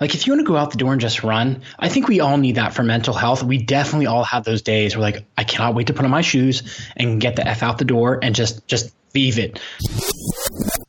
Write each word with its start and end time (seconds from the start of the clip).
Like 0.00 0.14
if 0.14 0.26
you 0.26 0.32
want 0.32 0.40
to 0.40 0.46
go 0.46 0.56
out 0.56 0.70
the 0.70 0.76
door 0.76 0.92
and 0.92 1.00
just 1.00 1.22
run, 1.22 1.62
I 1.78 1.88
think 1.88 2.08
we 2.08 2.20
all 2.20 2.36
need 2.36 2.56
that 2.56 2.74
for 2.74 2.82
mental 2.82 3.14
health. 3.14 3.42
We 3.42 3.58
definitely 3.58 4.06
all 4.06 4.24
have 4.24 4.44
those 4.44 4.62
days 4.62 4.96
where 4.96 5.02
like 5.02 5.24
I 5.38 5.44
cannot 5.44 5.74
wait 5.74 5.86
to 5.86 5.94
put 5.94 6.04
on 6.04 6.10
my 6.10 6.20
shoes 6.20 6.62
and 6.96 7.20
get 7.20 7.36
the 7.36 7.46
f 7.46 7.62
out 7.62 7.78
the 7.78 7.84
door 7.84 8.18
and 8.22 8.34
just 8.34 8.66
just 8.66 8.92
leave 9.14 9.38
it. 9.38 9.60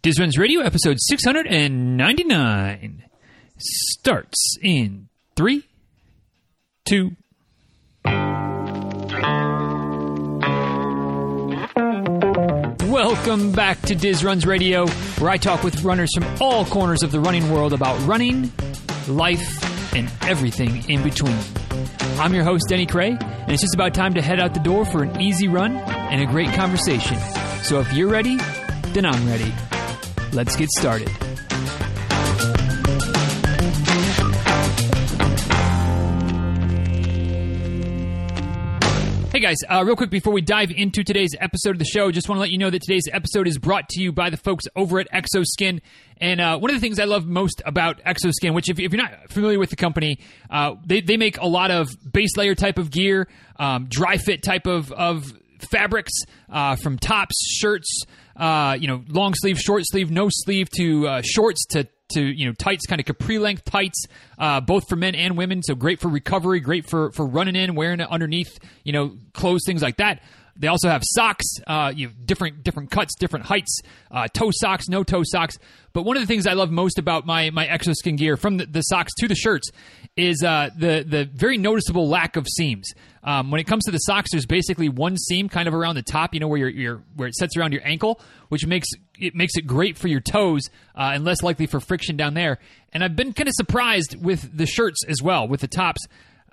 Diz 0.01 0.20
Runs 0.20 0.38
Radio 0.38 0.62
episode 0.62 0.97
699 0.99 3.04
starts 3.57 4.57
in 4.62 5.08
three, 5.36 5.64
two. 6.86 7.12
Welcome 12.89 13.52
back 13.52 13.82
to 13.84 13.96
Diz 13.96 14.24
Runs 14.24 14.46
Radio, 14.46 14.88
where 15.20 15.30
I 15.30 15.38
talk 15.38 15.64
with 15.64 15.84
runners 15.84 16.10
from 16.16 16.26
all 16.42 16.66
corners 16.66 17.04
of 17.04 17.12
the 17.12 17.20
running 17.20 17.52
world 17.52 17.74
about 17.74 18.00
running, 18.08 18.52
life, 19.08 19.94
and 19.94 20.12
everything 20.21 20.89
in 20.89 21.04
between. 21.04 21.38
I'm 22.20 22.34
your 22.34 22.43
host, 22.43 22.65
Denny 22.70 22.86
Krahe, 22.86 23.21
and 23.21 23.52
it's 23.52 23.61
just 23.61 23.75
about 23.75 23.93
time 23.93 24.14
to 24.15 24.21
head 24.21 24.39
out 24.39 24.54
the 24.54 24.60
door 24.60 24.86
for 24.86 25.04
an 25.04 25.21
easy 25.21 25.48
run 25.48 25.75
and 25.75 26.21
a 26.21 26.25
great 26.25 26.54
conversation. 26.54 27.18
So 27.64 27.79
if 27.79 27.92
you're 27.93 28.10
ready, 28.10 28.38
then 28.93 29.06
I'm 29.06 29.28
ready. 29.28 29.54
Let's 30.34 30.56
get 30.56 30.70
started. 30.71 31.26
Hey 39.38 39.44
guys, 39.44 39.58
uh, 39.69 39.83
real 39.86 39.95
quick 39.95 40.09
before 40.09 40.33
we 40.33 40.41
dive 40.41 40.72
into 40.72 41.03
today's 41.03 41.36
episode 41.39 41.75
of 41.75 41.78
the 41.78 41.86
show, 41.86 42.09
just 42.09 42.28
want 42.28 42.38
to 42.38 42.41
let 42.41 42.50
you 42.50 42.58
know 42.58 42.72
that 42.72 42.81
today's 42.81 43.08
episode 43.14 43.47
is 43.47 43.59
brought 43.59 43.88
to 43.89 44.02
you 44.02 44.11
by 44.11 44.31
the 44.31 44.38
folks 44.38 44.66
over 44.75 45.00
at 45.00 45.08
XO 45.11 45.45
Skin. 45.45 45.80
And 46.19 46.41
uh, 46.41 46.58
one 46.58 46.72
of 46.72 46.75
the 46.75 46.81
things 46.81 47.00
I 47.00 47.03
love 47.03 47.28
most 47.28 47.61
about 47.64 48.02
XO 48.03 48.31
Skin, 48.31 48.55
which 48.55 48.67
if, 48.67 48.80
if 48.80 48.92
you're 48.92 49.00
not 49.00 49.30
familiar 49.30 49.59
with 49.59 49.69
the 49.69 49.75
company, 49.75 50.17
uh, 50.50 50.73
they, 50.83 51.02
they 51.02 51.17
make 51.17 51.38
a 51.38 51.45
lot 51.45 51.69
of 51.69 51.88
base 52.11 52.36
layer 52.36 52.55
type 52.55 52.80
of 52.80 52.89
gear, 52.89 53.28
um, 53.58 53.86
dry 53.88 54.17
fit 54.17 54.42
type 54.42 54.66
of, 54.66 54.92
of 54.92 55.31
fabrics, 55.69 56.14
uh, 56.50 56.75
from 56.75 56.97
tops, 56.97 57.36
shirts, 57.47 58.06
uh, 58.38 58.75
you 58.80 58.88
know, 58.88 59.03
long 59.08 59.36
sleeve, 59.36 59.59
short 59.59 59.84
sleeve, 59.86 60.09
no 60.09 60.30
sleeve 60.31 60.67
to 60.78 61.08
uh, 61.08 61.22
shorts 61.23 61.64
to 61.67 61.88
to 62.09 62.22
you 62.22 62.45
know 62.45 62.53
tights, 62.53 62.86
kind 62.86 63.00
of 63.00 63.05
capri 63.05 63.39
length 63.39 63.66
tights, 63.66 64.05
uh, 64.38 64.61
both 64.61 64.88
for 64.88 64.95
men 64.95 65.16
and 65.16 65.38
women. 65.38 65.63
So 65.63 65.75
great 65.75 66.00
for 66.00 66.08
recovery, 66.08 66.59
great 66.59 66.89
for 66.89 67.11
for 67.11 67.25
running 67.25 67.55
in, 67.55 67.75
wearing 67.75 68.00
it 68.00 68.09
underneath, 68.09 68.59
you 68.83 68.94
know, 68.94 69.17
clothes, 69.33 69.61
things 69.66 69.81
like 69.81 69.97
that. 69.97 70.22
They 70.59 70.67
also 70.67 70.89
have 70.89 71.03
socks, 71.05 71.45
uh, 71.67 71.94
you 71.95 72.08
know, 72.08 72.13
different 72.25 72.63
different 72.63 72.89
cuts, 72.89 73.16
different 73.16 73.45
heights, 73.45 73.81
uh, 74.11 74.28
toe 74.28 74.50
socks, 74.52 74.88
no 74.88 75.03
toe 75.03 75.23
socks. 75.23 75.58
But 75.94 76.03
one 76.03 76.17
of 76.17 76.23
the 76.23 76.28
things 76.28 76.47
I 76.47 76.53
love 76.53 76.72
most 76.72 76.97
about 76.97 77.25
my 77.25 77.50
my 77.52 77.67
XO 77.67 77.94
Skin 77.94 78.16
gear, 78.16 78.38
from 78.38 78.58
the, 78.58 78.66
the 78.66 78.81
socks 78.81 79.13
to 79.19 79.28
the 79.28 79.35
shirts, 79.35 79.69
is 80.18 80.44
uh, 80.44 80.72
the 80.76 81.06
the 81.08 81.30
very 81.32 81.58
noticeable 81.58 82.10
lack 82.10 82.36
of 82.36 82.48
seams. 82.48 82.92
Um, 83.23 83.52
when 83.52 83.60
it 83.60 83.66
comes 83.66 83.84
to 83.86 83.92
the 83.92 83.98
socks, 84.00 84.32
there's 84.32 84.46
basically 84.46 84.90
one 84.90 85.18
seam 85.18 85.50
kind 85.50 85.68
of 85.68 85.74
around 85.74 85.96
the 85.96 86.02
top, 86.02 86.34
you 86.34 86.40
know, 86.40 86.48
where 86.48 86.59
your, 86.59 86.70
your 86.70 87.04
where 87.16 87.28
it 87.28 87.36
sets 87.36 87.56
around 87.56 87.74
your 87.74 87.86
ankle, 87.86 88.20
which 88.50 88.66
makes 88.66 88.88
it 89.20 89.36
makes 89.36 89.56
it 89.56 89.68
great 89.68 89.98
for 89.98 90.08
your 90.08 90.22
toes 90.22 90.64
uh, 90.96 91.12
and 91.14 91.24
less 91.24 91.44
likely 91.44 91.68
for 91.68 91.80
friction 91.80 92.18
down 92.18 92.34
there. 92.34 92.58
And 92.94 93.04
I've 93.04 93.16
been 93.16 93.34
kind 93.34 93.48
of 93.48 93.54
surprised 93.56 94.16
with 94.22 94.58
the 94.58 94.66
shirts 94.66 95.06
as 95.08 95.22
well, 95.22 95.48
with 95.48 95.62
the 95.62 95.68
tops. 95.68 96.02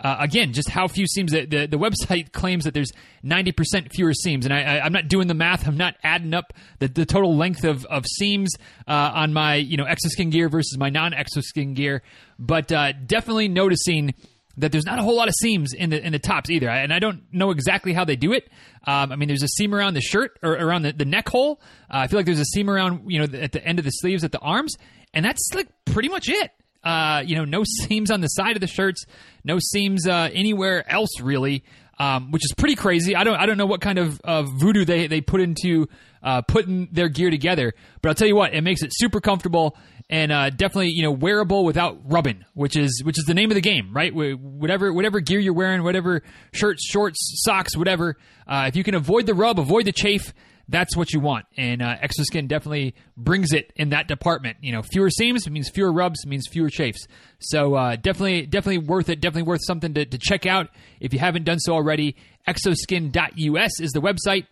Uh, 0.05 0.16
again, 0.20 0.52
just 0.52 0.69
how 0.69 0.86
few 0.86 1.06
seams. 1.06 1.33
The, 1.33 1.47
the, 1.47 1.66
the 1.66 1.78
website 1.78 2.30
claims 2.33 2.64
that 2.64 2.74
there's 2.74 2.92
90% 3.24 3.91
fewer 3.91 4.12
seams, 4.12 4.44
and 4.44 4.52
I, 4.52 4.86
am 4.86 4.92
not 4.92 5.08
doing 5.08 5.28
the 5.28 5.34
math. 5.34 5.66
I'm 5.66 5.78
not 5.78 5.97
adding 6.05 6.34
up 6.34 6.52
the, 6.78 6.88
the 6.88 7.06
total 7.06 7.34
length 7.34 7.64
of, 7.64 7.86
of 7.86 8.05
seams 8.06 8.55
uh, 8.86 9.12
on 9.14 9.32
my 9.32 9.55
you 9.55 9.78
know 9.78 9.84
XO 9.84 10.08
Skin 10.10 10.28
gear 10.28 10.50
versus 10.50 10.77
my 10.77 10.91
non 10.91 11.12
XO 11.12 11.42
Skin 11.42 11.72
gear, 11.72 12.02
but 12.38 12.70
uh, 12.70 12.92
definitely 12.92 13.48
noticing 13.48 14.14
that 14.58 14.72
there's 14.72 14.84
not 14.84 14.98
a 14.98 15.02
whole 15.02 15.16
lot 15.16 15.28
of 15.28 15.34
seams 15.41 15.72
in 15.72 15.88
the 15.88 16.05
in 16.05 16.12
the 16.12 16.19
tops 16.19 16.50
either, 16.50 16.69
and 16.69 16.92
I 16.92 16.98
don't 16.98 17.22
know 17.32 17.50
exactly 17.50 17.94
how 17.94 18.05
they 18.05 18.16
do 18.16 18.34
it. 18.34 18.50
Um, 18.86 19.10
I 19.10 19.16
mean, 19.16 19.28
there's 19.28 19.42
a 19.42 19.48
seam 19.48 19.75
around 19.75 19.94
the 19.94 20.02
shirt 20.02 20.38
or 20.42 20.53
around 20.53 20.82
the, 20.82 20.93
the 20.93 21.06
neck 21.06 21.31
hole. 21.31 21.62
Uh, 21.91 21.98
I 21.98 22.06
feel 22.09 22.19
like 22.19 22.26
there's 22.26 22.41
a 22.41 22.44
seam 22.44 22.69
around 22.69 23.10
you 23.10 23.20
know 23.20 23.38
at 23.38 23.53
the 23.53 23.64
end 23.64 23.78
of 23.78 23.87
the 23.87 23.91
sleeves 23.91 24.22
at 24.22 24.32
the 24.32 24.41
arms, 24.41 24.75
and 25.14 25.25
that's 25.25 25.48
like 25.54 25.69
pretty 25.87 26.10
much 26.10 26.28
it. 26.28 26.50
Uh, 26.84 27.22
you 27.25 27.34
know, 27.37 27.45
no 27.45 27.65
seams 27.83 28.11
on 28.11 28.21
the 28.21 28.28
side 28.28 28.56
of 28.56 28.61
the 28.61 28.67
shirts, 28.67 29.05
no 29.43 29.59
seams 29.59 30.06
uh, 30.06 30.28
anywhere 30.33 30.89
else 30.91 31.21
really, 31.21 31.65
um, 31.99 32.31
which 32.31 32.45
is 32.45 32.53
pretty 32.56 32.75
crazy. 32.75 33.17
I 33.17 33.25
don't 33.25 33.37
I 33.37 33.47
don't 33.47 33.56
know 33.56 33.67
what 33.67 33.81
kind 33.81 33.99
of, 33.99 34.21
voodoo 34.25 34.84
they 34.84 35.06
they 35.06 35.21
put 35.21 35.41
into 35.41 35.89
uh, 36.23 36.43
putting 36.43 36.89
their 36.93 37.09
gear 37.09 37.31
together, 37.31 37.75
but 38.03 38.09
I'll 38.09 38.15
tell 38.15 38.28
you 38.28 38.37
what, 38.37 38.55
it 38.55 38.62
makes 38.62 38.83
it 38.83 38.91
super 38.93 39.21
comfortable 39.21 39.77
and 40.11 40.33
uh, 40.33 40.50
definitely 40.50 40.91
you 40.91 41.03
know 41.03 41.12
wearable 41.12 41.65
without 41.65 41.99
rubbing, 42.05 42.44
which 42.55 42.77
is 42.77 43.03
which 43.05 43.19
is 43.19 43.25
the 43.25 43.34
name 43.34 43.50
of 43.50 43.55
the 43.55 43.61
game, 43.61 43.93
right? 43.93 44.12
Whatever 44.15 44.93
whatever 44.93 45.21
gear 45.21 45.39
you're 45.39 45.55
wearing, 45.55 45.83
whatever 45.83 46.23
shirts, 46.53 46.87
shorts, 46.87 47.19
socks, 47.44 47.77
whatever, 47.77 48.17
uh, 48.47 48.67
if 48.69 48.77
you 48.77 48.84
can 48.84 48.94
avoid 48.94 49.27
the 49.27 49.34
rub, 49.34 49.59
avoid 49.59 49.87
the 49.87 49.93
chafe, 49.93 50.34
that's 50.69 50.97
what 50.97 51.12
you 51.12 51.20
want. 51.20 51.47
And 51.56 51.82
uh, 51.82 51.97
XO 51.97 52.25
Skin 52.25 52.47
definitely 52.47 52.94
brings 53.16 53.52
it 53.52 53.72
in 53.76 53.91
that 53.91 54.08
department. 54.08 54.58
You 54.60 54.72
know, 54.72 54.82
fewer 54.82 55.10
seams 55.10 55.48
means 55.48 55.69
fewer 55.69 55.92
rubs 55.92 56.26
means 56.26 56.47
fewer 56.50 56.70
chafes. 56.70 57.06
So 57.38 57.75
uh, 57.75 57.97
definitely 57.97 58.47
definitely 58.47 58.86
worth 58.86 59.08
it. 59.08 59.20
Definitely 59.20 59.48
worth 59.48 59.60
something 59.64 59.94
to, 59.94 60.04
to 60.04 60.19
check 60.19 60.47
out 60.47 60.69
if 61.00 61.12
you 61.12 61.19
haven't 61.19 61.44
done 61.44 61.58
so 61.58 61.72
already. 61.75 62.16
xoskin.us 62.48 63.80
is 63.80 63.92
the 63.92 64.00
website. 64.00 64.47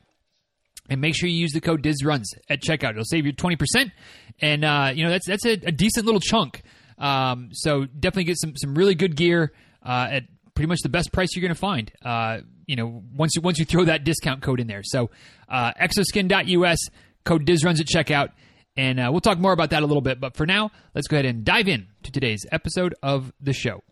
And 0.90 1.00
make 1.00 1.14
sure 1.14 1.28
you 1.28 1.36
use 1.36 1.52
the 1.52 1.60
code 1.60 1.82
DizRuns 1.82 2.24
at 2.50 2.60
checkout. 2.60 2.90
It'll 2.90 3.04
save 3.04 3.24
you 3.24 3.32
20% 3.32 3.92
and 4.40 4.64
uh, 4.64 4.90
you 4.94 5.04
know 5.04 5.10
that's 5.10 5.26
that's 5.26 5.46
a, 5.46 5.52
a 5.52 5.72
decent 5.72 6.04
little 6.04 6.20
chunk. 6.20 6.62
Um, 6.98 7.50
so 7.52 7.84
definitely 7.84 8.24
get 8.24 8.38
some 8.38 8.56
some 8.56 8.74
really 8.74 8.94
good 8.94 9.16
gear 9.16 9.52
uh, 9.84 10.08
at 10.10 10.24
pretty 10.54 10.68
much 10.68 10.80
the 10.82 10.88
best 10.88 11.12
price 11.12 11.34
you're 11.34 11.42
going 11.42 11.54
to 11.54 11.60
find. 11.60 11.92
Uh, 12.04 12.38
you 12.66 12.76
know, 12.76 13.02
once 13.14 13.34
you 13.34 13.42
once 13.42 13.58
you 13.58 13.64
throw 13.64 13.84
that 13.84 14.04
discount 14.04 14.42
code 14.42 14.60
in 14.60 14.66
there. 14.66 14.82
So 14.82 15.10
uh, 15.48 15.72
xoskin.us 15.74 16.78
code 17.24 17.46
DizRuns 17.46 17.80
at 17.80 17.86
checkout, 17.86 18.30
and 18.76 18.98
uh, 18.98 19.08
we'll 19.10 19.20
talk 19.20 19.38
more 19.38 19.52
about 19.52 19.70
that 19.70 19.82
a 19.82 19.86
little 19.86 20.00
bit. 20.00 20.20
But 20.20 20.36
for 20.36 20.46
now, 20.46 20.70
let's 20.94 21.08
go 21.08 21.16
ahead 21.16 21.26
and 21.26 21.44
dive 21.44 21.68
in 21.68 21.88
to 22.02 22.12
today's 22.12 22.46
episode 22.50 22.94
of 23.02 23.32
the 23.40 23.52
show. 23.52 23.82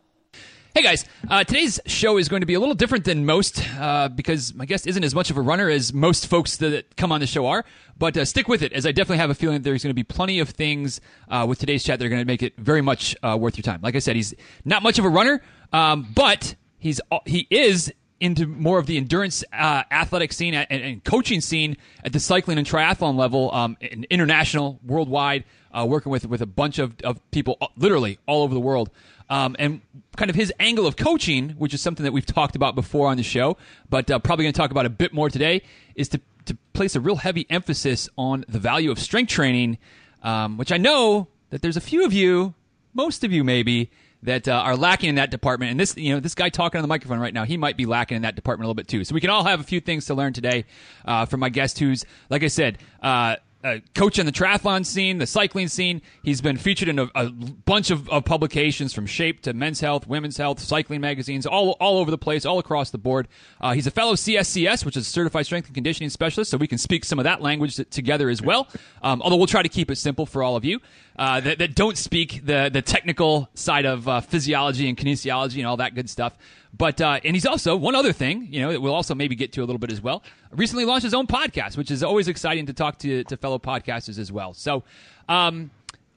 Hey 0.72 0.82
guys, 0.82 1.04
uh, 1.28 1.42
today's 1.42 1.80
show 1.86 2.16
is 2.16 2.28
going 2.28 2.42
to 2.42 2.46
be 2.46 2.54
a 2.54 2.60
little 2.60 2.76
different 2.76 3.04
than 3.04 3.26
most 3.26 3.68
uh, 3.76 4.08
because 4.08 4.54
my 4.54 4.66
guest 4.66 4.86
isn't 4.86 5.02
as 5.02 5.16
much 5.16 5.28
of 5.28 5.36
a 5.36 5.40
runner 5.40 5.68
as 5.68 5.92
most 5.92 6.28
folks 6.28 6.58
that 6.58 6.96
come 6.96 7.10
on 7.10 7.18
the 7.18 7.26
show 7.26 7.48
are. 7.48 7.64
But 7.98 8.16
uh, 8.16 8.24
stick 8.24 8.46
with 8.46 8.62
it, 8.62 8.72
as 8.72 8.86
I 8.86 8.92
definitely 8.92 9.18
have 9.18 9.30
a 9.30 9.34
feeling 9.34 9.56
that 9.56 9.64
there's 9.64 9.82
going 9.82 9.90
to 9.90 9.94
be 9.94 10.04
plenty 10.04 10.38
of 10.38 10.50
things 10.50 11.00
uh, 11.28 11.44
with 11.48 11.58
today's 11.58 11.82
chat 11.82 11.98
that 11.98 12.04
are 12.04 12.08
going 12.08 12.20
to 12.20 12.26
make 12.26 12.44
it 12.44 12.56
very 12.56 12.82
much 12.82 13.16
uh, 13.24 13.36
worth 13.38 13.58
your 13.58 13.62
time. 13.62 13.80
Like 13.82 13.96
I 13.96 13.98
said, 13.98 14.14
he's 14.14 14.32
not 14.64 14.84
much 14.84 15.00
of 15.00 15.04
a 15.04 15.08
runner, 15.08 15.42
um, 15.72 16.06
but 16.14 16.54
he's 16.78 17.00
he 17.26 17.48
is 17.50 17.92
into 18.20 18.46
more 18.46 18.78
of 18.78 18.86
the 18.86 18.96
endurance 18.96 19.42
uh, 19.52 19.82
athletic 19.90 20.32
scene 20.32 20.54
and, 20.54 20.66
and, 20.70 21.04
coaching 21.04 21.40
scene 21.40 21.76
at 22.04 22.12
the 22.12 22.20
cycling 22.20 22.58
and 22.58 22.66
triathlon 22.66 23.16
level, 23.16 23.52
um, 23.52 23.76
international, 23.80 24.78
worldwide, 24.86 25.44
working 25.84 26.12
with 26.12 26.26
with 26.26 26.42
a 26.42 26.46
bunch 26.46 26.78
of, 26.78 26.94
of 27.02 27.18
people, 27.30 27.58
literally 27.76 28.18
all 28.26 28.42
over 28.42 28.54
the 28.54 28.60
world. 28.60 28.90
Um, 29.30 29.54
and 29.60 29.80
kind 30.16 30.28
of 30.28 30.34
his 30.34 30.52
angle 30.58 30.88
of 30.88 30.96
coaching, 30.96 31.50
which 31.50 31.72
is 31.72 31.80
something 31.80 32.02
that 32.02 32.12
we've 32.12 32.26
talked 32.26 32.56
about 32.56 32.74
before 32.74 33.06
on 33.06 33.16
the 33.16 33.22
show, 33.22 33.56
but 33.88 34.10
uh, 34.10 34.18
probably 34.18 34.44
going 34.44 34.52
to 34.52 34.58
talk 34.58 34.72
about 34.72 34.86
a 34.86 34.90
bit 34.90 35.14
more 35.14 35.30
today, 35.30 35.62
is 35.94 36.08
to, 36.08 36.20
to 36.46 36.56
place 36.72 36.96
a 36.96 37.00
real 37.00 37.14
heavy 37.14 37.46
emphasis 37.48 38.08
on 38.18 38.44
the 38.48 38.58
value 38.58 38.90
of 38.90 38.98
strength 38.98 39.30
training, 39.30 39.78
um, 40.24 40.58
which 40.58 40.72
I 40.72 40.78
know 40.78 41.28
that 41.50 41.62
there's 41.62 41.76
a 41.76 41.80
few 41.80 42.04
of 42.04 42.12
you, 42.12 42.54
most 42.92 43.22
of 43.22 43.32
you 43.32 43.44
maybe, 43.44 43.90
that 44.22 44.48
uh, 44.48 44.52
are 44.52 44.76
lacking 44.76 45.08
in 45.08 45.14
that 45.16 45.30
department. 45.30 45.70
And 45.70 45.80
this, 45.80 45.96
you 45.96 46.14
know, 46.14 46.20
this 46.20 46.34
guy 46.34 46.48
talking 46.48 46.78
on 46.78 46.82
the 46.82 46.88
microphone 46.88 47.20
right 47.20 47.34
now, 47.34 47.44
he 47.44 47.56
might 47.56 47.76
be 47.76 47.86
lacking 47.86 48.16
in 48.16 48.22
that 48.22 48.36
department 48.36 48.64
a 48.64 48.68
little 48.68 48.74
bit 48.74 48.88
too. 48.88 49.04
So 49.04 49.14
we 49.14 49.20
can 49.20 49.30
all 49.30 49.44
have 49.44 49.60
a 49.60 49.64
few 49.64 49.80
things 49.80 50.06
to 50.06 50.14
learn 50.14 50.32
today 50.32 50.64
uh, 51.04 51.26
from 51.26 51.40
my 51.40 51.48
guest, 51.48 51.78
who's, 51.78 52.04
like 52.28 52.42
I 52.42 52.48
said, 52.48 52.78
uh, 53.02 53.36
a 53.62 53.80
coach 53.94 54.18
in 54.18 54.26
the 54.26 54.32
triathlon 54.32 54.86
scene, 54.86 55.18
the 55.18 55.26
cycling 55.26 55.68
scene. 55.68 56.00
He's 56.22 56.40
been 56.40 56.56
featured 56.56 56.88
in 56.88 56.98
a, 56.98 57.08
a 57.14 57.30
bunch 57.30 57.90
of, 57.90 58.08
of, 58.08 58.24
publications 58.24 58.94
from 58.94 59.06
Shape 59.06 59.42
to 59.42 59.52
Men's 59.52 59.80
Health, 59.80 60.06
Women's 60.06 60.36
Health, 60.36 60.60
cycling 60.60 61.00
magazines, 61.00 61.46
all, 61.46 61.76
all 61.80 61.98
over 61.98 62.10
the 62.10 62.18
place, 62.18 62.46
all 62.46 62.58
across 62.58 62.90
the 62.90 62.98
board. 62.98 63.28
Uh, 63.60 63.72
he's 63.72 63.86
a 63.86 63.90
fellow 63.90 64.14
CSCS, 64.14 64.84
which 64.84 64.96
is 64.96 65.06
a 65.06 65.10
Certified 65.10 65.46
Strength 65.46 65.66
and 65.66 65.74
Conditioning 65.74 66.10
Specialist, 66.10 66.50
so 66.50 66.56
we 66.56 66.66
can 66.66 66.78
speak 66.78 67.04
some 67.04 67.18
of 67.18 67.24
that 67.24 67.42
language 67.42 67.76
together 67.90 68.30
as 68.30 68.40
well. 68.40 68.68
Um, 69.02 69.20
although 69.20 69.36
we'll 69.36 69.46
try 69.46 69.62
to 69.62 69.68
keep 69.68 69.90
it 69.90 69.96
simple 69.96 70.26
for 70.26 70.42
all 70.42 70.56
of 70.56 70.64
you 70.64 70.80
uh, 71.20 71.38
that, 71.38 71.58
that, 71.58 71.74
don't 71.74 71.98
speak 71.98 72.46
the, 72.46 72.70
the 72.72 72.80
technical 72.80 73.50
side 73.52 73.84
of 73.84 74.08
uh, 74.08 74.22
physiology 74.22 74.88
and 74.88 74.96
kinesiology 74.96 75.58
and 75.58 75.66
all 75.66 75.76
that 75.76 75.94
good 75.94 76.08
stuff. 76.08 76.36
But 76.76 77.00
uh, 77.00 77.20
and 77.22 77.36
he's 77.36 77.44
also 77.44 77.76
one 77.76 77.94
other 77.94 78.12
thing, 78.12 78.48
you 78.50 78.60
know, 78.60 78.72
that 78.72 78.80
we'll 78.80 78.94
also 78.94 79.14
maybe 79.14 79.34
get 79.34 79.52
to 79.52 79.60
a 79.60 79.66
little 79.66 79.78
bit 79.78 79.92
as 79.92 80.00
well. 80.00 80.22
Recently 80.50 80.86
launched 80.86 81.04
his 81.04 81.12
own 81.12 81.26
podcast, 81.26 81.76
which 81.76 81.90
is 81.90 82.02
always 82.02 82.26
exciting 82.26 82.66
to 82.66 82.72
talk 82.72 82.98
to 83.00 83.22
to 83.24 83.36
fellow 83.36 83.58
podcasters 83.58 84.18
as 84.18 84.32
well. 84.32 84.54
So, 84.54 84.82
um, 85.28 85.70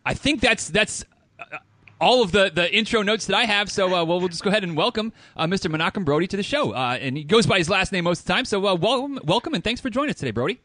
I 0.06 0.14
think 0.14 0.40
that's 0.40 0.70
that's 0.70 1.04
uh, 1.38 1.58
all 2.00 2.22
of 2.22 2.32
the, 2.32 2.52
the 2.54 2.74
intro 2.74 3.02
notes 3.02 3.26
that 3.26 3.36
I 3.36 3.46
have. 3.46 3.70
So 3.70 3.94
uh, 3.94 4.06
we'll, 4.06 4.20
we'll 4.20 4.30
just 4.30 4.44
go 4.44 4.50
ahead 4.50 4.64
and 4.64 4.78
welcome 4.78 5.12
uh, 5.36 5.48
Mr. 5.48 5.70
Menachem 5.70 6.06
Brodie 6.06 6.28
to 6.28 6.38
the 6.38 6.44
show. 6.44 6.72
Uh, 6.72 6.98
and 7.00 7.18
he 7.18 7.24
goes 7.24 7.46
by 7.46 7.58
his 7.58 7.70
last 7.70 7.92
name 7.92 8.06
most 8.06 8.22
of 8.22 8.26
the 8.26 8.34
time. 8.34 8.46
So 8.46 8.66
uh, 8.66 8.76
welcome, 8.76 9.20
welcome, 9.24 9.54
and 9.54 9.64
thanks 9.64 9.82
for 9.82 9.90
joining 9.90 10.12
us 10.12 10.18
today, 10.18 10.32
Brodie. 10.32 10.60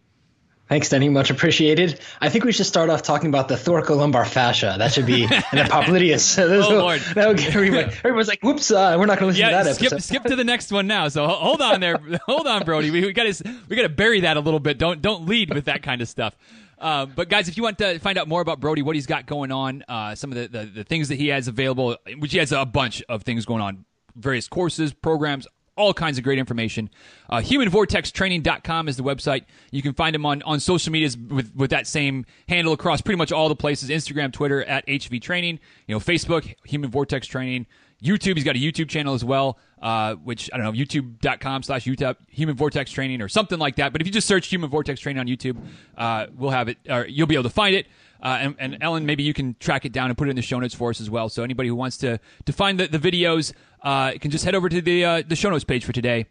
Thanks, 0.69 0.91
Denny. 0.91 1.09
Much 1.09 1.31
appreciated. 1.31 1.99
I 2.21 2.29
think 2.29 2.45
we 2.45 2.53
should 2.53 2.67
start 2.67 2.91
off 2.91 3.03
talking 3.03 3.31
about 3.31 3.49
the 3.49 3.55
thoracolumbar 3.55 4.27
fascia. 4.27 4.75
That 4.77 4.93
should 4.93 5.07
be 5.07 5.25
the 5.27 5.35
popliteus. 5.65 6.39
oh 6.39 6.69
Lord, 6.79 7.01
that 7.15 7.27
would 7.27 7.39
get 7.39 7.55
everybody. 7.55 7.85
Everybody's 7.85 8.29
like, 8.29 8.43
"Whoops, 8.43 8.71
uh, 8.71 8.97
we're 8.99 9.07
not 9.07 9.19
going 9.19 9.33
to 9.33 9.39
listen 9.39 9.51
yeah, 9.51 9.59
to 9.59 9.65
that 9.65 9.77
skip, 9.77 9.93
episode." 9.93 10.07
skip 10.07 10.25
to 10.25 10.37
the 10.37 10.45
next 10.45 10.71
one 10.71 10.87
now. 10.87 11.09
So 11.09 11.27
hold 11.27 11.63
on 11.63 11.81
there, 11.81 11.99
hold 12.27 12.47
on, 12.47 12.65
Brodie. 12.65 12.91
We, 12.91 13.01
we 13.01 13.13
got 13.15 13.33
to 13.33 13.55
we 13.69 13.77
got 13.77 13.83
to 13.83 13.89
bury 13.89 14.21
that 14.21 14.37
a 14.37 14.41
little 14.41 14.61
bit. 14.61 14.77
Don't 14.77 15.01
don't 15.01 15.27
lead 15.27 15.55
with 15.55 15.65
that 15.67 15.83
kind 15.83 16.03
of 16.03 16.09
stuff. 16.09 16.37
Uh, 16.79 17.07
but 17.07 17.31
guys, 17.31 17.49
if 17.49 17.57
you 17.57 17.63
want 17.63 17.79
to 17.79 17.99
find 17.99 18.19
out 18.19 18.29
more 18.29 18.43
about 18.43 18.61
Brodie, 18.61 18.83
what 18.83 18.95
he's 18.95 19.07
got 19.07 19.27
going 19.27 19.51
on, 19.51 19.85
uh, 19.89 20.15
some 20.15 20.31
of 20.31 20.39
the, 20.39 20.47
the, 20.49 20.65
the 20.67 20.85
things 20.85 21.09
that 21.09 21.17
he 21.17 21.29
has 21.29 21.49
available, 21.49 21.97
which 22.19 22.31
he 22.31 22.39
has 22.39 22.53
a 22.53 22.65
bunch 22.65 23.03
of 23.09 23.25
things 23.25 23.47
going 23.47 23.63
on, 23.63 23.85
various 24.15 24.47
courses, 24.47 24.93
programs, 24.93 25.49
all 25.79 25.95
kinds 25.95 26.19
of 26.19 26.25
great 26.25 26.39
information. 26.39 26.91
Uh, 27.31 27.39
HumanVortexTraining.com 27.39 28.89
is 28.89 28.97
the 28.97 29.03
website. 29.03 29.45
You 29.71 29.81
can 29.81 29.95
find 29.95 30.15
him 30.15 30.27
on, 30.27 30.43
on 30.43 30.61
social 30.61 30.93
medias 30.93 31.17
with, 31.17 31.55
with 31.55 31.71
that 31.71 31.87
same 31.87 32.27
handle 32.49 32.73
across 32.73 33.01
pretty 33.01 33.19
much 33.19 33.33
all 33.33 33.49
the 33.49 33.57
places 33.57 33.89
Instagram, 33.89 34.33
Twitter, 34.33 34.65
at 34.65 34.87
HV 34.87 35.23
Training, 35.23 35.61
you 35.87 35.95
know, 35.95 36.01
Facebook, 36.01 36.55
Human 36.65 36.91
Vortex 36.91 37.27
Training. 37.27 37.67
YouTube, 38.03 38.37
he's 38.37 38.45
got 38.45 38.55
a 38.55 38.61
YouTube 38.61 38.89
channel 38.89 39.15
as 39.15 39.25
well, 39.25 39.59
uh, 39.83 40.15
which 40.15 40.49
I 40.53 40.57
don't 40.57 40.67
know, 40.67 40.73
youtube.com 40.73 41.65
slash 41.65 41.85
human 41.85 42.57
vortex 42.57 42.93
training 42.93 43.21
or 43.21 43.29
something 43.29 43.59
like 43.59 43.77
that. 43.77 43.91
But 43.91 44.01
if 44.01 44.07
you 44.07 44.13
just 44.13 44.29
search 44.29 44.47
human 44.47 44.71
vortex 44.71 45.01
training 45.01 45.19
on 45.19 45.27
YouTube, 45.27 45.57
uh, 45.97 46.27
we'll 46.37 46.51
have 46.51 46.69
it, 46.69 46.79
or 46.89 47.07
you'll 47.07 47.27
be 47.27 47.35
able 47.35 47.45
to 47.45 47.51
find 47.51 47.75
it. 47.75 47.87
Uh, 48.23 48.39
and, 48.41 48.57
and, 48.59 48.79
Ellen, 48.81 49.07
maybe 49.07 49.23
you 49.23 49.33
can 49.33 49.55
track 49.61 49.85
it 49.85 49.93
down 49.93 50.11
and 50.11 50.19
put 50.19 50.29
it 50.29 50.31
in 50.31 50.37
the 50.37 50.43
show 50.43 50.59
notes 50.59 50.75
for 50.75 50.91
us 50.91 51.01
as 51.01 51.09
well. 51.09 51.29
So 51.29 51.43
anybody 51.43 51.69
who 51.69 51.75
wants 51.75 51.99
to 51.99 52.19
to 52.47 52.53
find 52.53 52.79
the, 52.81 52.87
the 52.87 52.99
videos 52.99 53.53
uh, 53.83 54.13
can 54.21 54.31
just 54.31 54.45
head 54.45 54.55
over 54.55 54.69
to 54.69 54.81
the 54.81 55.05
uh, 55.05 55.23
the 55.27 55.37
show 55.37 55.51
notes 55.51 55.65
page 55.65 55.85
for 55.85 55.93
today 55.93 56.27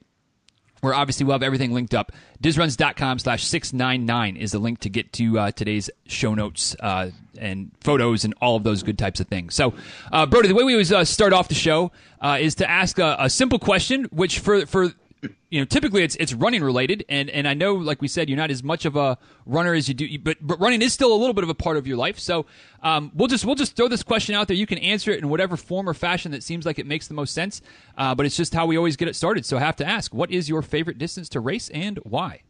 where 0.81 0.93
obviously 0.93 1.25
we'll 1.25 1.33
have 1.33 1.41
everything 1.41 1.73
linked 1.73 1.95
up. 1.95 2.11
Dizruns.com 2.43 3.17
slash 3.17 3.43
699 3.45 4.37
is 4.37 4.51
the 4.51 4.59
link 4.59 4.79
to 4.81 4.89
get 4.89 5.11
to 5.13 5.39
uh, 5.39 5.51
today's 5.51 5.89
show 6.05 6.35
notes 6.35 6.75
uh, 6.79 7.09
and 7.39 7.71
photos 7.81 8.23
and 8.23 8.35
all 8.41 8.55
of 8.55 8.63
those 8.63 8.83
good 8.83 8.95
types 8.95 9.19
of 9.19 9.27
things. 9.27 9.55
So, 9.55 9.73
uh, 10.11 10.27
Brodie, 10.27 10.49
the 10.49 10.53
way 10.53 10.63
we 10.63 10.73
always 10.73 11.09
start 11.09 11.33
off 11.33 11.47
the 11.47 11.55
show 11.55 11.91
is 12.23 12.53
to 12.55 12.69
ask 12.69 12.99
a, 12.99 13.15
a, 13.19 13.27
simple 13.27 13.57
question, 13.57 14.03
which 14.11 14.37
for, 14.37 14.67
for 14.67 14.93
you 15.49 15.61
know, 15.61 15.65
typically 15.65 16.03
it's 16.03 16.15
it's 16.17 16.33
running 16.33 16.63
related, 16.63 17.05
and 17.07 17.29
and 17.29 17.47
I 17.47 17.53
know, 17.53 17.75
like 17.75 18.01
we 18.01 18.07
said, 18.07 18.29
you're 18.29 18.37
not 18.37 18.51
as 18.51 18.63
much 18.63 18.85
of 18.85 18.95
a 18.95 19.17
runner 19.45 19.73
as 19.73 19.87
you 19.87 19.93
do, 19.93 20.19
but 20.19 20.37
but 20.41 20.59
running 20.59 20.81
is 20.81 20.93
still 20.93 21.13
a 21.13 21.15
little 21.15 21.33
bit 21.33 21.43
of 21.43 21.49
a 21.49 21.55
part 21.55 21.77
of 21.77 21.87
your 21.87 21.97
life. 21.97 22.19
So 22.19 22.45
um, 22.83 23.11
we'll 23.15 23.29
just 23.29 23.45
we'll 23.45 23.55
just 23.55 23.75
throw 23.75 23.87
this 23.87 24.03
question 24.03 24.35
out 24.35 24.47
there. 24.47 24.57
You 24.57 24.67
can 24.67 24.77
answer 24.79 25.11
it 25.11 25.19
in 25.19 25.29
whatever 25.29 25.55
form 25.55 25.87
or 25.87 25.93
fashion 25.93 26.31
that 26.31 26.43
seems 26.43 26.65
like 26.65 26.79
it 26.79 26.85
makes 26.85 27.07
the 27.07 27.13
most 27.13 27.33
sense. 27.33 27.61
Uh, 27.97 28.13
but 28.13 28.25
it's 28.25 28.35
just 28.35 28.53
how 28.53 28.65
we 28.65 28.77
always 28.77 28.97
get 28.97 29.07
it 29.07 29.15
started. 29.15 29.45
So 29.45 29.57
I 29.57 29.61
have 29.61 29.77
to 29.77 29.85
ask, 29.85 30.13
what 30.13 30.31
is 30.31 30.49
your 30.49 30.61
favorite 30.61 30.97
distance 30.97 31.29
to 31.29 31.39
race 31.39 31.69
and 31.69 31.97
why? 32.03 32.41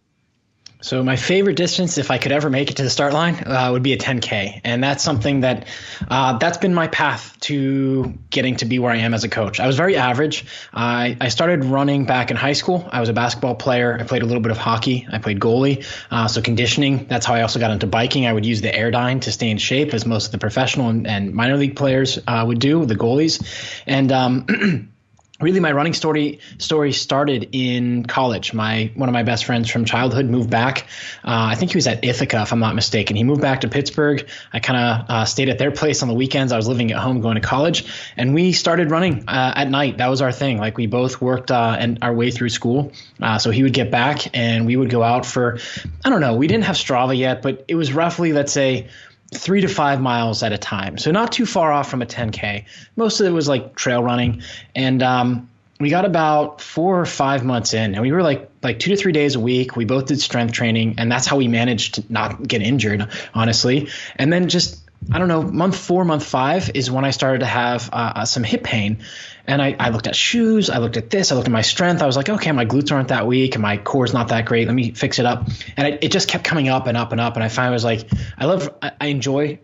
So 0.82 1.04
my 1.04 1.16
favorite 1.16 1.56
distance, 1.56 1.98
if 1.98 2.12
I 2.12 2.20
could 2.20 2.32
ever 2.32 2.52
make 2.52 2.70
it 2.70 2.78
to 2.78 2.84
the 2.84 2.90
start 2.90 3.12
line, 3.12 3.36
uh, 3.48 3.70
would 3.72 3.82
be 3.82 3.94
a 3.94 3.98
10K, 3.98 4.62
and 4.64 4.84
that's 4.84 5.04
something 5.04 5.40
that 5.40 5.68
uh, 6.08 6.38
that's 6.38 6.60
been 6.60 6.74
my 6.74 6.88
path 6.88 7.36
to 7.42 8.14
getting 8.30 8.58
to 8.58 8.66
be 8.66 8.78
where 8.78 8.92
I 8.92 8.98
am 8.98 9.16
as 9.16 9.24
a 9.24 9.30
coach. 9.30 9.60
I 9.60 9.66
was 9.66 9.76
very 9.76 9.98
average. 9.98 10.46
I, 10.72 11.18
I 11.20 11.30
started 11.30 11.66
running 11.66 12.06
back 12.06 12.30
in 12.30 12.38
high 12.38 12.54
school. 12.54 12.88
I 12.92 13.00
was 13.00 13.10
a 13.10 13.14
basketball 13.14 13.56
player. 13.56 13.98
I 14.00 14.04
played 14.04 14.22
a 14.22 14.26
little 14.26 14.42
bit 14.42 14.52
of 14.52 14.58
hockey. 14.58 15.08
I 15.12 15.18
played 15.18 15.40
goalie. 15.40 15.84
Uh, 16.12 16.28
so 16.28 16.42
conditioning. 16.44 17.08
That's 17.08 17.26
how 17.26 17.34
I 17.34 17.42
also 17.42 17.60
got 17.60 17.72
into 17.72 17.88
biking. 17.88 18.28
I 18.28 18.34
would 18.34 18.46
use 18.46 18.62
the 18.62 18.70
Airdyne 18.70 19.22
to 19.22 19.32
stay 19.32 19.50
in 19.50 19.58
shape, 19.58 19.96
as 19.96 20.06
most 20.06 20.28
of 20.28 20.32
the 20.32 20.38
professional 20.38 20.90
and, 20.90 21.08
and 21.08 21.34
minor 21.34 21.58
league 21.58 21.76
players 21.76 22.20
uh, 22.28 22.44
would 22.46 22.60
do, 22.60 22.86
the 22.86 22.96
goalies, 22.96 23.44
and. 23.88 24.12
Um, 24.12 24.90
really 25.40 25.60
my 25.60 25.72
running 25.72 25.94
story 25.94 26.40
story 26.58 26.94
started 26.94 27.50
in 27.52 28.06
college. 28.06 28.54
My 28.54 28.92
one 28.96 29.10
of 29.10 29.14
my 29.14 29.24
best 29.24 29.46
friends 29.46 29.70
from 29.70 29.86
childhood 29.86 30.26
moved 30.26 30.50
back. 30.50 30.88
Uh, 31.24 31.52
i 31.52 31.56
think 31.56 31.72
he 31.72 31.78
was 31.78 31.88
at 31.88 32.04
ithaca 32.04 32.42
if 32.42 32.52
i'm 32.52 32.60
not 32.60 32.76
mistaken. 32.76 33.16
He 33.16 33.24
moved 33.24 33.42
back 33.42 33.62
to 33.62 33.68
pittsburgh. 33.68 34.28
I 34.52 34.60
kind 34.60 34.80
of 34.80 35.10
uh, 35.10 35.26
stayed 35.26 35.50
at 35.50 35.58
their 35.58 35.72
place 35.72 36.02
on 36.02 36.08
the 36.08 36.16
weekends. 36.16 36.52
I 36.52 36.58
was 36.58 36.68
living 36.68 36.92
at 36.92 36.98
home 36.98 37.22
going 37.22 37.36
to 37.36 37.42
college. 37.42 37.86
And 38.16 38.34
we 38.34 38.52
started 38.52 38.92
running 38.92 39.28
uh, 39.28 39.54
at 39.56 39.70
night. 39.70 39.98
That 39.98 40.08
was 40.08 40.22
our 40.22 40.32
thing. 40.32 40.58
Like 40.58 40.78
we 40.78 40.88
both 40.88 41.22
worked 41.22 41.52
uh, 41.52 41.76
and 41.80 42.00
our 42.02 42.14
way 42.14 42.32
through 42.32 42.50
school. 42.50 42.92
Uh, 43.22 43.38
so 43.38 43.52
he 43.52 43.64
would 43.64 43.74
get 43.74 43.92
back 43.92 44.36
and 44.36 44.66
we 44.66 44.76
would 44.76 44.90
go 44.90 45.04
out 45.04 45.26
for 45.26 45.60
i 46.06 46.10
don't 46.10 46.22
know 46.22 46.36
we 46.36 46.48
didn't 46.48 46.66
have 46.66 46.76
strava 46.76 47.18
yet 47.18 47.42
but 47.42 47.66
it 47.68 47.76
was 47.76 47.94
roughly 47.94 48.34
let's 48.34 48.52
say 48.52 48.88
three 49.34 49.62
to 49.62 49.68
five 49.68 50.02
miles 50.02 50.44
at 50.44 50.54
a 50.54 50.58
time. 50.58 50.98
So 50.98 51.12
not 51.12 51.32
too 51.32 51.46
far 51.46 51.72
off 51.72 51.90
from 51.90 52.02
a 52.02 52.06
10K. 52.06 52.66
Most 52.96 53.20
of 53.20 53.28
it 53.28 53.32
was 53.32 53.48
like 53.48 53.76
trail 53.76 54.02
running. 54.02 54.42
And 54.74 55.04
um, 55.04 55.50
we 55.80 55.90
got 55.90 56.06
about 56.06 56.62
four 56.62 57.00
or 57.00 57.06
five 57.06 57.44
months 57.44 57.74
in 57.74 57.94
and 57.94 58.02
we 58.02 58.12
were 58.12 58.24
like 58.24 58.50
like 58.64 58.80
two 58.80 58.92
to 58.92 58.98
three 58.98 59.12
days 59.12 59.36
a 59.36 59.40
week. 59.40 59.76
We 59.76 59.86
both 59.86 60.06
did 60.06 60.20
strength 60.20 60.54
training 60.54 60.96
and 60.98 61.12
that's 61.12 61.28
how 61.28 61.38
we 61.38 61.48
managed 61.48 61.96
to 61.96 62.04
not 62.10 62.48
get 62.48 62.62
injured, 62.62 63.10
honestly. 63.34 63.90
And 64.16 64.32
then 64.32 64.50
just 64.50 64.82
I 65.12 65.20
don't 65.20 65.28
know, 65.28 65.44
month 65.44 65.78
four, 65.78 66.04
month 66.04 66.26
five 66.26 66.72
is 66.74 66.90
when 66.90 67.06
I 67.06 67.12
started 67.12 67.40
to 67.40 67.46
have 67.46 67.90
uh, 67.94 68.14
uh 68.16 68.26
some 68.26 68.44
hip 68.44 68.64
pain. 68.64 69.00
And 69.48 69.62
I, 69.62 69.76
I 69.80 69.90
looked 69.90 70.08
at 70.08 70.16
shoes, 70.16 70.70
I 70.70 70.80
looked 70.80 70.98
at 70.98 71.10
this, 71.10 71.32
I 71.32 71.36
looked 71.36 71.48
at 71.48 71.52
my 71.52 71.62
strength. 71.62 72.02
I 72.02 72.06
was 72.06 72.18
like, 72.18 72.28
okay, 72.28 72.52
my 72.52 72.66
glutes 72.66 72.92
aren't 72.92 73.08
that 73.08 73.26
weak 73.26 73.56
and 73.56 73.62
my 73.62 73.78
core's 73.78 74.14
not 74.14 74.28
that 74.28 74.46
great. 74.46 74.68
Let 74.68 74.74
me 74.74 74.92
fix 74.92 75.20
it 75.20 75.26
up. 75.26 75.48
And 75.78 75.88
it, 75.88 76.04
it 76.04 76.12
just 76.12 76.28
kept 76.28 76.44
coming 76.44 76.68
up 76.68 76.88
and 76.88 76.98
up 76.98 77.14
and 77.14 77.22
up. 77.22 77.36
And 77.36 77.44
I 77.44 77.48
finally 77.48 77.74
was 77.74 77.86
like, 77.86 78.10
I 78.38 78.46
love, 78.46 78.70
I, 78.82 78.92
I 79.00 79.08
enjoy, 79.08 79.60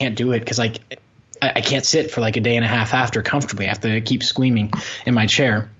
can't 0.00 0.16
do 0.16 0.32
it 0.32 0.38
because 0.40 0.58
like 0.58 1.00
I, 1.42 1.54
I 1.56 1.60
can't 1.60 1.84
sit 1.84 2.10
for 2.10 2.20
like 2.20 2.36
a 2.36 2.40
day 2.40 2.56
and 2.56 2.64
a 2.64 2.68
half 2.68 2.94
after 2.94 3.22
comfortably. 3.22 3.66
I 3.66 3.70
have 3.70 3.80
to 3.80 4.00
keep 4.00 4.22
squeaming 4.22 4.72
in 5.04 5.14
my 5.14 5.26
chair 5.26 5.70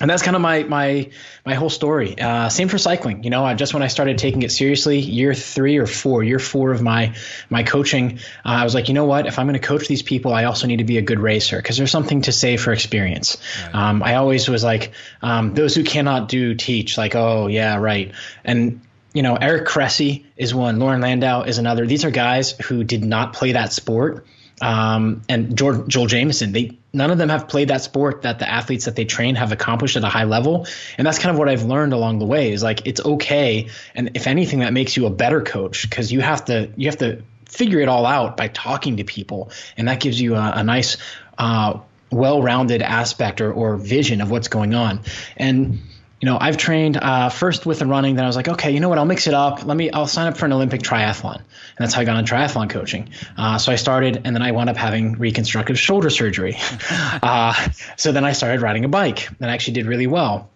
and 0.00 0.10
that's 0.10 0.22
kind 0.22 0.36
of 0.36 0.42
my 0.42 0.62
my 0.64 1.10
my 1.44 1.54
whole 1.54 1.70
story. 1.70 2.18
Uh, 2.18 2.48
same 2.48 2.68
for 2.68 2.78
cycling. 2.78 3.24
You 3.24 3.30
know, 3.30 3.44
I, 3.44 3.54
just 3.54 3.74
when 3.74 3.82
I 3.82 3.88
started 3.88 4.18
taking 4.18 4.42
it 4.42 4.52
seriously, 4.52 4.98
year 4.98 5.34
three 5.34 5.78
or 5.78 5.86
four, 5.86 6.22
year 6.22 6.38
four 6.38 6.72
of 6.72 6.82
my 6.82 7.14
my 7.50 7.62
coaching, 7.62 8.18
uh, 8.44 8.48
I 8.48 8.64
was 8.64 8.74
like, 8.74 8.88
you 8.88 8.94
know 8.94 9.04
what? 9.04 9.26
If 9.26 9.38
I'm 9.38 9.46
going 9.46 9.60
to 9.60 9.66
coach 9.66 9.88
these 9.88 10.02
people, 10.02 10.32
I 10.32 10.44
also 10.44 10.66
need 10.66 10.78
to 10.78 10.84
be 10.84 10.98
a 10.98 11.02
good 11.02 11.20
racer 11.20 11.56
because 11.56 11.76
there's 11.76 11.90
something 11.90 12.22
to 12.22 12.32
say 12.32 12.56
for 12.56 12.72
experience. 12.72 13.38
Right. 13.64 13.74
Um, 13.74 14.02
I 14.02 14.16
always 14.16 14.48
was 14.48 14.64
like, 14.64 14.92
um, 15.22 15.54
those 15.54 15.74
who 15.74 15.84
cannot 15.84 16.28
do 16.28 16.54
teach. 16.54 16.98
Like, 16.98 17.14
oh 17.14 17.46
yeah, 17.46 17.76
right. 17.76 18.12
And 18.44 18.80
you 19.14 19.22
know, 19.22 19.36
Eric 19.36 19.66
Cressey 19.66 20.26
is 20.36 20.54
one. 20.54 20.78
Loren 20.78 21.00
Landow 21.00 21.42
is 21.42 21.58
another. 21.58 21.86
These 21.86 22.04
are 22.04 22.10
guys 22.10 22.52
who 22.52 22.84
did 22.84 23.04
not 23.04 23.32
play 23.32 23.52
that 23.52 23.72
sport 23.72 24.26
um, 24.60 25.22
and 25.28 25.56
Joel, 25.56 25.86
Joel 25.86 26.06
Jamieson. 26.06 26.52
They 26.52 26.77
none 26.92 27.10
of 27.10 27.18
them 27.18 27.28
have 27.28 27.48
played 27.48 27.68
that 27.68 27.82
sport 27.82 28.22
that 28.22 28.38
the 28.38 28.48
athletes 28.48 28.86
that 28.86 28.96
they 28.96 29.04
train 29.04 29.34
have 29.34 29.52
accomplished 29.52 29.96
at 29.96 30.04
a 30.04 30.08
high 30.08 30.24
level, 30.24 30.66
and 30.96 31.06
that's 31.06 31.18
kind 31.18 31.30
of 31.30 31.38
what 31.38 31.48
I've 31.48 31.64
learned 31.64 31.92
along 31.92 32.18
the 32.18 32.26
way. 32.26 32.52
Is 32.52 32.62
like 32.62 32.86
it's 32.86 33.00
okay, 33.04 33.68
and 33.94 34.10
if 34.14 34.26
anything, 34.26 34.60
that 34.60 34.72
makes 34.72 34.96
you 34.96 35.06
a 35.06 35.10
better 35.10 35.40
coach 35.40 35.88
because 35.88 36.12
you 36.12 36.20
have 36.20 36.44
to 36.46 36.70
you 36.76 36.88
have 36.88 36.98
to 36.98 37.22
figure 37.46 37.80
it 37.80 37.88
all 37.88 38.06
out 38.06 38.36
by 38.36 38.48
talking 38.48 38.96
to 38.98 39.04
people, 39.04 39.50
and 39.76 39.88
that 39.88 40.00
gives 40.00 40.20
you 40.20 40.34
a, 40.34 40.52
a 40.56 40.64
nice. 40.64 40.96
Uh, 41.36 41.80
well-rounded 42.10 42.80
aspect 42.80 43.42
or, 43.42 43.52
or 43.52 43.76
vision 43.76 44.22
of 44.22 44.30
what's 44.30 44.48
going 44.48 44.74
on 44.74 44.98
and 45.36 45.78
you 46.20 46.26
know, 46.26 46.36
I've 46.40 46.56
trained 46.56 46.96
uh, 46.96 47.28
first 47.28 47.64
with 47.64 47.78
the 47.78 47.86
running. 47.86 48.16
Then 48.16 48.24
I 48.24 48.26
was 48.26 48.34
like, 48.34 48.48
okay, 48.48 48.72
you 48.72 48.80
know 48.80 48.88
what? 48.88 48.98
I'll 48.98 49.04
mix 49.04 49.26
it 49.26 49.34
up. 49.34 49.64
Let 49.64 49.76
me. 49.76 49.90
I'll 49.90 50.08
sign 50.08 50.26
up 50.26 50.36
for 50.36 50.46
an 50.46 50.52
Olympic 50.52 50.82
triathlon, 50.82 51.36
and 51.36 51.44
that's 51.78 51.94
how 51.94 52.00
I 52.00 52.04
got 52.04 52.18
into 52.18 52.32
triathlon 52.32 52.68
coaching. 52.68 53.10
Uh, 53.36 53.58
so 53.58 53.70
I 53.70 53.76
started, 53.76 54.22
and 54.24 54.34
then 54.34 54.42
I 54.42 54.50
wound 54.50 54.68
up 54.68 54.76
having 54.76 55.12
reconstructive 55.12 55.78
shoulder 55.78 56.10
surgery. 56.10 56.56
uh, 56.90 57.54
so 57.96 58.10
then 58.10 58.24
I 58.24 58.32
started 58.32 58.62
riding 58.62 58.84
a 58.84 58.88
bike, 58.88 59.28
and 59.28 59.50
I 59.50 59.54
actually 59.54 59.74
did 59.74 59.86
really 59.86 60.08
well. 60.08 60.50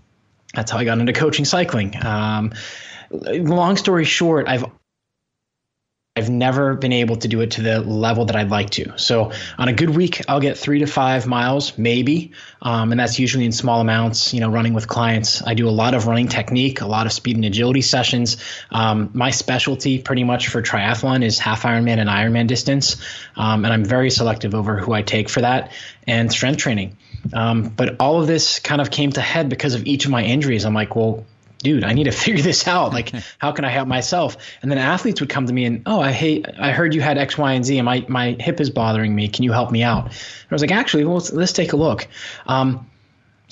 That's 0.53 0.71
how 0.71 0.79
I 0.79 0.85
got 0.85 0.99
into 0.99 1.13
coaching 1.13 1.45
cycling. 1.45 1.95
Um, 2.05 2.53
long 3.11 3.77
story 3.77 4.05
short, 4.05 4.49
I've 4.49 4.65
I've 6.15 6.29
never 6.29 6.75
been 6.75 6.93
able 6.93 7.17
to 7.17 7.27
do 7.27 7.41
it 7.41 7.53
to 7.53 7.63
the 7.63 7.81
level 7.81 8.27
that 8.27 8.37
I'd 8.37 8.51
like 8.51 8.69
to. 8.71 8.99
So 8.99 9.33
on 9.57 9.69
a 9.69 9.73
good 9.73 9.89
week, 9.89 10.21
I'll 10.29 10.41
get 10.41 10.59
three 10.59 10.81
to 10.81 10.87
five 10.87 11.27
miles, 11.27 11.79
maybe, 11.79 12.33
um, 12.61 12.91
and 12.91 13.01
that's 13.01 13.19
usually 13.19 13.47
in 13.47 13.53
small 13.53 13.81
amounts. 13.81 14.35
You 14.35 14.41
know, 14.41 14.51
running 14.51 14.75
with 14.75 14.87
clients, 14.87 15.43
I 15.43 15.55
do 15.55 15.67
a 15.67 15.71
lot 15.71 15.95
of 15.95 16.07
running 16.07 16.29
technique, 16.29 16.83
a 16.83 16.87
lot 16.87 17.07
of 17.07 17.13
speed 17.13 17.37
and 17.37 17.47
agility 17.47 17.81
sessions. 17.81 18.37
Um, 18.71 19.09
my 19.15 19.31
specialty, 19.31 20.03
pretty 20.03 20.23
much 20.23 20.49
for 20.49 20.61
triathlon, 20.61 21.25
is 21.25 21.39
half 21.39 21.63
Ironman 21.63 21.97
and 21.97 22.11
Ironman 22.11 22.47
distance, 22.47 23.03
um, 23.35 23.65
and 23.65 23.73
I'm 23.73 23.87
very 23.87 24.11
selective 24.11 24.55
over 24.55 24.77
who 24.77 24.93
I 24.93 25.01
take 25.01 25.31
for 25.31 25.41
that 25.41 25.73
and 26.07 26.31
strength 26.31 26.59
training. 26.59 26.99
Um, 27.33 27.71
but 27.71 28.01
all 28.01 28.21
of 28.21 28.27
this 28.27 28.59
kind 28.59 28.83
of 28.83 28.91
came 28.91 29.13
to 29.13 29.23
head 29.23 29.49
because 29.49 29.75
of 29.75 29.87
each 29.87 30.05
of 30.05 30.11
my 30.11 30.23
injuries. 30.23 30.67
I'm 30.67 30.75
like, 30.75 30.95
well, 30.95 31.25
dude, 31.63 31.85
I 31.85 31.93
need 31.93 32.05
to 32.05 32.13
figure 32.25 32.43
this 32.43 32.67
out. 32.67 32.93
Like, 32.93 33.13
how 33.39 33.53
can 33.53 33.65
I 33.65 33.71
help 33.71 33.89
myself? 33.89 34.37
And 34.63 34.71
then 34.71 34.79
athletes 34.79 35.21
would 35.21 35.31
come 35.31 35.47
to 35.47 35.53
me 35.53 35.65
and, 35.65 35.83
oh, 35.87 36.01
I 36.01 36.13
hate, 36.13 36.47
I 36.59 36.73
heard 36.73 36.95
you 36.95 37.01
had 37.01 37.19
X, 37.19 37.39
Y, 37.39 37.53
and 37.53 37.65
Z, 37.65 37.79
and 37.79 37.87
my 37.87 38.05
my 38.09 38.37
hip 38.39 38.61
is 38.61 38.71
bothering 38.71 39.15
me. 39.15 39.29
Can 39.29 39.45
you 39.45 39.53
help 39.53 39.71
me 39.71 39.83
out? 39.83 40.05
And 40.07 40.15
I 40.51 40.55
was 40.55 40.63
like, 40.63 40.73
actually, 40.73 41.05
well, 41.05 41.15
let's, 41.15 41.33
let's 41.33 41.53
take 41.53 41.73
a 41.73 41.77
look. 41.77 42.07
Um, 42.47 42.87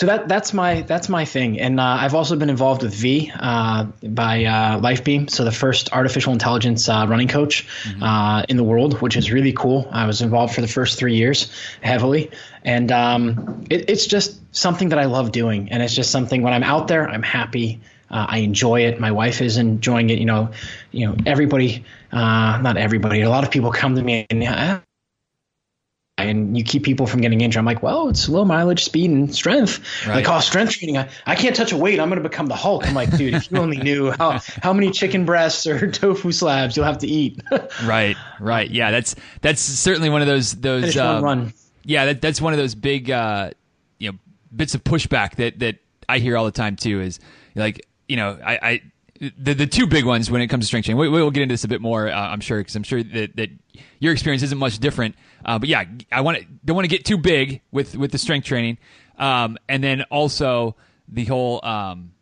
so 0.00 0.06
that 0.06 0.28
that's 0.28 0.54
my 0.54 0.80
that's 0.80 1.10
my 1.10 1.26
thing, 1.26 1.60
and 1.60 1.78
uh, 1.78 1.98
I've 2.00 2.14
also 2.14 2.34
been 2.34 2.48
involved 2.48 2.82
with 2.82 2.94
Vi 2.94 3.30
uh, 3.38 3.84
by 4.02 4.46
uh, 4.46 4.80
Lifebeam, 4.80 5.28
so 5.28 5.44
the 5.44 5.52
first 5.52 5.92
artificial 5.92 6.32
intelligence 6.32 6.88
uh, 6.88 7.04
running 7.06 7.28
coach 7.28 7.68
mm-hmm. 7.82 8.02
Uh, 8.02 8.42
in 8.48 8.56
the 8.56 8.64
world, 8.64 9.02
which 9.02 9.14
is 9.18 9.30
really 9.30 9.52
cool. 9.52 9.86
I 9.92 10.06
was 10.06 10.22
involved 10.22 10.54
for 10.54 10.62
the 10.62 10.68
first 10.68 10.98
three 10.98 11.16
years 11.16 11.52
heavily, 11.82 12.30
and 12.64 12.90
um, 12.90 13.66
it, 13.68 13.90
it's 13.90 14.06
just 14.06 14.40
something 14.56 14.88
that 14.88 14.98
I 14.98 15.04
love 15.04 15.32
doing, 15.32 15.70
and 15.70 15.82
it's 15.82 15.94
just 15.94 16.10
something 16.10 16.40
when 16.40 16.54
I'm 16.54 16.64
out 16.64 16.88
there, 16.88 17.06
I'm 17.06 17.22
happy. 17.22 17.82
Uh, 18.10 18.26
I 18.28 18.38
enjoy 18.38 18.82
it. 18.86 18.98
My 18.98 19.12
wife 19.12 19.40
is 19.40 19.56
enjoying 19.56 20.10
it. 20.10 20.18
You 20.18 20.26
know, 20.26 20.50
you 20.90 21.06
know, 21.06 21.16
everybody, 21.26 21.84
uh, 22.12 22.58
not 22.62 22.76
everybody, 22.76 23.20
a 23.22 23.30
lot 23.30 23.44
of 23.44 23.50
people 23.50 23.70
come 23.72 23.94
to 23.94 24.02
me 24.02 24.26
and 24.30 24.42
uh, 24.42 24.80
and 26.20 26.56
you 26.56 26.64
keep 26.64 26.84
people 26.84 27.06
from 27.06 27.20
getting 27.20 27.40
injured. 27.40 27.58
I'm 27.58 27.64
like, 27.64 27.82
well, 27.82 28.08
it's 28.08 28.28
low 28.28 28.44
mileage, 28.44 28.84
speed, 28.84 29.10
and 29.10 29.34
strength. 29.34 29.80
Right. 30.06 30.16
Like, 30.16 30.28
oh, 30.28 30.40
strength 30.40 30.72
training. 30.72 30.98
I, 30.98 31.08
I 31.26 31.34
can't 31.34 31.54
touch 31.54 31.72
a 31.72 31.76
weight. 31.76 32.00
I'm 32.00 32.08
going 32.08 32.22
to 32.22 32.28
become 32.28 32.46
the 32.46 32.56
Hulk. 32.56 32.86
I'm 32.86 32.94
like, 32.94 33.16
dude, 33.16 33.34
if 33.34 33.50
you 33.50 33.58
only 33.58 33.78
knew 33.78 34.10
how, 34.10 34.40
how 34.62 34.72
many 34.72 34.90
chicken 34.90 35.24
breasts 35.24 35.66
or 35.66 35.90
tofu 35.90 36.32
slabs 36.32 36.76
you'll 36.76 36.86
have 36.86 36.98
to 36.98 37.06
eat. 37.06 37.40
right, 37.84 38.16
right. 38.38 38.70
Yeah, 38.70 38.90
that's 38.90 39.16
that's 39.40 39.60
certainly 39.60 40.10
one 40.10 40.22
of 40.22 40.28
those 40.28 40.52
those 40.54 40.96
um, 40.96 41.24
run. 41.24 41.54
Yeah, 41.84 42.06
that, 42.06 42.20
that's 42.20 42.40
one 42.40 42.52
of 42.52 42.58
those 42.58 42.74
big 42.74 43.10
uh, 43.10 43.50
you 43.98 44.12
know 44.12 44.18
bits 44.54 44.74
of 44.74 44.84
pushback 44.84 45.36
that 45.36 45.58
that 45.60 45.76
I 46.08 46.18
hear 46.18 46.36
all 46.36 46.44
the 46.44 46.50
time 46.50 46.76
too. 46.76 47.00
Is 47.00 47.20
like 47.54 47.86
you 48.10 48.16
know 48.16 48.38
I. 48.44 48.58
I 48.62 48.82
the 49.20 49.52
the 49.52 49.66
two 49.66 49.86
big 49.86 50.06
ones 50.06 50.30
when 50.30 50.40
it 50.40 50.46
comes 50.46 50.64
to 50.64 50.66
strength 50.66 50.86
training. 50.86 50.98
We, 50.98 51.08
will 51.08 51.30
get 51.30 51.42
into 51.42 51.52
this 51.52 51.64
a 51.64 51.68
bit 51.68 51.82
more, 51.82 52.08
uh, 52.08 52.14
I'm 52.14 52.40
sure, 52.40 52.58
because 52.58 52.74
I'm 52.74 52.82
sure 52.82 53.02
that, 53.02 53.36
that 53.36 53.50
your 53.98 54.12
experience 54.12 54.42
isn't 54.42 54.56
much 54.56 54.78
different. 54.78 55.14
Uh, 55.44 55.58
but 55.58 55.68
yeah, 55.68 55.84
I 56.10 56.22
want 56.22 56.38
to 56.38 56.44
don't 56.64 56.74
want 56.74 56.84
to 56.84 56.88
get 56.88 57.04
too 57.04 57.18
big 57.18 57.60
with 57.70 57.94
with 57.96 58.12
the 58.12 58.18
strength 58.18 58.46
training, 58.46 58.78
um, 59.18 59.58
and 59.68 59.84
then 59.84 60.02
also 60.04 60.74
the 61.08 61.26
whole, 61.26 61.62
um, 61.64 62.12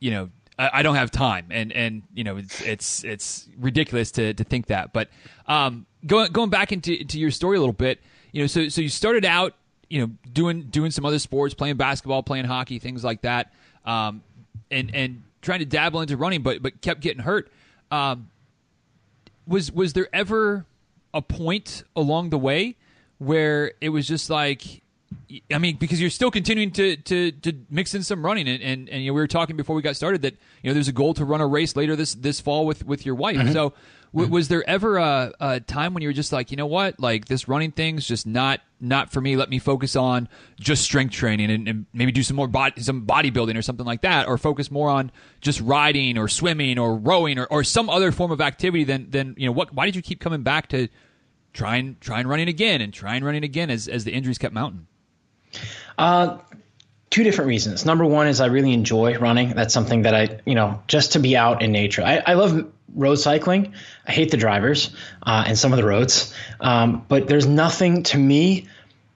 you 0.00 0.10
know, 0.10 0.30
I, 0.58 0.70
I, 0.74 0.82
don't 0.82 0.96
have 0.96 1.12
time, 1.12 1.46
and 1.50 1.72
and 1.72 2.02
you 2.14 2.24
know, 2.24 2.36
it's 2.36 2.60
it's 2.62 3.04
it's 3.04 3.48
ridiculous 3.56 4.10
to 4.12 4.34
to 4.34 4.42
think 4.42 4.66
that. 4.66 4.92
But 4.92 5.10
um, 5.46 5.86
going 6.04 6.32
going 6.32 6.50
back 6.50 6.72
into 6.72 7.04
to 7.04 7.18
your 7.18 7.30
story 7.30 7.58
a 7.58 7.60
little 7.60 7.72
bit, 7.72 8.00
you 8.32 8.42
know, 8.42 8.48
so 8.48 8.68
so 8.68 8.80
you 8.80 8.88
started 8.88 9.24
out, 9.24 9.54
you 9.88 10.00
know, 10.00 10.12
doing 10.32 10.62
doing 10.62 10.90
some 10.90 11.04
other 11.04 11.20
sports, 11.20 11.54
playing 11.54 11.76
basketball, 11.76 12.24
playing 12.24 12.46
hockey, 12.46 12.80
things 12.80 13.04
like 13.04 13.22
that, 13.22 13.52
um, 13.84 14.22
and 14.74 14.94
and 14.94 15.22
trying 15.40 15.60
to 15.60 15.64
dabble 15.64 16.00
into 16.00 16.16
running, 16.16 16.42
but 16.42 16.62
but 16.62 16.80
kept 16.80 17.00
getting 17.00 17.22
hurt. 17.22 17.50
Um, 17.90 18.30
was 19.46 19.70
was 19.72 19.92
there 19.92 20.08
ever 20.12 20.66
a 21.12 21.22
point 21.22 21.84
along 21.94 22.30
the 22.30 22.38
way 22.38 22.76
where 23.18 23.72
it 23.80 23.90
was 23.90 24.06
just 24.06 24.28
like 24.28 24.82
I 25.52 25.58
mean, 25.58 25.76
because 25.76 26.00
you're 26.00 26.10
still 26.10 26.30
continuing 26.30 26.70
to, 26.72 26.96
to, 26.96 27.32
to 27.32 27.52
mix 27.70 27.94
in 27.94 28.02
some 28.02 28.24
running, 28.24 28.48
and, 28.48 28.62
and, 28.62 28.88
and 28.88 29.02
you 29.02 29.10
know, 29.10 29.14
we 29.14 29.20
were 29.20 29.26
talking 29.26 29.56
before 29.56 29.76
we 29.76 29.82
got 29.82 29.96
started 29.96 30.22
that 30.22 30.34
you 30.62 30.70
know 30.70 30.74
there's 30.74 30.88
a 30.88 30.92
goal 30.92 31.14
to 31.14 31.24
run 31.24 31.40
a 31.40 31.46
race 31.46 31.76
later 31.76 31.96
this 31.96 32.14
this 32.14 32.40
fall 32.40 32.66
with 32.66 32.84
with 32.84 33.04
your 33.04 33.14
wife. 33.14 33.36
Mm-hmm. 33.36 33.52
So 33.52 33.74
W- 34.14 34.30
was 34.30 34.46
there 34.46 34.68
ever 34.68 34.96
a, 34.96 35.32
a, 35.40 35.60
time 35.60 35.92
when 35.92 36.02
you 36.02 36.08
were 36.08 36.14
just 36.14 36.32
like, 36.32 36.52
you 36.52 36.56
know 36.56 36.66
what, 36.66 37.00
like 37.00 37.24
this 37.24 37.48
running 37.48 37.72
thing's 37.72 38.06
just 38.06 38.26
not 38.26 38.60
not 38.80 39.10
for 39.10 39.20
me. 39.20 39.34
Let 39.34 39.50
me 39.50 39.58
focus 39.58 39.96
on 39.96 40.28
just 40.60 40.84
strength 40.84 41.12
training 41.12 41.50
and, 41.50 41.66
and 41.66 41.86
maybe 41.92 42.12
do 42.12 42.22
some 42.22 42.36
more 42.36 42.46
body, 42.46 42.80
some 42.80 43.06
bodybuilding 43.06 43.58
or 43.58 43.62
something 43.62 43.84
like 43.84 44.02
that, 44.02 44.28
or 44.28 44.38
focus 44.38 44.70
more 44.70 44.88
on 44.88 45.10
just 45.40 45.60
riding 45.60 46.16
or 46.16 46.28
swimming 46.28 46.78
or 46.78 46.96
rowing 46.96 47.38
or, 47.38 47.46
or 47.46 47.64
some 47.64 47.90
other 47.90 48.12
form 48.12 48.30
of 48.30 48.40
activity. 48.40 48.84
Than 48.84 49.10
than 49.10 49.34
you 49.36 49.46
know 49.46 49.52
what? 49.52 49.74
Why 49.74 49.84
did 49.84 49.96
you 49.96 50.02
keep 50.02 50.20
coming 50.20 50.44
back 50.44 50.68
to 50.68 50.86
try 51.52 51.76
and 51.76 52.00
try 52.00 52.20
and 52.20 52.28
running 52.28 52.48
again 52.48 52.80
and 52.80 52.94
try 52.94 53.16
and 53.16 53.24
running 53.24 53.42
again 53.42 53.68
as 53.68 53.88
as 53.88 54.04
the 54.04 54.12
injuries 54.12 54.38
kept 54.38 54.54
mounting? 54.54 54.86
Uh, 55.98 56.38
two 57.10 57.22
different 57.22 57.48
reasons. 57.48 57.84
Number 57.84 58.04
one 58.04 58.26
is 58.26 58.40
I 58.40 58.46
really 58.46 58.72
enjoy 58.72 59.18
running. 59.18 59.50
That's 59.50 59.74
something 59.74 60.02
that 60.02 60.14
I, 60.14 60.40
you 60.44 60.54
know, 60.54 60.82
just 60.88 61.12
to 61.12 61.20
be 61.20 61.36
out 61.36 61.62
in 61.62 61.72
nature. 61.72 62.02
I, 62.02 62.22
I 62.26 62.34
love 62.34 62.72
road 62.94 63.16
cycling. 63.16 63.74
I 64.06 64.12
hate 64.12 64.30
the 64.30 64.36
drivers 64.36 64.90
uh, 65.22 65.44
and 65.46 65.58
some 65.58 65.72
of 65.72 65.76
the 65.76 65.84
roads, 65.84 66.34
um, 66.60 67.04
but 67.08 67.26
there's 67.26 67.46
nothing 67.46 68.04
to 68.04 68.18
me. 68.18 68.68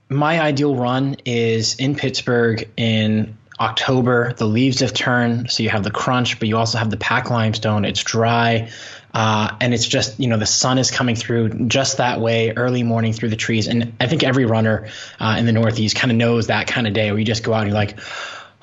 My 0.09 0.41
ideal 0.41 0.75
run 0.75 1.17
is 1.25 1.77
in 1.77 1.95
Pittsburgh 1.95 2.69
in 2.77 3.37
October. 3.61 4.33
The 4.35 4.47
leaves 4.47 4.81
have 4.81 4.93
turned, 4.93 5.51
so 5.51 5.63
you 5.63 5.69
have 5.71 5.85
the 5.85 5.91
crunch, 5.91 6.39
but 6.39 6.49
you 6.49 6.57
also 6.57 6.79
have 6.79 6.91
the 6.91 6.97
pack 6.97 7.31
limestone. 7.31 7.85
It's 7.85 8.03
dry. 8.03 8.71
Uh, 9.15 9.57
and 9.61 9.73
it's 9.73 9.87
just 9.87 10.21
you 10.21 10.29
know 10.29 10.37
the 10.37 10.47
sun 10.47 10.79
is 10.79 10.91
coming 10.91 11.17
through 11.17 11.49
just 11.67 11.97
that 11.97 12.21
way 12.21 12.53
early 12.55 12.83
morning 12.83 13.13
through 13.13 13.31
the 13.31 13.37
trees 13.37 13.67
and 13.67 13.95
i 14.01 14.07
think 14.07 14.23
every 14.23 14.45
runner 14.45 14.87
uh, 15.19 15.37
in 15.39 15.47
the 15.47 15.53
northeast 15.53 15.97
kind 15.97 16.11
of 16.11 16.17
knows 16.19 16.49
that 16.49 16.67
kind 16.67 16.87
of 16.87 16.93
day 16.93 17.11
where 17.11 17.19
you 17.19 17.25
just 17.25 17.43
go 17.43 17.55
out 17.55 17.63
and 17.63 17.69
you're 17.69 17.75
like 17.75 17.99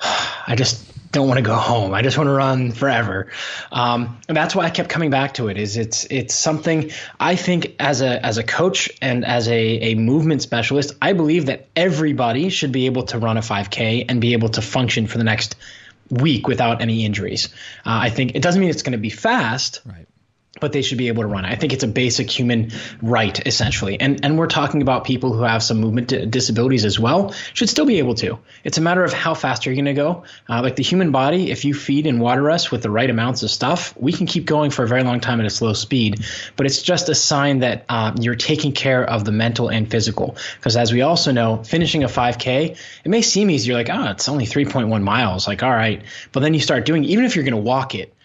i 0.46 0.54
just 0.56 0.85
don't 1.16 1.28
want 1.28 1.38
to 1.38 1.42
go 1.42 1.54
home. 1.54 1.94
I 1.94 2.02
just 2.02 2.18
want 2.18 2.28
to 2.28 2.32
run 2.32 2.72
forever. 2.72 3.28
Um, 3.72 4.20
and 4.28 4.36
that's 4.36 4.54
why 4.54 4.64
I 4.64 4.70
kept 4.70 4.90
coming 4.90 5.10
back 5.10 5.34
to 5.34 5.48
it. 5.48 5.56
Is 5.56 5.76
it's 5.76 6.04
it's 6.10 6.34
something 6.34 6.90
I 7.18 7.36
think 7.36 7.74
as 7.80 8.02
a 8.02 8.24
as 8.24 8.36
a 8.36 8.44
coach 8.44 8.90
and 9.00 9.24
as 9.24 9.48
a, 9.48 9.58
a 9.58 9.94
movement 9.94 10.42
specialist, 10.42 10.94
I 11.00 11.14
believe 11.14 11.46
that 11.46 11.68
everybody 11.74 12.50
should 12.50 12.70
be 12.70 12.86
able 12.86 13.04
to 13.04 13.18
run 13.18 13.38
a 13.38 13.40
5K 13.40 14.04
and 14.08 14.20
be 14.20 14.34
able 14.34 14.50
to 14.50 14.62
function 14.62 15.06
for 15.06 15.16
the 15.16 15.24
next 15.24 15.56
week 16.10 16.46
without 16.46 16.82
any 16.82 17.04
injuries. 17.04 17.48
Uh, 17.84 17.98
I 18.02 18.10
think 18.10 18.34
it 18.34 18.42
doesn't 18.42 18.60
mean 18.60 18.70
it's 18.70 18.82
going 18.82 18.92
to 18.92 18.98
be 18.98 19.10
fast. 19.10 19.80
Right 19.86 20.06
but 20.60 20.72
they 20.72 20.82
should 20.82 20.98
be 20.98 21.08
able 21.08 21.22
to 21.22 21.28
run. 21.28 21.44
I 21.44 21.54
think 21.54 21.72
it's 21.72 21.84
a 21.84 21.88
basic 21.88 22.30
human 22.30 22.70
right, 23.02 23.46
essentially. 23.46 24.00
And 24.00 24.24
and 24.24 24.38
we're 24.38 24.46
talking 24.46 24.82
about 24.82 25.04
people 25.04 25.32
who 25.32 25.42
have 25.42 25.62
some 25.62 25.78
movement 25.78 26.08
disabilities 26.30 26.84
as 26.84 26.98
well, 26.98 27.32
should 27.54 27.68
still 27.68 27.86
be 27.86 27.98
able 27.98 28.14
to. 28.16 28.38
It's 28.64 28.78
a 28.78 28.80
matter 28.80 29.04
of 29.04 29.12
how 29.12 29.34
fast 29.34 29.66
you're 29.66 29.74
going 29.74 29.86
to 29.86 29.94
go. 29.94 30.24
Uh, 30.48 30.62
like 30.62 30.76
the 30.76 30.82
human 30.82 31.12
body, 31.12 31.50
if 31.50 31.64
you 31.64 31.74
feed 31.74 32.06
and 32.06 32.20
water 32.20 32.50
us 32.50 32.70
with 32.70 32.82
the 32.82 32.90
right 32.90 33.08
amounts 33.08 33.42
of 33.42 33.50
stuff, 33.50 33.94
we 33.96 34.12
can 34.12 34.26
keep 34.26 34.44
going 34.46 34.70
for 34.70 34.84
a 34.84 34.88
very 34.88 35.02
long 35.02 35.20
time 35.20 35.40
at 35.40 35.46
a 35.46 35.50
slow 35.50 35.72
speed. 35.72 36.24
But 36.56 36.66
it's 36.66 36.82
just 36.82 37.08
a 37.08 37.14
sign 37.14 37.60
that 37.60 37.84
uh, 37.88 38.12
you're 38.20 38.34
taking 38.34 38.72
care 38.72 39.04
of 39.04 39.24
the 39.24 39.32
mental 39.32 39.68
and 39.68 39.90
physical. 39.90 40.36
Because 40.56 40.76
as 40.76 40.92
we 40.92 41.02
also 41.02 41.32
know, 41.32 41.62
finishing 41.62 42.04
a 42.04 42.08
5K, 42.08 42.76
it 43.04 43.08
may 43.08 43.22
seem 43.22 43.50
easy. 43.50 43.68
You're 43.68 43.76
like, 43.76 43.90
oh, 43.90 44.10
it's 44.10 44.28
only 44.28 44.46
3.1 44.46 45.02
miles. 45.02 45.46
Like, 45.46 45.62
all 45.62 45.70
right. 45.70 46.02
But 46.32 46.40
then 46.40 46.54
you 46.54 46.60
start 46.60 46.86
doing, 46.86 47.04
even 47.04 47.24
if 47.24 47.36
you're 47.36 47.44
going 47.44 47.52
to 47.52 47.60
walk 47.60 47.94
it, 47.94 48.15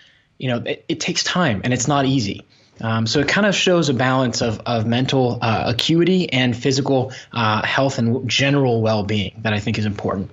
you 0.42 0.48
know, 0.48 0.58
it, 0.58 0.84
it 0.90 1.00
takes 1.00 1.24
time 1.24 1.62
and 1.64 1.72
it's 1.72 1.88
not 1.88 2.06
easy. 2.06 2.46
Um, 2.82 3.06
so 3.06 3.20
it 3.20 3.28
kind 3.28 3.46
of 3.46 3.54
shows 3.54 3.90
a 3.90 3.94
balance 3.94 4.42
of, 4.42 4.60
of 4.66 4.88
mental 4.88 5.38
uh, 5.40 5.66
acuity 5.68 6.34
and 6.34 6.58
physical 6.58 7.14
uh, 7.32 7.64
health 7.64 8.00
and 8.00 8.28
general 8.28 8.82
well 8.82 9.04
being 9.04 9.40
that 9.44 9.54
I 9.54 9.60
think 9.60 9.78
is 9.78 9.86
important. 9.86 10.32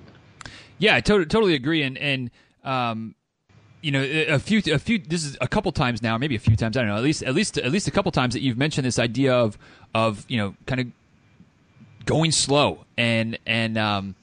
Yeah, 0.79 0.95
I 0.95 1.01
to- 1.01 1.25
totally 1.25 1.53
agree. 1.53 1.83
And, 1.83 1.95
and 1.99 2.31
um, 2.63 3.13
you 3.81 3.91
know, 3.91 4.01
a 4.01 4.39
few, 4.39 4.63
a 4.73 4.79
few. 4.79 4.97
This 4.97 5.23
is 5.23 5.37
a 5.41 5.47
couple 5.47 5.71
times 5.71 6.01
now, 6.01 6.17
maybe 6.17 6.35
a 6.35 6.39
few 6.39 6.55
times. 6.55 6.75
I 6.75 6.81
don't 6.81 6.89
know. 6.89 6.97
At 6.97 7.03
least, 7.03 7.21
at 7.21 7.35
least, 7.35 7.59
at 7.59 7.71
least 7.71 7.87
a 7.87 7.91
couple 7.91 8.11
times 8.11 8.33
that 8.33 8.41
you've 8.41 8.57
mentioned 8.57 8.87
this 8.87 8.97
idea 8.97 9.35
of, 9.35 9.59
of 9.93 10.25
you 10.27 10.37
know, 10.37 10.55
kind 10.65 10.81
of 10.81 10.87
going 12.05 12.31
slow 12.31 12.85
and 12.97 13.37
and 13.45 13.77
um, 13.77 14.15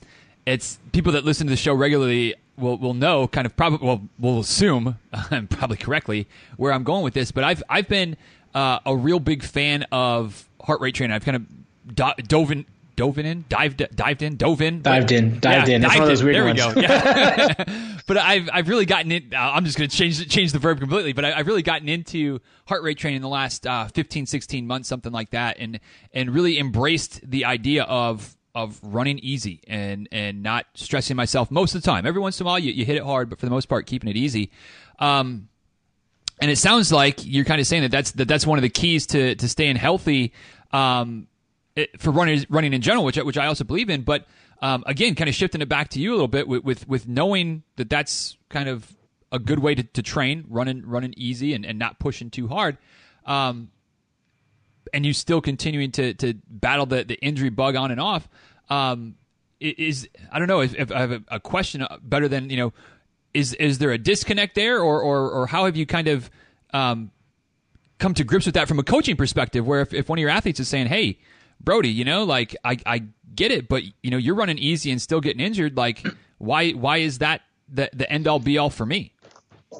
it's 0.46 0.80
people 0.90 1.12
that 1.12 1.24
listen 1.24 1.46
to 1.46 1.52
the 1.52 1.56
show 1.56 1.74
regularly 1.74 2.34
will 2.56 2.78
will 2.78 2.94
know 2.94 3.28
kind 3.28 3.46
of 3.46 3.56
probably 3.56 3.86
well 3.86 4.02
will 4.18 4.40
assume 4.40 4.98
probably 5.50 5.76
correctly 5.76 6.26
where 6.56 6.72
I'm 6.72 6.84
going 6.84 7.02
with 7.02 7.14
this. 7.14 7.30
But 7.30 7.44
I've 7.44 7.62
I've 7.68 7.88
been 7.88 8.16
uh, 8.54 8.80
a 8.86 8.96
real 8.96 9.20
big 9.20 9.42
fan 9.42 9.84
of 9.92 10.48
heart 10.62 10.80
rate 10.80 10.94
training. 10.94 11.14
I've 11.14 11.24
kind 11.24 11.36
of 11.36 11.94
do- 11.94 12.22
dove 12.26 12.50
in. 12.50 12.66
Dove 12.96 13.18
in, 13.18 13.44
dived, 13.50 13.86
dived 13.94 14.22
in, 14.22 14.36
dove 14.36 14.62
in, 14.62 14.80
dived 14.80 15.12
in, 15.12 15.38
dived 15.38 15.68
yeah, 15.68 15.76
in. 15.76 15.84
It's 15.84 15.92
one 15.92 16.02
of 16.04 16.08
those 16.08 16.22
weird 16.22 16.36
there 16.36 16.44
ones. 16.46 16.58
There 16.58 16.74
we 16.74 16.80
go. 16.80 16.80
Yeah. 16.80 17.98
but 18.06 18.16
I've 18.16 18.48
I've 18.50 18.68
really 18.70 18.86
gotten 18.86 19.12
it. 19.12 19.34
Uh, 19.34 19.52
I'm 19.52 19.66
just 19.66 19.76
going 19.76 19.90
to 19.90 19.94
change 19.94 20.26
change 20.30 20.52
the 20.52 20.58
verb 20.58 20.80
completely. 20.80 21.12
But 21.12 21.26
I, 21.26 21.32
have 21.32 21.46
really 21.46 21.60
gotten 21.60 21.90
into 21.90 22.40
heart 22.66 22.82
rate 22.82 22.96
training 22.96 23.16
in 23.16 23.22
the 23.22 23.28
last 23.28 23.66
uh, 23.66 23.88
15, 23.88 24.24
16 24.24 24.66
months, 24.66 24.88
something 24.88 25.12
like 25.12 25.32
that, 25.32 25.58
and 25.58 25.78
and 26.14 26.34
really 26.34 26.58
embraced 26.58 27.20
the 27.30 27.44
idea 27.44 27.82
of 27.82 28.34
of 28.56 28.80
running 28.82 29.18
easy 29.18 29.60
and 29.68 30.08
and 30.10 30.42
not 30.42 30.64
stressing 30.74 31.14
myself 31.14 31.50
most 31.50 31.74
of 31.74 31.82
the 31.82 31.86
time. 31.86 32.06
Every 32.06 32.22
once 32.22 32.40
in 32.40 32.46
a 32.46 32.48
while, 32.48 32.58
you, 32.58 32.72
you 32.72 32.86
hit 32.86 32.96
it 32.96 33.02
hard, 33.02 33.28
but 33.28 33.38
for 33.38 33.44
the 33.44 33.50
most 33.50 33.66
part, 33.66 33.86
keeping 33.86 34.08
it 34.08 34.16
easy. 34.16 34.50
Um, 34.98 35.48
and 36.40 36.50
it 36.50 36.56
sounds 36.56 36.90
like 36.90 37.24
you're 37.24 37.44
kind 37.44 37.60
of 37.60 37.66
saying 37.66 37.82
that 37.82 37.90
that's 37.90 38.12
that 38.12 38.26
that's 38.26 38.46
one 38.46 38.58
of 38.58 38.62
the 38.62 38.70
keys 38.70 39.06
to 39.08 39.34
to 39.34 39.48
staying 39.48 39.76
healthy 39.76 40.32
um, 40.72 41.28
it, 41.76 42.00
for 42.00 42.10
running 42.10 42.46
running 42.48 42.72
in 42.72 42.80
general, 42.80 43.04
which 43.04 43.18
which 43.18 43.36
I 43.36 43.46
also 43.46 43.62
believe 43.62 43.90
in. 43.90 44.02
But 44.02 44.24
um, 44.62 44.84
again, 44.86 45.14
kind 45.14 45.28
of 45.28 45.34
shifting 45.34 45.60
it 45.60 45.68
back 45.68 45.90
to 45.90 46.00
you 46.00 46.12
a 46.12 46.14
little 46.14 46.26
bit 46.26 46.48
with 46.48 46.64
with, 46.64 46.88
with 46.88 47.06
knowing 47.06 47.62
that 47.76 47.90
that's 47.90 48.38
kind 48.48 48.70
of 48.70 48.96
a 49.30 49.38
good 49.38 49.58
way 49.58 49.74
to, 49.74 49.82
to 49.82 50.02
train 50.02 50.46
running 50.48 50.86
running 50.86 51.12
easy 51.18 51.52
and, 51.52 51.66
and 51.66 51.78
not 51.78 51.98
pushing 51.98 52.30
too 52.30 52.48
hard. 52.48 52.78
Um, 53.26 53.70
and 54.92 55.04
you 55.04 55.12
still 55.12 55.40
continuing 55.40 55.92
to 55.92 56.14
to 56.14 56.34
battle 56.48 56.86
the, 56.86 57.04
the 57.04 57.16
injury 57.16 57.50
bug 57.50 57.76
on 57.76 57.90
and 57.90 58.00
off. 58.00 58.28
Um, 58.68 59.16
is 59.60 60.08
I 60.30 60.38
don't 60.38 60.48
know 60.48 60.60
if, 60.60 60.74
if 60.74 60.92
I 60.92 61.00
have 61.00 61.12
a, 61.12 61.22
a, 61.28 61.40
question 61.40 61.86
better 62.02 62.28
than 62.28 62.50
you 62.50 62.56
know 62.56 62.72
is 63.32 63.54
is 63.54 63.78
there 63.78 63.90
a 63.92 63.98
disconnect 63.98 64.54
there 64.54 64.80
or 64.80 65.00
or, 65.00 65.30
or 65.30 65.46
how 65.46 65.64
have 65.64 65.76
you 65.76 65.86
kind 65.86 66.08
of 66.08 66.30
um, 66.72 67.10
come 67.98 68.14
to 68.14 68.24
grips 68.24 68.46
with 68.46 68.54
that 68.54 68.68
from 68.68 68.78
a 68.78 68.82
coaching 68.82 69.16
perspective 69.16 69.66
where 69.66 69.80
if, 69.80 69.94
if 69.94 70.08
one 70.08 70.18
of 70.18 70.20
your 70.20 70.30
athletes 70.30 70.60
is 70.60 70.68
saying 70.68 70.86
hey 70.88 71.18
Brodie 71.60 71.88
you 71.88 72.04
know 72.04 72.24
like 72.24 72.54
I, 72.64 72.76
I 72.84 73.04
get 73.34 73.50
it 73.50 73.68
but 73.68 73.82
you 74.02 74.10
know 74.10 74.18
you're 74.18 74.34
running 74.34 74.58
easy 74.58 74.90
and 74.90 75.00
still 75.00 75.20
getting 75.20 75.40
injured 75.40 75.76
like 75.76 76.06
why 76.38 76.72
why 76.72 76.98
is 76.98 77.18
that 77.18 77.42
the 77.68 77.88
the 77.94 78.10
end 78.10 78.28
all 78.28 78.38
be 78.38 78.58
all 78.58 78.70
for 78.70 78.84
me 78.84 79.12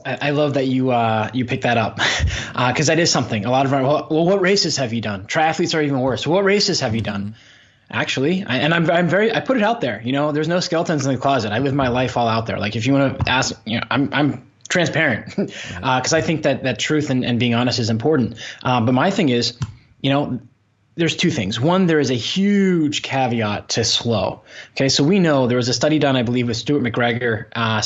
I 0.05 0.31
love 0.31 0.55
that 0.55 0.67
you 0.67 0.91
uh, 0.91 1.31
you 1.33 1.45
picked 1.45 1.63
that 1.63 1.79
up 1.79 1.97
because 1.97 2.89
uh, 2.89 2.95
that 2.95 2.99
is 2.99 3.11
something. 3.11 3.45
A 3.45 3.51
lot 3.51 3.67
of 3.67 3.73
well, 3.73 4.07
well, 4.11 4.25
what 4.25 4.41
races 4.41 4.77
have 4.77 4.93
you 4.93 5.01
done? 5.01 5.27
Triathletes 5.27 5.77
are 5.77 5.83
even 5.83 6.01
worse. 6.01 6.27
What 6.27 6.45
races 6.45 6.81
have 6.81 6.95
you 6.95 7.01
done? 7.01 7.23
Mm-hmm. 7.23 7.53
Actually, 7.89 8.45
I, 8.45 8.57
and 8.59 8.75
I'm 8.75 8.91
I'm 8.91 9.09
very 9.09 9.33
I 9.33 9.41
put 9.41 9.57
it 9.57 9.63
out 9.63 9.81
there. 9.81 10.03
You 10.03 10.13
know, 10.13 10.33
there's 10.33 10.49
no 10.49 10.61
skeletons 10.61 11.07
in 11.07 11.13
the 11.13 11.19
closet. 11.19 11.53
I 11.53 11.59
live 11.59 11.75
my 11.75 11.89
life 11.89 12.17
all 12.17 12.27
out 12.27 12.47
there. 12.47 12.59
Like 12.59 12.75
if 12.75 12.87
you 12.87 12.93
want 12.93 13.21
to 13.21 13.31
ask, 13.31 13.55
you 13.65 13.79
know, 13.79 13.87
I'm 13.91 14.13
I'm 14.13 14.51
transparent 14.69 15.37
because 15.37 15.73
uh, 16.13 16.17
I 16.17 16.21
think 16.21 16.43
that 16.43 16.65
that 16.65 16.79
truth 16.79 17.11
and, 17.11 17.25
and 17.25 17.39
being 17.39 17.55
honest 17.55 17.79
is 17.79 17.91
important. 17.91 18.39
Uh, 18.63 18.81
but 18.81 18.93
my 18.93 19.11
thing 19.11 19.29
is, 19.29 19.57
you 20.01 20.11
know, 20.11 20.41
there's 20.97 21.17
two 21.17 21.31
things. 21.31 21.61
One, 21.61 21.87
there 21.87 22.01
is 22.01 22.11
a 22.11 22.15
huge 22.15 23.03
caveat 23.03 23.69
to 23.71 23.85
slow. 23.85 24.43
Okay, 24.73 24.89
so 24.89 25.05
we 25.05 25.21
know 25.21 25.47
there 25.47 25.59
was 25.59 25.69
a 25.69 25.75
study 25.75 25.99
done, 25.99 26.17
I 26.17 26.23
believe, 26.23 26.49
with 26.49 26.57
Stuart 26.57 26.83
McGregor. 26.83 27.47
Uh, 27.55 27.83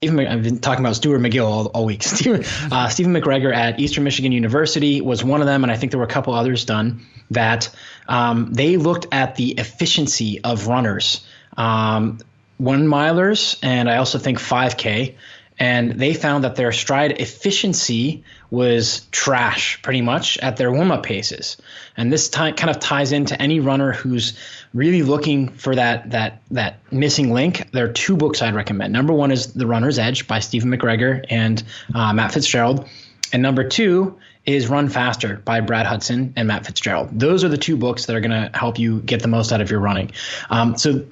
Stephen, 0.00 0.28
I've 0.28 0.44
been 0.44 0.60
talking 0.60 0.84
about 0.84 0.94
Stuart 0.94 1.18
McGill 1.18 1.44
all, 1.44 1.66
all 1.66 1.84
week. 1.84 2.02
Stephen, 2.04 2.44
uh, 2.70 2.88
Stephen 2.88 3.12
McGregor 3.12 3.52
at 3.52 3.80
Eastern 3.80 4.04
Michigan 4.04 4.30
University 4.30 5.00
was 5.00 5.24
one 5.24 5.40
of 5.40 5.48
them, 5.48 5.64
and 5.64 5.72
I 5.72 5.76
think 5.76 5.90
there 5.90 5.98
were 5.98 6.06
a 6.06 6.08
couple 6.08 6.34
others 6.34 6.64
done 6.64 7.04
that 7.32 7.68
um, 8.06 8.52
they 8.52 8.76
looked 8.76 9.08
at 9.10 9.34
the 9.34 9.54
efficiency 9.58 10.40
of 10.44 10.68
runners, 10.68 11.26
um, 11.56 12.20
one 12.58 12.86
milers, 12.86 13.58
and 13.60 13.90
I 13.90 13.96
also 13.96 14.20
think 14.20 14.38
5K 14.38 15.16
and 15.58 15.92
they 15.92 16.14
found 16.14 16.44
that 16.44 16.54
their 16.54 16.70
stride 16.70 17.20
efficiency 17.20 18.22
was 18.50 19.06
trash 19.10 19.82
pretty 19.82 20.02
much 20.02 20.38
at 20.38 20.56
their 20.56 20.70
warm 20.70 20.92
up 20.92 21.02
paces. 21.02 21.56
And 21.96 22.12
this 22.12 22.28
kind 22.28 22.68
of 22.68 22.78
ties 22.78 23.10
into 23.10 23.40
any 23.40 23.58
runner 23.58 23.92
who's 23.92 24.38
really 24.74 25.02
looking 25.02 25.48
for 25.48 25.74
that 25.74 26.10
that 26.10 26.42
that 26.50 26.80
missing 26.92 27.32
link. 27.32 27.70
There 27.72 27.84
are 27.84 27.92
two 27.92 28.16
books 28.16 28.42
I'd 28.42 28.54
recommend. 28.54 28.92
Number 28.92 29.12
one 29.12 29.30
is 29.30 29.52
The 29.52 29.66
Runner's 29.66 29.98
Edge 29.98 30.26
by 30.26 30.40
Stephen 30.40 30.70
McGregor 30.70 31.24
and 31.28 31.62
uh, 31.94 32.12
Matt 32.12 32.32
Fitzgerald, 32.32 32.88
and 33.32 33.42
number 33.42 33.68
two 33.68 34.18
is 34.46 34.68
Run 34.68 34.88
Faster 34.88 35.36
by 35.44 35.60
Brad 35.60 35.84
Hudson 35.84 36.32
and 36.36 36.48
Matt 36.48 36.64
Fitzgerald. 36.64 37.10
Those 37.12 37.44
are 37.44 37.48
the 37.48 37.58
two 37.58 37.76
books 37.76 38.06
that 38.06 38.16
are 38.16 38.20
going 38.20 38.30
to 38.30 38.50
help 38.56 38.78
you 38.78 39.00
get 39.00 39.20
the 39.20 39.28
most 39.28 39.52
out 39.52 39.60
of 39.60 39.70
your 39.70 39.80
running. 39.80 40.12
Um, 40.48 40.78
so 40.78 41.04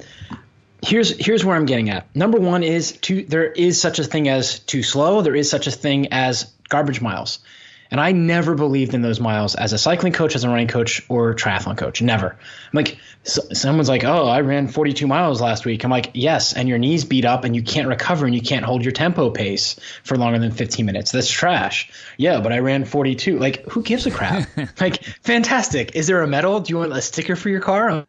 here's 0.83 1.17
here's 1.19 1.45
where 1.45 1.57
I'm 1.57 1.67
getting 1.67 1.91
at. 1.91 2.15
Number 2.15 2.39
one 2.39 2.63
is 2.63 2.93
too 2.93 3.25
there 3.25 3.51
is 3.51 3.81
such 3.81 3.99
a 3.99 4.05
thing 4.05 4.29
as 4.29 4.61
too 4.61 4.83
slow. 4.83 5.21
There 5.21 5.35
is 5.35 5.51
such 5.51 5.67
a 5.67 5.71
thing 5.71 6.13
as 6.13 6.51
garbage 6.69 7.01
miles. 7.01 7.41
And 7.90 8.00
I 8.00 8.12
never 8.12 8.55
believed 8.55 8.95
in 8.95 9.02
those 9.02 9.21
miles 9.21 9.55
as 9.55 9.73
a 9.73 9.78
cycling 9.78 10.12
coach, 10.12 10.35
as 10.35 10.45
a 10.45 10.49
running 10.49 10.69
coach, 10.69 11.02
or 11.09 11.35
triathlon 11.35 11.76
coach. 11.76 12.02
Never. 12.02 12.31
I'm 12.31 12.71
like, 12.73 12.99
so, 13.23 13.43
someone's 13.52 13.88
like, 13.88 14.05
oh, 14.05 14.26
I 14.26 14.40
ran 14.40 14.69
42 14.69 15.07
miles 15.07 15.40
last 15.40 15.64
week. 15.64 15.85
I'm 15.85 15.90
like, 15.90 16.11
yes, 16.14 16.52
and 16.52 16.69
your 16.69 16.78
knees 16.78 17.05
beat 17.05 17.25
up 17.25 17.45
and 17.45 17.55
you 17.55 17.62
can't 17.62 17.88
recover 17.88 18.26
and 18.26 18.35
you 18.35 18.40
can't 18.40 18.64
hold 18.64 18.85
your 18.85 18.93
tempo 18.93 19.31
pace 19.31 19.78
for 20.05 20.16
longer 20.16 20.38
than 20.38 20.52
15 20.52 20.85
minutes. 20.87 21.12
That's 21.12 21.31
trash. 21.31 21.90
Yeah, 22.16 22.40
but 22.40 22.52
I 22.52 22.59
ran 22.59 22.85
42. 22.85 23.38
Like, 23.38 23.64
who 23.66 23.83
gives 23.83 24.07
a 24.07 24.11
crap? 24.11 24.49
like, 24.81 25.02
fantastic. 25.23 25.95
Is 25.97 26.07
there 26.07 26.23
a 26.23 26.26
medal? 26.26 26.61
Do 26.61 26.71
you 26.71 26.78
want 26.78 26.93
a 26.93 27.02
sticker 27.02 27.37
for 27.37 27.49
your 27.49 27.61
car? 27.61 28.07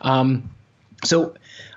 Um, 0.00 0.50
so 1.04 1.34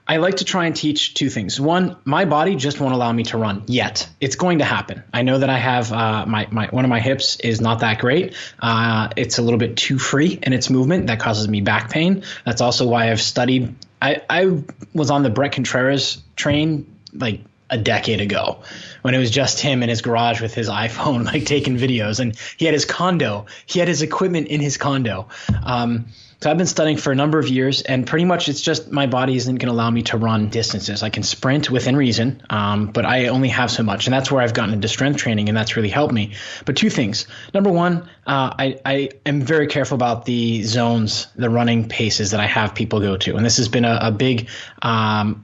I 0.07 0.17
like 0.17 0.37
to 0.37 0.45
try 0.45 0.65
and 0.65 0.75
teach 0.75 1.13
two 1.15 1.29
things. 1.29 1.59
One, 1.59 1.97
my 2.05 2.25
body 2.25 2.55
just 2.55 2.79
won't 2.79 2.93
allow 2.93 3.11
me 3.11 3.23
to 3.23 3.37
run 3.37 3.63
yet. 3.67 4.07
It's 4.21 4.35
going 4.35 4.59
to 4.59 4.65
happen. 4.65 5.03
I 5.13 5.23
know 5.23 5.37
that 5.37 5.49
I 5.49 5.57
have 5.57 5.91
uh, 5.91 6.25
my, 6.25 6.47
my 6.49 6.67
one 6.67 6.85
of 6.85 6.89
my 6.89 7.01
hips 7.01 7.39
is 7.41 7.59
not 7.59 7.81
that 7.81 7.99
great. 7.99 8.33
Uh, 8.59 9.09
it's 9.17 9.37
a 9.37 9.41
little 9.41 9.59
bit 9.59 9.75
too 9.75 9.99
free 9.99 10.39
in 10.41 10.53
its 10.53 10.69
movement. 10.69 11.07
That 11.07 11.19
causes 11.19 11.47
me 11.49 11.59
back 11.59 11.89
pain. 11.89 12.23
That's 12.45 12.61
also 12.61 12.87
why 12.87 13.11
I've 13.11 13.21
studied. 13.21 13.75
I, 14.01 14.21
I 14.29 14.63
was 14.93 15.11
on 15.11 15.23
the 15.23 15.29
Bret 15.29 15.51
Contreras 15.51 16.21
train 16.35 16.95
like 17.13 17.41
a 17.69 17.77
decade 17.77 18.21
ago 18.21 18.61
when 19.01 19.13
it 19.13 19.17
was 19.17 19.29
just 19.29 19.59
him 19.59 19.83
in 19.83 19.89
his 19.89 20.01
garage 20.01 20.41
with 20.41 20.53
his 20.53 20.69
iPhone, 20.69 21.25
like 21.33 21.45
taking 21.45 21.77
videos. 21.77 22.19
And 22.19 22.37
he 22.57 22.65
had 22.65 22.73
his 22.73 22.85
condo, 22.85 23.47
he 23.65 23.79
had 23.79 23.87
his 23.87 24.01
equipment 24.01 24.47
in 24.47 24.61
his 24.61 24.77
condo. 24.77 25.27
Um, 25.63 26.07
so 26.39 26.51
I've 26.51 26.58
been 26.58 26.67
studying 26.67 26.98
for 26.98 27.12
a 27.12 27.15
number 27.15 27.39
of 27.39 27.50
years, 27.50 27.82
and 27.82 28.06
pretty 28.06 28.25
much 28.25 28.48
it's 28.48 28.62
just 28.62 28.91
my 28.91 29.08
body 29.08 29.36
isn't 29.36 29.56
going 29.56 29.67
to 29.67 29.74
allow 29.74 29.89
me 29.89 30.03
to 30.03 30.17
run 30.17 30.50
distances. 30.50 31.01
I 31.01 31.10
can 31.10 31.24
sprint 31.24 31.72
within 31.72 31.96
reason, 31.96 32.44
um, 32.51 32.88
but 32.88 33.06
I 33.06 33.27
only 33.27 33.50
have 33.50 33.72
so 33.72 33.82
much, 33.82 34.06
and 34.06 34.13
that's 34.13 34.32
where 34.32 34.44
I've 34.44 34.53
gotten 34.53 34.75
into 34.75 34.88
strength 34.88 35.17
training, 35.17 35.50
and 35.50 35.58
that's 35.58 35.75
really 35.75 35.89
helped 35.89 36.13
me. 36.13 36.34
But 36.65 36.77
two 36.77 36.91
things: 36.91 37.25
number 37.56 37.72
one, 37.72 38.03
uh, 38.27 38.53
I, 38.60 38.79
I 38.86 39.10
am 39.25 39.41
very 39.41 39.65
careful 39.65 39.96
about 39.96 40.25
the 40.25 40.62
zones, 40.62 41.25
the 41.36 41.50
running 41.50 41.89
paces 41.89 42.32
that 42.32 42.39
I 42.39 42.46
have 42.46 42.75
people 42.75 43.00
go 43.00 43.17
to, 43.17 43.36
and 43.36 43.44
this 43.44 43.58
has 43.58 43.67
been 43.67 43.86
a, 43.86 43.98
a 44.03 44.12
big 44.12 44.50
um, 44.83 45.44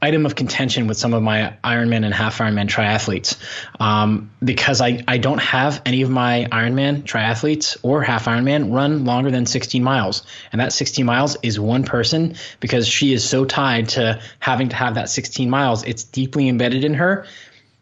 item 0.00 0.26
of 0.26 0.34
contention 0.34 0.86
with 0.86 0.96
some 0.96 1.14
of 1.14 1.22
my 1.22 1.56
Ironman 1.64 2.04
and 2.04 2.14
half 2.14 2.38
Ironman 2.38 2.68
triathletes 2.68 3.36
um, 3.80 4.30
because 4.42 4.80
I, 4.80 5.02
I 5.08 5.18
don't 5.18 5.40
have 5.40 5.82
any 5.84 6.02
of 6.02 6.10
my 6.10 6.46
Ironman 6.50 7.02
triathletes 7.02 7.76
or 7.82 8.02
half 8.02 8.26
Ironman 8.26 8.72
run 8.72 9.04
longer 9.04 9.30
than 9.30 9.46
16 9.46 9.82
miles. 9.82 10.24
And 10.52 10.60
that 10.60 10.72
16 10.72 11.04
miles 11.04 11.36
is 11.42 11.58
one 11.58 11.84
person 11.84 12.36
because 12.60 12.86
she 12.86 13.12
is 13.12 13.28
so 13.28 13.44
tied 13.44 13.90
to 13.90 14.20
having 14.38 14.68
to 14.68 14.76
have 14.76 14.94
that 14.94 15.10
16 15.10 15.50
miles. 15.50 15.84
It's 15.84 16.04
deeply 16.04 16.48
embedded 16.48 16.84
in 16.84 16.94
her. 16.94 17.26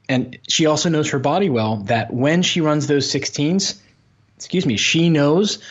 And 0.08 0.38
she 0.48 0.66
also 0.66 0.88
knows 0.88 1.10
her 1.10 1.18
body 1.18 1.50
well 1.50 1.78
that 1.84 2.12
when 2.12 2.42
she 2.42 2.60
runs 2.60 2.86
those 2.86 3.10
16s, 3.10 3.78
excuse 4.36 4.64
me, 4.64 4.76
she 4.76 5.10
knows 5.10 5.62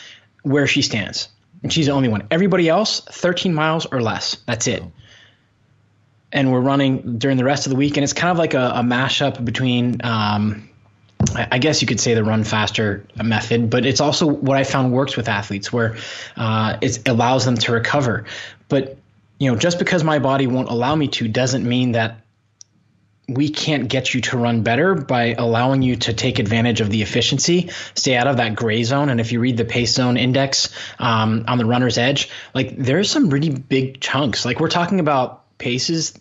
where 0.43 0.67
she 0.67 0.81
stands. 0.81 1.29
And 1.63 1.73
she's 1.73 1.87
the 1.87 1.93
only 1.93 2.09
one. 2.09 2.27
Everybody 2.29 2.69
else, 2.69 2.99
13 2.99 3.53
miles 3.53 3.87
or 3.87 4.01
less. 4.01 4.37
That's 4.45 4.67
it 4.67 4.83
and 6.31 6.51
we're 6.51 6.61
running 6.61 7.17
during 7.17 7.37
the 7.37 7.43
rest 7.43 7.65
of 7.65 7.69
the 7.71 7.75
week. 7.75 7.97
And 7.97 8.03
it's 8.03 8.13
kind 8.13 8.31
of 8.31 8.37
like 8.37 8.53
a, 8.53 8.71
a 8.75 8.81
mashup 8.81 9.43
between, 9.43 10.01
um, 10.03 10.69
I 11.33 11.59
guess 11.59 11.81
you 11.81 11.87
could 11.87 11.99
say 11.99 12.13
the 12.13 12.23
run 12.23 12.43
faster 12.43 13.05
method, 13.23 13.69
but 13.69 13.85
it's 13.85 14.01
also 14.01 14.27
what 14.27 14.57
I 14.57 14.63
found 14.63 14.91
works 14.91 15.15
with 15.17 15.27
athletes 15.27 15.71
where 15.71 15.97
uh, 16.35 16.77
it 16.81 17.07
allows 17.07 17.45
them 17.45 17.55
to 17.57 17.71
recover. 17.71 18.25
But 18.67 18.97
you 19.39 19.51
know, 19.51 19.57
just 19.57 19.79
because 19.79 20.03
my 20.03 20.19
body 20.19 20.47
won't 20.47 20.69
allow 20.69 20.95
me 20.95 21.07
to 21.09 21.27
doesn't 21.27 21.67
mean 21.67 21.93
that 21.93 22.21
we 23.27 23.49
can't 23.49 23.87
get 23.87 24.13
you 24.13 24.21
to 24.21 24.37
run 24.37 24.61
better 24.61 24.93
by 24.93 25.33
allowing 25.33 25.81
you 25.81 25.95
to 25.95 26.13
take 26.13 26.37
advantage 26.37 26.79
of 26.79 26.89
the 26.89 27.01
efficiency, 27.01 27.71
stay 27.95 28.15
out 28.15 28.27
of 28.27 28.37
that 28.37 28.55
gray 28.55 28.83
zone. 28.83 29.09
And 29.09 29.19
if 29.19 29.31
you 29.31 29.39
read 29.39 29.57
the 29.57 29.65
pace 29.65 29.93
zone 29.93 30.15
index 30.15 30.69
um, 30.99 31.45
on 31.47 31.57
the 31.57 31.65
runner's 31.65 31.97
edge, 31.97 32.29
like 32.53 32.77
there's 32.77 33.09
some 33.09 33.29
really 33.29 33.49
big 33.49 33.99
chunks. 33.99 34.45
Like 34.45 34.59
we're 34.59 34.69
talking 34.69 34.99
about 34.99 35.44
paces 35.57 36.13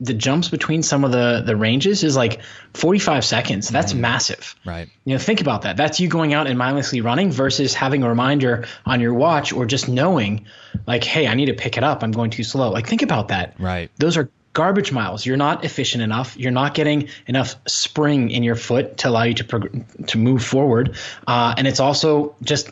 the 0.00 0.14
jumps 0.14 0.48
between 0.48 0.82
some 0.82 1.04
of 1.04 1.12
the 1.12 1.42
the 1.44 1.54
ranges 1.54 2.02
is 2.02 2.16
like 2.16 2.40
45 2.72 3.24
seconds. 3.24 3.68
That's 3.68 3.92
mm 3.92 4.00
massive. 4.00 4.56
Right. 4.64 4.88
You 5.04 5.14
know, 5.14 5.18
think 5.18 5.42
about 5.42 5.62
that. 5.62 5.76
That's 5.76 6.00
you 6.00 6.08
going 6.08 6.32
out 6.32 6.46
and 6.46 6.58
mindlessly 6.58 7.02
running 7.02 7.30
versus 7.30 7.74
having 7.74 8.02
a 8.02 8.08
reminder 8.08 8.66
on 8.86 9.00
your 9.00 9.12
watch 9.12 9.52
or 9.52 9.66
just 9.66 9.88
knowing 9.88 10.46
like, 10.86 11.04
hey, 11.04 11.26
I 11.26 11.34
need 11.34 11.46
to 11.46 11.54
pick 11.54 11.76
it 11.76 11.84
up. 11.84 12.02
I'm 12.02 12.12
going 12.12 12.30
too 12.30 12.44
slow. 12.44 12.70
Like 12.70 12.86
think 12.86 13.02
about 13.02 13.28
that. 13.28 13.56
Right. 13.58 13.90
Those 13.98 14.16
are 14.16 14.30
garbage 14.54 14.90
miles. 14.90 15.26
You're 15.26 15.36
not 15.36 15.66
efficient 15.66 16.02
enough. 16.02 16.34
You're 16.38 16.50
not 16.50 16.72
getting 16.72 17.10
enough 17.26 17.56
spring 17.66 18.30
in 18.30 18.42
your 18.42 18.56
foot 18.56 18.96
to 18.98 19.10
allow 19.10 19.24
you 19.24 19.34
to 19.34 19.44
prog- 19.44 20.06
to 20.06 20.18
move 20.18 20.42
forward. 20.42 20.96
Uh, 21.26 21.54
and 21.58 21.66
it's 21.66 21.80
also 21.80 22.34
just 22.42 22.70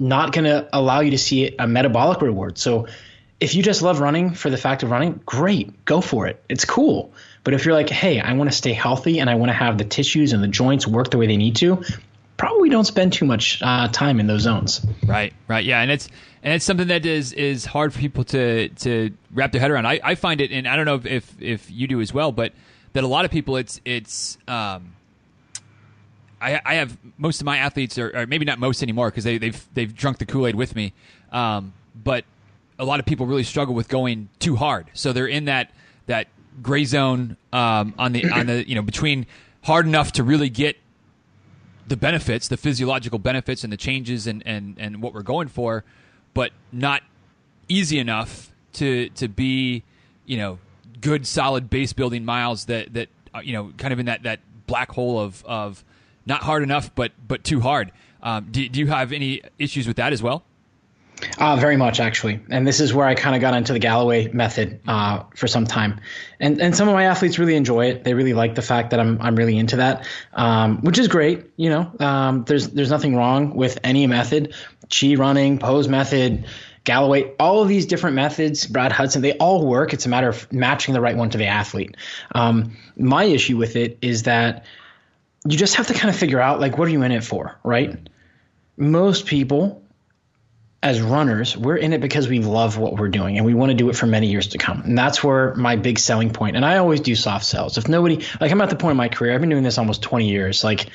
not 0.00 0.32
going 0.32 0.44
to 0.44 0.68
allow 0.72 1.00
you 1.00 1.12
to 1.12 1.18
see 1.18 1.54
a 1.56 1.68
metabolic 1.68 2.20
reward. 2.20 2.58
So 2.58 2.88
if 3.44 3.54
you 3.54 3.62
just 3.62 3.82
love 3.82 4.00
running 4.00 4.32
for 4.32 4.48
the 4.48 4.56
fact 4.56 4.82
of 4.82 4.90
running, 4.90 5.20
great, 5.26 5.84
go 5.84 6.00
for 6.00 6.26
it. 6.26 6.42
It's 6.48 6.64
cool. 6.64 7.12
But 7.44 7.52
if 7.52 7.66
you're 7.66 7.74
like, 7.74 7.90
hey, 7.90 8.18
I 8.18 8.32
want 8.32 8.50
to 8.50 8.56
stay 8.56 8.72
healthy 8.72 9.20
and 9.20 9.28
I 9.28 9.34
want 9.34 9.50
to 9.50 9.54
have 9.54 9.76
the 9.76 9.84
tissues 9.84 10.32
and 10.32 10.42
the 10.42 10.48
joints 10.48 10.86
work 10.86 11.10
the 11.10 11.18
way 11.18 11.26
they 11.26 11.36
need 11.36 11.56
to, 11.56 11.84
probably 12.38 12.70
don't 12.70 12.86
spend 12.86 13.12
too 13.12 13.26
much 13.26 13.60
uh, 13.60 13.88
time 13.88 14.18
in 14.18 14.26
those 14.26 14.40
zones. 14.40 14.84
Right, 15.06 15.34
right, 15.46 15.62
yeah, 15.62 15.82
and 15.82 15.90
it's 15.90 16.08
and 16.42 16.54
it's 16.54 16.64
something 16.64 16.88
that 16.88 17.04
is 17.04 17.34
is 17.34 17.66
hard 17.66 17.92
for 17.92 17.98
people 17.98 18.24
to 18.24 18.70
to 18.70 19.10
wrap 19.30 19.52
their 19.52 19.60
head 19.60 19.70
around. 19.70 19.86
I, 19.86 20.00
I 20.02 20.14
find 20.14 20.40
it, 20.40 20.50
and 20.50 20.66
I 20.66 20.74
don't 20.74 20.86
know 20.86 21.02
if 21.04 21.42
if 21.42 21.70
you 21.70 21.86
do 21.86 22.00
as 22.00 22.14
well, 22.14 22.32
but 22.32 22.54
that 22.94 23.04
a 23.04 23.06
lot 23.06 23.26
of 23.26 23.30
people, 23.30 23.56
it's 23.56 23.78
it's. 23.84 24.38
Um, 24.48 24.94
I, 26.40 26.74
have 26.74 26.98
most 27.16 27.40
of 27.40 27.46
my 27.46 27.56
athletes, 27.56 27.96
are, 27.96 28.14
or 28.14 28.26
maybe 28.26 28.44
not 28.44 28.58
most 28.58 28.82
anymore, 28.82 29.08
because 29.08 29.24
they, 29.24 29.38
they've 29.38 29.66
they've 29.72 29.94
drunk 29.94 30.18
the 30.18 30.26
Kool 30.26 30.46
Aid 30.46 30.54
with 30.54 30.76
me. 30.76 30.92
Um, 31.32 31.72
but 31.94 32.26
a 32.78 32.84
lot 32.84 33.00
of 33.00 33.06
people 33.06 33.26
really 33.26 33.44
struggle 33.44 33.74
with 33.74 33.88
going 33.88 34.28
too 34.38 34.56
hard. 34.56 34.90
So 34.94 35.12
they're 35.12 35.26
in 35.26 35.46
that 35.46 35.70
that 36.06 36.28
gray 36.62 36.84
zone 36.84 37.36
um, 37.52 37.94
on 37.98 38.12
the 38.12 38.30
on 38.30 38.46
the 38.46 38.68
you 38.68 38.74
know 38.74 38.82
between 38.82 39.26
hard 39.62 39.86
enough 39.86 40.12
to 40.12 40.24
really 40.24 40.48
get 40.48 40.76
the 41.86 41.96
benefits, 41.96 42.48
the 42.48 42.56
physiological 42.56 43.18
benefits, 43.18 43.64
and 43.64 43.72
the 43.72 43.76
changes 43.76 44.26
and 44.26 44.42
and 44.46 44.76
and 44.78 45.02
what 45.02 45.14
we're 45.14 45.22
going 45.22 45.48
for, 45.48 45.84
but 46.32 46.52
not 46.72 47.02
easy 47.68 47.98
enough 47.98 48.50
to 48.74 49.08
to 49.10 49.28
be 49.28 49.82
you 50.26 50.36
know 50.36 50.58
good 51.00 51.26
solid 51.26 51.68
base 51.70 51.92
building 51.92 52.24
miles 52.24 52.66
that 52.66 52.92
that 52.94 53.08
uh, 53.34 53.40
you 53.40 53.52
know 53.52 53.72
kind 53.76 53.92
of 53.92 53.98
in 53.98 54.06
that 54.06 54.22
that 54.22 54.40
black 54.66 54.90
hole 54.92 55.20
of 55.20 55.44
of 55.44 55.84
not 56.26 56.42
hard 56.42 56.62
enough 56.62 56.94
but 56.94 57.12
but 57.26 57.44
too 57.44 57.60
hard. 57.60 57.92
Um, 58.22 58.48
do, 58.50 58.66
do 58.70 58.80
you 58.80 58.86
have 58.86 59.12
any 59.12 59.42
issues 59.58 59.86
with 59.86 59.98
that 59.98 60.14
as 60.14 60.22
well? 60.22 60.44
Uh, 61.38 61.56
very 61.56 61.76
much, 61.76 62.00
actually. 62.00 62.40
And 62.50 62.66
this 62.66 62.80
is 62.80 62.92
where 62.94 63.06
I 63.06 63.14
kind 63.14 63.34
of 63.34 63.40
got 63.40 63.54
into 63.54 63.72
the 63.72 63.78
Galloway 63.78 64.28
method 64.28 64.80
uh, 64.86 65.24
for 65.36 65.46
some 65.46 65.66
time. 65.66 66.00
And 66.40 66.60
and 66.60 66.76
some 66.76 66.88
of 66.88 66.94
my 66.94 67.04
athletes 67.04 67.38
really 67.38 67.56
enjoy 67.56 67.86
it. 67.86 68.04
They 68.04 68.14
really 68.14 68.34
like 68.34 68.54
the 68.54 68.62
fact 68.62 68.90
that 68.90 69.00
I'm 69.00 69.20
I'm 69.20 69.36
really 69.36 69.56
into 69.58 69.76
that, 69.76 70.06
um, 70.32 70.82
which 70.82 70.98
is 70.98 71.08
great. 71.08 71.44
You 71.56 71.70
know, 71.70 71.92
um, 72.00 72.44
there's 72.44 72.68
there's 72.68 72.90
nothing 72.90 73.16
wrong 73.16 73.54
with 73.54 73.78
any 73.84 74.06
method, 74.06 74.54
chi 74.90 75.14
running, 75.14 75.58
pose 75.58 75.88
method, 75.88 76.46
Galloway, 76.84 77.32
all 77.40 77.62
of 77.62 77.68
these 77.68 77.86
different 77.86 78.14
methods, 78.14 78.66
Brad 78.66 78.92
Hudson, 78.92 79.22
they 79.22 79.32
all 79.32 79.66
work. 79.66 79.94
It's 79.94 80.04
a 80.04 80.10
matter 80.10 80.28
of 80.28 80.52
matching 80.52 80.92
the 80.92 81.00
right 81.00 81.16
one 81.16 81.30
to 81.30 81.38
the 81.38 81.46
athlete. 81.46 81.96
Um, 82.34 82.76
my 82.96 83.24
issue 83.24 83.56
with 83.56 83.76
it 83.76 83.98
is 84.02 84.24
that 84.24 84.66
you 85.46 85.56
just 85.56 85.76
have 85.76 85.86
to 85.86 85.94
kind 85.94 86.10
of 86.12 86.16
figure 86.16 86.40
out 86.40 86.60
like 86.60 86.76
what 86.76 86.86
are 86.86 86.90
you 86.90 87.02
in 87.02 87.10
it 87.10 87.24
for, 87.24 87.58
right? 87.64 87.98
Most 88.76 89.24
people 89.24 89.82
as 90.84 91.00
runners, 91.00 91.56
we're 91.56 91.78
in 91.78 91.94
it 91.94 92.02
because 92.02 92.28
we 92.28 92.40
love 92.40 92.76
what 92.76 92.98
we're 92.98 93.08
doing 93.08 93.38
and 93.38 93.46
we 93.46 93.54
want 93.54 93.70
to 93.70 93.74
do 93.74 93.88
it 93.88 93.96
for 93.96 94.04
many 94.04 94.26
years 94.26 94.48
to 94.48 94.58
come. 94.58 94.82
And 94.82 94.98
that's 94.98 95.24
where 95.24 95.54
my 95.54 95.76
big 95.76 95.98
selling 95.98 96.30
point. 96.30 96.56
And 96.56 96.64
I 96.64 96.76
always 96.76 97.00
do 97.00 97.14
soft 97.14 97.46
sells. 97.46 97.78
If 97.78 97.88
nobody, 97.88 98.22
like 98.38 98.52
I'm 98.52 98.60
at 98.60 98.68
the 98.68 98.76
point 98.76 98.90
in 98.90 98.98
my 98.98 99.08
career, 99.08 99.32
I've 99.32 99.40
been 99.40 99.48
doing 99.48 99.62
this 99.62 99.78
almost 99.78 100.02
20 100.02 100.28
years. 100.28 100.62
Like 100.62 100.90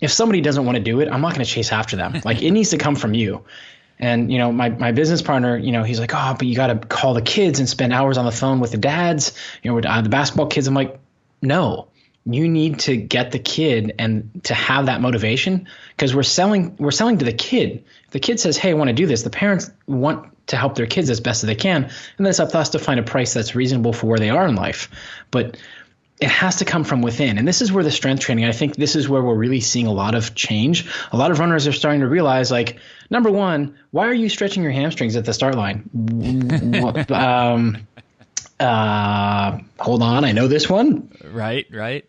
if 0.00 0.10
somebody 0.10 0.40
doesn't 0.40 0.64
want 0.64 0.76
to 0.76 0.82
do 0.82 1.00
it, 1.00 1.08
I'm 1.12 1.20
not 1.20 1.34
going 1.34 1.44
to 1.44 1.50
chase 1.50 1.70
after 1.70 1.96
them. 1.96 2.14
Like 2.24 2.42
it 2.42 2.50
needs 2.50 2.70
to 2.70 2.78
come 2.78 2.96
from 2.96 3.12
you. 3.12 3.44
And 3.98 4.32
you 4.32 4.38
know, 4.38 4.50
my 4.50 4.70
my 4.70 4.92
business 4.92 5.22
partner, 5.22 5.56
you 5.56 5.70
know, 5.70 5.84
he's 5.84 6.00
like, 6.00 6.12
oh, 6.14 6.34
but 6.36 6.46
you 6.48 6.56
got 6.56 6.68
to 6.68 6.76
call 6.76 7.14
the 7.14 7.22
kids 7.22 7.60
and 7.60 7.68
spend 7.68 7.92
hours 7.92 8.18
on 8.18 8.24
the 8.24 8.32
phone 8.32 8.58
with 8.58 8.72
the 8.72 8.78
dads, 8.78 9.32
you 9.62 9.70
know, 9.70 9.74
with 9.76 9.86
uh, 9.86 10.00
the 10.00 10.08
basketball 10.08 10.46
kids. 10.46 10.66
I'm 10.66 10.74
like, 10.74 10.98
no, 11.40 11.88
you 12.28 12.48
need 12.48 12.80
to 12.80 12.96
get 12.96 13.30
the 13.30 13.38
kid 13.38 13.94
and 13.98 14.42
to 14.44 14.54
have 14.54 14.86
that 14.86 15.00
motivation 15.00 15.68
because 15.90 16.14
we're 16.14 16.24
selling 16.24 16.76
we're 16.78 16.90
selling 16.90 17.18
to 17.18 17.24
the 17.24 17.32
kid. 17.32 17.84
If 18.06 18.10
the 18.10 18.20
kid 18.20 18.40
says, 18.40 18.56
"Hey, 18.56 18.70
I 18.70 18.74
want 18.74 18.88
to 18.88 18.94
do 18.94 19.06
this," 19.06 19.22
the 19.22 19.30
parents 19.30 19.70
want 19.86 20.32
to 20.48 20.56
help 20.56 20.74
their 20.74 20.86
kids 20.86 21.08
as 21.08 21.20
best 21.20 21.44
as 21.44 21.46
they 21.46 21.54
can, 21.54 21.84
and 21.84 21.92
then 22.18 22.26
it's 22.26 22.40
up 22.40 22.50
to 22.50 22.58
us 22.58 22.70
to 22.70 22.78
find 22.78 22.98
a 22.98 23.04
price 23.04 23.32
that's 23.32 23.54
reasonable 23.54 23.92
for 23.92 24.06
where 24.06 24.18
they 24.18 24.30
are 24.30 24.46
in 24.46 24.56
life. 24.56 24.90
But 25.30 25.56
it 26.18 26.30
has 26.30 26.56
to 26.56 26.64
come 26.64 26.82
from 26.82 27.02
within. 27.02 27.36
And 27.36 27.46
this 27.46 27.60
is 27.60 27.70
where 27.70 27.84
the 27.84 27.90
strength 27.90 28.20
training, 28.20 28.46
I 28.46 28.52
think 28.52 28.74
this 28.76 28.96
is 28.96 29.06
where 29.06 29.20
we're 29.22 29.34
really 29.34 29.60
seeing 29.60 29.86
a 29.86 29.92
lot 29.92 30.14
of 30.14 30.34
change. 30.34 30.86
A 31.12 31.16
lot 31.16 31.30
of 31.30 31.38
runners 31.38 31.66
are 31.66 31.72
starting 31.72 32.00
to 32.00 32.08
realize, 32.08 32.50
like, 32.50 32.78
number 33.10 33.30
one, 33.30 33.76
why 33.90 34.06
are 34.06 34.14
you 34.14 34.30
stretching 34.30 34.62
your 34.62 34.72
hamstrings 34.72 35.14
at 35.14 35.26
the 35.26 35.34
start 35.34 35.56
line? 35.56 35.90
um, 37.10 37.86
uh, 38.58 39.58
hold 39.78 40.02
on, 40.02 40.24
I 40.24 40.32
know 40.32 40.48
this 40.48 40.70
one. 40.70 41.12
Right, 41.22 41.66
right 41.70 42.06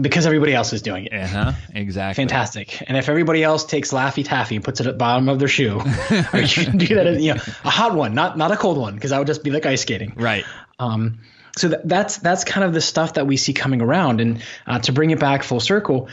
because 0.00 0.26
everybody 0.26 0.54
else 0.54 0.72
is 0.72 0.82
doing 0.82 1.06
it. 1.06 1.12
Uh-huh, 1.12 1.52
exactly. 1.74 2.22
Fantastic. 2.22 2.82
And 2.88 2.96
if 2.96 3.08
everybody 3.08 3.42
else 3.42 3.64
takes 3.64 3.92
Laffy 3.92 4.24
Taffy 4.24 4.56
and 4.56 4.64
puts 4.64 4.80
it 4.80 4.86
at 4.86 4.94
the 4.94 4.98
bottom 4.98 5.28
of 5.28 5.38
their 5.38 5.48
shoe, 5.48 5.80
or 5.80 6.40
you 6.40 6.64
can 6.64 6.78
do 6.78 6.94
that, 6.94 7.20
you 7.20 7.34
know, 7.34 7.40
a 7.64 7.70
hot 7.70 7.94
one, 7.94 8.14
not 8.14 8.38
not 8.38 8.52
a 8.52 8.56
cold 8.56 8.78
one, 8.78 8.94
because 8.94 9.10
that 9.10 9.18
would 9.18 9.26
just 9.26 9.44
be 9.44 9.50
like 9.50 9.66
ice 9.66 9.82
skating. 9.82 10.14
Right. 10.16 10.44
Um, 10.78 11.18
so 11.56 11.68
that, 11.68 11.86
that's 11.86 12.16
that's 12.18 12.44
kind 12.44 12.64
of 12.64 12.72
the 12.72 12.80
stuff 12.80 13.14
that 13.14 13.26
we 13.26 13.36
see 13.36 13.52
coming 13.52 13.82
around. 13.82 14.20
And 14.20 14.42
uh, 14.66 14.78
to 14.80 14.92
bring 14.92 15.10
it 15.10 15.20
back 15.20 15.42
full 15.42 15.60
circle, 15.60 16.08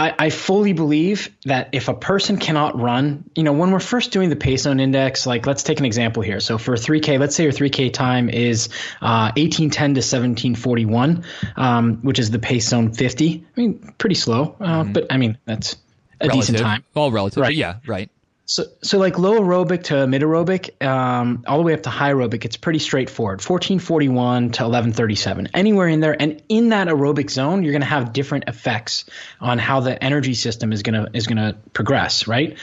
I, 0.00 0.14
I, 0.18 0.30
fully 0.30 0.72
believe 0.72 1.36
that 1.44 1.68
if 1.72 1.88
a 1.88 1.94
person 1.94 2.38
cannot 2.38 2.80
run, 2.80 3.24
you 3.34 3.42
know, 3.42 3.52
when 3.52 3.70
we're 3.70 3.80
first 3.80 4.12
doing 4.12 4.30
the 4.30 4.36
pace 4.36 4.62
zone 4.62 4.80
index, 4.80 5.26
like 5.26 5.46
let's 5.46 5.62
take 5.62 5.78
an 5.78 5.84
example 5.84 6.22
here. 6.22 6.40
So 6.40 6.56
for 6.56 6.74
3K, 6.74 7.18
let's 7.18 7.36
say 7.36 7.44
your 7.44 7.52
3K 7.52 7.92
time 7.92 8.30
is 8.30 8.68
uh, 9.02 9.36
1810 9.36 9.94
to 9.94 9.98
1741, 9.98 11.24
um, 11.56 11.98
which 11.98 12.18
is 12.18 12.30
the 12.30 12.38
pace 12.38 12.68
zone 12.68 12.92
50. 12.92 13.44
I 13.44 13.60
mean, 13.60 13.92
pretty 13.98 14.14
slow, 14.14 14.56
uh, 14.58 14.84
mm-hmm. 14.84 14.92
but 14.92 15.06
I 15.10 15.18
mean, 15.18 15.36
that's 15.44 15.74
a 16.20 16.28
relative. 16.28 16.40
decent 16.40 16.58
time. 16.58 16.84
All 16.94 17.12
relative. 17.12 17.42
Right. 17.42 17.54
Yeah, 17.54 17.76
right. 17.86 18.10
So, 18.50 18.64
so 18.82 18.98
like 18.98 19.16
low 19.16 19.40
aerobic 19.40 19.84
to 19.84 20.08
mid 20.08 20.22
aerobic, 20.22 20.84
um, 20.84 21.44
all 21.46 21.58
the 21.58 21.62
way 21.62 21.72
up 21.72 21.84
to 21.84 21.90
high 21.90 22.12
aerobic, 22.12 22.44
it's 22.44 22.56
pretty 22.56 22.80
straightforward. 22.80 23.34
1441 23.34 24.42
to 24.42 24.64
1137, 24.64 25.50
anywhere 25.54 25.86
in 25.86 26.00
there, 26.00 26.20
and 26.20 26.42
in 26.48 26.70
that 26.70 26.88
aerobic 26.88 27.30
zone, 27.30 27.62
you're 27.62 27.70
going 27.70 27.82
to 27.82 27.86
have 27.86 28.12
different 28.12 28.48
effects 28.48 29.04
on 29.40 29.60
how 29.60 29.78
the 29.78 30.02
energy 30.02 30.34
system 30.34 30.72
is 30.72 30.82
going 30.82 30.94
to 30.94 31.16
is 31.16 31.28
going 31.28 31.36
to 31.36 31.56
progress, 31.72 32.26
right? 32.26 32.58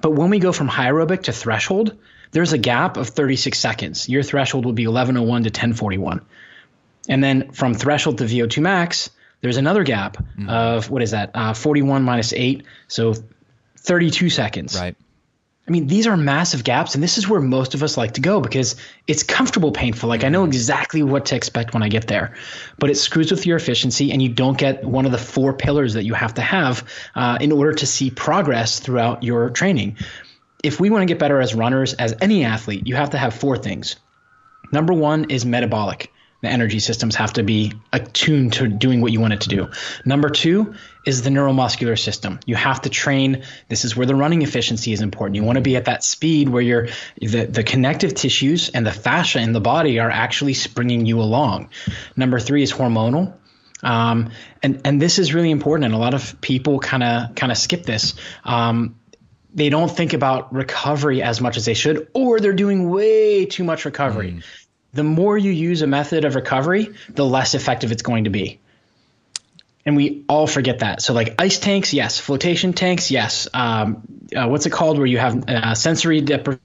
But 0.00 0.12
when 0.12 0.30
we 0.30 0.38
go 0.38 0.52
from 0.52 0.68
high 0.68 0.90
aerobic 0.90 1.24
to 1.24 1.32
threshold, 1.32 1.98
there's 2.30 2.52
a 2.52 2.58
gap 2.58 2.96
of 2.96 3.08
36 3.08 3.58
seconds. 3.58 4.08
Your 4.08 4.22
threshold 4.22 4.64
will 4.64 4.74
be 4.74 4.86
1101 4.86 5.42
to 5.42 5.48
1041, 5.48 6.24
and 7.08 7.24
then 7.24 7.50
from 7.50 7.74
threshold 7.74 8.18
to 8.18 8.24
VO2 8.26 8.62
max, 8.62 9.10
there's 9.40 9.56
another 9.56 9.82
gap 9.82 10.18
mm-hmm. 10.18 10.48
of 10.48 10.88
what 10.88 11.02
is 11.02 11.10
that? 11.10 11.32
Uh, 11.34 11.52
41 11.52 12.04
minus 12.04 12.32
eight, 12.32 12.62
so 12.86 13.14
32 13.78 14.30
seconds. 14.30 14.78
Right. 14.78 14.94
I 15.66 15.72
mean, 15.72 15.88
these 15.88 16.06
are 16.06 16.16
massive 16.16 16.62
gaps, 16.62 16.94
and 16.94 17.02
this 17.02 17.18
is 17.18 17.28
where 17.28 17.40
most 17.40 17.74
of 17.74 17.82
us 17.82 17.96
like 17.96 18.12
to 18.12 18.20
go 18.20 18.40
because 18.40 18.76
it's 19.08 19.24
comfortable, 19.24 19.72
painful. 19.72 20.08
Like 20.08 20.22
I 20.22 20.28
know 20.28 20.44
exactly 20.44 21.02
what 21.02 21.26
to 21.26 21.36
expect 21.36 21.74
when 21.74 21.82
I 21.82 21.88
get 21.88 22.06
there, 22.06 22.36
but 22.78 22.88
it 22.88 22.94
screws 22.94 23.32
with 23.32 23.46
your 23.46 23.56
efficiency, 23.56 24.12
and 24.12 24.22
you 24.22 24.28
don't 24.28 24.56
get 24.56 24.84
one 24.84 25.06
of 25.06 25.12
the 25.12 25.18
four 25.18 25.52
pillars 25.52 25.94
that 25.94 26.04
you 26.04 26.14
have 26.14 26.34
to 26.34 26.42
have 26.42 26.88
uh, 27.16 27.38
in 27.40 27.50
order 27.50 27.72
to 27.72 27.86
see 27.86 28.10
progress 28.10 28.78
throughout 28.78 29.24
your 29.24 29.50
training. 29.50 29.96
If 30.62 30.78
we 30.78 30.88
want 30.88 31.02
to 31.02 31.06
get 31.06 31.18
better 31.18 31.40
as 31.40 31.54
runners, 31.54 31.94
as 31.94 32.14
any 32.20 32.44
athlete, 32.44 32.86
you 32.86 32.94
have 32.94 33.10
to 33.10 33.18
have 33.18 33.34
four 33.34 33.58
things. 33.58 33.96
Number 34.70 34.92
one 34.92 35.30
is 35.30 35.44
metabolic 35.44 36.12
the 36.46 36.52
energy 36.52 36.78
systems 36.78 37.16
have 37.16 37.32
to 37.34 37.42
be 37.42 37.72
attuned 37.92 38.54
to 38.54 38.68
doing 38.68 39.00
what 39.00 39.12
you 39.12 39.20
want 39.20 39.32
it 39.32 39.42
to 39.42 39.48
do. 39.48 39.70
Number 40.04 40.30
two 40.30 40.74
is 41.04 41.22
the 41.22 41.30
neuromuscular 41.30 41.98
system. 41.98 42.38
You 42.46 42.54
have 42.54 42.82
to 42.82 42.90
train. 42.90 43.42
This 43.68 43.84
is 43.84 43.96
where 43.96 44.06
the 44.06 44.14
running 44.14 44.42
efficiency 44.42 44.92
is 44.92 45.00
important. 45.00 45.36
You 45.36 45.42
want 45.42 45.56
to 45.56 45.62
be 45.62 45.76
at 45.76 45.86
that 45.86 46.04
speed 46.04 46.48
where 46.48 46.62
you're 46.62 46.88
the, 47.20 47.46
the 47.46 47.64
connective 47.64 48.14
tissues 48.14 48.70
and 48.70 48.86
the 48.86 48.92
fascia 48.92 49.40
in 49.40 49.52
the 49.52 49.60
body 49.60 49.98
are 49.98 50.10
actually 50.10 50.54
springing 50.54 51.04
you 51.04 51.20
along. 51.20 51.70
Number 52.16 52.38
three 52.38 52.62
is 52.62 52.72
hormonal. 52.72 53.34
Um, 53.82 54.30
and 54.62 54.80
and 54.84 55.02
this 55.02 55.18
is 55.18 55.34
really 55.34 55.50
important, 55.50 55.84
and 55.84 55.94
a 55.94 55.98
lot 55.98 56.14
of 56.14 56.40
people 56.40 56.78
kind 56.78 57.02
of 57.02 57.34
kind 57.34 57.52
of 57.52 57.58
skip 57.58 57.82
this. 57.82 58.14
Um, 58.42 58.98
they 59.52 59.68
don't 59.68 59.90
think 59.90 60.14
about 60.14 60.52
recovery 60.52 61.22
as 61.22 61.42
much 61.42 61.58
as 61.58 61.66
they 61.66 61.74
should, 61.74 62.08
or 62.14 62.40
they're 62.40 62.54
doing 62.54 62.88
way 62.88 63.44
too 63.44 63.64
much 63.64 63.84
recovery. 63.84 64.32
Mm 64.32 64.42
the 64.96 65.04
more 65.04 65.36
you 65.36 65.52
use 65.52 65.82
a 65.82 65.86
method 65.86 66.24
of 66.24 66.34
recovery, 66.34 66.94
the 67.10 67.24
less 67.24 67.54
effective 67.54 67.92
it's 67.92 68.02
going 68.02 68.24
to 68.24 68.30
be. 68.30 68.58
And 69.84 69.94
we 69.94 70.24
all 70.28 70.48
forget 70.48 70.80
that. 70.80 71.00
So, 71.00 71.12
like 71.12 71.34
ice 71.38 71.60
tanks, 71.60 71.94
yes. 71.94 72.18
Flotation 72.18 72.72
tanks, 72.72 73.10
yes. 73.10 73.46
Um, 73.54 74.02
uh, 74.34 74.48
what's 74.48 74.66
it 74.66 74.70
called 74.70 74.98
where 74.98 75.06
you 75.06 75.18
have 75.18 75.48
uh, 75.48 75.74
sensory 75.74 76.20
deprivation? 76.22 76.60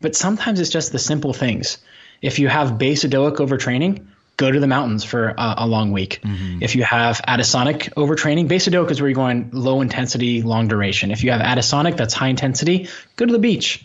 But 0.00 0.16
sometimes 0.16 0.60
it's 0.60 0.70
just 0.70 0.92
the 0.92 0.98
simple 0.98 1.32
things. 1.32 1.78
If 2.20 2.38
you 2.38 2.48
have 2.48 2.72
Basedowic 2.72 3.36
overtraining, 3.36 4.06
go 4.36 4.50
to 4.50 4.60
the 4.60 4.66
mountains 4.66 5.04
for 5.04 5.28
a, 5.28 5.54
a 5.58 5.66
long 5.66 5.92
week. 5.92 6.20
Mm-hmm. 6.22 6.62
If 6.62 6.74
you 6.74 6.82
have 6.82 7.20
Addisonic 7.26 7.94
overtraining, 7.94 8.48
Basedowic 8.48 8.90
is 8.90 9.00
where 9.00 9.08
you're 9.08 9.14
going 9.14 9.50
low 9.52 9.80
intensity, 9.80 10.42
long 10.42 10.68
duration. 10.68 11.10
If 11.10 11.24
you 11.24 11.30
have 11.30 11.40
Addisonic, 11.40 11.96
that's 11.96 12.14
high 12.14 12.28
intensity, 12.28 12.88
go 13.16 13.24
to 13.24 13.32
the 13.32 13.38
beach 13.38 13.84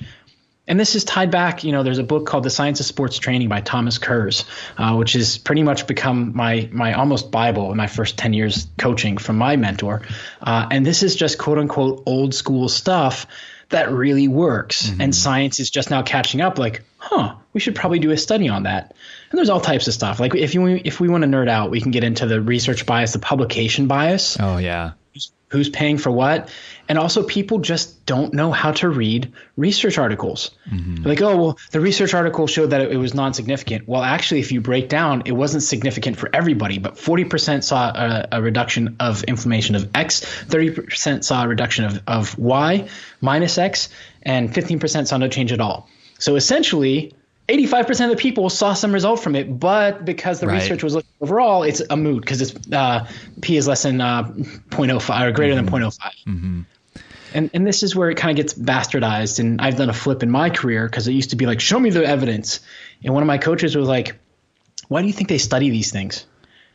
and 0.68 0.80
this 0.80 0.96
is 0.96 1.04
tied 1.04 1.32
back. 1.32 1.64
You 1.64 1.72
know, 1.72 1.84
there's 1.84 1.98
a 1.98 2.04
book 2.04 2.26
called 2.26 2.44
The 2.44 2.50
Science 2.50 2.80
of 2.80 2.86
Sports 2.86 3.18
Training 3.18 3.48
by 3.48 3.62
Thomas 3.62 3.98
Kurz, 3.98 4.46
uh, 4.78 4.96
which 4.96 5.14
has 5.14 5.38
pretty 5.38 5.64
much 5.64 5.88
become 5.88 6.36
my 6.36 6.70
my 6.72 6.94
almost 6.94 7.32
bible 7.32 7.72
in 7.72 7.78
my 7.78 7.88
first 7.88 8.18
ten 8.18 8.34
years 8.34 8.68
coaching 8.78 9.18
from 9.18 9.38
my 9.38 9.56
mentor. 9.56 10.02
Uh, 10.42 10.68
and 10.70 10.86
this 10.86 11.04
is 11.04 11.16
just 11.16 11.38
quote 11.38 11.58
unquote 11.58 12.04
old 12.06 12.34
school 12.34 12.68
stuff 12.70 13.28
that 13.70 13.92
really 13.92 14.28
works. 14.28 14.88
Mm-hmm. 14.88 15.02
And 15.02 15.16
science 15.16 15.60
is 15.60 15.70
just 15.70 15.90
now 15.90 16.02
catching 16.02 16.42
up. 16.42 16.58
Like, 16.58 16.84
huh, 16.98 17.36
we 17.54 17.60
should 17.60 17.76
probably 17.76 18.00
do 18.00 18.12
a 18.12 18.18
study 18.18 18.48
on 18.48 18.64
that. 18.64 18.94
And 19.30 19.38
there's 19.38 19.50
all 19.50 19.60
types 19.60 19.88
of 19.88 19.94
stuff. 19.94 20.20
Like 20.20 20.36
if 20.36 20.54
you 20.54 20.68
if 20.68 21.00
we 21.00 21.10
want 21.10 21.24
to 21.24 21.30
nerd 21.30 21.50
out, 21.50 21.72
we 21.72 21.82
can 21.82 21.92
get 21.92 22.04
into 22.04 22.26
the 22.26 22.42
research 22.42 22.86
bias, 22.86 23.14
the 23.14 23.20
publication 23.20 23.88
bias. 23.88 24.38
Oh 24.40 24.58
yeah 24.58 24.92
who's 25.50 25.70
paying 25.70 25.98
for 25.98 26.12
what. 26.12 26.50
And 26.90 26.98
also 26.98 27.24
people 27.24 27.60
just 27.60 28.06
don't 28.06 28.34
know 28.34 28.52
how 28.52 28.72
to 28.74 28.90
read 28.90 29.32
research 29.56 29.98
articles. 29.98 30.52
Mm-hmm. 30.70 31.04
like 31.04 31.22
oh 31.22 31.38
well 31.38 31.58
the 31.72 31.80
research 31.80 32.14
article 32.14 32.48
showed 32.48 32.72
that 32.72 32.82
it 32.82 32.98
was 32.98 33.14
non-significant. 33.14 33.88
Well 33.88 34.04
actually 34.04 34.42
if 34.42 34.52
you 34.52 34.62
break 34.62 34.90
down 34.90 35.24
it 35.26 35.32
wasn't 35.32 35.64
significant 35.64 36.18
for 36.18 36.30
everybody 36.34 36.78
but 36.80 36.96
40% 36.96 37.64
saw 37.64 37.90
a, 37.90 38.28
a 38.34 38.42
reduction 38.42 38.98
of 39.00 39.24
inflammation 39.24 39.76
of 39.76 39.90
x 39.96 40.22
30% 40.22 41.24
saw 41.24 41.44
a 41.44 41.48
reduction 41.48 41.86
of, 41.86 42.02
of 42.08 42.38
y 42.38 42.88
minus 43.22 43.58
x 43.58 43.90
and 44.24 44.54
15% 44.54 45.08
saw 45.08 45.18
no 45.18 45.28
change 45.28 45.52
at 45.54 45.62
all. 45.62 45.88
So 46.20 46.36
essentially 46.36 47.14
85% 47.48 48.06
of 48.06 48.10
the 48.10 48.16
people 48.18 48.50
saw 48.50 48.74
some 48.74 48.94
result 48.94 49.22
from 49.22 49.36
it, 49.36 49.60
but 49.60 50.04
because 50.04 50.40
the 50.40 50.48
right. 50.48 50.56
research 50.56 50.84
was 50.84 50.96
looking 50.96 51.10
overall, 51.22 51.64
it's 51.64 51.82
a 51.90 51.96
moot 51.96 52.22
because 52.22 52.42
it's 52.42 52.72
uh, 52.74 53.08
p 53.42 53.56
is 53.56 53.68
less 53.68 53.84
than 53.84 54.02
uh, 54.02 54.24
0.05 54.24 55.28
or 55.28 55.32
greater 55.32 55.56
mm-hmm. 55.56 55.66
than 55.66 55.82
0.05. 55.82 56.00
Mm-hmm. 56.26 56.62
And 57.34 57.50
and 57.54 57.66
this 57.66 57.84
is 57.84 57.96
where 57.96 58.10
it 58.10 58.16
kind 58.16 58.38
of 58.38 58.44
gets 58.44 58.54
bastardized. 58.54 59.40
And 59.40 59.62
I've 59.62 59.78
done 59.78 59.90
a 59.90 59.94
flip 59.94 60.24
in 60.24 60.32
my 60.32 60.50
career 60.50 60.86
because 60.88 61.08
it 61.08 61.14
used 61.14 61.30
to 61.30 61.36
be 61.36 61.46
like, 61.46 61.62
show 61.62 61.80
me 61.80 61.90
the 61.90 62.06
evidence. 62.06 62.60
And 63.04 63.14
one 63.14 63.24
of 63.24 63.28
my 63.28 63.38
coaches 63.38 63.76
was 63.76 63.88
like, 63.88 64.20
why 64.88 65.02
do 65.02 65.08
you 65.08 65.14
think 65.14 65.30
they 65.30 65.38
study 65.38 65.70
these 65.70 65.92
things? 65.92 66.26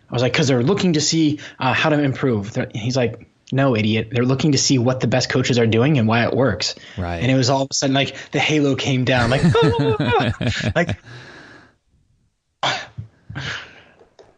I 0.08 0.14
was 0.14 0.22
like, 0.22 0.32
because 0.32 0.48
they're 0.48 0.62
looking 0.62 0.94
to 0.94 1.00
see 1.00 1.40
uh, 1.58 1.72
how 1.72 1.88
to 1.88 2.02
improve. 2.02 2.54
He's 2.74 2.96
like, 2.96 3.28
no, 3.52 3.76
idiot. 3.76 4.08
They're 4.10 4.24
looking 4.24 4.52
to 4.52 4.58
see 4.58 4.78
what 4.78 5.00
the 5.00 5.06
best 5.06 5.28
coaches 5.28 5.58
are 5.58 5.66
doing 5.66 5.98
and 5.98 6.08
why 6.08 6.24
it 6.24 6.34
works. 6.34 6.74
Right. 6.96 7.18
And 7.18 7.30
it 7.30 7.36
was 7.36 7.50
all 7.50 7.62
of 7.62 7.68
a 7.70 7.74
sudden 7.74 7.94
like 7.94 8.16
the 8.32 8.40
halo 8.40 8.74
came 8.74 9.04
down, 9.04 9.30
like, 9.30 9.42
like. 10.74 10.98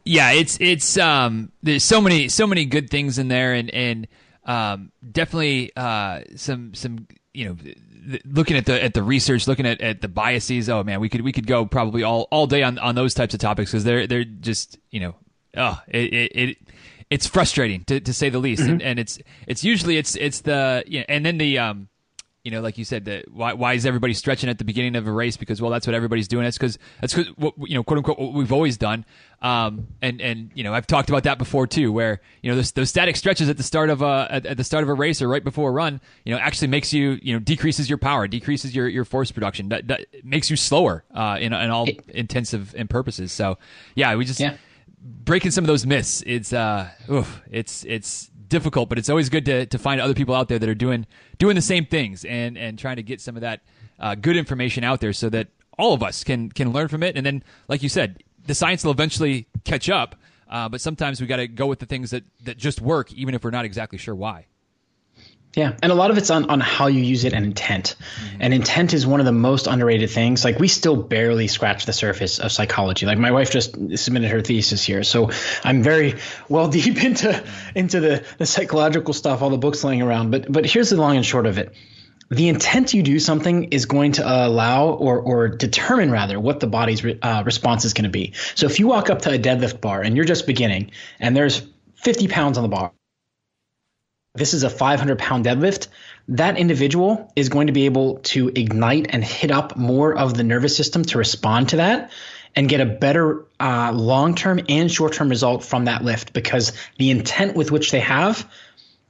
yeah, 0.05 0.33
it's 0.33 0.59
it's 0.61 0.99
um. 0.99 1.53
There's 1.63 1.85
so 1.85 2.01
many 2.01 2.29
so 2.29 2.47
many 2.47 2.65
good 2.65 2.91
things 2.91 3.19
in 3.19 3.29
there, 3.29 3.55
and 3.55 3.71
and 3.71 4.09
um 4.45 4.93
definitely 5.11 5.73
uh 5.75 6.21
some 6.37 6.75
some 6.75 7.07
you 7.33 7.49
know 7.49 7.57
looking 8.25 8.57
at 8.57 8.67
the 8.67 8.83
at 8.83 8.95
the 8.95 9.03
research, 9.03 9.47
looking 9.47 9.67
at, 9.67 9.81
at 9.81 10.01
the 10.01 10.09
biases. 10.09 10.69
Oh 10.69 10.83
man, 10.83 11.01
we 11.01 11.09
could 11.09 11.23
we 11.23 11.33
could 11.33 11.47
go 11.47 11.65
probably 11.67 12.03
all, 12.03 12.29
all 12.31 12.47
day 12.47 12.63
on, 12.63 12.79
on 12.79 12.95
those 12.95 13.15
types 13.15 13.35
of 13.35 13.41
topics 13.41 13.71
because 13.71 13.85
they're 13.85 14.07
they're 14.07 14.25
just 14.25 14.79
you 14.91 15.01
know 15.01 15.15
oh 15.57 15.81
it 15.89 16.13
it, 16.13 16.33
it 16.35 16.59
it's 17.11 17.27
frustrating 17.27 17.85
to, 17.85 18.01
to 18.01 18.13
say 18.13 18.29
the 18.29 18.39
least, 18.39 18.63
mm-hmm. 18.63 18.73
and, 18.73 18.83
and 18.83 18.99
it's 18.99 19.19
it's 19.47 19.65
usually 19.65 19.97
it's 19.97 20.17
it's 20.17 20.41
the 20.41 20.85
you 20.87 21.01
know, 21.01 21.07
and 21.09 21.25
then 21.25 21.39
the 21.39 21.59
um 21.59 21.89
you 22.45 22.51
know, 22.51 22.61
like 22.61 22.77
you 22.77 22.85
said, 22.85 23.07
that 23.07 23.33
why, 23.33 23.55
why 23.55 23.73
is 23.73 23.87
everybody 23.87 24.13
stretching 24.13 24.51
at 24.51 24.59
the 24.59 24.65
beginning 24.65 24.97
of 24.97 25.07
a 25.07 25.11
race? 25.13 25.39
Because 25.39 25.63
well, 25.63 25.71
that's 25.71 25.87
what 25.87 25.95
everybody's 25.95 26.29
doing. 26.29 26.45
That's 26.45 26.59
because 26.59 26.79
that's 27.01 27.15
because 27.15 27.33
what 27.37 27.55
you 27.59 27.75
know, 27.75 27.83
quote 27.83 27.99
unquote, 27.99 28.19
what 28.19 28.35
we've 28.35 28.53
always 28.53 28.77
done. 28.77 29.07
Um, 29.41 29.89
and 30.03 30.21
and 30.21 30.51
you 30.55 30.63
know, 30.63 30.75
I've 30.75 30.87
talked 30.87 31.09
about 31.09 31.23
that 31.23 31.39
before 31.39 31.67
too, 31.67 31.91
where 31.91 32.21
you 32.43 32.51
know 32.51 32.57
those, 32.57 32.73
those 32.73 32.91
static 32.91 33.17
stretches 33.17 33.49
at 33.49 33.57
the 33.57 33.63
start 33.63 33.89
of 33.89 34.03
a 34.03 34.29
at, 34.31 34.45
at, 34.45 34.57
the 34.59 34.65
start 34.65 34.83
of 34.83 34.91
a 34.91 34.95
race 34.95 35.23
or 35.23 35.29
right 35.29 35.43
before 35.43 35.71
a 35.71 35.73
run, 35.73 36.03
you 36.27 36.35
know, 36.35 36.39
actually 36.39 36.69
makes 36.69 36.93
you 36.93 37.19
you 37.23 37.33
know 37.33 37.41
decreases 37.41 37.89
your 37.89 37.99
power, 37.99 38.29
decreases 38.29 38.77
your, 38.77 38.89
your 38.89 39.07
force 39.07 39.33
production, 39.33 39.71
that, 39.71 39.89
that 39.89 40.07
makes 40.23 40.51
you 40.51 40.57
slower 40.57 41.03
uh, 41.15 41.39
in 41.41 41.55
in 41.55 41.71
all 41.71 41.89
intensive 42.09 42.75
and 42.77 42.91
purposes. 42.91 43.33
So 43.33 43.57
yeah, 43.95 44.15
we 44.17 44.27
just. 44.27 44.41
Yeah. 44.41 44.57
Breaking 45.07 45.51
some 45.51 45.65
of 45.65 45.67
those 45.67 45.85
myths, 45.85 46.23
it's 46.27 46.53
uh, 46.53 46.89
oof, 47.11 47.43
it's 47.51 47.85
it's 47.85 48.31
difficult, 48.49 48.89
but 48.89 48.99
it's 48.99 49.11
always 49.11 49.29
good 49.29 49.45
to, 49.45 49.67
to 49.67 49.79
find 49.79 50.01
other 50.01 50.15
people 50.15 50.35
out 50.35 50.49
there 50.49 50.59
that 50.59 50.69
are 50.69 50.75
doing 50.75 51.07
doing 51.37 51.57
the 51.57 51.63
same 51.63 51.85
things 51.85 52.25
and 52.25 52.57
and 52.57 52.79
trying 52.79 52.97
to 52.97 53.03
get 53.03 53.21
some 53.21 53.37
of 53.37 53.43
that 53.43 53.61
uh, 53.99 54.15
good 54.15 54.37
information 54.37 54.83
out 54.83 55.01
there 55.01 55.13
so 55.13 55.29
that 55.29 55.49
all 55.79 55.93
of 55.93 56.03
us 56.03 56.25
can 56.25 56.51
can 56.51 56.73
learn 56.73 56.89
from 56.89 57.03
it. 57.03 57.17
And 57.17 57.27
then, 57.27 57.43
like 57.69 57.83
you 57.83 57.91
said, 57.91 58.23
the 58.47 58.55
science 58.55 58.83
will 58.83 58.93
eventually 58.93 59.47
catch 59.65 59.91
up. 59.91 60.17
Uh, 60.49 60.69
but 60.69 60.81
sometimes 60.81 61.21
we 61.21 61.27
got 61.27 61.37
to 61.37 61.49
go 61.49 61.67
with 61.67 61.81
the 61.81 61.87
things 61.87 62.11
that 62.11 62.25
that 62.45 62.57
just 62.57 62.81
work, 62.81 63.13
even 63.13 63.35
if 63.35 63.45
we're 63.45 63.51
not 63.51 63.65
exactly 63.65 63.99
sure 63.99 64.15
why. 64.15 64.47
Yeah, 65.57 65.77
and 65.83 65.93
a 65.93 65.95
lot 65.95 66.11
of 66.11 66.19
it's 66.19 66.31
on, 66.31 66.51
on 66.51 66.61
how 66.61 66.89
you 66.89 67.01
use 67.01 67.25
it 67.25 67.33
and 67.33 67.45
intent. 67.45 67.95
Mm-hmm. 67.99 68.37
And 68.41 68.55
intent 68.55 68.93
is 68.93 69.07
one 69.07 69.21
of 69.21 69.27
the 69.27 69.33
most 69.33 69.69
underrated 69.69 70.11
things. 70.11 70.45
Like 70.45 70.59
we 70.59 70.67
still 70.67 70.97
barely 70.97 71.47
scratch 71.47 71.87
the 71.87 71.93
surface 71.93 72.41
of 72.41 72.51
psychology. 72.51 73.07
Like 73.07 73.19
my 73.19 73.31
wife 73.31 73.51
just 73.51 73.77
submitted 73.97 74.31
her 74.31 74.41
thesis 74.41 74.83
here, 74.83 75.05
so 75.05 75.31
I'm 75.63 75.83
very 75.83 76.17
well 76.49 76.69
deep 76.79 77.03
into 77.05 77.45
into 77.75 78.01
the, 78.01 78.25
the 78.39 78.47
psychological 78.47 79.15
stuff, 79.15 79.43
all 79.43 79.51
the 79.51 79.59
books 79.59 79.85
laying 79.85 80.03
around. 80.03 80.33
But 80.33 80.51
but 80.51 80.67
here's 80.67 80.91
the 80.91 80.97
long 80.97 81.17
and 81.17 81.25
short 81.25 81.47
of 81.47 81.59
it. 81.59 81.75
The 82.31 82.49
intent 82.49 82.95
you 82.95 83.03
do 83.03 83.21
something 83.21 83.65
is 83.65 83.87
going 83.87 84.13
to 84.13 84.25
allow 84.27 84.89
or, 84.89 85.21
or 85.21 85.49
determine 85.49 86.11
rather 86.11 86.41
what 86.41 86.59
the 86.59 86.67
body's 86.67 87.05
re, 87.05 87.19
uh, 87.21 87.45
response 87.45 87.85
is 87.85 87.93
going 87.93 88.05
to 88.05 88.11
be. 88.11 88.33
So 88.55 88.67
if 88.67 88.81
you 88.81 88.87
walk 88.87 89.11
up 89.11 89.23
to 89.23 89.31
a 89.31 89.39
deadlift 89.39 89.81
bar 89.81 90.01
and 90.01 90.17
you're 90.17 90.25
just 90.25 90.47
beginning 90.47 90.91
and 91.21 91.37
there's 91.37 91.63
50 91.97 92.29
pounds 92.29 92.57
on 92.57 92.63
the 92.63 92.69
bar, 92.69 92.93
this 94.35 94.53
is 94.53 94.65
a 94.65 94.71
500 94.71 95.17
pound 95.19 95.45
deadlift, 95.45 95.87
that 96.27 96.59
individual 96.59 97.33
is 97.37 97.49
going 97.49 97.69
to 97.69 97.73
be 97.73 97.85
able 97.85 98.17
to 98.19 98.49
ignite 98.49 99.07
and 99.11 99.25
hit 99.25 99.53
up 99.53 99.77
more 99.77 100.17
of 100.17 100.35
the 100.35 100.43
nervous 100.43 100.77
system 100.77 101.05
to 101.05 101.19
respond 101.19 101.69
to 101.69 101.77
that 101.77 102.11
and 102.57 102.69
get 102.69 102.81
a 102.81 102.87
better 102.87 103.45
uh, 103.61 103.93
long 103.93 104.35
term 104.35 104.61
and 104.69 104.91
short 104.91 105.13
term 105.13 105.29
result 105.29 105.63
from 105.65 105.85
that 105.85 106.05
lift 106.05 106.33
because 106.33 106.73
the 106.99 107.11
intent 107.11 107.55
with 107.55 107.71
which 107.71 107.93
they 107.93 108.01
have 108.01 108.51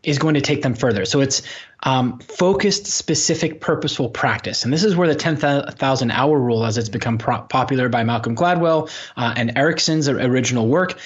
is 0.02 0.18
going 0.18 0.34
to 0.34 0.42
take 0.42 0.60
them 0.60 0.74
further. 0.74 1.06
So 1.06 1.22
it's 1.22 1.40
um, 1.82 2.18
focused, 2.18 2.86
specific, 2.86 3.62
purposeful 3.62 4.10
practice. 4.10 4.64
And 4.64 4.72
this 4.72 4.84
is 4.84 4.94
where 4.94 5.08
the 5.08 5.14
10,000 5.14 6.10
hour 6.10 6.38
rule, 6.38 6.66
as 6.66 6.76
it's 6.76 6.90
become 6.90 7.16
pro- 7.16 7.40
popular 7.40 7.88
by 7.88 8.04
Malcolm 8.04 8.36
Gladwell 8.36 8.90
uh, 9.16 9.32
and 9.34 9.56
Ericsson's 9.56 10.06
original 10.06 10.68
work, 10.68 10.98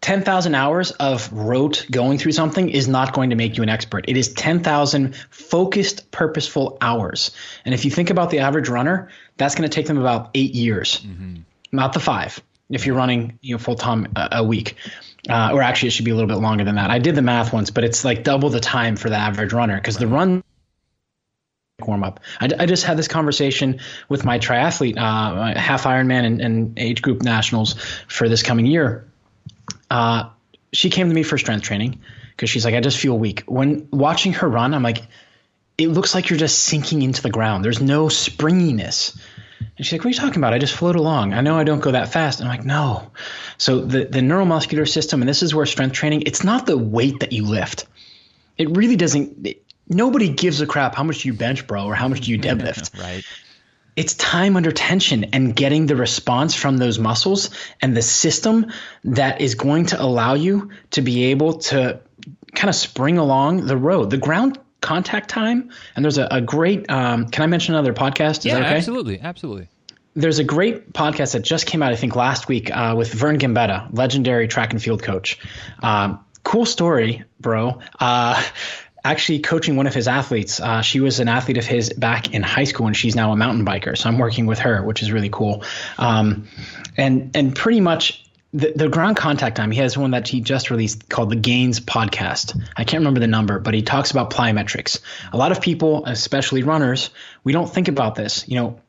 10,000 0.00 0.54
hours 0.54 0.90
of 0.92 1.32
rote 1.32 1.86
going 1.90 2.18
through 2.18 2.32
something 2.32 2.68
is 2.68 2.86
not 2.86 3.12
going 3.12 3.30
to 3.30 3.36
make 3.36 3.56
you 3.56 3.62
an 3.62 3.68
expert. 3.68 4.04
It 4.08 4.16
is 4.16 4.32
10,000 4.34 5.16
focused, 5.30 6.10
purposeful 6.10 6.78
hours. 6.80 7.30
And 7.64 7.74
if 7.74 7.84
you 7.84 7.90
think 7.90 8.10
about 8.10 8.30
the 8.30 8.40
average 8.40 8.68
runner, 8.68 9.08
that's 9.36 9.54
going 9.54 9.68
to 9.68 9.74
take 9.74 9.86
them 9.86 9.98
about 9.98 10.30
eight 10.34 10.54
years, 10.54 11.00
mm-hmm. 11.00 11.36
not 11.72 11.92
the 11.92 12.00
five. 12.00 12.40
If 12.68 12.84
you're 12.84 12.96
running 12.96 13.38
you 13.42 13.54
know, 13.54 13.58
full 13.58 13.76
time 13.76 14.08
a, 14.16 14.28
a, 14.32 14.44
week, 14.44 14.76
uh, 15.28 15.50
or 15.52 15.62
actually 15.62 15.88
it 15.88 15.92
should 15.92 16.04
be 16.04 16.10
a 16.10 16.14
little 16.14 16.28
bit 16.28 16.38
longer 16.38 16.64
than 16.64 16.74
that. 16.76 16.90
I 16.90 16.98
did 16.98 17.14
the 17.14 17.22
math 17.22 17.52
once, 17.52 17.70
but 17.70 17.84
it's 17.84 18.04
like 18.04 18.22
double 18.22 18.50
the 18.50 18.60
time 18.60 18.96
for 18.96 19.08
the 19.08 19.16
average 19.16 19.52
runner 19.52 19.76
because 19.76 19.96
the 19.98 20.06
run 20.06 20.42
warm 21.80 22.02
up. 22.02 22.20
I, 22.40 22.48
I, 22.58 22.66
just 22.66 22.84
had 22.84 22.96
this 22.96 23.06
conversation 23.06 23.80
with 24.08 24.24
my 24.24 24.38
triathlete, 24.38 24.96
uh, 24.96 25.58
half 25.58 25.84
Ironman 25.84 26.24
and, 26.24 26.40
and 26.40 26.78
age 26.78 27.02
group 27.02 27.22
nationals 27.22 27.74
for 28.08 28.28
this 28.28 28.42
coming 28.42 28.66
year 28.66 29.06
uh, 29.90 30.30
she 30.72 30.90
came 30.90 31.08
to 31.08 31.14
me 31.14 31.22
for 31.22 31.38
strength 31.38 31.62
training 31.62 32.00
because 32.30 32.50
she's 32.50 32.64
like, 32.64 32.74
I 32.74 32.80
just 32.80 32.98
feel 32.98 33.18
weak. 33.18 33.44
When 33.46 33.88
watching 33.90 34.34
her 34.34 34.48
run, 34.48 34.74
I'm 34.74 34.82
like, 34.82 35.06
it 35.78 35.88
looks 35.88 36.14
like 36.14 36.30
you're 36.30 36.38
just 36.38 36.60
sinking 36.60 37.02
into 37.02 37.22
the 37.22 37.30
ground. 37.30 37.64
There's 37.64 37.80
no 37.80 38.08
springiness. 38.08 39.18
And 39.58 39.84
she's 39.84 39.92
like, 39.92 40.00
What 40.00 40.06
are 40.06 40.10
you 40.10 40.14
talking 40.14 40.38
about? 40.38 40.54
I 40.54 40.58
just 40.58 40.74
float 40.74 40.96
along. 40.96 41.34
I 41.34 41.40
know 41.40 41.58
I 41.58 41.64
don't 41.64 41.80
go 41.80 41.92
that 41.92 42.12
fast. 42.12 42.40
And 42.40 42.48
I'm 42.48 42.56
like, 42.56 42.66
No. 42.66 43.10
So 43.58 43.80
the, 43.80 44.04
the 44.04 44.20
neuromuscular 44.20 44.88
system, 44.88 45.22
and 45.22 45.28
this 45.28 45.42
is 45.42 45.54
where 45.54 45.66
strength 45.66 45.94
training, 45.94 46.22
it's 46.26 46.44
not 46.44 46.66
the 46.66 46.76
weight 46.76 47.20
that 47.20 47.32
you 47.32 47.44
lift. 47.44 47.86
It 48.58 48.74
really 48.76 48.96
doesn't. 48.96 49.46
It, 49.46 49.62
nobody 49.88 50.28
gives 50.28 50.60
a 50.60 50.66
crap 50.66 50.94
how 50.94 51.04
much 51.04 51.24
you 51.24 51.32
bench, 51.32 51.66
bro, 51.66 51.84
or 51.84 51.94
how 51.94 52.08
much 52.08 52.22
do 52.22 52.30
you 52.30 52.38
deadlift. 52.40 52.98
right 53.00 53.24
it's 53.96 54.14
time 54.14 54.56
under 54.56 54.70
tension 54.70 55.24
and 55.32 55.56
getting 55.56 55.86
the 55.86 55.96
response 55.96 56.54
from 56.54 56.76
those 56.76 56.98
muscles 56.98 57.50
and 57.80 57.96
the 57.96 58.02
system 58.02 58.70
that 59.04 59.40
is 59.40 59.54
going 59.54 59.86
to 59.86 60.00
allow 60.00 60.34
you 60.34 60.70
to 60.90 61.00
be 61.00 61.24
able 61.24 61.54
to 61.54 62.00
kind 62.54 62.68
of 62.68 62.74
spring 62.74 63.18
along 63.18 63.66
the 63.66 63.76
road. 63.76 64.10
The 64.10 64.18
ground 64.18 64.58
contact 64.82 65.30
time, 65.30 65.70
and 65.94 66.04
there's 66.04 66.18
a, 66.18 66.28
a 66.30 66.40
great. 66.40 66.90
Um, 66.90 67.28
can 67.28 67.42
I 67.42 67.46
mention 67.46 67.74
another 67.74 67.94
podcast? 67.94 68.38
Is 68.38 68.46
yeah, 68.46 68.58
okay? 68.58 68.76
absolutely, 68.76 69.20
absolutely. 69.20 69.68
There's 70.14 70.38
a 70.38 70.44
great 70.44 70.92
podcast 70.92 71.32
that 71.32 71.42
just 71.42 71.66
came 71.66 71.82
out, 71.82 71.92
I 71.92 71.96
think, 71.96 72.16
last 72.16 72.48
week 72.48 72.74
uh, 72.74 72.94
with 72.96 73.12
Vern 73.12 73.38
Gambetta, 73.38 73.88
legendary 73.92 74.48
track 74.48 74.72
and 74.72 74.82
field 74.82 75.02
coach. 75.02 75.38
Um, 75.82 76.24
cool 76.42 76.64
story, 76.64 77.24
bro. 77.38 77.80
Uh, 78.00 78.42
actually 79.06 79.38
coaching 79.38 79.76
one 79.76 79.86
of 79.86 79.94
his 79.94 80.08
athletes. 80.08 80.60
Uh, 80.60 80.82
she 80.82 81.00
was 81.00 81.20
an 81.20 81.28
athlete 81.28 81.58
of 81.58 81.64
his 81.64 81.92
back 81.92 82.34
in 82.34 82.42
high 82.42 82.64
school, 82.64 82.86
and 82.86 82.96
she's 82.96 83.14
now 83.14 83.32
a 83.32 83.36
mountain 83.36 83.64
biker. 83.64 83.96
So 83.96 84.08
I'm 84.08 84.18
working 84.18 84.46
with 84.46 84.58
her, 84.60 84.82
which 84.82 85.02
is 85.02 85.12
really 85.12 85.30
cool. 85.30 85.62
Um, 85.96 86.48
and 86.96 87.30
and 87.34 87.54
pretty 87.54 87.80
much 87.80 88.24
the, 88.52 88.72
the 88.74 88.88
ground 88.88 89.16
contact 89.16 89.56
time. 89.56 89.70
He 89.70 89.80
has 89.80 89.96
one 89.96 90.10
that 90.10 90.26
he 90.26 90.40
just 90.40 90.70
released 90.70 91.08
called 91.08 91.30
the 91.30 91.36
Gains 91.36 91.78
Podcast. 91.78 92.60
I 92.76 92.84
can't 92.84 93.00
remember 93.00 93.20
the 93.20 93.26
number, 93.26 93.58
but 93.58 93.74
he 93.74 93.82
talks 93.82 94.10
about 94.10 94.30
plyometrics. 94.30 95.00
A 95.32 95.36
lot 95.36 95.52
of 95.52 95.60
people, 95.60 96.04
especially 96.06 96.62
runners, 96.62 97.10
we 97.44 97.52
don't 97.52 97.72
think 97.72 97.88
about 97.88 98.14
this. 98.14 98.48
You 98.48 98.56
know, 98.56 98.80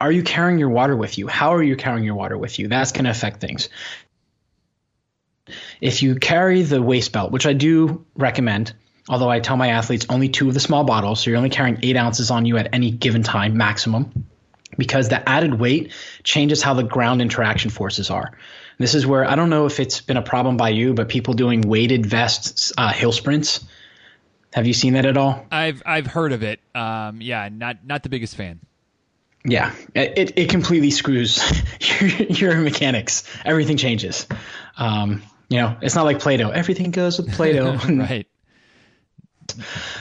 are 0.00 0.10
you 0.10 0.22
carrying 0.22 0.58
your 0.58 0.70
water 0.70 0.96
with 0.96 1.18
you? 1.18 1.28
How 1.28 1.54
are 1.54 1.62
you 1.62 1.76
carrying 1.76 2.04
your 2.04 2.14
water 2.14 2.36
with 2.36 2.58
you? 2.58 2.68
That's 2.68 2.92
going 2.92 3.04
to 3.04 3.10
affect 3.10 3.40
things. 3.40 3.68
If 5.80 6.02
you 6.02 6.16
carry 6.16 6.62
the 6.62 6.82
waist 6.82 7.12
belt, 7.12 7.30
which 7.30 7.46
I 7.46 7.52
do 7.52 8.06
recommend, 8.16 8.74
Although 9.08 9.28
I 9.28 9.40
tell 9.40 9.56
my 9.56 9.68
athletes 9.68 10.06
only 10.08 10.28
two 10.28 10.48
of 10.48 10.54
the 10.54 10.60
small 10.60 10.84
bottles, 10.84 11.20
so 11.20 11.30
you're 11.30 11.36
only 11.36 11.50
carrying 11.50 11.80
eight 11.82 11.96
ounces 11.96 12.30
on 12.30 12.46
you 12.46 12.56
at 12.56 12.70
any 12.72 12.90
given 12.90 13.22
time 13.22 13.56
maximum, 13.56 14.26
because 14.78 15.08
the 15.08 15.28
added 15.28 15.58
weight 15.58 15.92
changes 16.22 16.62
how 16.62 16.74
the 16.74 16.82
ground 16.82 17.20
interaction 17.20 17.70
forces 17.70 18.10
are. 18.10 18.32
This 18.78 18.94
is 18.94 19.06
where 19.06 19.28
I 19.28 19.36
don't 19.36 19.50
know 19.50 19.66
if 19.66 19.78
it's 19.78 20.00
been 20.00 20.16
a 20.16 20.22
problem 20.22 20.56
by 20.56 20.70
you, 20.70 20.94
but 20.94 21.08
people 21.08 21.34
doing 21.34 21.60
weighted 21.60 22.06
vests, 22.06 22.72
uh, 22.76 22.92
hill 22.92 23.12
sprints. 23.12 23.64
Have 24.52 24.66
you 24.66 24.72
seen 24.72 24.94
that 24.94 25.04
at 25.04 25.16
all? 25.16 25.46
I've 25.50 25.82
I've 25.84 26.06
heard 26.06 26.32
of 26.32 26.42
it. 26.42 26.60
Um, 26.74 27.20
yeah, 27.20 27.48
not 27.52 27.84
not 27.84 28.02
the 28.02 28.08
biggest 28.08 28.36
fan. 28.36 28.60
Yeah, 29.44 29.74
it 29.94 30.32
it 30.36 30.48
completely 30.48 30.90
screws 30.90 31.42
your, 32.00 32.10
your 32.54 32.56
mechanics. 32.56 33.24
Everything 33.44 33.76
changes. 33.76 34.26
Um, 34.76 35.22
you 35.48 35.58
know, 35.58 35.76
it's 35.82 35.94
not 35.94 36.04
like 36.04 36.20
Play-Doh. 36.20 36.50
Everything 36.50 36.90
goes 36.90 37.18
with 37.18 37.32
Play-Doh. 37.32 37.76
right. 37.88 38.26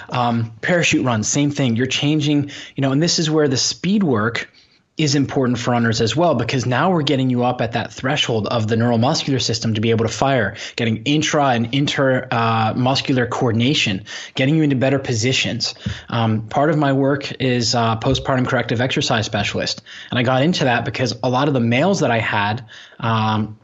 Um, 0.09 0.53
parachute 0.61 1.05
runs, 1.05 1.27
same 1.27 1.51
thing. 1.51 1.75
You're 1.75 1.85
changing, 1.85 2.51
you 2.75 2.81
know, 2.81 2.91
and 2.91 3.01
this 3.01 3.19
is 3.19 3.29
where 3.29 3.47
the 3.47 3.57
speed 3.57 4.03
work 4.03 4.49
is 4.95 5.15
important 5.15 5.57
for 5.57 5.71
runners 5.71 6.01
as 6.01 6.15
well 6.15 6.35
because 6.35 6.67
now 6.67 6.91
we're 6.91 7.01
getting 7.01 7.29
you 7.31 7.43
up 7.43 7.61
at 7.61 7.71
that 7.71 7.91
threshold 7.91 8.45
of 8.47 8.67
the 8.67 8.75
neuromuscular 8.75 9.41
system 9.41 9.73
to 9.73 9.81
be 9.81 9.89
able 9.89 10.05
to 10.05 10.11
fire, 10.11 10.55
getting 10.75 10.97
intra 11.03 11.47
and 11.47 11.73
inter 11.73 12.27
uh, 12.29 12.73
muscular 12.75 13.25
coordination, 13.25 14.05
getting 14.35 14.55
you 14.55 14.61
into 14.61 14.75
better 14.75 14.99
positions. 14.99 15.73
Um, 16.09 16.47
part 16.47 16.69
of 16.69 16.77
my 16.77 16.93
work 16.93 17.31
is 17.41 17.73
uh, 17.73 17.97
postpartum 17.97 18.47
corrective 18.47 18.81
exercise 18.81 19.25
specialist, 19.25 19.81
and 20.11 20.19
I 20.19 20.23
got 20.23 20.43
into 20.43 20.65
that 20.65 20.85
because 20.85 21.17
a 21.23 21.29
lot 21.29 21.47
of 21.47 21.55
the 21.55 21.59
males 21.59 22.01
that 22.01 22.11
I 22.11 22.19
had 22.19 22.63
um, 22.99 23.57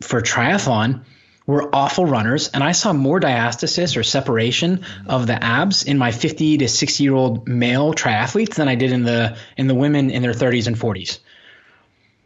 for 0.00 0.20
triathlon 0.20 1.04
were 1.50 1.74
awful 1.74 2.06
runners, 2.06 2.48
and 2.48 2.62
I 2.62 2.72
saw 2.72 2.92
more 2.92 3.20
diastasis 3.20 3.96
or 3.96 4.02
separation 4.02 4.84
of 5.06 5.26
the 5.26 5.42
abs 5.42 5.84
in 5.84 5.98
my 5.98 6.12
50 6.12 6.58
to 6.58 6.68
60 6.68 7.04
year 7.04 7.14
old 7.14 7.48
male 7.48 7.92
triathletes 7.92 8.54
than 8.54 8.68
I 8.68 8.74
did 8.74 8.92
in 8.92 9.02
the 9.02 9.36
in 9.56 9.66
the 9.66 9.74
women 9.74 10.10
in 10.10 10.22
their 10.22 10.32
30s 10.32 10.66
and 10.66 10.76
40s. 10.76 11.18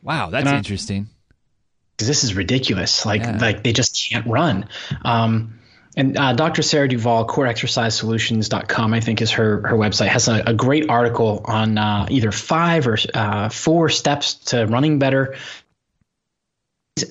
Wow, 0.02 0.30
that's 0.30 0.46
I, 0.46 0.56
interesting. 0.56 1.08
This 1.96 2.24
is 2.24 2.34
ridiculous. 2.34 3.06
Like 3.06 3.22
yeah. 3.22 3.38
like 3.40 3.62
they 3.62 3.72
just 3.72 4.08
can't 4.10 4.26
run. 4.26 4.68
Um, 5.04 5.60
and 5.96 6.18
uh, 6.18 6.32
Dr. 6.32 6.62
Sarah 6.62 6.88
Duvall, 6.88 7.26
coreexercisesolutions.com, 7.26 8.94
I 8.94 9.00
think 9.00 9.22
is 9.22 9.30
her, 9.32 9.66
her 9.68 9.76
website, 9.76 10.08
has 10.08 10.26
a, 10.26 10.42
a 10.46 10.54
great 10.54 10.90
article 10.90 11.42
on 11.44 11.78
uh, 11.78 12.06
either 12.10 12.32
five 12.32 12.88
or 12.88 12.98
uh, 13.14 13.48
four 13.48 13.88
steps 13.88 14.34
to 14.46 14.66
running 14.66 14.98
better. 14.98 15.36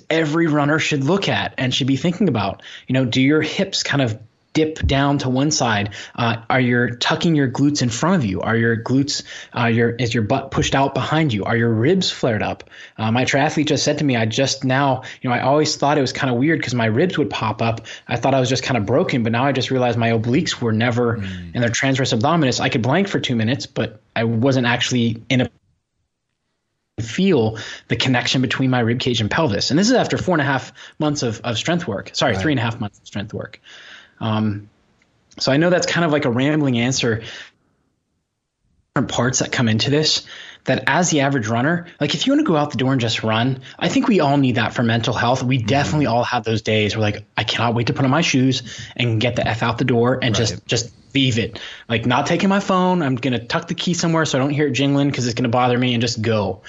Every 0.10 0.48
runner 0.48 0.80
should 0.80 1.04
look 1.04 1.28
at 1.28 1.56
and 1.58 1.74
should 1.74 1.88
be 1.88 1.98
thinking 1.98 2.30
about. 2.30 2.63
You 2.88 2.93
know, 2.93 3.04
do 3.04 3.22
your 3.22 3.41
hips 3.41 3.84
kind 3.84 4.02
of 4.02 4.17
dip 4.54 4.76
down 4.86 5.17
to 5.17 5.30
one 5.30 5.52
side? 5.52 5.93
Uh, 6.15 6.38
are 6.50 6.60
you 6.62 6.96
tucking 6.96 7.36
your 7.36 7.50
glutes 7.50 7.82
in 7.82 7.89
front 7.89 8.15
of 8.15 8.26
you? 8.26 8.39
Are 8.39 8.56
your 8.56 8.78
glutes, 8.82 9.24
uh, 9.58 9.65
your 9.65 9.89
is 9.89 10.13
your 10.13 10.24
butt 10.24 10.52
pushed 10.52 10.74
out 10.74 10.93
behind 10.93 11.34
you? 11.34 11.43
Are 11.43 11.58
your 11.58 11.74
ribs 11.74 12.10
flared 12.10 12.41
up? 12.41 12.69
Uh, 12.98 13.12
my 13.12 13.26
triathlete 13.26 13.65
just 13.65 13.84
said 13.84 13.98
to 13.98 14.06
me, 14.06 14.15
I 14.15 14.26
just 14.26 14.63
now, 14.63 15.04
you 15.22 15.30
know, 15.30 15.36
I 15.36 15.41
always 15.41 15.76
thought 15.76 15.98
it 15.98 16.02
was 16.02 16.13
kind 16.13 16.32
of 16.32 16.39
weird 16.39 16.60
because 16.60 16.76
my 16.76 16.86
ribs 16.86 17.17
would 17.17 17.30
pop 17.30 17.62
up. 17.62 17.82
I 18.08 18.15
thought 18.15 18.34
I 18.34 18.39
was 18.39 18.50
just 18.50 18.63
kind 18.63 18.78
of 18.78 18.86
broken, 18.86 19.24
but 19.24 19.32
now 19.32 19.43
I 19.43 19.52
just 19.52 19.72
realized 19.72 19.98
my 19.98 20.12
obliques 20.12 20.62
were 20.62 20.72
never 20.72 21.17
mm. 21.17 21.56
in 21.56 21.60
their 21.60 21.69
transverse 21.69 22.13
abdominis. 22.13 22.62
I 22.62 22.69
could 22.69 22.84
blank 22.84 23.08
for 23.08 23.19
two 23.19 23.36
minutes, 23.36 23.65
but 23.65 24.02
I 24.15 24.24
wasn't 24.24 24.67
actually 24.67 25.24
in 25.30 25.41
a 25.41 25.50
feel 27.01 27.58
the 27.88 27.95
connection 27.95 28.41
between 28.41 28.69
my 28.69 28.79
rib 28.79 28.99
cage 28.99 29.21
and 29.21 29.29
pelvis. 29.32 29.71
And 29.71 29.79
this 29.79 29.88
is 29.88 29.93
after 29.93 30.17
four 30.17 30.36
and 30.36 30.41
a 30.41 30.45
half 30.45 30.73
months 30.99 31.23
of, 31.23 31.41
of 31.43 31.58
strength 31.58 31.88
work. 31.88 32.12
Sorry, 32.13 32.34
right. 32.34 32.41
three 32.41 32.51
and 32.51 32.60
a 32.60 32.63
half 32.63 32.79
months 32.79 32.99
of 32.99 33.08
strength 33.08 33.34
work. 33.34 33.60
Um, 34.19 34.69
so 35.39 35.51
I 35.51 35.58
know 35.58 35.69
that's 35.69 35.88
kind 35.88 36.06
of 36.06 36.12
like 36.12 36.25
a 36.25 36.29
rambling 36.29 36.77
answer. 36.77 37.23
Different 38.93 39.12
parts 39.12 39.39
that 39.39 39.51
come 39.51 39.67
into 39.67 39.89
this. 39.89 40.27
That 40.65 40.86
as 40.88 41.10
the 41.10 41.19
average 41.19 41.47
runner, 41.47 41.88
like 41.99 42.15
if 42.15 42.26
you 42.26 42.34
want 42.34 42.45
to 42.45 42.49
go 42.49 42.56
out 42.56 42.71
the 42.71 42.78
door 42.78 42.93
and 42.93 43.02
just 43.02 43.21
run, 43.21 43.62
I 43.78 43.89
think 43.89 44.08
we 44.08 44.21
all 44.21 44.38
need 44.38 44.56
that 44.56 44.73
for 44.73 44.82
mental 44.82 45.13
health. 45.13 45.43
We 45.43 45.58
mm-hmm. 45.58 45.67
definitely 45.67 46.06
all 46.06 46.23
have 46.23 46.45
those 46.45 46.62
days 46.62 46.95
where 46.95 47.02
like 47.02 47.26
I 47.36 47.43
cannot 47.43 47.76
wait 47.76 47.88
to 47.88 47.93
put 47.93 48.06
on 48.06 48.12
my 48.12 48.21
shoes 48.21 48.88
and 48.95 49.19
get 49.19 49.36
the 49.36 49.45
f 49.45 49.62
out 49.62 49.78
the 49.78 49.86
door 49.86 50.19
and 50.21 50.34
right. 50.34 50.47
just 50.47 50.65
just 50.65 50.93
leave 51.13 51.38
it. 51.38 51.60
Like 51.89 52.06
not 52.06 52.28
taking 52.28 52.49
my 52.49 52.62
phone. 52.62 53.02
I'm 53.02 53.15
gonna 53.15 53.43
tuck 53.43 53.67
the 53.67 53.76
key 53.76 53.93
somewhere 53.93 54.26
so 54.26 54.38
I 54.38 54.41
don't 54.41 54.52
hear 54.52 54.67
it 54.67 54.71
jingling 54.73 55.10
because 55.10 55.26
it's 55.26 55.36
gonna 55.36 55.49
bother 55.49 55.78
me 55.78 55.93
and 55.93 56.02
just 56.02 56.21
go. 56.21 56.62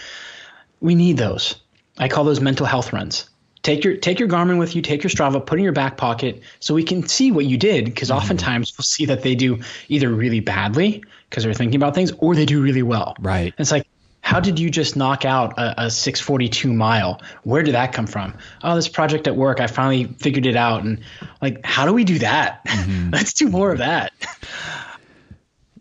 We 0.80 0.96
need 0.96 1.16
those. 1.16 1.54
I 1.96 2.09
call 2.09 2.24
those 2.24 2.40
mental 2.40 2.66
health 2.66 2.92
runs 2.92 3.28
take 3.64 3.83
your 3.83 3.96
take 3.96 4.20
your 4.20 4.28
Garmin 4.28 4.59
with 4.59 4.76
you, 4.76 4.83
take 4.83 5.02
your 5.02 5.11
Strava, 5.11 5.44
put 5.44 5.59
in 5.59 5.64
your 5.64 5.72
back 5.72 5.96
pocket, 5.96 6.42
so 6.61 6.74
we 6.74 6.85
can 6.85 7.09
see 7.09 7.33
what 7.33 7.46
you 7.46 7.57
did. 7.57 7.87
Because 7.87 8.11
mm-hmm. 8.11 8.18
oftentimes 8.18 8.72
we'll 8.78 8.85
see 8.85 9.07
that 9.07 9.22
they 9.22 9.35
do 9.35 9.61
either 9.88 10.09
really 10.09 10.40
badly 10.40 11.02
because 11.35 11.42
they're 11.42 11.53
thinking 11.53 11.75
about 11.75 11.97
things, 11.97 12.12
or 12.18 12.37
they 12.37 12.47
do 12.47 12.62
really 12.62 12.85
well. 12.85 13.16
Right. 13.18 13.47
And 13.47 13.55
it's 13.59 13.73
like, 13.73 13.88
how 14.20 14.38
did 14.38 14.57
you 14.57 14.70
just 14.70 14.94
knock 14.94 15.25
out 15.25 15.53
a, 15.59 15.87
a 15.87 15.90
642 15.90 16.73
mile? 16.73 17.20
Where 17.42 17.64
did 17.64 17.75
that 17.75 17.92
come 17.92 18.07
from? 18.07 18.38
Oh, 18.62 18.77
this 18.77 18.87
project 18.87 19.27
at 19.27 19.35
work, 19.35 19.59
I 19.59 19.66
finally 19.66 20.05
figured 20.05 20.47
it 20.47 20.55
out. 20.55 20.85
And 20.85 21.01
like, 21.42 21.59
how 21.66 21.87
do 21.87 21.92
we 21.92 22.05
do 22.05 22.20
that? 22.20 22.64
Mm-hmm. 22.66 23.11
Let's 23.12 23.33
do 23.33 23.49
more 23.49 23.73
of 23.73 23.79
that. 23.79 24.12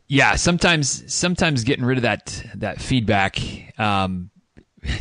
Yeah, 0.07 0.37
sometimes 0.37 1.13
sometimes 1.13 1.63
getting 1.63 1.85
rid 1.85 1.99
of 1.99 2.01
that 2.01 2.43
that 2.55 2.81
feedback 2.81 3.39
um, 3.77 4.31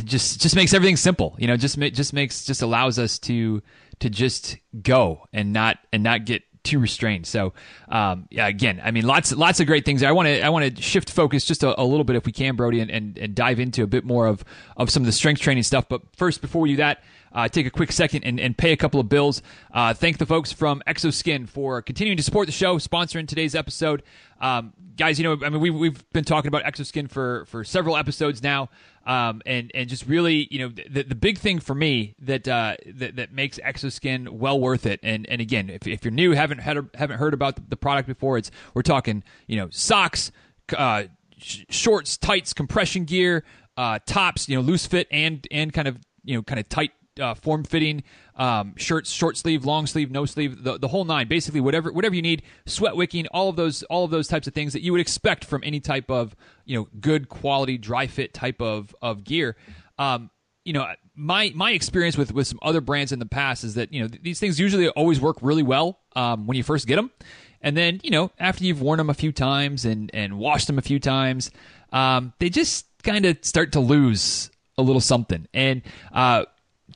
just 0.03 0.39
just 0.39 0.55
makes 0.55 0.73
everything 0.75 0.97
simple. 0.97 1.35
You 1.39 1.47
know, 1.47 1.57
just 1.57 1.79
just 1.79 2.13
makes 2.13 2.45
just 2.45 2.61
allows 2.61 2.99
us 2.99 3.17
to 3.19 3.63
to 3.99 4.09
just 4.09 4.57
go 4.83 5.25
and 5.33 5.51
not 5.51 5.79
and 5.91 6.03
not 6.03 6.25
get 6.25 6.43
too 6.63 6.79
restrained. 6.79 7.25
So, 7.25 7.53
um, 7.89 8.27
yeah, 8.29 8.47
again, 8.47 8.81
I 8.83 8.91
mean, 8.91 9.05
lots 9.05 9.31
lots 9.31 9.59
of 9.59 9.67
great 9.67 9.85
things. 9.85 10.03
I 10.03 10.11
want 10.11 10.27
to 10.27 10.41
I 10.41 10.49
want 10.49 10.75
to 10.75 10.81
shift 10.81 11.09
focus 11.09 11.45
just 11.45 11.63
a, 11.63 11.79
a, 11.79 11.83
little 11.83 12.03
bit 12.03 12.15
if 12.15 12.25
we 12.25 12.31
can, 12.31 12.55
Brodie, 12.55 12.79
and, 12.79 12.89
and, 12.89 13.17
and 13.17 13.35
dive 13.35 13.59
into 13.59 13.83
a 13.83 13.87
bit 13.87 14.03
more 14.05 14.27
of 14.27 14.43
of 14.77 14.89
some 14.89 15.03
of 15.03 15.05
the 15.05 15.11
strength 15.11 15.41
training 15.41 15.63
stuff. 15.63 15.87
But 15.87 16.01
first, 16.15 16.41
before 16.41 16.61
we 16.61 16.69
do 16.69 16.77
that. 16.77 17.03
Uh, 17.35 17.47
take 17.47 17.65
a 17.65 17.71
quick 17.71 17.91
second 17.91 18.23
and, 18.23 18.39
and 18.39 18.55
pay 18.55 18.73
a 18.73 18.77
couple 18.77 18.99
of 18.99 19.09
bills. 19.09 19.41
Uh, 19.73 19.91
thank 19.91 20.19
the 20.19 20.25
folks 20.25 20.51
from 20.51 20.83
XO 20.85 21.11
Skin 21.11 21.47
for 21.47 21.81
continuing 21.81 22.15
to 22.15 22.21
support 22.21 22.45
the 22.45 22.51
show, 22.51 22.77
sponsoring 22.77 23.27
today's 23.27 23.55
episode. 23.55 24.03
Um, 24.39 24.73
guys, 24.97 25.19
you 25.19 25.23
know, 25.23 25.43
I 25.43 25.49
mean, 25.49 25.59
we've, 25.59 25.73
we've 25.73 26.11
been 26.11 26.25
talking 26.25 26.47
about 26.47 26.63
XO 26.63 26.85
Skin 26.85 27.07
for, 27.07 27.45
for 27.45 27.63
several 27.63 27.97
episodes 27.97 28.43
now. 28.43 28.69
Um, 29.05 29.41
and 29.45 29.69
and 29.75 29.89
just 29.89 30.05
really, 30.05 30.47
you 30.49 30.59
know, 30.59 30.69
the, 30.69 31.03
the 31.03 31.15
big 31.15 31.37
thing 31.37 31.59
for 31.59 31.75
me 31.75 32.15
that 32.19 32.47
uh, 32.47 32.75
that, 32.85 33.17
that 33.17 33.33
makes 33.33 33.59
XO 33.59 33.91
Skin 33.91 34.39
well 34.39 34.59
worth 34.59 34.85
it. 34.85 34.99
And 35.03 35.27
and 35.29 35.41
again, 35.41 35.69
if, 35.69 35.85
if 35.85 36.05
you're 36.05 36.11
new, 36.11 36.31
haven't 36.31 36.59
had, 36.59 36.77
haven't 36.95 37.17
heard 37.17 37.33
about 37.33 37.69
the 37.69 37.75
product 37.75 38.07
before, 38.07 38.37
it's 38.37 38.49
we're 38.73 38.81
talking, 38.81 39.23
you 39.47 39.57
know, 39.57 39.67
socks, 39.71 40.31
uh, 40.77 41.03
sh- 41.37 41.63
shorts, 41.69 42.17
tights, 42.17 42.53
compression 42.53 43.03
gear, 43.03 43.43
uh, 43.75 43.99
tops, 44.05 44.47
you 44.47 44.55
know, 44.55 44.61
loose 44.61 44.85
fit 44.85 45.07
and 45.11 45.45
and 45.51 45.73
kind 45.73 45.87
of 45.87 45.99
you 46.23 46.35
know 46.35 46.43
kind 46.43 46.59
of 46.59 46.69
tight 46.69 46.91
uh, 47.19 47.33
form 47.33 47.63
fitting 47.63 48.03
um, 48.35 48.73
shirts, 48.77 49.11
short 49.11 49.37
sleeve, 49.37 49.65
long 49.65 49.85
sleeve, 49.85 50.09
no 50.09 50.25
sleeve, 50.25 50.63
the, 50.63 50.77
the 50.77 50.87
whole 50.87 51.05
nine. 51.05 51.27
Basically, 51.27 51.61
whatever 51.61 51.91
whatever 51.91 52.15
you 52.15 52.21
need, 52.21 52.41
sweat 52.65 52.95
wicking, 52.95 53.27
all 53.27 53.49
of 53.49 53.55
those 53.55 53.83
all 53.83 54.05
of 54.05 54.11
those 54.11 54.27
types 54.27 54.47
of 54.47 54.53
things 54.53 54.73
that 54.73 54.81
you 54.81 54.91
would 54.91 55.01
expect 55.01 55.45
from 55.45 55.61
any 55.63 55.79
type 55.79 56.09
of 56.09 56.35
you 56.65 56.77
know 56.77 56.87
good 56.99 57.29
quality 57.29 57.77
dry 57.77 58.07
fit 58.07 58.33
type 58.33 58.61
of 58.61 58.95
of 59.01 59.23
gear. 59.23 59.55
Um, 59.97 60.29
you 60.65 60.73
know, 60.73 60.87
my 61.15 61.51
my 61.55 61.71
experience 61.71 62.17
with 62.17 62.33
with 62.33 62.47
some 62.47 62.59
other 62.61 62.81
brands 62.81 63.11
in 63.11 63.19
the 63.19 63.25
past 63.25 63.63
is 63.63 63.75
that 63.75 63.93
you 63.93 64.01
know 64.01 64.07
these 64.07 64.39
things 64.39 64.59
usually 64.59 64.89
always 64.89 65.19
work 65.19 65.37
really 65.41 65.63
well 65.63 65.99
um, 66.15 66.47
when 66.47 66.57
you 66.57 66.63
first 66.63 66.87
get 66.87 66.95
them, 66.95 67.11
and 67.61 67.77
then 67.77 67.99
you 68.03 68.09
know 68.09 68.31
after 68.39 68.63
you've 68.63 68.81
worn 68.81 68.97
them 68.97 69.09
a 69.09 69.13
few 69.13 69.31
times 69.31 69.85
and 69.85 70.09
and 70.13 70.37
washed 70.37 70.67
them 70.67 70.79
a 70.79 70.81
few 70.81 70.99
times, 70.99 71.51
um, 71.91 72.33
they 72.39 72.49
just 72.49 72.85
kind 73.03 73.25
of 73.25 73.37
start 73.41 73.73
to 73.73 73.79
lose 73.79 74.49
a 74.77 74.81
little 74.81 75.01
something. 75.01 75.47
And 75.53 75.81
uh, 76.11 76.45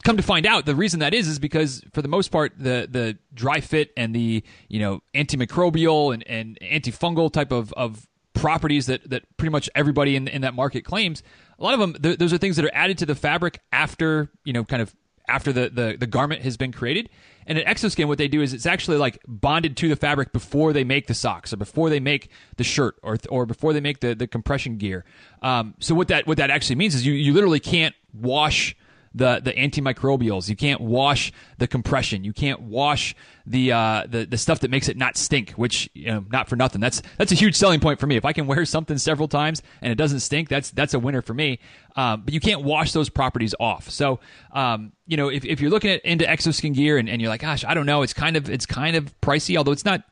come 0.04 0.18
to 0.18 0.24
find 0.24 0.46
out, 0.46 0.66
the 0.66 0.76
reason 0.76 1.00
that 1.00 1.14
is 1.14 1.28
is 1.28 1.40
because 1.40 1.84
for 1.94 2.02
the 2.02 2.08
most 2.08 2.30
part, 2.30 2.54
the 2.58 2.88
the 2.90 3.18
dry 3.34 3.60
fit 3.62 3.92
and 3.98 4.16
the 4.16 4.44
you 4.68 4.80
know 4.80 5.02
antimicrobial 5.14 6.14
and, 6.14 6.24
and 6.28 6.58
antifungal 6.62 7.32
type 7.32 7.52
of, 7.52 7.74
of 7.74 8.08
properties 8.34 8.86
that, 8.86 9.10
that 9.10 9.24
pretty 9.38 9.52
much 9.52 9.70
everybody 9.76 10.16
in, 10.16 10.28
in 10.28 10.42
that 10.42 10.54
market 10.54 10.86
claims, 10.86 11.24
a 11.60 11.64
lot 11.64 11.74
of 11.74 11.80
them 11.80 11.94
th- 11.94 12.20
those 12.20 12.32
are 12.32 12.38
things 12.38 12.56
that 12.56 12.66
are 12.66 12.74
added 12.74 12.98
to 13.00 13.06
the 13.06 13.16
fabric 13.16 13.60
after 13.72 14.30
you 14.44 14.54
know 14.54 14.64
kind 14.64 14.82
of 14.82 14.96
after 15.28 15.52
the, 15.52 15.70
the, 15.70 15.98
the 16.00 16.08
garment 16.08 16.42
has 16.42 16.56
been 16.56 16.72
created. 16.72 17.10
And 17.46 17.58
at 17.58 17.66
XO 17.66 17.92
Skin, 17.92 18.08
what 18.08 18.18
they 18.18 18.28
do 18.28 18.42
is 18.42 18.54
it's 18.54 18.66
actually 18.66 18.98
like 18.98 19.20
bonded 19.28 19.76
to 19.78 19.90
the 19.90 19.96
fabric 19.96 20.32
before 20.32 20.74
they 20.74 20.84
make 20.84 21.08
the 21.08 21.14
socks 21.14 21.54
or 21.54 21.58
before 21.58 21.90
they 21.90 22.00
make 22.00 22.30
the 22.58 22.64
shirt 22.64 22.96
or 23.04 23.18
or 23.30 23.46
before 23.46 23.74
they 23.74 23.80
make 23.80 24.00
the, 24.00 24.16
the 24.16 24.28
compression 24.28 24.78
gear. 24.78 25.06
Um, 25.42 25.76
so 25.80 25.96
what 25.96 26.10
that 26.10 26.28
what 26.28 26.38
that 26.38 26.50
actually 26.50 26.76
means 26.76 26.96
is 26.96 27.06
you, 27.06 27.14
you 27.14 27.34
literally 27.34 27.60
can't 27.60 27.96
wash 28.14 28.76
the 29.18 29.42
the 29.44 29.54
antimicrobials. 29.54 30.50
You 30.50 30.56
can't 30.56 30.82
wash 30.82 31.32
the 31.58 31.68
compression. 31.68 32.24
You 32.24 32.34
can't 32.34 32.62
wash 32.62 33.16
the 33.46 33.72
uh, 33.72 34.06
the 34.08 34.26
the 34.26 34.38
stuff 34.38 34.60
that 34.62 34.72
makes 34.72 34.90
it 34.90 34.98
not 34.98 35.18
stink. 35.18 35.52
Which 35.52 35.90
you 35.94 36.08
know, 36.08 36.26
not 36.32 36.48
for 36.50 36.56
nothing. 36.56 36.82
That's 36.82 37.02
that's 37.18 37.32
a 37.32 37.36
huge 37.36 37.56
selling 37.56 37.80
point 37.80 38.00
for 38.00 38.08
me. 38.08 38.16
If 38.16 38.26
I 38.26 38.34
can 38.34 38.48
wear 38.48 38.66
something 38.66 38.98
several 38.98 39.28
times 39.28 39.62
and 39.82 39.92
it 39.92 39.96
doesn't 39.96 40.22
stink, 40.22 40.50
that's 40.50 40.72
that's 40.72 40.94
a 40.94 41.00
winner 41.00 41.22
for 41.22 41.34
me. 41.34 41.60
Um, 41.96 42.22
but 42.24 42.34
you 42.34 42.40
can't 42.40 42.64
wash 42.64 42.94
those 42.94 43.10
properties 43.10 43.56
off. 43.60 43.90
So 43.90 44.20
um, 44.52 44.94
you 45.08 45.18
know, 45.18 45.30
if, 45.30 45.46
if 45.46 45.62
you're 45.62 45.72
looking 45.72 45.92
at 45.92 46.02
into 46.06 46.26
XO 46.26 46.54
Skin 46.54 46.74
gear 46.74 46.98
and, 46.98 47.10
and 47.10 47.22
you're 47.22 47.30
like, 47.30 47.42
gosh, 47.42 47.66
I 47.66 47.74
don't 47.74 47.86
know, 47.86 48.02
it's 48.02 48.14
kind 48.14 48.38
of 48.38 48.50
it's 48.50 48.66
kind 48.66 48.96
of 48.96 49.20
pricey, 49.22 49.58
although 49.58 49.72
it's 49.72 49.86
not 49.86 50.04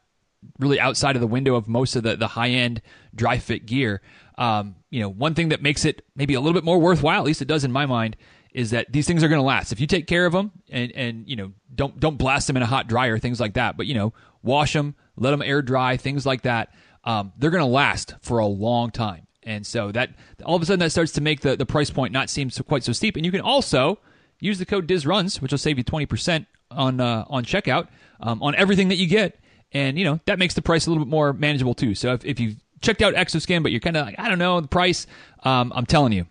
really 0.59 0.79
outside 0.79 1.15
of 1.15 1.21
the 1.21 1.27
window 1.27 1.55
of 1.55 1.67
most 1.67 1.95
of 1.95 2.03
the, 2.03 2.15
the 2.15 2.27
high 2.27 2.49
end 2.49 2.81
dry 3.13 3.37
fit 3.37 3.65
gear. 3.65 4.01
Um, 4.37 4.75
you 4.89 5.01
know, 5.01 5.09
one 5.09 5.33
thing 5.33 5.49
that 5.49 5.61
makes 5.61 5.85
it 5.85 6.03
maybe 6.15 6.33
a 6.33 6.39
little 6.39 6.53
bit 6.53 6.63
more 6.63 6.79
worthwhile, 6.79 7.19
at 7.19 7.25
least 7.25 7.41
it 7.41 7.47
does 7.47 7.63
in 7.63 7.71
my 7.71 7.85
mind, 7.85 8.17
is 8.55 8.71
that 8.71 8.91
these 8.91 9.05
things 9.05 9.21
are 9.21 9.27
going 9.27 9.39
to 9.39 9.45
last. 9.45 9.73
If 9.73 9.81
you 9.81 9.85
take 9.85 10.07
care 10.07 10.25
of 10.25 10.31
them 10.33 10.51
and 10.69 10.91
and 10.93 11.29
you 11.29 11.35
know 11.35 11.51
don't 11.73 11.99
don't 11.99 12.17
blast 12.17 12.47
them 12.47 12.55
in 12.55 12.63
a 12.63 12.65
hot 12.65 12.87
dryer 12.87 13.19
things 13.19 13.39
like 13.39 13.53
that 13.55 13.75
but 13.75 13.85
you 13.85 13.93
know 13.93 14.13
wash 14.41 14.73
them 14.73 14.95
let 15.17 15.31
them 15.31 15.41
air 15.41 15.61
dry 15.61 15.97
things 15.97 16.25
like 16.25 16.43
that 16.43 16.73
um, 17.03 17.33
they're 17.37 17.51
going 17.51 17.63
to 17.63 17.69
last 17.69 18.15
for 18.21 18.39
a 18.39 18.47
long 18.47 18.91
time. 18.91 19.27
And 19.43 19.65
so 19.65 19.91
that 19.91 20.09
all 20.43 20.55
of 20.55 20.61
a 20.61 20.65
sudden 20.65 20.79
that 20.79 20.91
starts 20.91 21.11
to 21.13 21.21
make 21.21 21.41
the, 21.41 21.55
the 21.55 21.65
price 21.65 21.91
point 21.91 22.11
not 22.11 22.29
seem 22.29 22.49
so 22.49 22.63
quite 22.63 22.83
so 22.83 22.93
steep. 22.93 23.15
And 23.15 23.25
you 23.25 23.31
can 23.31 23.41
also 23.41 23.99
use 24.39 24.57
the 24.57 24.65
code 24.65 24.87
DIZRUNS 24.87 25.41
which 25.41 25.51
will 25.51 25.59
save 25.59 25.77
you 25.77 25.83
20% 25.83 26.47
on 26.71 26.99
uh, 26.99 27.25
on 27.29 27.45
checkout 27.45 27.89
um, 28.21 28.41
on 28.41 28.55
everything 28.55 28.87
that 28.87 28.95
you 28.95 29.07
get. 29.07 29.37
And 29.71 29.99
you 29.99 30.05
know 30.05 30.19
that 30.25 30.39
makes 30.39 30.55
the 30.55 30.61
price 30.61 30.87
a 30.87 30.89
little 30.89 31.05
bit 31.05 31.11
more 31.11 31.31
manageable 31.31 31.75
too. 31.75 31.93
So 31.93 32.13
if, 32.13 32.25
if 32.25 32.39
you've 32.39 32.55
checked 32.81 33.01
out 33.01 33.13
XO 33.13 33.39
Skin 33.39 33.61
but 33.61 33.71
you're 33.71 33.81
kind 33.81 33.97
of 33.97 34.07
like 34.07 34.15
I 34.17 34.29
don't 34.29 34.39
know 34.39 34.59
the 34.61 34.67
price 34.67 35.05
um, 35.43 35.71
I'm 35.75 35.85
telling 35.85 36.11
you 36.11 36.25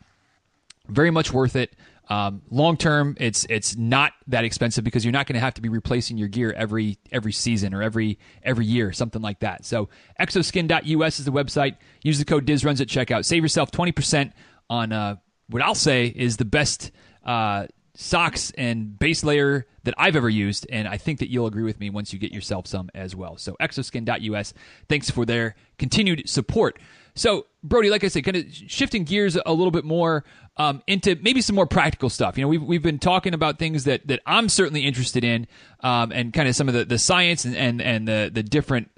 very 0.88 1.10
much 1.10 1.32
worth 1.32 1.54
it 1.54 1.72
um, 2.08 2.42
long 2.50 2.76
term, 2.76 3.16
it's 3.18 3.46
it's 3.48 3.76
not 3.76 4.12
that 4.26 4.44
expensive 4.44 4.84
because 4.84 5.04
you're 5.04 5.12
not 5.12 5.26
going 5.26 5.34
to 5.34 5.40
have 5.40 5.54
to 5.54 5.62
be 5.62 5.68
replacing 5.68 6.18
your 6.18 6.28
gear 6.28 6.52
every 6.52 6.98
every 7.10 7.32
season 7.32 7.72
or 7.72 7.82
every 7.82 8.18
every 8.42 8.66
year, 8.66 8.92
something 8.92 9.22
like 9.22 9.40
that. 9.40 9.64
So 9.64 9.88
xoskin.us 10.20 11.18
is 11.18 11.24
the 11.24 11.32
website. 11.32 11.76
Use 12.02 12.18
the 12.18 12.24
code 12.24 12.44
DIZRUNS 12.44 12.80
at 12.80 12.88
checkout. 12.88 13.24
Save 13.24 13.42
yourself 13.42 13.70
twenty 13.70 13.92
percent 13.92 14.32
on 14.68 14.92
uh, 14.92 15.16
what 15.48 15.62
I'll 15.62 15.74
say 15.74 16.06
is 16.06 16.36
the 16.36 16.44
best 16.44 16.90
uh, 17.24 17.66
socks 17.94 18.52
and 18.58 18.98
base 18.98 19.24
layer 19.24 19.66
that 19.84 19.94
I've 19.96 20.16
ever 20.16 20.28
used, 20.28 20.66
and 20.70 20.88
I 20.88 20.96
think 20.98 21.20
that 21.20 21.30
you'll 21.30 21.46
agree 21.46 21.62
with 21.62 21.78
me 21.78 21.90
once 21.90 22.12
you 22.12 22.18
get 22.18 22.32
yourself 22.32 22.66
some 22.66 22.90
as 22.94 23.14
well. 23.14 23.36
So 23.36 23.56
xoskin.us. 23.60 24.52
Thanks 24.88 25.10
for 25.10 25.24
their 25.24 25.54
continued 25.78 26.28
support. 26.28 26.78
So, 27.14 27.46
Brodie, 27.62 27.90
like 27.90 28.02
I 28.02 28.08
said, 28.08 28.24
kind 28.24 28.36
of 28.36 28.52
shifting 28.52 29.04
gears 29.04 29.36
a 29.36 29.52
little 29.52 29.70
bit 29.70 29.84
more 29.84 30.24
um, 30.56 30.82
into 30.86 31.16
maybe 31.22 31.40
some 31.40 31.56
more 31.56 31.66
practical 31.66 32.10
stuff. 32.10 32.36
You 32.36 32.42
know, 32.42 32.48
we've, 32.48 32.62
we've 32.62 32.82
been 32.82 32.98
talking 32.98 33.34
about 33.34 33.58
things 33.58 33.84
that, 33.84 34.06
that 34.08 34.20
I'm 34.26 34.48
certainly 34.48 34.84
interested 34.84 35.24
in 35.24 35.46
um, 35.80 36.12
and 36.12 36.32
kind 36.32 36.48
of 36.48 36.56
some 36.56 36.68
of 36.68 36.74
the, 36.74 36.84
the 36.84 36.98
science 36.98 37.44
and, 37.44 37.56
and, 37.56 37.80
and 37.80 38.08
the, 38.08 38.30
the 38.32 38.42
different 38.42 38.90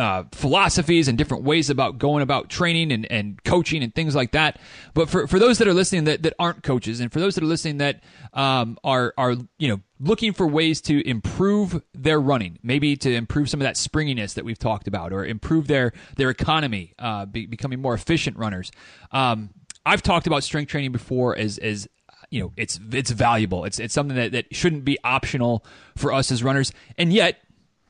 uh, 0.00 0.24
philosophies 0.32 1.08
and 1.08 1.18
different 1.18 1.44
ways 1.44 1.68
about 1.68 1.98
going 1.98 2.22
about 2.22 2.48
training 2.48 2.90
and, 2.90 3.06
and 3.12 3.44
coaching 3.44 3.82
and 3.82 3.94
things 3.94 4.16
like 4.16 4.32
that. 4.32 4.58
But 4.94 5.10
for, 5.10 5.26
for 5.26 5.38
those 5.38 5.58
that 5.58 5.68
are 5.68 5.74
listening 5.74 6.04
that, 6.04 6.22
that 6.22 6.32
aren't 6.38 6.62
coaches 6.62 7.00
and 7.00 7.12
for 7.12 7.20
those 7.20 7.34
that 7.34 7.44
are 7.44 7.46
listening 7.46 7.78
that 7.78 8.02
um, 8.32 8.78
are, 8.82 9.12
are, 9.18 9.36
you 9.58 9.68
know, 9.68 9.80
looking 10.00 10.32
for 10.32 10.46
ways 10.46 10.80
to 10.82 11.06
improve 11.06 11.82
their 11.92 12.18
running, 12.18 12.58
maybe 12.62 12.96
to 12.96 13.14
improve 13.14 13.50
some 13.50 13.60
of 13.60 13.64
that 13.64 13.76
springiness 13.76 14.32
that 14.34 14.44
we've 14.46 14.58
talked 14.58 14.88
about 14.88 15.12
or 15.12 15.26
improve 15.26 15.66
their, 15.66 15.92
their 16.16 16.30
economy, 16.30 16.94
uh, 16.98 17.26
be, 17.26 17.44
becoming 17.44 17.82
more 17.82 17.92
efficient 17.92 18.38
runners. 18.38 18.72
Um, 19.12 19.50
I've 19.84 20.02
talked 20.02 20.26
about 20.26 20.44
strength 20.44 20.70
training 20.70 20.92
before 20.92 21.36
as, 21.36 21.58
as 21.58 21.86
you 22.30 22.40
know, 22.40 22.52
it's 22.56 22.78
it's 22.92 23.10
valuable. 23.10 23.64
It's 23.64 23.80
it's 23.80 23.92
something 23.92 24.16
that, 24.16 24.30
that 24.32 24.54
shouldn't 24.54 24.84
be 24.84 24.98
optional 25.02 25.64
for 25.96 26.12
us 26.12 26.30
as 26.30 26.44
runners. 26.44 26.72
And 26.96 27.12
yet, 27.12 27.40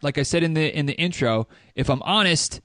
like 0.02 0.18
I 0.18 0.22
said 0.22 0.42
in 0.42 0.54
the 0.54 0.76
in 0.76 0.86
the 0.86 0.94
intro, 0.94 1.48
if 1.74 1.90
I'm 1.90 2.02
honest, 2.02 2.60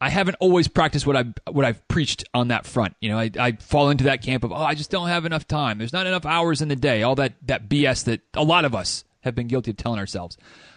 I 0.00 0.08
haven't 0.08 0.36
always 0.40 0.68
practiced 0.68 1.06
what 1.06 1.16
I 1.16 1.24
what 1.50 1.64
I've 1.64 1.86
preached 1.88 2.24
on 2.32 2.48
that 2.48 2.66
front. 2.66 2.96
You 3.00 3.10
know, 3.10 3.18
I, 3.18 3.30
I 3.38 3.52
fall 3.52 3.90
into 3.90 4.04
that 4.04 4.22
camp 4.22 4.44
of 4.44 4.52
oh, 4.52 4.56
I 4.56 4.74
just 4.74 4.90
don't 4.90 5.08
have 5.08 5.26
enough 5.26 5.46
time. 5.46 5.78
There's 5.78 5.92
not 5.92 6.06
enough 6.06 6.24
hours 6.24 6.62
in 6.62 6.68
the 6.68 6.76
day. 6.76 7.02
All 7.02 7.14
that 7.16 7.34
that 7.46 7.68
BS 7.68 8.04
that 8.04 8.20
a 8.34 8.44
lot 8.44 8.64
of 8.64 8.74
us 8.74 9.04
have 9.20 9.34
been 9.34 9.46
guilty 9.46 9.70
of 9.72 9.76
telling 9.76 9.98
ourselves. 9.98 10.36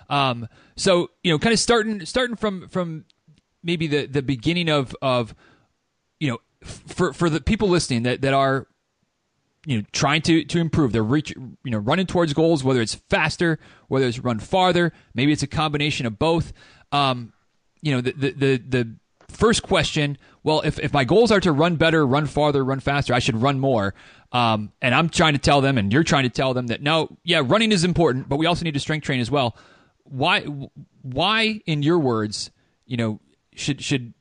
Um, 0.10 0.48
so 0.76 1.12
you 1.24 1.32
know, 1.32 1.40
kind 1.40 1.54
of 1.54 1.60
starting 1.60 2.06
starting 2.06 2.36
from 2.36 2.68
from 2.68 3.06
maybe 3.64 3.88
the 3.88 4.06
the 4.06 4.22
beginning 4.22 4.70
of 4.70 4.96
of 5.02 5.34
you 6.20 6.30
know 6.30 6.40
for 6.64 7.14
for 7.14 7.30
the 7.30 7.40
people 7.40 7.70
listening 7.70 8.04
that 8.04 8.22
that 8.22 8.34
are 8.34 8.68
you 9.66 9.78
know 9.78 9.84
trying 9.92 10.22
to 10.24 10.44
to 10.46 10.60
improve. 10.60 10.92
They're 10.92 11.04
reach 11.04 11.32
you 11.32 11.58
know 11.72 11.78
running 11.80 12.06
towards 12.06 12.34
goals 12.34 12.64
whether 12.64 12.82
it's 12.82 12.96
faster 12.96 13.60
whether 13.88 14.06
it's 14.06 14.20
run 14.20 14.40
farther. 14.40 14.94
Maybe 15.14 15.32
it's 15.32 15.44
a 15.44 15.48
combination 15.48 16.06
of 16.06 16.20
both. 16.20 16.54
Um, 16.92 17.34
you 17.82 17.94
know 17.94 18.02
the, 18.02 18.12
the 18.12 18.32
the 18.32 18.58
the 18.58 18.96
first 19.30 19.64
question 19.64 20.18
well 20.44 20.62
if, 20.62 20.78
if 20.80 20.94
my 20.94 21.04
goals 21.04 21.32
are 21.32 21.40
to 21.40 21.52
run 21.52 21.76
better 21.76 22.06
run 22.06 22.28
farther 22.28 22.64
run 22.64 22.80
faster 22.80 23.14
i 23.14 23.20
should 23.20 23.42
run 23.42 23.60
more. 23.60 23.94
Um, 24.32 24.72
and 24.82 24.94
i'm 24.96 25.10
trying 25.10 25.34
to 25.34 25.40
tell 25.40 25.62
them 25.62 25.78
and 25.78 25.92
you're 25.92 26.04
trying 26.04 26.24
to 26.24 26.30
tell 26.30 26.54
them 26.54 26.68
that 26.68 26.82
no 26.82 27.18
yeah 27.24 27.42
running 27.44 27.72
is 27.72 27.84
important 27.84 28.30
but 28.30 28.38
we 28.38 28.46
also 28.46 28.64
need 28.64 28.74
to 28.74 28.80
strength 28.80 29.06
train 29.06 29.20
as 29.20 29.32
well. 29.32 29.56
Why 30.04 30.42
why 31.02 31.62
in 31.66 31.84
your 31.84 32.00
words 32.00 32.52
you 32.86 32.98
know 32.98 33.20
should 33.56 33.82
should 33.84 34.14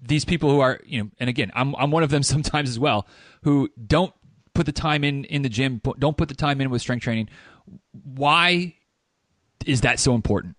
these 0.00 0.24
people 0.24 0.50
who 0.50 0.60
are 0.60 0.80
you 0.84 1.02
know 1.02 1.10
and 1.18 1.28
again 1.28 1.50
i'm 1.54 1.74
i'm 1.76 1.90
one 1.90 2.02
of 2.02 2.10
them 2.10 2.22
sometimes 2.34 2.68
as 2.68 2.78
well 2.78 3.06
who 3.42 3.68
don't 3.86 4.12
put 4.58 4.66
the 4.66 4.72
time 4.72 5.04
in 5.04 5.24
in 5.26 5.42
the 5.42 5.48
gym, 5.48 5.80
don't 6.00 6.16
put 6.16 6.28
the 6.28 6.34
time 6.34 6.60
in 6.60 6.68
with 6.68 6.82
strength 6.82 7.04
training. 7.04 7.28
Why 8.02 8.74
is 9.64 9.82
that 9.82 10.00
so 10.00 10.16
important? 10.16 10.56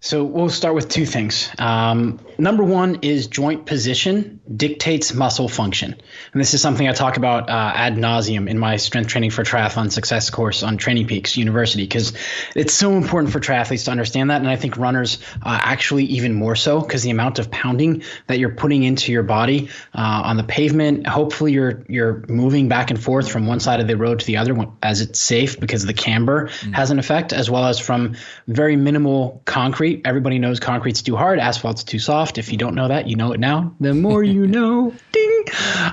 So 0.00 0.22
we'll 0.22 0.48
start 0.48 0.76
with 0.76 0.88
two 0.88 1.04
things. 1.04 1.50
Um, 1.58 2.20
number 2.38 2.62
one 2.62 3.00
is 3.02 3.26
joint 3.26 3.66
position 3.66 4.38
dictates 4.54 5.12
muscle 5.12 5.48
function, 5.48 5.90
and 6.32 6.40
this 6.40 6.54
is 6.54 6.62
something 6.62 6.86
I 6.86 6.92
talk 6.92 7.16
about 7.16 7.50
uh, 7.50 7.72
ad 7.74 7.96
nauseum 7.96 8.48
in 8.48 8.60
my 8.60 8.76
strength 8.76 9.08
training 9.08 9.30
for 9.30 9.42
triathlon 9.42 9.90
success 9.90 10.30
course 10.30 10.62
on 10.62 10.76
Training 10.76 11.08
Peaks 11.08 11.36
University 11.36 11.82
because 11.82 12.12
it's 12.54 12.74
so 12.74 12.92
important 12.92 13.32
for 13.32 13.40
triathletes 13.40 13.86
to 13.86 13.90
understand 13.90 14.30
that, 14.30 14.40
and 14.40 14.48
I 14.48 14.54
think 14.54 14.76
runners 14.76 15.18
uh, 15.42 15.58
actually 15.60 16.04
even 16.04 16.32
more 16.32 16.54
so 16.54 16.80
because 16.80 17.02
the 17.02 17.10
amount 17.10 17.40
of 17.40 17.50
pounding 17.50 18.04
that 18.28 18.38
you're 18.38 18.54
putting 18.54 18.84
into 18.84 19.10
your 19.10 19.24
body 19.24 19.68
uh, 19.92 20.22
on 20.26 20.36
the 20.36 20.44
pavement. 20.44 21.08
Hopefully, 21.08 21.50
you're 21.50 21.84
you're 21.88 22.24
moving 22.28 22.68
back 22.68 22.90
and 22.92 23.02
forth 23.02 23.28
from 23.28 23.48
one 23.48 23.58
side 23.58 23.80
of 23.80 23.88
the 23.88 23.96
road 23.96 24.20
to 24.20 24.26
the 24.26 24.36
other 24.36 24.56
as 24.80 25.00
it's 25.00 25.18
safe 25.18 25.58
because 25.58 25.84
the 25.84 25.92
camber 25.92 26.46
mm-hmm. 26.46 26.72
has 26.72 26.92
an 26.92 27.00
effect, 27.00 27.32
as 27.32 27.50
well 27.50 27.64
as 27.64 27.80
from 27.80 28.14
very 28.46 28.76
minimal 28.76 29.42
concrete 29.44 29.87
concrete. 29.88 30.08
Everybody 30.08 30.38
knows 30.38 30.60
concrete's 30.60 31.02
too 31.02 31.16
hard, 31.16 31.38
asphalt's 31.38 31.84
too 31.84 31.98
soft. 31.98 32.38
If 32.38 32.52
you 32.52 32.58
don't 32.58 32.74
know 32.74 32.88
that, 32.88 33.08
you 33.08 33.16
know 33.16 33.32
it 33.32 33.40
now. 33.40 33.74
The 33.80 33.94
more 33.94 34.22
you 34.22 34.46
know, 34.56 34.94
ding. 35.12 35.44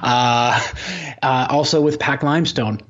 Uh, 0.01 0.61
uh, 1.21 1.47
also 1.49 1.81
with 1.81 1.99
packed 1.99 2.23
limestone, 2.23 2.81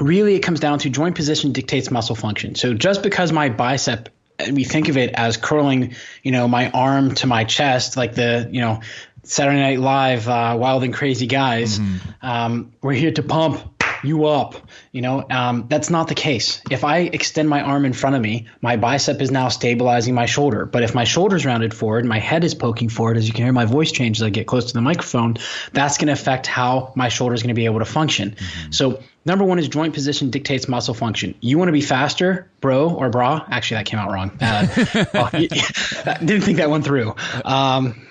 really 0.00 0.34
it 0.34 0.40
comes 0.40 0.60
down 0.60 0.78
to 0.80 0.90
joint 0.90 1.16
position 1.16 1.52
dictates 1.52 1.90
muscle 1.90 2.16
function. 2.16 2.54
So 2.54 2.74
just 2.74 3.02
because 3.02 3.32
my 3.32 3.48
bicep 3.48 4.08
we 4.50 4.64
think 4.64 4.88
of 4.88 4.96
it 4.96 5.12
as 5.14 5.36
curling, 5.36 5.94
you 6.24 6.32
know, 6.32 6.48
my 6.48 6.70
arm 6.70 7.14
to 7.16 7.28
my 7.28 7.44
chest, 7.44 7.96
like 7.96 8.14
the, 8.14 8.48
you 8.50 8.60
know, 8.60 8.80
Saturday 9.22 9.60
Night 9.60 9.78
Live, 9.78 10.26
uh, 10.26 10.56
Wild 10.58 10.82
and 10.82 10.92
Crazy 10.92 11.26
Guys. 11.28 11.78
Mm-hmm. 11.78 12.26
Um, 12.26 12.72
we're 12.82 12.94
here 12.94 13.12
to 13.12 13.22
pump 13.22 13.71
you 14.02 14.26
up. 14.26 14.54
You 14.92 15.02
know, 15.02 15.24
um, 15.30 15.66
that's 15.68 15.90
not 15.90 16.08
the 16.08 16.14
case. 16.14 16.60
If 16.70 16.84
I 16.84 16.98
extend 16.98 17.48
my 17.48 17.62
arm 17.62 17.84
in 17.84 17.92
front 17.92 18.16
of 18.16 18.22
me, 18.22 18.48
my 18.60 18.76
bicep 18.76 19.20
is 19.20 19.30
now 19.30 19.48
stabilizing 19.48 20.14
my 20.14 20.26
shoulder. 20.26 20.66
But 20.66 20.82
if 20.82 20.94
my 20.94 21.04
shoulder's 21.04 21.46
rounded 21.46 21.74
forward, 21.74 22.04
my 22.04 22.18
head 22.18 22.44
is 22.44 22.54
poking 22.54 22.88
forward, 22.88 23.16
as 23.16 23.26
you 23.26 23.32
can 23.32 23.44
hear 23.44 23.52
my 23.52 23.64
voice 23.64 23.92
change 23.92 24.18
as 24.18 24.22
I 24.22 24.30
get 24.30 24.46
close 24.46 24.66
to 24.66 24.74
the 24.74 24.80
microphone, 24.80 25.36
that's 25.72 25.98
going 25.98 26.08
to 26.08 26.12
affect 26.12 26.46
how 26.46 26.92
my 26.96 27.08
shoulder 27.08 27.34
is 27.34 27.42
going 27.42 27.54
to 27.54 27.54
be 27.54 27.66
able 27.66 27.78
to 27.78 27.84
function. 27.84 28.30
Mm-hmm. 28.30 28.72
So 28.72 29.02
Number 29.24 29.44
one 29.44 29.58
is 29.58 29.68
joint 29.68 29.94
position 29.94 30.30
dictates 30.30 30.66
muscle 30.66 30.94
function. 30.94 31.36
You 31.40 31.56
want 31.56 31.68
to 31.68 31.72
be 31.72 31.80
faster, 31.80 32.50
bro 32.60 32.90
or 32.90 33.08
bra? 33.08 33.44
Actually, 33.48 33.78
that 33.78 33.86
came 33.86 34.00
out 34.00 34.10
wrong. 34.10 34.36
Uh, 34.40 34.66
oh, 35.14 35.28
didn't 36.24 36.40
think 36.42 36.56
that 36.56 36.70
went 36.70 36.84
through. 36.84 37.14
Um, 37.44 38.06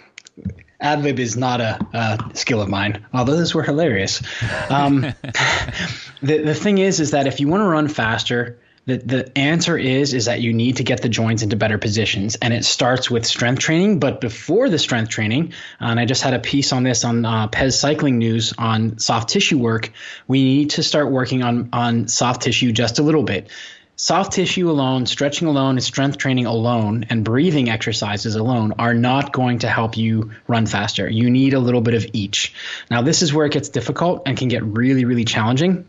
ad 0.82 1.06
is 1.20 1.38
not 1.38 1.62
a, 1.62 1.80
a, 1.94 2.36
skill 2.36 2.62
of 2.62 2.68
mine, 2.68 3.06
although 3.14 3.38
those 3.38 3.54
were 3.54 3.64
hilarious. 3.64 4.22
Um, 4.70 5.02
the 6.22 6.38
the 6.40 6.56
thing 6.56 6.80
is, 6.80 7.00
is 7.00 7.12
that 7.12 7.28
if 7.28 7.40
you 7.40 7.48
want 7.48 7.62
to 7.62 7.68
run 7.68 7.88
faster, 7.88 8.60
the 8.86 8.98
the 8.98 9.38
answer 9.38 9.78
is 9.78 10.14
is 10.14 10.26
that 10.26 10.42
you 10.42 10.54
need 10.54 10.78
to 10.78 10.84
get 10.84 11.02
the 11.02 11.10
joints 11.10 11.44
into 11.44 11.56
better 11.56 11.78
positions, 11.78 12.36
and 12.36 12.54
it 12.54 12.66
starts 12.66 13.12
with 13.12 13.26
strength 13.26 13.60
training. 13.60 14.00
But 14.00 14.20
before 14.20 14.70
the 14.70 14.80
strength 14.80 15.10
training, 15.10 15.54
and 15.80 16.00
I 16.00 16.06
just 16.06 16.24
had 16.24 16.34
a 16.34 16.40
piece 16.40 16.74
on 16.74 16.84
this 16.84 17.06
on 17.06 17.24
uh, 17.26 17.48
Pez 17.48 17.74
Cycling 17.78 18.18
News 18.18 18.54
on 18.58 18.98
soft 18.98 19.30
tissue 19.30 19.60
work. 19.60 19.92
We 20.28 20.44
need 20.44 20.72
to 20.72 20.84
start 20.84 21.12
working 21.12 21.44
on 21.44 21.70
on 21.74 22.08
soft 22.08 22.42
tissue 22.42 22.72
just 22.72 22.98
a 22.98 23.04
little 23.04 23.24
bit 23.24 23.50
Soft 24.02 24.32
tissue 24.32 24.68
alone, 24.68 25.06
stretching 25.06 25.48
alone, 25.48 25.80
strength 25.80 26.18
training 26.18 26.48
alone, 26.48 27.06
and 27.12 27.24
breathing 27.24 27.70
exercises 27.70 28.34
alone 28.34 28.74
are 28.80 28.96
not 28.96 29.32
going 29.32 29.60
to 29.60 29.68
help 29.68 29.96
you 29.96 30.32
run 30.48 30.66
faster. 30.66 31.08
You 31.08 31.30
need 31.30 31.54
a 31.54 31.60
little 31.60 31.82
bit 31.82 31.94
of 31.94 32.08
each. 32.12 32.52
Now, 32.90 33.04
this 33.04 33.22
is 33.22 33.32
where 33.32 33.46
it 33.46 33.52
gets 33.52 33.70
difficult 33.70 34.24
and 34.26 34.36
can 34.36 34.48
get 34.48 34.64
really, 34.64 35.06
really 35.06 35.24
challenging 35.24 35.86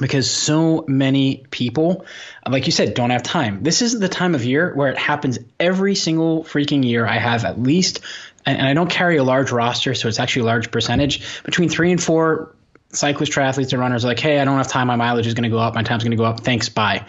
because 0.00 0.30
so 0.30 0.84
many 0.86 1.44
people, 1.50 2.06
like 2.48 2.66
you 2.66 2.72
said, 2.72 2.94
don't 2.94 3.10
have 3.10 3.24
time. 3.24 3.64
This 3.64 3.82
is 3.82 3.98
the 3.98 4.08
time 4.08 4.36
of 4.36 4.44
year 4.44 4.72
where 4.72 4.92
it 4.92 4.96
happens 4.96 5.40
every 5.58 5.96
single 5.96 6.44
freaking 6.44 6.84
year. 6.84 7.04
I 7.04 7.18
have 7.18 7.44
at 7.44 7.60
least, 7.60 7.98
and 8.46 8.64
I 8.64 8.74
don't 8.74 8.88
carry 8.88 9.16
a 9.16 9.24
large 9.24 9.50
roster, 9.50 9.96
so 9.96 10.06
it's 10.06 10.20
actually 10.20 10.42
a 10.42 10.46
large 10.46 10.70
percentage, 10.70 11.42
between 11.42 11.68
three 11.68 11.90
and 11.90 12.00
four 12.00 12.54
cyclists, 12.92 13.34
triathletes, 13.34 13.72
and 13.72 13.80
runners 13.80 14.04
are 14.04 14.08
like, 14.08 14.18
hey, 14.18 14.40
I 14.40 14.44
don't 14.44 14.56
have 14.56 14.68
time. 14.68 14.86
My 14.86 14.96
mileage 14.96 15.26
is 15.26 15.34
going 15.34 15.44
to 15.44 15.50
go 15.50 15.58
up. 15.58 15.74
My 15.74 15.82
time's 15.82 16.02
going 16.02 16.12
to 16.12 16.16
go 16.16 16.24
up. 16.24 16.40
Thanks. 16.40 16.68
Bye. 16.68 17.06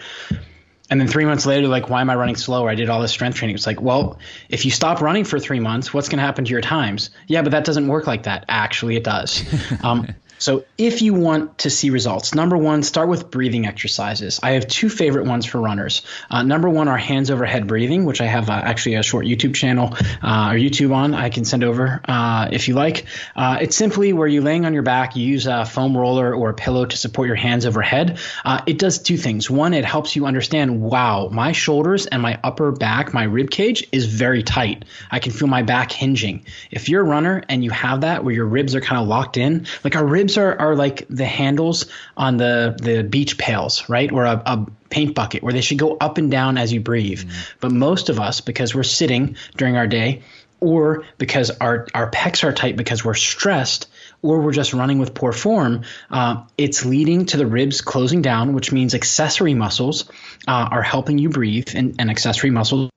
And 0.89 0.99
then 0.99 1.07
three 1.07 1.23
months 1.23 1.45
later, 1.45 1.67
like, 1.67 1.89
why 1.89 2.01
am 2.01 2.09
I 2.09 2.15
running 2.15 2.35
slower? 2.35 2.69
I 2.69 2.75
did 2.75 2.89
all 2.89 3.01
this 3.01 3.11
strength 3.11 3.37
training. 3.37 3.55
It's 3.55 3.65
like, 3.65 3.81
well, 3.81 4.19
if 4.49 4.65
you 4.65 4.71
stop 4.71 5.01
running 5.01 5.23
for 5.23 5.39
three 5.39 5.61
months, 5.61 5.93
what's 5.93 6.09
going 6.09 6.17
to 6.17 6.23
happen 6.23 6.43
to 6.43 6.51
your 6.51 6.59
times? 6.59 7.11
Yeah, 7.27 7.41
but 7.43 7.51
that 7.51 7.63
doesn't 7.63 7.87
work 7.87 8.07
like 8.07 8.23
that. 8.23 8.43
Actually, 8.49 8.97
it 8.97 9.03
does. 9.03 9.43
Um, 9.83 10.07
so 10.41 10.65
if 10.75 11.03
you 11.03 11.13
want 11.13 11.59
to 11.59 11.69
see 11.69 11.91
results, 11.91 12.33
number 12.33 12.57
one, 12.57 12.81
start 12.81 13.09
with 13.09 13.29
breathing 13.29 13.67
exercises. 13.67 14.39
I 14.41 14.53
have 14.53 14.67
two 14.67 14.89
favorite 14.89 15.27
ones 15.27 15.45
for 15.45 15.61
runners. 15.61 16.01
Uh, 16.31 16.41
number 16.41 16.67
one 16.67 16.87
are 16.87 16.97
hands 16.97 17.29
over 17.29 17.45
head 17.45 17.67
breathing, 17.67 18.05
which 18.05 18.21
I 18.21 18.25
have 18.25 18.49
uh, 18.49 18.53
actually 18.53 18.95
a 18.95 19.03
short 19.03 19.27
YouTube 19.27 19.53
channel 19.53 19.93
uh, 19.93 20.49
or 20.49 20.55
YouTube 20.57 20.95
on. 20.95 21.13
I 21.13 21.29
can 21.29 21.45
send 21.45 21.63
over 21.63 22.01
uh, 22.05 22.49
if 22.51 22.67
you 22.67 22.73
like. 22.73 23.05
Uh, 23.35 23.59
it's 23.61 23.75
simply 23.75 24.13
where 24.13 24.27
you're 24.27 24.41
laying 24.41 24.65
on 24.65 24.73
your 24.73 24.81
back, 24.81 25.15
you 25.15 25.27
use 25.27 25.45
a 25.45 25.63
foam 25.63 25.95
roller 25.95 26.33
or 26.33 26.49
a 26.49 26.55
pillow 26.55 26.85
to 26.85 26.97
support 26.97 27.27
your 27.27 27.35
hands 27.35 27.67
overhead. 27.67 28.17
Uh, 28.43 28.61
it 28.65 28.79
does 28.79 28.97
two 28.97 29.17
things. 29.17 29.47
One, 29.47 29.75
it 29.75 29.85
helps 29.85 30.15
you 30.15 30.25
understand, 30.25 30.81
wow, 30.81 31.29
my 31.31 31.51
shoulders 31.51 32.07
and 32.07 32.19
my 32.19 32.39
upper 32.43 32.71
back, 32.71 33.13
my 33.13 33.25
rib 33.25 33.51
cage 33.51 33.87
is 33.91 34.07
very 34.07 34.41
tight. 34.41 34.85
I 35.11 35.19
can 35.19 35.33
feel 35.33 35.47
my 35.47 35.61
back 35.61 35.91
hinging. 35.91 36.47
If 36.71 36.89
you're 36.89 37.01
a 37.01 37.05
runner 37.07 37.43
and 37.47 37.63
you 37.63 37.69
have 37.69 38.01
that 38.01 38.23
where 38.23 38.33
your 38.33 38.47
ribs 38.47 38.73
are 38.73 38.81
kind 38.81 38.99
of 38.99 39.07
locked 39.07 39.37
in, 39.37 39.67
like 39.83 39.95
our 39.95 40.03
ribs 40.03 40.30
are, 40.37 40.57
are 40.59 40.75
like 40.75 41.05
the 41.09 41.25
handles 41.25 41.85
on 42.15 42.37
the, 42.37 42.77
the 42.81 43.03
beach 43.03 43.37
pails, 43.37 43.89
right? 43.89 44.11
Or 44.11 44.25
a, 44.25 44.41
a 44.45 44.65
paint 44.89 45.15
bucket 45.15 45.43
where 45.43 45.53
they 45.53 45.61
should 45.61 45.79
go 45.79 45.97
up 45.99 46.17
and 46.17 46.29
down 46.29 46.57
as 46.57 46.71
you 46.71 46.81
breathe. 46.81 47.19
Mm-hmm. 47.19 47.57
But 47.59 47.71
most 47.71 48.09
of 48.09 48.19
us, 48.19 48.41
because 48.41 48.75
we're 48.75 48.83
sitting 48.83 49.35
during 49.57 49.77
our 49.77 49.87
day, 49.87 50.23
or 50.59 51.05
because 51.17 51.49
our, 51.49 51.87
our 51.93 52.09
pecs 52.11 52.43
are 52.43 52.53
tight 52.53 52.77
because 52.77 53.03
we're 53.03 53.15
stressed, 53.15 53.87
or 54.21 54.41
we're 54.41 54.51
just 54.51 54.73
running 54.73 54.99
with 54.99 55.13
poor 55.15 55.31
form, 55.31 55.83
uh, 56.11 56.43
it's 56.57 56.85
leading 56.85 57.25
to 57.25 57.37
the 57.37 57.47
ribs 57.47 57.81
closing 57.81 58.21
down, 58.21 58.53
which 58.53 58.71
means 58.71 58.93
accessory 58.93 59.55
muscles 59.55 60.09
uh, 60.47 60.67
are 60.71 60.83
helping 60.83 61.17
you 61.17 61.29
breathe, 61.29 61.69
and, 61.75 61.95
and 61.99 62.11
accessory 62.11 62.51
muscles 62.51 62.91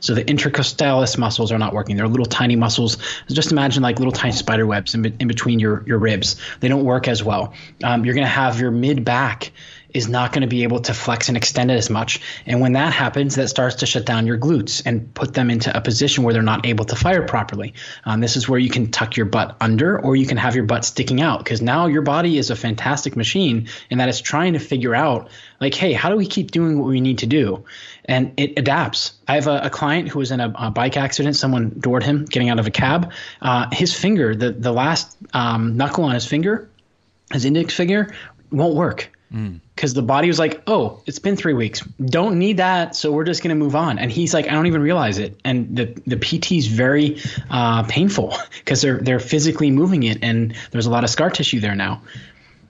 So 0.00 0.14
the 0.14 0.24
intercostalis 0.24 1.18
muscles 1.18 1.52
are 1.52 1.58
not 1.58 1.72
working. 1.72 1.96
They're 1.96 2.08
little 2.08 2.26
tiny 2.26 2.56
muscles. 2.56 2.98
Just 3.28 3.52
imagine 3.52 3.82
like 3.82 3.98
little 3.98 4.12
tiny 4.12 4.32
spider 4.32 4.66
webs 4.66 4.94
in, 4.94 5.04
in 5.04 5.28
between 5.28 5.60
your, 5.60 5.84
your 5.86 5.98
ribs. 5.98 6.36
They 6.60 6.68
don't 6.68 6.84
work 6.84 7.08
as 7.08 7.22
well. 7.22 7.54
Um, 7.82 8.04
you're 8.04 8.14
going 8.14 8.26
to 8.26 8.30
have 8.30 8.60
your 8.60 8.70
mid 8.70 9.04
back 9.04 9.52
is 9.94 10.08
not 10.08 10.32
going 10.32 10.42
to 10.42 10.48
be 10.48 10.64
able 10.64 10.80
to 10.80 10.94
flex 10.94 11.28
and 11.28 11.36
extend 11.36 11.70
it 11.70 11.74
as 11.74 11.88
much. 11.88 12.20
And 12.46 12.60
when 12.60 12.72
that 12.72 12.92
happens, 12.92 13.36
that 13.36 13.48
starts 13.48 13.76
to 13.76 13.86
shut 13.86 14.04
down 14.04 14.26
your 14.26 14.38
glutes 14.38 14.82
and 14.84 15.12
put 15.14 15.34
them 15.34 15.50
into 15.50 15.74
a 15.74 15.80
position 15.80 16.24
where 16.24 16.34
they're 16.34 16.42
not 16.42 16.66
able 16.66 16.84
to 16.86 16.96
fire 16.96 17.22
properly. 17.26 17.74
Um, 18.04 18.20
this 18.20 18.36
is 18.36 18.48
where 18.48 18.58
you 18.58 18.68
can 18.68 18.90
tuck 18.90 19.16
your 19.16 19.26
butt 19.26 19.56
under 19.60 19.98
or 19.98 20.14
you 20.14 20.26
can 20.26 20.36
have 20.36 20.54
your 20.54 20.64
butt 20.64 20.84
sticking 20.84 21.20
out 21.20 21.38
because 21.38 21.62
now 21.62 21.86
your 21.86 22.02
body 22.02 22.38
is 22.38 22.50
a 22.50 22.56
fantastic 22.56 23.16
machine 23.16 23.68
and 23.90 24.00
that 24.00 24.08
it's 24.08 24.20
trying 24.20 24.52
to 24.52 24.58
figure 24.58 24.94
out, 24.94 25.30
like, 25.60 25.74
hey, 25.74 25.92
how 25.92 26.10
do 26.10 26.16
we 26.16 26.26
keep 26.26 26.50
doing 26.50 26.78
what 26.78 26.88
we 26.88 27.00
need 27.00 27.18
to 27.18 27.26
do? 27.26 27.64
And 28.08 28.32
it 28.38 28.58
adapts. 28.58 29.12
I 29.28 29.34
have 29.34 29.46
a, 29.46 29.60
a 29.64 29.70
client 29.70 30.08
who 30.08 30.18
was 30.18 30.30
in 30.30 30.40
a, 30.40 30.52
a, 30.56 30.70
bike 30.70 30.96
accident. 30.96 31.36
Someone 31.36 31.78
doored 31.78 32.02
him 32.02 32.24
getting 32.24 32.48
out 32.48 32.58
of 32.58 32.66
a 32.66 32.70
cab. 32.70 33.12
Uh, 33.42 33.68
his 33.70 33.94
finger, 33.94 34.34
the, 34.34 34.50
the 34.50 34.72
last 34.72 35.14
um, 35.34 35.76
knuckle 35.76 36.04
on 36.04 36.14
his 36.14 36.26
finger, 36.26 36.70
his 37.30 37.44
index 37.44 37.74
finger, 37.74 38.14
won't 38.50 38.74
work 38.74 39.10
because 39.30 39.92
mm. 39.92 39.94
the 39.94 40.02
body 40.02 40.28
was 40.28 40.38
like, 40.38 40.62
"Oh, 40.66 41.02
it's 41.04 41.18
been 41.18 41.36
three 41.36 41.52
weeks. 41.52 41.80
Don't 42.02 42.38
need 42.38 42.56
that, 42.56 42.96
so 42.96 43.12
we're 43.12 43.24
just 43.24 43.42
going 43.42 43.50
to 43.50 43.62
move 43.62 43.76
on." 43.76 43.98
And 43.98 44.10
he's 44.10 44.32
like, 44.32 44.46
"I 44.46 44.52
don't 44.52 44.66
even 44.66 44.80
realize 44.80 45.18
it." 45.18 45.38
And 45.44 45.76
the 45.76 46.00
the 46.06 46.16
PT 46.16 46.52
is 46.52 46.66
very 46.66 47.20
uh, 47.50 47.82
painful 47.82 48.34
because 48.58 48.80
they're 48.80 48.98
they're 48.98 49.20
physically 49.20 49.70
moving 49.70 50.02
it, 50.02 50.18
and 50.22 50.54
there's 50.70 50.86
a 50.86 50.90
lot 50.90 51.04
of 51.04 51.10
scar 51.10 51.30
tissue 51.30 51.60
there 51.60 51.74
now. 51.74 52.02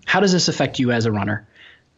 How 0.05 0.21
does 0.21 0.33
this 0.33 0.49
affect 0.49 0.79
you 0.79 0.91
as 0.91 1.07
a 1.07 1.13
runner? 1.13 1.47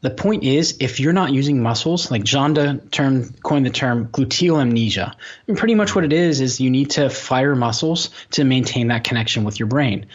The 0.03 0.11
point 0.11 0.45
is, 0.45 0.79
if 0.81 0.99
you're 0.99 1.13
not 1.13 1.33
using 1.33 1.63
muscles, 1.63 2.11
like 2.11 2.25
Janda 2.25 2.91
term 2.91 3.35
coined 3.43 3.67
the 3.67 3.71
term 3.71 4.09
gluteal 4.09 4.61
amnesia, 4.61 5.15
and 5.47 5.59
pretty 5.59 5.75
much 5.75 5.95
what 5.95 6.05
it 6.05 6.13
is 6.13 6.41
is 6.41 6.61
you 6.61 6.71
need 6.71 6.93
to 6.93 7.11
fire 7.11 7.55
muscles 7.55 8.09
to 8.31 8.45
maintain 8.45 8.89
that 8.89 9.05
connection 9.05 9.45
with 9.45 9.59
your 9.59 9.69
brain 9.69 10.07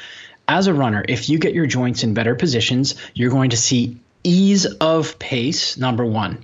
as 0.48 0.68
a 0.68 0.74
runner, 0.74 1.04
if 1.08 1.30
you 1.30 1.40
get 1.40 1.54
your 1.54 1.66
joints 1.66 2.04
in 2.04 2.14
better 2.14 2.36
positions, 2.36 2.96
you're 3.14 3.32
going 3.32 3.52
to 3.52 3.58
see 3.58 3.98
ease 4.24 4.66
of 4.66 5.20
pace, 5.20 5.78
number 5.78 6.06
one. 6.06 6.44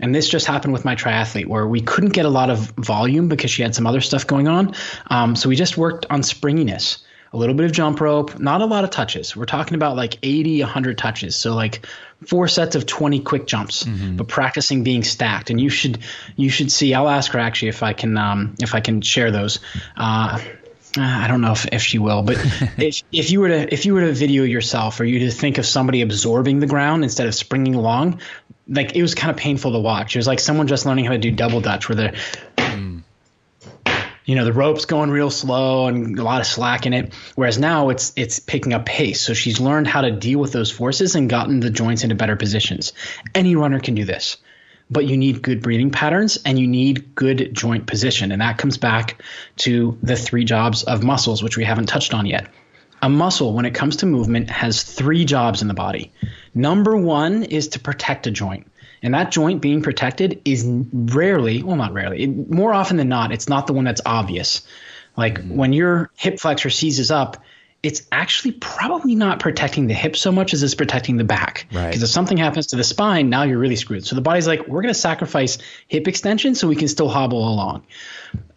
And 0.00 0.14
this 0.14 0.28
just 0.28 0.46
happened 0.46 0.72
with 0.72 0.84
my 0.84 0.94
triathlete 0.94 1.46
where 1.46 1.66
we 1.66 1.80
couldn't 1.80 2.12
get 2.12 2.26
a 2.26 2.30
lot 2.30 2.50
of 2.50 2.58
volume 2.72 3.28
because 3.28 3.50
she 3.50 3.62
had 3.62 3.74
some 3.74 3.86
other 3.86 4.00
stuff 4.00 4.26
going 4.26 4.46
on. 4.46 4.74
Um, 5.08 5.36
so 5.36 5.48
we 5.48 5.56
just 5.56 5.78
worked 5.78 6.06
on 6.10 6.22
springiness, 6.22 6.98
a 7.32 7.36
little 7.36 7.54
bit 7.54 7.64
of 7.64 7.72
jump 7.72 8.00
rope, 8.00 8.38
not 8.38 8.60
a 8.60 8.66
lot 8.66 8.84
of 8.84 8.90
touches. 8.90 9.34
We're 9.34 9.46
talking 9.46 9.74
about 9.74 9.96
like 9.96 10.18
80, 10.22 10.60
100 10.60 10.98
touches. 10.98 11.34
So 11.34 11.54
like 11.54 11.86
four 12.24 12.48
sets 12.48 12.76
of 12.76 12.86
20 12.86 13.20
quick 13.20 13.46
jumps, 13.46 13.84
mm-hmm. 13.84 14.16
but 14.16 14.28
practicing 14.28 14.84
being 14.84 15.02
stacked. 15.02 15.50
And 15.50 15.60
you 15.60 15.68
should, 15.68 15.98
you 16.36 16.50
should 16.50 16.72
see, 16.72 16.94
I'll 16.94 17.08
ask 17.08 17.32
her 17.32 17.38
actually 17.38 17.68
if 17.68 17.82
I 17.82 17.92
can, 17.92 18.16
um, 18.16 18.54
if 18.60 18.74
I 18.74 18.80
can 18.80 19.02
share 19.02 19.30
those. 19.30 19.60
Uh, 19.96 20.40
uh, 20.98 21.02
I 21.02 21.28
don't 21.28 21.42
know 21.42 21.52
if, 21.52 21.66
if 21.72 21.82
she 21.82 21.98
will, 21.98 22.22
but 22.22 22.36
if, 22.78 23.02
if 23.12 23.30
you 23.30 23.40
were 23.40 23.48
to 23.48 23.72
if 23.72 23.84
you 23.84 23.94
were 23.94 24.00
to 24.00 24.12
video 24.12 24.44
yourself 24.44 24.98
or 24.98 25.04
you 25.04 25.18
to 25.20 25.30
think 25.30 25.58
of 25.58 25.66
somebody 25.66 26.00
absorbing 26.00 26.60
the 26.60 26.66
ground 26.66 27.04
instead 27.04 27.26
of 27.26 27.34
springing 27.34 27.74
along, 27.74 28.20
like 28.68 28.96
it 28.96 29.02
was 29.02 29.14
kind 29.14 29.30
of 29.30 29.36
painful 29.36 29.72
to 29.72 29.78
watch. 29.78 30.16
It 30.16 30.18
was 30.18 30.26
like 30.26 30.40
someone 30.40 30.66
just 30.66 30.86
learning 30.86 31.04
how 31.04 31.12
to 31.12 31.18
do 31.18 31.30
double 31.30 31.60
dutch, 31.60 31.88
where 31.88 31.96
they're. 31.96 32.14
You 34.26 34.34
know, 34.34 34.44
the 34.44 34.52
rope's 34.52 34.84
going 34.84 35.10
real 35.10 35.30
slow 35.30 35.86
and 35.86 36.18
a 36.18 36.22
lot 36.22 36.40
of 36.40 36.46
slack 36.46 36.84
in 36.84 36.92
it. 36.92 37.14
Whereas 37.36 37.58
now 37.58 37.88
it's 37.88 38.12
it's 38.16 38.40
picking 38.40 38.74
up 38.74 38.84
pace. 38.84 39.22
So 39.22 39.32
she's 39.32 39.60
learned 39.60 39.86
how 39.86 40.02
to 40.02 40.10
deal 40.10 40.38
with 40.38 40.52
those 40.52 40.70
forces 40.70 41.14
and 41.14 41.30
gotten 41.30 41.60
the 41.60 41.70
joints 41.70 42.02
into 42.02 42.16
better 42.16 42.36
positions. 42.36 42.92
Any 43.34 43.56
runner 43.56 43.80
can 43.80 43.94
do 43.94 44.04
this 44.04 44.36
but 44.90 45.04
you 45.04 45.16
need 45.16 45.42
good 45.42 45.62
breathing 45.62 45.90
patterns 45.90 46.38
and 46.44 46.58
you 46.58 46.66
need 46.66 47.14
good 47.14 47.50
joint 47.52 47.86
position. 47.86 48.32
And 48.32 48.40
that 48.40 48.58
comes 48.58 48.78
back 48.78 49.22
to 49.56 49.98
the 50.02 50.16
three 50.16 50.44
jobs 50.44 50.84
of 50.84 51.02
muscles, 51.02 51.42
which 51.42 51.56
we 51.56 51.64
haven't 51.64 51.86
touched 51.86 52.14
on 52.14 52.26
yet. 52.26 52.48
A 53.02 53.08
muscle, 53.08 53.52
when 53.52 53.66
it 53.66 53.74
comes 53.74 53.96
to 53.96 54.06
movement, 54.06 54.48
has 54.48 54.82
three 54.82 55.24
jobs 55.24 55.60
in 55.60 55.68
the 55.68 55.74
body. 55.74 56.12
Number 56.54 56.96
one 56.96 57.42
is 57.42 57.68
to 57.68 57.80
protect 57.80 58.26
a 58.26 58.30
joint. 58.30 58.70
And 59.06 59.14
that 59.14 59.30
joint 59.30 59.62
being 59.62 59.82
protected 59.82 60.42
is 60.44 60.64
rarely, 60.66 61.62
well, 61.62 61.76
not 61.76 61.92
rarely, 61.92 62.24
it, 62.24 62.50
more 62.50 62.74
often 62.74 62.96
than 62.96 63.08
not, 63.08 63.30
it's 63.30 63.48
not 63.48 63.68
the 63.68 63.72
one 63.72 63.84
that's 63.84 64.00
obvious. 64.04 64.66
Like 65.16 65.38
mm-hmm. 65.38 65.56
when 65.56 65.72
your 65.72 66.10
hip 66.16 66.40
flexor 66.40 66.70
seizes 66.70 67.12
up, 67.12 67.40
it's 67.84 68.02
actually 68.10 68.54
probably 68.54 69.14
not 69.14 69.38
protecting 69.38 69.86
the 69.86 69.94
hip 69.94 70.16
so 70.16 70.32
much 70.32 70.54
as 70.54 70.64
it's 70.64 70.74
protecting 70.74 71.18
the 71.18 71.24
back. 71.24 71.66
Because 71.68 71.84
right. 71.84 72.02
if 72.02 72.08
something 72.08 72.36
happens 72.36 72.66
to 72.68 72.76
the 72.76 72.82
spine, 72.82 73.30
now 73.30 73.44
you're 73.44 73.60
really 73.60 73.76
screwed. 73.76 74.04
So 74.04 74.16
the 74.16 74.22
body's 74.22 74.48
like, 74.48 74.66
we're 74.66 74.82
going 74.82 74.92
to 74.92 74.98
sacrifice 74.98 75.58
hip 75.86 76.08
extension 76.08 76.56
so 76.56 76.66
we 76.66 76.74
can 76.74 76.88
still 76.88 77.08
hobble 77.08 77.48
along. 77.48 77.86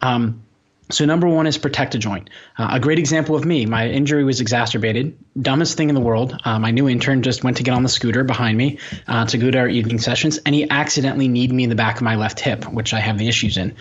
Um, 0.00 0.42
so 0.90 1.04
number 1.04 1.28
one 1.28 1.46
is 1.46 1.58
protect 1.58 1.94
a 1.94 1.98
joint. 1.98 2.30
Uh, 2.56 2.68
a 2.72 2.80
great 2.80 2.98
example 2.98 3.36
of 3.36 3.44
me, 3.44 3.66
my 3.66 3.88
injury 3.88 4.24
was 4.24 4.40
exacerbated. 4.40 5.16
Dumbest 5.40 5.76
thing 5.76 5.88
in 5.88 5.94
the 5.94 6.00
world. 6.00 6.38
Uh, 6.44 6.58
my 6.58 6.70
new 6.70 6.88
intern 6.88 7.22
just 7.22 7.44
went 7.44 7.58
to 7.58 7.62
get 7.62 7.74
on 7.74 7.82
the 7.82 7.88
scooter 7.88 8.24
behind 8.24 8.56
me 8.56 8.78
uh, 9.06 9.26
to 9.26 9.38
go 9.38 9.50
to 9.50 9.58
our 9.58 9.68
evening 9.68 9.98
sessions, 9.98 10.38
and 10.38 10.54
he 10.54 10.68
accidentally 10.68 11.28
kneed 11.28 11.52
me 11.52 11.64
in 11.64 11.70
the 11.70 11.76
back 11.76 11.96
of 11.96 12.02
my 12.02 12.16
left 12.16 12.40
hip, 12.40 12.64
which 12.70 12.94
I 12.94 13.00
have 13.00 13.18
the 13.18 13.28
issues 13.28 13.56
in. 13.56 13.76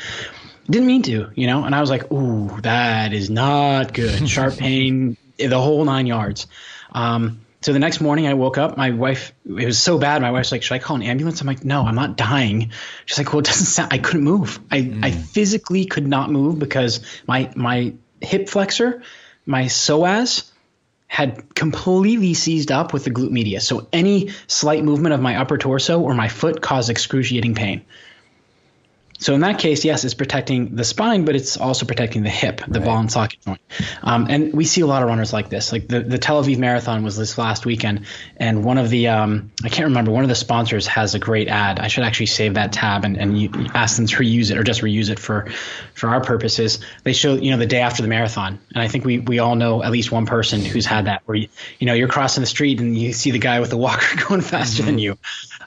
Didn't 0.69 0.87
mean 0.87 1.01
to, 1.03 1.31
you 1.35 1.47
know. 1.47 1.63
And 1.63 1.73
I 1.73 1.81
was 1.81 1.89
like, 1.89 2.11
"Ooh, 2.11 2.61
that 2.61 3.13
is 3.13 3.29
not 3.29 3.93
good. 3.93 4.29
Sharp 4.35 4.57
pain, 4.57 5.17
the 5.37 5.59
whole 5.59 5.83
nine 5.85 6.05
yards. 6.05 6.47
Um, 6.91 7.41
so 7.61 7.73
the 7.73 7.79
next 7.79 7.99
morning 7.99 8.25
I 8.25 8.35
woke 8.35 8.57
up, 8.57 8.77
my 8.77 8.91
wife, 8.91 9.33
it 9.45 9.65
was 9.65 9.81
so 9.81 9.97
bad. 9.97 10.21
My 10.21 10.31
wife's 10.31 10.51
like, 10.51 10.63
should 10.63 10.75
I 10.75 10.79
call 10.79 10.95
an 10.95 11.03
ambulance? 11.03 11.41
I'm 11.41 11.47
like, 11.47 11.65
no, 11.65 11.83
I'm 11.83 11.95
not 11.95 12.15
dying. 12.15 12.71
She's 13.05 13.17
like, 13.17 13.33
well, 13.33 13.39
it 13.39 13.45
doesn't 13.45 13.65
sound, 13.65 13.91
I 13.91 13.97
couldn't 13.97 14.23
move. 14.23 14.59
I, 14.71 14.81
mm. 14.81 15.03
I 15.03 15.11
physically 15.11 15.85
could 15.85 16.07
not 16.07 16.31
move 16.31 16.57
because 16.57 17.01
my, 17.27 17.51
my 17.55 17.93
hip 18.21 18.47
flexor, 18.47 19.03
my 19.45 19.65
psoas 19.65 20.49
had 21.07 21.53
completely 21.53 22.33
seized 22.33 22.71
up 22.71 22.93
with 22.93 23.03
the 23.03 23.11
glute 23.11 23.31
medius. 23.31 23.67
So 23.67 23.87
any 23.91 24.31
slight 24.47 24.83
movement 24.83 25.13
of 25.13 25.21
my 25.21 25.37
upper 25.37 25.57
torso 25.57 25.99
or 25.99 26.13
my 26.13 26.29
foot 26.29 26.61
caused 26.61 26.89
excruciating 26.89 27.55
pain. 27.55 27.83
So 29.19 29.33
in 29.35 29.41
that 29.41 29.59
case, 29.59 29.83
yes, 29.83 30.05
it's 30.05 30.13
protecting 30.13 30.75
the 30.77 30.85
spine, 30.85 31.25
but 31.25 31.35
it's 31.35 31.57
also 31.57 31.85
protecting 31.85 32.23
the 32.23 32.29
hip, 32.29 32.61
the 32.65 32.79
right. 32.79 32.85
ball 32.85 32.99
and 32.99 33.11
socket 33.11 33.41
joint. 33.41 33.59
Um, 34.01 34.27
and 34.29 34.53
we 34.53 34.63
see 34.63 34.79
a 34.79 34.87
lot 34.87 35.03
of 35.03 35.09
runners 35.09 35.33
like 35.33 35.49
this. 35.49 35.73
Like 35.73 35.89
the, 35.89 35.99
the 35.99 36.17
Tel 36.17 36.41
Aviv 36.41 36.57
Marathon 36.57 37.03
was 37.03 37.17
this 37.17 37.37
last 37.37 37.65
weekend, 37.65 38.05
and 38.37 38.63
one 38.63 38.77
of 38.77 38.89
the 38.89 39.09
um, 39.09 39.51
I 39.61 39.67
can't 39.67 39.89
remember 39.89 40.11
one 40.11 40.23
of 40.23 40.29
the 40.29 40.35
sponsors 40.35 40.87
has 40.87 41.15
a 41.15 41.19
great 41.19 41.49
ad. 41.49 41.81
I 41.81 41.89
should 41.89 42.05
actually 42.05 42.27
save 42.27 42.53
that 42.53 42.71
tab 42.71 43.03
and, 43.03 43.17
and 43.17 43.37
you, 43.37 43.49
ask 43.73 43.97
them 43.97 44.07
to 44.07 44.15
reuse 44.15 44.51
it 44.51 44.57
or 44.57 44.63
just 44.63 44.81
reuse 44.81 45.09
it 45.09 45.19
for 45.19 45.49
for 45.93 46.07
our 46.07 46.21
purposes. 46.21 46.79
They 47.03 47.11
show 47.11 47.35
you 47.35 47.51
know 47.51 47.57
the 47.57 47.67
day 47.67 47.81
after 47.81 48.01
the 48.01 48.07
marathon, 48.07 48.57
and 48.73 48.81
I 48.81 48.87
think 48.87 49.03
we 49.03 49.19
we 49.19 49.39
all 49.39 49.55
know 49.55 49.83
at 49.83 49.91
least 49.91 50.13
one 50.13 50.27
person 50.27 50.63
who's 50.63 50.85
had 50.85 51.05
that 51.05 51.23
where 51.25 51.35
you, 51.35 51.49
you 51.77 51.87
know 51.87 51.93
you're 51.93 52.07
crossing 52.07 52.41
the 52.41 52.47
street 52.47 52.79
and 52.79 52.97
you 52.97 53.11
see 53.11 53.31
the 53.31 53.39
guy 53.39 53.59
with 53.59 53.69
the 53.69 53.77
walker 53.85 54.15
going 54.29 54.39
faster 54.39 54.81
mm-hmm. 54.81 54.85
than 54.85 54.99
you. 54.99 55.17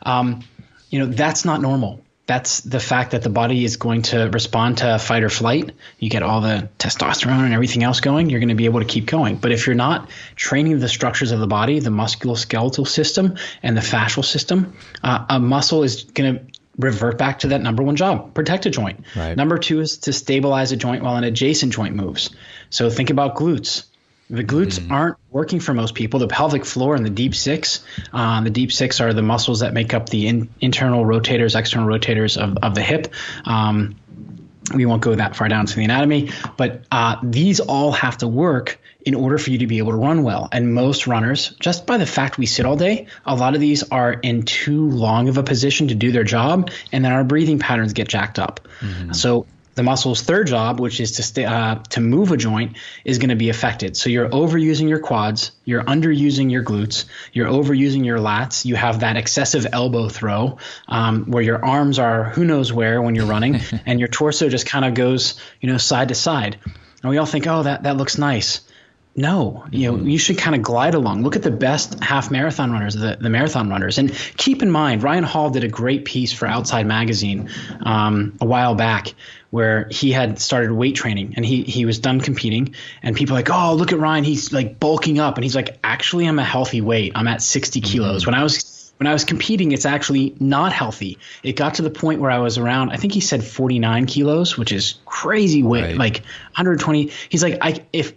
Um, 0.05 0.40
you 0.88 1.00
know 1.00 1.07
that's 1.07 1.44
not 1.44 1.61
normal 1.61 2.03
that's 2.32 2.60
the 2.62 2.80
fact 2.80 3.10
that 3.10 3.22
the 3.22 3.28
body 3.28 3.62
is 3.62 3.76
going 3.76 4.00
to 4.00 4.30
respond 4.32 4.78
to 4.78 4.98
fight 4.98 5.22
or 5.22 5.28
flight. 5.28 5.72
You 5.98 6.08
get 6.08 6.22
all 6.22 6.40
the 6.40 6.70
testosterone 6.78 7.44
and 7.44 7.52
everything 7.52 7.82
else 7.82 8.00
going, 8.00 8.30
you're 8.30 8.40
going 8.40 8.48
to 8.48 8.54
be 8.54 8.64
able 8.64 8.80
to 8.80 8.86
keep 8.86 9.04
going. 9.04 9.36
But 9.36 9.52
if 9.52 9.66
you're 9.66 9.76
not 9.76 10.08
training 10.34 10.78
the 10.78 10.88
structures 10.88 11.30
of 11.30 11.40
the 11.40 11.46
body, 11.46 11.78
the 11.78 11.90
musculoskeletal 11.90 12.88
system 12.88 13.36
and 13.62 13.76
the 13.76 13.82
fascial 13.82 14.24
system, 14.24 14.74
uh, 15.02 15.26
a 15.28 15.38
muscle 15.38 15.82
is 15.82 16.04
going 16.04 16.34
to 16.34 16.44
revert 16.78 17.18
back 17.18 17.40
to 17.40 17.48
that 17.48 17.60
number 17.60 17.82
one 17.82 17.96
job 17.96 18.32
protect 18.32 18.64
a 18.64 18.70
joint. 18.70 19.04
Right. 19.14 19.36
Number 19.36 19.58
two 19.58 19.80
is 19.80 19.98
to 19.98 20.14
stabilize 20.14 20.72
a 20.72 20.76
joint 20.76 21.02
while 21.02 21.16
an 21.16 21.24
adjacent 21.24 21.74
joint 21.74 21.94
moves. 21.94 22.30
So 22.70 22.88
think 22.88 23.10
about 23.10 23.36
glutes. 23.36 23.84
The 24.32 24.42
glutes 24.42 24.80
mm 24.80 24.90
aren't 24.90 25.16
working 25.30 25.60
for 25.60 25.74
most 25.74 25.94
people. 25.94 26.18
The 26.18 26.26
pelvic 26.26 26.64
floor 26.64 26.94
and 26.96 27.04
the 27.04 27.10
deep 27.10 27.34
six, 27.34 27.84
uh, 28.12 28.40
the 28.40 28.50
deep 28.50 28.72
six 28.72 29.00
are 29.00 29.12
the 29.12 29.22
muscles 29.22 29.60
that 29.60 29.74
make 29.74 29.94
up 29.94 30.08
the 30.08 30.26
in, 30.26 30.48
internal 30.60 31.04
rotators, 31.04 31.58
external 31.58 31.86
rotators 31.86 32.36
of, 32.36 32.56
of 32.62 32.74
the 32.74 32.82
hip. 32.82 33.12
Um, 33.44 33.96
we 34.74 34.86
won't 34.86 35.02
go 35.02 35.14
that 35.14 35.36
far 35.36 35.48
down 35.48 35.66
to 35.66 35.76
the 35.76 35.84
anatomy, 35.84 36.30
but 36.56 36.84
uh, 36.90 37.16
these 37.22 37.60
all 37.60 37.92
have 37.92 38.18
to 38.18 38.28
work 38.28 38.80
in 39.04 39.14
order 39.14 39.36
for 39.36 39.50
you 39.50 39.58
to 39.58 39.66
be 39.66 39.78
able 39.78 39.90
to 39.92 39.98
run 39.98 40.22
well. 40.22 40.48
And 40.50 40.72
most 40.72 41.06
runners, 41.06 41.50
just 41.60 41.86
by 41.86 41.98
the 41.98 42.06
fact 42.06 42.38
we 42.38 42.46
sit 42.46 42.64
all 42.64 42.76
day, 42.76 43.08
a 43.26 43.34
lot 43.34 43.54
of 43.54 43.60
these 43.60 43.82
are 43.90 44.12
in 44.12 44.44
too 44.44 44.88
long 44.88 45.28
of 45.28 45.36
a 45.36 45.42
position 45.42 45.88
to 45.88 45.94
do 45.94 46.12
their 46.12 46.24
job, 46.24 46.70
and 46.92 47.04
then 47.04 47.12
our 47.12 47.24
breathing 47.24 47.58
patterns 47.58 47.92
get 47.92 48.08
jacked 48.08 48.38
up. 48.38 48.60
Mm-hmm. 48.80 49.12
So 49.12 49.46
the 49.74 49.82
muscle's 49.82 50.22
third 50.22 50.46
job, 50.46 50.80
which 50.80 51.00
is 51.00 51.12
to 51.12 51.22
stay, 51.22 51.44
uh, 51.44 51.76
to 51.90 52.00
move 52.00 52.30
a 52.30 52.36
joint, 52.36 52.76
is 53.04 53.18
going 53.18 53.30
to 53.30 53.36
be 53.36 53.48
affected. 53.48 53.96
So 53.96 54.10
you're 54.10 54.28
overusing 54.28 54.88
your 54.88 54.98
quads, 54.98 55.52
you're 55.64 55.82
underusing 55.82 56.50
your 56.50 56.62
glutes, 56.62 57.06
you're 57.32 57.48
overusing 57.48 58.04
your 58.04 58.18
lats. 58.18 58.64
You 58.64 58.76
have 58.76 59.00
that 59.00 59.16
excessive 59.16 59.66
elbow 59.72 60.08
throw 60.08 60.58
um, 60.88 61.30
where 61.30 61.42
your 61.42 61.64
arms 61.64 61.98
are 61.98 62.24
who 62.24 62.44
knows 62.44 62.72
where 62.72 63.00
when 63.00 63.14
you're 63.14 63.26
running, 63.26 63.60
and 63.86 63.98
your 63.98 64.08
torso 64.08 64.48
just 64.48 64.66
kind 64.66 64.84
of 64.84 64.94
goes 64.94 65.40
you 65.60 65.70
know 65.70 65.78
side 65.78 66.08
to 66.08 66.14
side. 66.14 66.58
And 67.02 67.10
we 67.10 67.18
all 67.18 67.26
think, 67.26 67.46
oh, 67.46 67.62
that 67.62 67.84
that 67.84 67.96
looks 67.96 68.18
nice. 68.18 68.60
No, 69.14 69.66
you 69.70 69.92
know, 69.92 70.02
you 70.02 70.16
should 70.16 70.38
kind 70.38 70.56
of 70.56 70.62
glide 70.62 70.94
along. 70.94 71.22
Look 71.22 71.36
at 71.36 71.42
the 71.42 71.50
best 71.50 72.02
half 72.02 72.30
marathon 72.30 72.72
runners, 72.72 72.94
the, 72.94 73.18
the 73.20 73.28
marathon 73.28 73.68
runners. 73.68 73.98
And 73.98 74.10
keep 74.38 74.62
in 74.62 74.70
mind, 74.70 75.02
Ryan 75.02 75.24
Hall 75.24 75.50
did 75.50 75.64
a 75.64 75.68
great 75.68 76.06
piece 76.06 76.32
for 76.32 76.46
Outside 76.46 76.86
Magazine 76.86 77.50
um, 77.82 78.38
a 78.40 78.46
while 78.46 78.74
back 78.74 79.12
where 79.53 79.86
he 79.90 80.11
had 80.11 80.40
started 80.40 80.72
weight 80.72 80.94
training 80.94 81.34
and 81.36 81.44
he 81.44 81.62
he 81.62 81.84
was 81.84 81.98
done 81.98 82.22
competing 82.22 82.74
and 83.03 83.14
people 83.14 83.36
like 83.36 83.50
oh 83.50 83.74
look 83.74 83.92
at 83.92 83.98
Ryan. 83.98 84.24
He's 84.24 84.50
like 84.50 84.80
bulking 84.80 85.18
up. 85.18 85.36
And 85.36 85.44
he's 85.44 85.55
like 85.55 85.78
actually 85.84 86.26
I'm 86.26 86.38
a 86.38 86.44
healthy 86.44 86.80
weight. 86.80 87.12
I'm 87.14 87.28
at 87.28 87.42
60 87.42 87.82
kilos. 87.82 88.22
Mm-hmm. 88.22 88.30
when 88.30 88.40
I 88.40 88.42
was 88.42 88.94
when 88.96 89.07
I 89.07 89.12
was 89.12 89.26
competing 89.26 89.72
it's 89.72 89.84
actually 89.84 90.34
not 90.40 90.72
healthy. 90.72 91.18
It 91.42 91.53
got 91.53 91.74
to 91.74 91.82
the 91.82 91.90
point 91.90 92.22
where 92.22 92.30
I 92.30 92.38
was 92.38 92.57
around 92.57 92.92
I 92.92 92.96
think 92.96 93.12
he 93.12 93.20
said 93.20 93.44
49 93.44 94.07
kilos 94.07 94.57
which 94.57 94.72
is 94.72 94.94
crazy 95.05 95.62
weight 95.62 95.82
right. 95.82 95.96
like 95.98 96.22
120 96.57 97.11
he's 97.28 97.42
like 97.42 97.59
I 97.61 97.84
if 97.92 98.14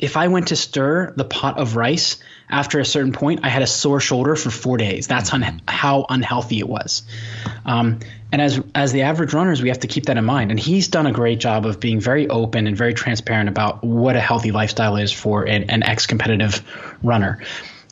if 0.00 0.16
I 0.16 0.26
went 0.26 0.48
to 0.48 0.56
stir 0.56 1.12
the 1.16 1.24
pot 1.24 1.56
of 1.56 1.76
rice 1.76 2.16
after 2.48 2.78
a 2.78 2.84
certain 2.84 3.12
point, 3.12 3.40
I 3.42 3.48
had 3.48 3.62
a 3.62 3.66
sore 3.66 4.00
shoulder 4.00 4.36
for 4.36 4.50
four 4.50 4.76
days. 4.76 5.06
That's 5.06 5.32
un- 5.32 5.62
how 5.66 6.06
unhealthy 6.08 6.58
it 6.58 6.68
was. 6.68 7.02
Um, 7.64 8.00
and 8.30 8.42
as 8.42 8.62
as 8.74 8.92
the 8.92 9.02
average 9.02 9.32
runners, 9.32 9.62
we 9.62 9.68
have 9.68 9.80
to 9.80 9.86
keep 9.86 10.06
that 10.06 10.16
in 10.16 10.24
mind. 10.24 10.50
And 10.50 10.60
he's 10.60 10.88
done 10.88 11.06
a 11.06 11.12
great 11.12 11.40
job 11.40 11.66
of 11.66 11.80
being 11.80 12.00
very 12.00 12.28
open 12.28 12.66
and 12.66 12.76
very 12.76 12.94
transparent 12.94 13.48
about 13.48 13.82
what 13.82 14.16
a 14.16 14.20
healthy 14.20 14.50
lifestyle 14.50 14.96
is 14.96 15.12
for 15.12 15.44
an, 15.44 15.70
an 15.70 15.82
ex-competitive 15.82 16.62
runner. 17.02 17.42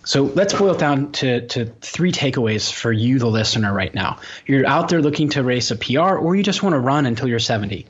So 0.04 0.24
let's 0.24 0.52
boil 0.52 0.74
it 0.74 0.80
down 0.80 1.12
to, 1.12 1.46
to 1.46 1.66
three 1.80 2.10
takeaways 2.10 2.72
for 2.72 2.92
you, 2.92 3.20
the 3.20 3.28
listener, 3.28 3.72
right 3.72 3.94
now. 3.94 4.18
You're 4.46 4.66
out 4.66 4.88
there 4.88 5.00
looking 5.00 5.28
to 5.30 5.44
race 5.44 5.70
a 5.70 5.76
PR, 5.76 6.16
or 6.16 6.34
you 6.34 6.42
just 6.42 6.62
want 6.62 6.74
to 6.74 6.80
run 6.80 7.06
until 7.06 7.28
you're 7.28 7.38
70 7.38 7.86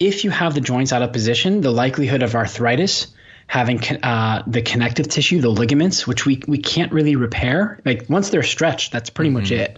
if 0.00 0.24
you 0.24 0.30
have 0.30 0.54
the 0.54 0.62
joints 0.62 0.92
out 0.92 1.02
of 1.02 1.12
position, 1.12 1.60
the 1.60 1.70
likelihood 1.70 2.22
of 2.22 2.34
arthritis, 2.34 3.08
having 3.50 3.82
uh, 4.04 4.44
the 4.46 4.62
connective 4.62 5.08
tissue, 5.08 5.40
the 5.40 5.48
ligaments, 5.48 6.06
which 6.06 6.24
we, 6.24 6.40
we 6.46 6.58
can't 6.58 6.92
really 6.92 7.16
repair, 7.16 7.80
like 7.84 8.08
once 8.08 8.30
they're 8.30 8.44
stretched, 8.44 8.92
that's 8.92 9.10
pretty 9.10 9.30
mm-hmm. 9.30 9.40
much 9.40 9.50
it. 9.50 9.76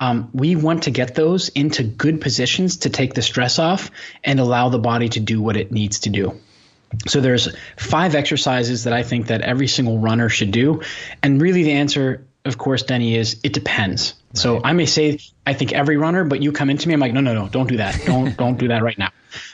Um, 0.00 0.30
we 0.34 0.56
want 0.56 0.82
to 0.82 0.90
get 0.90 1.14
those 1.14 1.48
into 1.50 1.84
good 1.84 2.20
positions 2.20 2.78
to 2.78 2.90
take 2.90 3.14
the 3.14 3.22
stress 3.22 3.60
off 3.60 3.92
and 4.24 4.40
allow 4.40 4.68
the 4.68 4.80
body 4.80 5.10
to 5.10 5.20
do 5.20 5.40
what 5.40 5.56
it 5.56 5.70
needs 5.70 6.00
to 6.00 6.10
do. 6.10 6.40
So 7.06 7.20
there's 7.20 7.54
five 7.76 8.16
exercises 8.16 8.82
that 8.82 8.92
I 8.92 9.04
think 9.04 9.28
that 9.28 9.42
every 9.42 9.68
single 9.68 10.00
runner 10.00 10.28
should 10.28 10.50
do, 10.50 10.82
and 11.22 11.40
really 11.40 11.62
the 11.62 11.72
answer, 11.74 12.26
of 12.44 12.58
course, 12.58 12.82
Denny 12.82 13.14
is 13.14 13.38
it 13.44 13.52
depends. 13.52 14.14
Right. 14.30 14.38
So 14.38 14.60
I 14.64 14.72
may 14.72 14.86
say 14.86 15.20
I 15.46 15.54
think 15.54 15.72
every 15.72 15.98
runner, 15.98 16.24
but 16.24 16.42
you 16.42 16.50
come 16.50 16.68
into 16.68 16.88
me, 16.88 16.94
I'm 16.94 17.00
like, 17.00 17.12
no, 17.12 17.20
no, 17.20 17.32
no, 17.32 17.48
don't 17.48 17.68
do 17.68 17.76
that, 17.76 18.00
don't 18.06 18.36
don't 18.44 18.58
do 18.58 18.68
that 18.68 18.82
right 18.82 18.98
now. 18.98 19.12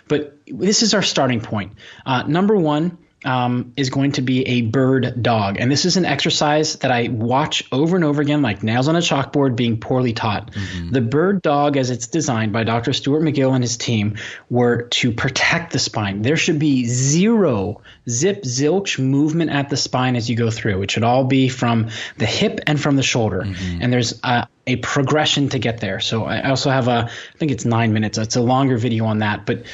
But 0.08 0.38
this 0.46 0.82
is 0.82 0.94
our 0.94 1.02
starting 1.02 1.42
point. 1.42 1.74
Uh, 2.06 2.22
number 2.22 2.56
one 2.56 2.96
um, 3.24 3.72
is 3.76 3.90
going 3.90 4.12
to 4.12 4.22
be 4.22 4.46
a 4.46 4.62
bird 4.62 5.22
dog. 5.22 5.56
And 5.58 5.70
this 5.70 5.84
is 5.84 5.96
an 5.96 6.04
exercise 6.04 6.76
that 6.76 6.90
I 6.90 7.08
watch 7.08 7.64
over 7.70 7.96
and 7.96 8.04
over 8.04 8.22
again, 8.22 8.40
like 8.40 8.62
nails 8.62 8.88
on 8.88 8.96
a 8.96 9.00
chalkboard 9.00 9.56
being 9.56 9.78
poorly 9.78 10.12
taught. 10.12 10.52
Mm-hmm. 10.52 10.90
The 10.90 11.00
bird 11.00 11.42
dog, 11.42 11.76
as 11.76 11.90
it's 11.90 12.06
designed 12.06 12.52
by 12.52 12.64
Dr. 12.64 12.92
Stuart 12.92 13.22
McGill 13.22 13.54
and 13.54 13.62
his 13.62 13.76
team, 13.76 14.16
were 14.48 14.82
to 14.82 15.12
protect 15.12 15.72
the 15.72 15.78
spine. 15.78 16.22
There 16.22 16.36
should 16.36 16.58
be 16.58 16.86
zero 16.86 17.82
zip 18.08 18.42
zilch 18.42 18.98
movement 18.98 19.50
at 19.50 19.68
the 19.68 19.76
spine 19.76 20.16
as 20.16 20.30
you 20.30 20.36
go 20.36 20.50
through. 20.50 20.82
It 20.82 20.90
should 20.90 21.04
all 21.04 21.24
be 21.24 21.48
from 21.48 21.90
the 22.16 22.26
hip 22.26 22.60
and 22.66 22.80
from 22.80 22.96
the 22.96 23.02
shoulder. 23.02 23.42
Mm-hmm. 23.42 23.82
And 23.82 23.92
there's 23.92 24.18
a, 24.24 24.48
a 24.66 24.76
progression 24.76 25.50
to 25.50 25.58
get 25.58 25.80
there. 25.80 26.00
So 26.00 26.24
I 26.24 26.48
also 26.48 26.70
have 26.70 26.88
a, 26.88 27.10
I 27.10 27.38
think 27.38 27.52
it's 27.52 27.66
nine 27.66 27.92
minutes. 27.92 28.16
It's 28.16 28.36
a 28.36 28.42
longer 28.42 28.78
video 28.78 29.04
on 29.04 29.18
that, 29.18 29.44
but 29.44 29.64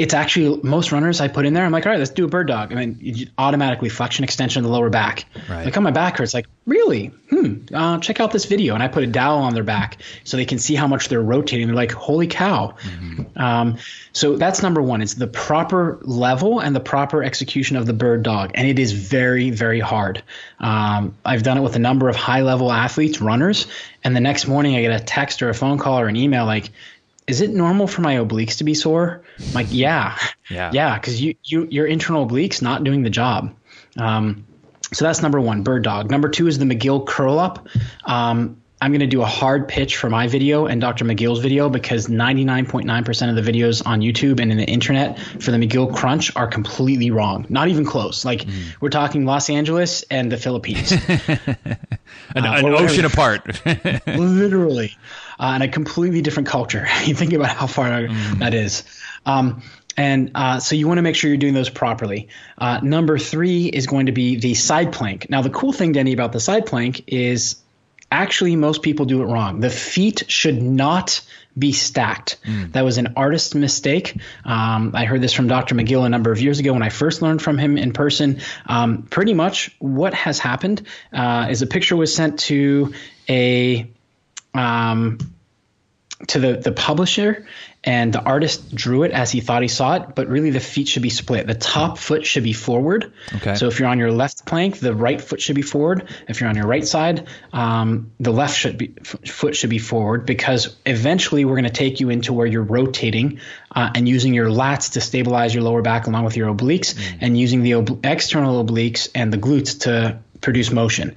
it's 0.00 0.14
actually 0.14 0.58
most 0.62 0.92
runners 0.92 1.20
I 1.20 1.28
put 1.28 1.44
in 1.44 1.52
there. 1.52 1.62
I'm 1.62 1.72
like, 1.72 1.84
all 1.84 1.92
right, 1.92 1.98
let's 1.98 2.10
do 2.10 2.24
a 2.24 2.28
bird 2.28 2.46
dog. 2.46 2.72
I 2.72 2.86
mean, 2.86 3.30
automatically 3.36 3.90
flexion 3.90 4.24
extension 4.24 4.64
of 4.64 4.70
the 4.70 4.74
lower 4.74 4.88
back. 4.88 5.26
Right. 5.46 5.66
Like, 5.66 5.76
on 5.76 5.82
my 5.82 5.90
back 5.90 6.16
hurts. 6.16 6.32
Like, 6.32 6.46
really? 6.64 7.08
Hmm. 7.28 7.66
Uh, 7.70 7.98
check 7.98 8.18
out 8.18 8.30
this 8.30 8.46
video. 8.46 8.72
And 8.72 8.82
I 8.82 8.88
put 8.88 9.02
a 9.02 9.06
dowel 9.06 9.40
on 9.40 9.52
their 9.52 9.62
back 9.62 9.98
so 10.24 10.38
they 10.38 10.46
can 10.46 10.58
see 10.58 10.74
how 10.74 10.86
much 10.86 11.10
they're 11.10 11.20
rotating. 11.20 11.66
They're 11.66 11.76
like, 11.76 11.92
holy 11.92 12.28
cow. 12.28 12.76
Mm-hmm. 12.80 13.38
Um, 13.38 13.76
so 14.14 14.36
that's 14.36 14.62
number 14.62 14.80
one. 14.80 15.02
It's 15.02 15.12
the 15.12 15.26
proper 15.26 15.98
level 16.00 16.60
and 16.60 16.74
the 16.74 16.80
proper 16.80 17.22
execution 17.22 17.76
of 17.76 17.84
the 17.84 17.92
bird 17.92 18.22
dog. 18.22 18.52
And 18.54 18.66
it 18.66 18.78
is 18.78 18.92
very, 18.92 19.50
very 19.50 19.80
hard. 19.80 20.22
Um, 20.60 21.14
I've 21.26 21.42
done 21.42 21.58
it 21.58 21.60
with 21.60 21.76
a 21.76 21.78
number 21.78 22.08
of 22.08 22.16
high 22.16 22.40
level 22.40 22.72
athletes, 22.72 23.20
runners. 23.20 23.66
And 24.02 24.16
the 24.16 24.20
next 24.20 24.46
morning 24.46 24.76
I 24.76 24.80
get 24.80 24.98
a 24.98 25.04
text 25.04 25.42
or 25.42 25.50
a 25.50 25.54
phone 25.54 25.76
call 25.76 26.00
or 26.00 26.08
an 26.08 26.16
email 26.16 26.46
like, 26.46 26.70
is 27.30 27.40
it 27.40 27.50
normal 27.50 27.86
for 27.86 28.02
my 28.02 28.16
obliques 28.16 28.58
to 28.58 28.64
be 28.64 28.74
sore? 28.74 29.22
I'm 29.38 29.52
like, 29.54 29.68
yeah, 29.70 30.18
yeah, 30.50 30.70
yeah, 30.74 30.98
because 30.98 31.22
you, 31.22 31.36
you 31.44 31.66
your 31.70 31.86
internal 31.86 32.26
obliques 32.26 32.60
not 32.60 32.82
doing 32.82 33.04
the 33.04 33.10
job. 33.10 33.54
Um, 33.96 34.46
so 34.92 35.04
that's 35.04 35.22
number 35.22 35.40
one, 35.40 35.62
bird 35.62 35.84
dog. 35.84 36.10
Number 36.10 36.28
two 36.28 36.48
is 36.48 36.58
the 36.58 36.64
McGill 36.64 37.06
curl 37.06 37.38
up. 37.38 37.68
Um, 38.04 38.60
I'm 38.82 38.92
going 38.92 39.00
to 39.00 39.06
do 39.06 39.20
a 39.20 39.26
hard 39.26 39.68
pitch 39.68 39.98
for 39.98 40.08
my 40.08 40.26
video 40.26 40.66
and 40.66 40.80
Dr. 40.80 41.04
McGill's 41.04 41.40
video 41.40 41.68
because 41.68 42.06
99.9% 42.06 43.28
of 43.28 43.44
the 43.44 43.52
videos 43.52 43.86
on 43.86 44.00
YouTube 44.00 44.40
and 44.40 44.50
in 44.50 44.56
the 44.56 44.64
internet 44.64 45.18
for 45.18 45.50
the 45.50 45.58
McGill 45.58 45.94
crunch 45.94 46.34
are 46.34 46.46
completely 46.46 47.10
wrong. 47.10 47.44
Not 47.50 47.68
even 47.68 47.84
close. 47.84 48.24
Like 48.24 48.40
mm. 48.40 48.80
we're 48.80 48.88
talking 48.88 49.26
Los 49.26 49.50
Angeles 49.50 50.02
and 50.04 50.32
the 50.32 50.38
Philippines. 50.38 50.94
an, 52.34 52.44
uh, 52.44 52.52
an 52.58 52.64
ocean 52.66 53.04
apart. 53.04 53.60
literally 54.06 54.96
uh, 55.40 55.52
and 55.54 55.62
a 55.62 55.68
completely 55.68 56.20
different 56.20 56.48
culture. 56.48 56.86
you 57.04 57.14
think 57.14 57.32
about 57.32 57.56
how 57.56 57.66
far 57.66 57.88
mm. 57.88 58.38
that 58.38 58.54
is. 58.54 58.84
Um, 59.24 59.62
and 59.96 60.30
uh, 60.34 60.60
so 60.60 60.76
you 60.76 60.86
want 60.86 60.98
to 60.98 61.02
make 61.02 61.16
sure 61.16 61.28
you're 61.28 61.38
doing 61.38 61.54
those 61.54 61.70
properly. 61.70 62.28
Uh, 62.56 62.80
number 62.82 63.18
three 63.18 63.66
is 63.66 63.86
going 63.86 64.06
to 64.06 64.12
be 64.12 64.36
the 64.36 64.54
side 64.54 64.92
plank. 64.92 65.28
Now, 65.28 65.42
the 65.42 65.50
cool 65.50 65.72
thing, 65.72 65.92
Denny, 65.92 66.12
about 66.12 66.32
the 66.32 66.40
side 66.40 66.66
plank 66.66 67.04
is 67.08 67.56
actually 68.12 68.54
most 68.56 68.82
people 68.82 69.06
do 69.06 69.22
it 69.22 69.26
wrong. 69.26 69.60
The 69.60 69.70
feet 69.70 70.24
should 70.28 70.62
not 70.62 71.20
be 71.58 71.72
stacked. 71.72 72.38
Mm. 72.44 72.72
That 72.72 72.84
was 72.84 72.98
an 72.98 73.14
artist's 73.16 73.54
mistake. 73.54 74.16
Um, 74.44 74.92
I 74.94 75.04
heard 75.04 75.20
this 75.20 75.32
from 75.32 75.48
Dr. 75.48 75.74
McGill 75.74 76.04
a 76.04 76.08
number 76.08 76.32
of 76.32 76.40
years 76.40 76.58
ago 76.58 76.72
when 76.72 76.82
I 76.82 76.88
first 76.88 77.22
learned 77.22 77.42
from 77.42 77.58
him 77.58 77.76
in 77.76 77.92
person. 77.92 78.40
Um, 78.66 79.02
pretty 79.04 79.34
much 79.34 79.74
what 79.78 80.14
has 80.14 80.38
happened 80.38 80.86
uh, 81.12 81.48
is 81.50 81.62
a 81.62 81.66
picture 81.66 81.96
was 81.96 82.14
sent 82.14 82.40
to 82.40 82.94
a 83.28 83.90
um, 84.54 85.18
to 86.28 86.38
the, 86.38 86.56
the 86.56 86.72
publisher 86.72 87.46
and 87.82 88.12
the 88.12 88.20
artist 88.20 88.74
drew 88.74 89.04
it 89.04 89.12
as 89.12 89.30
he 89.30 89.40
thought 89.40 89.62
he 89.62 89.68
saw 89.68 89.96
it, 89.96 90.14
but 90.14 90.28
really 90.28 90.50
the 90.50 90.60
feet 90.60 90.86
should 90.86 91.02
be 91.02 91.08
split. 91.08 91.46
The 91.46 91.54
top 91.54 91.96
foot 91.96 92.26
should 92.26 92.44
be 92.44 92.52
forward. 92.52 93.12
Okay. 93.36 93.54
So 93.54 93.68
if 93.68 93.78
you're 93.78 93.88
on 93.88 93.98
your 93.98 94.12
left 94.12 94.44
plank, 94.44 94.78
the 94.78 94.94
right 94.94 95.18
foot 95.18 95.40
should 95.40 95.56
be 95.56 95.62
forward. 95.62 96.08
If 96.28 96.40
you're 96.40 96.50
on 96.50 96.56
your 96.56 96.66
right 96.66 96.86
side, 96.86 97.26
um, 97.54 98.12
the 98.20 98.32
left 98.32 98.54
should 98.54 98.76
be, 98.76 98.88
foot 99.02 99.56
should 99.56 99.70
be 99.70 99.78
forward 99.78 100.26
because 100.26 100.76
eventually 100.84 101.46
we're 101.46 101.54
going 101.54 101.64
to 101.64 101.70
take 101.70 102.00
you 102.00 102.10
into 102.10 102.34
where 102.34 102.46
you're 102.46 102.62
rotating 102.62 103.40
uh, 103.74 103.90
and 103.94 104.06
using 104.06 104.34
your 104.34 104.48
lats 104.48 104.92
to 104.92 105.00
stabilize 105.00 105.54
your 105.54 105.62
lower 105.62 105.80
back 105.80 106.06
along 106.06 106.24
with 106.24 106.36
your 106.36 106.54
obliques 106.54 106.94
mm. 106.94 107.18
and 107.22 107.38
using 107.38 107.62
the 107.62 107.74
ob- 107.74 108.04
external 108.04 108.62
obliques 108.62 109.08
and 109.14 109.32
the 109.32 109.38
glutes 109.38 109.80
to 109.80 110.18
produce 110.42 110.70
motion. 110.70 111.16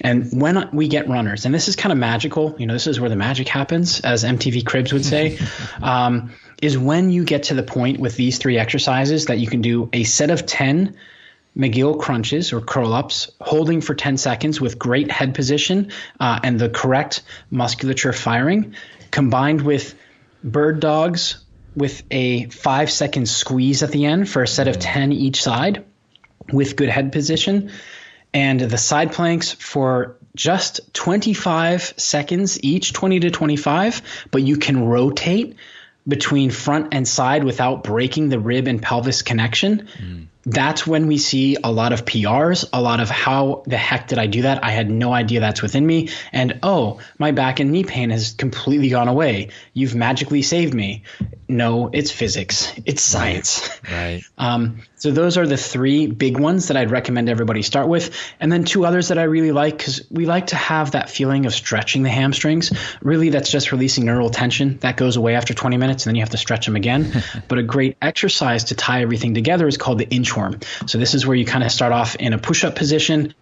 And 0.00 0.40
when 0.40 0.70
we 0.72 0.88
get 0.88 1.08
runners, 1.08 1.44
and 1.44 1.54
this 1.54 1.68
is 1.68 1.76
kind 1.76 1.92
of 1.92 1.98
magical, 1.98 2.56
you 2.58 2.66
know, 2.66 2.72
this 2.72 2.86
is 2.86 2.98
where 2.98 3.10
the 3.10 3.16
magic 3.16 3.48
happens, 3.48 4.00
as 4.00 4.24
MTV 4.24 4.66
Cribs 4.66 4.92
would 4.92 5.04
say, 5.04 5.38
um, 5.82 6.32
is 6.60 6.76
when 6.76 7.10
you 7.10 7.24
get 7.24 7.44
to 7.44 7.54
the 7.54 7.62
point 7.62 8.00
with 8.00 8.16
these 8.16 8.38
three 8.38 8.58
exercises 8.58 9.26
that 9.26 9.38
you 9.38 9.46
can 9.46 9.60
do 9.60 9.88
a 9.92 10.04
set 10.04 10.30
of 10.30 10.46
10 10.46 10.96
McGill 11.56 12.00
crunches 12.00 12.52
or 12.52 12.60
curl 12.60 12.92
ups, 12.92 13.30
holding 13.40 13.80
for 13.80 13.94
10 13.94 14.16
seconds 14.16 14.60
with 14.60 14.78
great 14.78 15.10
head 15.10 15.34
position 15.34 15.92
uh, 16.18 16.40
and 16.42 16.58
the 16.58 16.68
correct 16.68 17.22
musculature 17.50 18.12
firing, 18.12 18.74
combined 19.12 19.62
with 19.62 19.94
bird 20.42 20.80
dogs 20.80 21.44
with 21.76 22.02
a 22.10 22.46
five 22.46 22.90
second 22.90 23.28
squeeze 23.28 23.82
at 23.82 23.90
the 23.90 24.04
end 24.04 24.28
for 24.28 24.42
a 24.42 24.48
set 24.48 24.68
of 24.68 24.78
10 24.78 25.12
each 25.12 25.42
side 25.42 25.84
with 26.52 26.76
good 26.76 26.88
head 26.88 27.12
position 27.12 27.70
and 28.34 28.60
the 28.60 28.78
side 28.78 29.12
planks 29.12 29.52
for 29.52 30.16
just 30.34 30.92
25 30.92 31.94
seconds 31.96 32.62
each, 32.62 32.92
20 32.92 33.20
to 33.20 33.30
25, 33.30 34.02
but 34.30 34.42
you 34.42 34.56
can 34.56 34.84
rotate 34.84 35.56
between 36.06 36.50
front 36.50 36.92
and 36.92 37.08
side 37.08 37.44
without 37.44 37.84
breaking 37.84 38.28
the 38.28 38.38
rib 38.38 38.66
and 38.66 38.82
pelvis 38.82 39.22
connection. 39.22 39.88
Mm 39.96 40.26
that's 40.46 40.86
when 40.86 41.06
we 41.06 41.18
see 41.18 41.56
a 41.62 41.70
lot 41.70 41.92
of 41.92 42.04
PRs, 42.04 42.68
a 42.72 42.80
lot 42.80 43.00
of 43.00 43.08
how 43.08 43.62
the 43.66 43.76
heck 43.76 44.08
did 44.08 44.18
I 44.18 44.26
do 44.26 44.42
that? 44.42 44.62
I 44.62 44.70
had 44.70 44.90
no 44.90 45.12
idea 45.12 45.40
that's 45.40 45.62
within 45.62 45.86
me. 45.86 46.10
And 46.32 46.58
oh, 46.62 47.00
my 47.18 47.32
back 47.32 47.60
and 47.60 47.72
knee 47.72 47.84
pain 47.84 48.10
has 48.10 48.32
completely 48.32 48.90
gone 48.90 49.08
away. 49.08 49.50
You've 49.72 49.94
magically 49.94 50.42
saved 50.42 50.74
me. 50.74 51.04
No, 51.48 51.90
it's 51.92 52.10
physics, 52.10 52.72
it's 52.84 53.02
science. 53.02 53.68
Right. 53.90 54.22
Um, 54.36 54.82
so 54.96 55.10
those 55.10 55.36
are 55.36 55.46
the 55.46 55.56
three 55.56 56.06
big 56.06 56.38
ones 56.38 56.68
that 56.68 56.76
I'd 56.76 56.90
recommend 56.90 57.28
everybody 57.28 57.62
start 57.62 57.88
with. 57.88 58.16
And 58.40 58.50
then 58.50 58.64
two 58.64 58.84
others 58.84 59.08
that 59.08 59.18
I 59.18 59.24
really 59.24 59.52
like 59.52 59.78
because 59.78 60.02
we 60.10 60.26
like 60.26 60.48
to 60.48 60.56
have 60.56 60.92
that 60.92 61.08
feeling 61.08 61.46
of 61.46 61.54
stretching 61.54 62.02
the 62.02 62.08
hamstrings. 62.08 62.72
Really, 63.02 63.28
that's 63.28 63.50
just 63.50 63.70
releasing 63.70 64.06
neural 64.06 64.30
tension. 64.30 64.78
That 64.78 64.96
goes 64.96 65.16
away 65.16 65.34
after 65.34 65.54
20 65.54 65.76
minutes 65.76 66.04
and 66.04 66.10
then 66.10 66.16
you 66.16 66.22
have 66.22 66.30
to 66.30 66.36
stretch 66.36 66.66
them 66.66 66.74
again. 66.74 67.22
but 67.48 67.58
a 67.58 67.62
great 67.62 67.96
exercise 68.02 68.64
to 68.64 68.74
tie 68.74 69.02
everything 69.02 69.34
together 69.34 69.68
is 69.68 69.76
called 69.76 69.98
the 69.98 70.08
inch 70.08 70.33
inchworm. 70.34 70.64
So 70.88 70.98
this 70.98 71.14
is 71.14 71.26
where 71.26 71.36
you 71.36 71.44
kind 71.44 71.64
of 71.64 71.72
start 71.72 71.92
off 71.92 72.16
in 72.16 72.32
a 72.32 72.38
push-up 72.38 72.74
position 72.74 73.34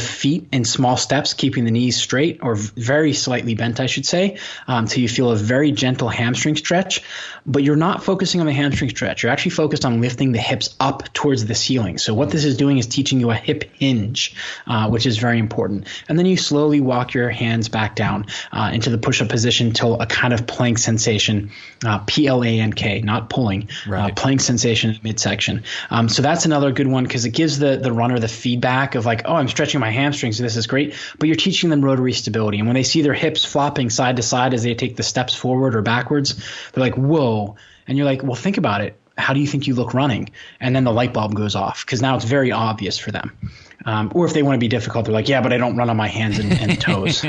feet 0.00 0.48
in 0.52 0.64
small 0.64 0.96
steps, 0.96 1.34
keeping 1.34 1.64
the 1.64 1.70
knees 1.70 1.96
straight 1.96 2.38
or 2.42 2.54
very 2.54 3.12
slightly 3.12 3.54
bent, 3.54 3.80
I 3.80 3.86
should 3.86 4.06
say, 4.06 4.38
um, 4.66 4.86
till 4.86 5.02
you 5.02 5.08
feel 5.08 5.30
a 5.30 5.36
very 5.36 5.72
gentle 5.72 6.08
hamstring 6.08 6.56
stretch. 6.56 7.02
But 7.46 7.62
you're 7.62 7.76
not 7.76 8.04
focusing 8.04 8.40
on 8.40 8.46
the 8.46 8.52
hamstring 8.52 8.90
stretch. 8.90 9.22
You're 9.22 9.32
actually 9.32 9.52
focused 9.52 9.84
on 9.84 10.00
lifting 10.00 10.32
the 10.32 10.38
hips 10.38 10.76
up 10.80 11.12
towards 11.14 11.46
the 11.46 11.54
ceiling. 11.54 11.98
So 11.98 12.14
what 12.14 12.30
this 12.30 12.44
is 12.44 12.56
doing 12.56 12.78
is 12.78 12.86
teaching 12.86 13.20
you 13.20 13.30
a 13.30 13.34
hip 13.34 13.64
hinge, 13.74 14.34
uh, 14.66 14.88
which 14.88 15.06
is 15.06 15.18
very 15.18 15.38
important. 15.38 15.86
And 16.08 16.18
then 16.18 16.26
you 16.26 16.36
slowly 16.36 16.80
walk 16.80 17.14
your 17.14 17.30
hands 17.30 17.68
back 17.68 17.96
down 17.96 18.26
uh, 18.52 18.70
into 18.72 18.90
the 18.90 18.98
push-up 18.98 19.28
position 19.28 19.72
till 19.72 20.00
a 20.00 20.06
kind 20.06 20.34
of 20.34 20.46
plank 20.46 20.78
sensation, 20.78 21.50
uh, 21.84 21.98
P-L-A-N-K, 22.06 23.00
not 23.00 23.30
pulling, 23.30 23.68
uh, 23.86 23.90
right. 23.90 24.16
plank 24.16 24.40
sensation 24.40 24.90
in 24.90 25.00
midsection. 25.02 25.62
Um, 25.90 26.08
so 26.08 26.22
that's 26.22 26.44
another 26.44 26.72
good 26.72 26.86
one 26.86 27.04
because 27.04 27.24
it 27.24 27.30
gives 27.30 27.58
the 27.58 27.76
the 27.76 27.92
runner 27.92 28.18
the 28.18 28.28
feedback 28.28 28.94
of 28.94 29.06
like, 29.06 29.22
oh, 29.24 29.34
I'm 29.34 29.48
stretching 29.48 29.80
my 29.80 29.87
hamstrings, 29.90 30.36
so 30.38 30.42
this 30.42 30.56
is 30.56 30.66
great. 30.66 30.94
But 31.18 31.28
you're 31.28 31.36
teaching 31.36 31.70
them 31.70 31.84
rotary 31.84 32.12
stability, 32.12 32.58
and 32.58 32.66
when 32.66 32.74
they 32.74 32.82
see 32.82 33.02
their 33.02 33.14
hips 33.14 33.44
flopping 33.44 33.90
side 33.90 34.16
to 34.16 34.22
side 34.22 34.54
as 34.54 34.62
they 34.62 34.74
take 34.74 34.96
the 34.96 35.02
steps 35.02 35.34
forward 35.34 35.74
or 35.74 35.82
backwards, 35.82 36.34
they're 36.72 36.82
like, 36.82 36.96
whoa. 36.96 37.56
And 37.86 37.96
you're 37.96 38.06
like, 38.06 38.22
well, 38.22 38.34
think 38.34 38.58
about 38.58 38.82
it. 38.82 38.98
How 39.16 39.34
do 39.34 39.40
you 39.40 39.46
think 39.46 39.66
you 39.66 39.74
look 39.74 39.94
running? 39.94 40.30
And 40.60 40.76
then 40.76 40.84
the 40.84 40.92
light 40.92 41.12
bulb 41.12 41.34
goes 41.34 41.56
off 41.56 41.84
because 41.84 42.00
now 42.00 42.16
it's 42.16 42.24
very 42.24 42.52
obvious 42.52 42.98
for 42.98 43.10
them. 43.10 43.36
Um, 43.84 44.12
or 44.14 44.26
if 44.26 44.34
they 44.34 44.42
want 44.42 44.54
to 44.54 44.60
be 44.60 44.68
difficult, 44.68 45.06
they're 45.06 45.14
like, 45.14 45.28
yeah, 45.28 45.40
but 45.40 45.52
I 45.52 45.56
don't 45.58 45.76
run 45.76 45.90
on 45.90 45.96
my 45.96 46.08
hands 46.08 46.38
and, 46.38 46.52
and 46.52 46.80
toes. 46.80 47.24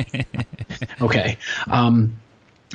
okay. 1.02 1.38
Um, 1.68 2.20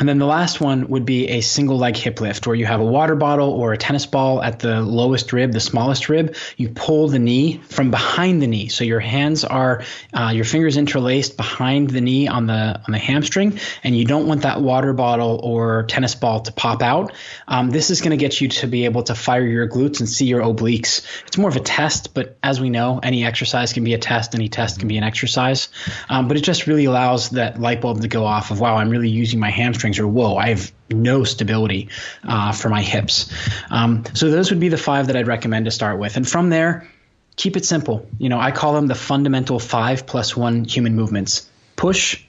and 0.01 0.09
then 0.09 0.19
the 0.19 0.27
last 0.27 0.61
one 0.61 0.89
would 0.89 1.05
be 1.05 1.29
a 1.29 1.41
single 1.41 1.79
leg 1.79 1.97
hip 1.97 2.21
lift 2.21 2.49
where 2.49 2.57
you 2.57 2.67
have 2.67 2.81
a 2.81 2.85
water 2.85 3.15
bottle 3.15 3.51
or 3.51 3.73
a 3.73 3.79
tennis 3.79 4.07
ball 4.07 4.43
at 4.43 4.59
the 4.59 4.81
lowest 4.81 5.33
rib, 5.33 5.53
the 5.53 5.61
smallest 5.61 6.09
rib. 6.09 6.35
You 6.57 6.71
pull 6.71 7.07
the 7.07 7.21
knee 7.21 7.59
from 7.69 7.93
behind 7.93 8.43
the 8.43 8.49
knee. 8.49 8.67
So 8.67 8.83
your 8.83 8.99
hands 8.99 9.45
are, 9.45 9.85
uh, 10.13 10.33
your 10.35 10.45
fingers 10.45 10.77
interlaced 10.77 11.37
behind 11.37 11.91
the 11.91 12.01
knee 12.01 12.27
on 12.27 12.49
the, 12.49 12.55
on 12.55 12.91
the 12.91 12.99
hamstring. 12.99 13.61
And 13.85 13.97
you 13.97 14.05
don't 14.05 14.27
want 14.27 14.43
that 14.43 14.61
water 14.61 14.93
bottle 14.95 15.41
or 15.45 15.85
tennis 15.85 16.17
ball 16.17 16.41
to 16.41 16.53
pop 16.53 16.83
out. 16.83 17.13
Um, 17.47 17.71
this 17.71 17.91
is 17.91 18.01
going 18.01 18.11
to 18.11 18.17
get 18.17 18.41
you 18.41 18.49
to 18.49 18.67
be 18.67 18.87
able 18.87 19.05
to 19.05 19.15
fire 19.15 19.47
your 19.47 19.69
glutes 19.69 20.01
and 20.01 20.09
see 20.09 20.27
your 20.27 20.43
obliques. 20.43 21.07
It's 21.29 21.39
more 21.39 21.49
of 21.49 21.57
a 21.57 21.61
test, 21.61 22.15
but 22.15 22.37
as 22.43 22.61
we 22.61 22.69
know, 22.69 22.99
any 23.01 23.25
exercise 23.25 23.73
can 23.73 23.85
be 23.85 23.95
a 23.95 23.99
test, 23.99 24.35
any 24.35 24.49
test 24.49 24.81
can 24.81 24.89
be 24.89 24.99
an 24.99 25.05
exercise. 25.05 25.69
Um, 26.09 26.27
but 26.27 26.37
it 26.37 26.41
just 26.41 26.67
really 26.67 26.87
allows 26.87 27.31
that 27.31 27.61
light 27.61 27.81
bulb 27.81 28.01
to 28.01 28.09
go 28.09 28.25
off 28.25 28.51
of, 28.51 28.59
wow, 28.59 28.75
I'm 28.75 28.91
really 28.91 29.09
using 29.09 29.39
my 29.39 29.51
hamstring 29.51 29.84
hamstrings 29.85 29.99
or 29.99 30.09
whoa, 30.09 30.37
I 30.37 30.49
have 30.49 30.73
no 30.91 31.25
stability 31.25 31.89
uh, 32.23 32.53
for 32.53 32.69
my 32.69 32.83
hips. 32.83 33.33
Um, 33.71 34.05
so 34.15 34.31
those 34.31 34.51
would 34.51 34.61
be 34.61 34.69
the 34.69 34.79
five 34.79 35.09
that 35.09 35.17
I'd 35.17 35.27
recommend 35.27 35.67
to 35.67 35.71
start 35.71 35.99
with. 35.99 36.17
And 36.17 36.29
from 36.29 36.51
there, 36.51 36.89
keep 37.37 37.57
it 37.57 37.65
simple. 37.65 38.07
You 38.19 38.29
know, 38.29 38.41
I 38.41 38.51
call 38.51 38.75
them 38.75 38.87
the 38.87 38.95
fundamental 38.95 39.59
five 39.59 40.07
plus 40.07 40.37
one 40.37 40.65
human 40.65 40.95
movements 40.95 41.49
push, 41.77 42.25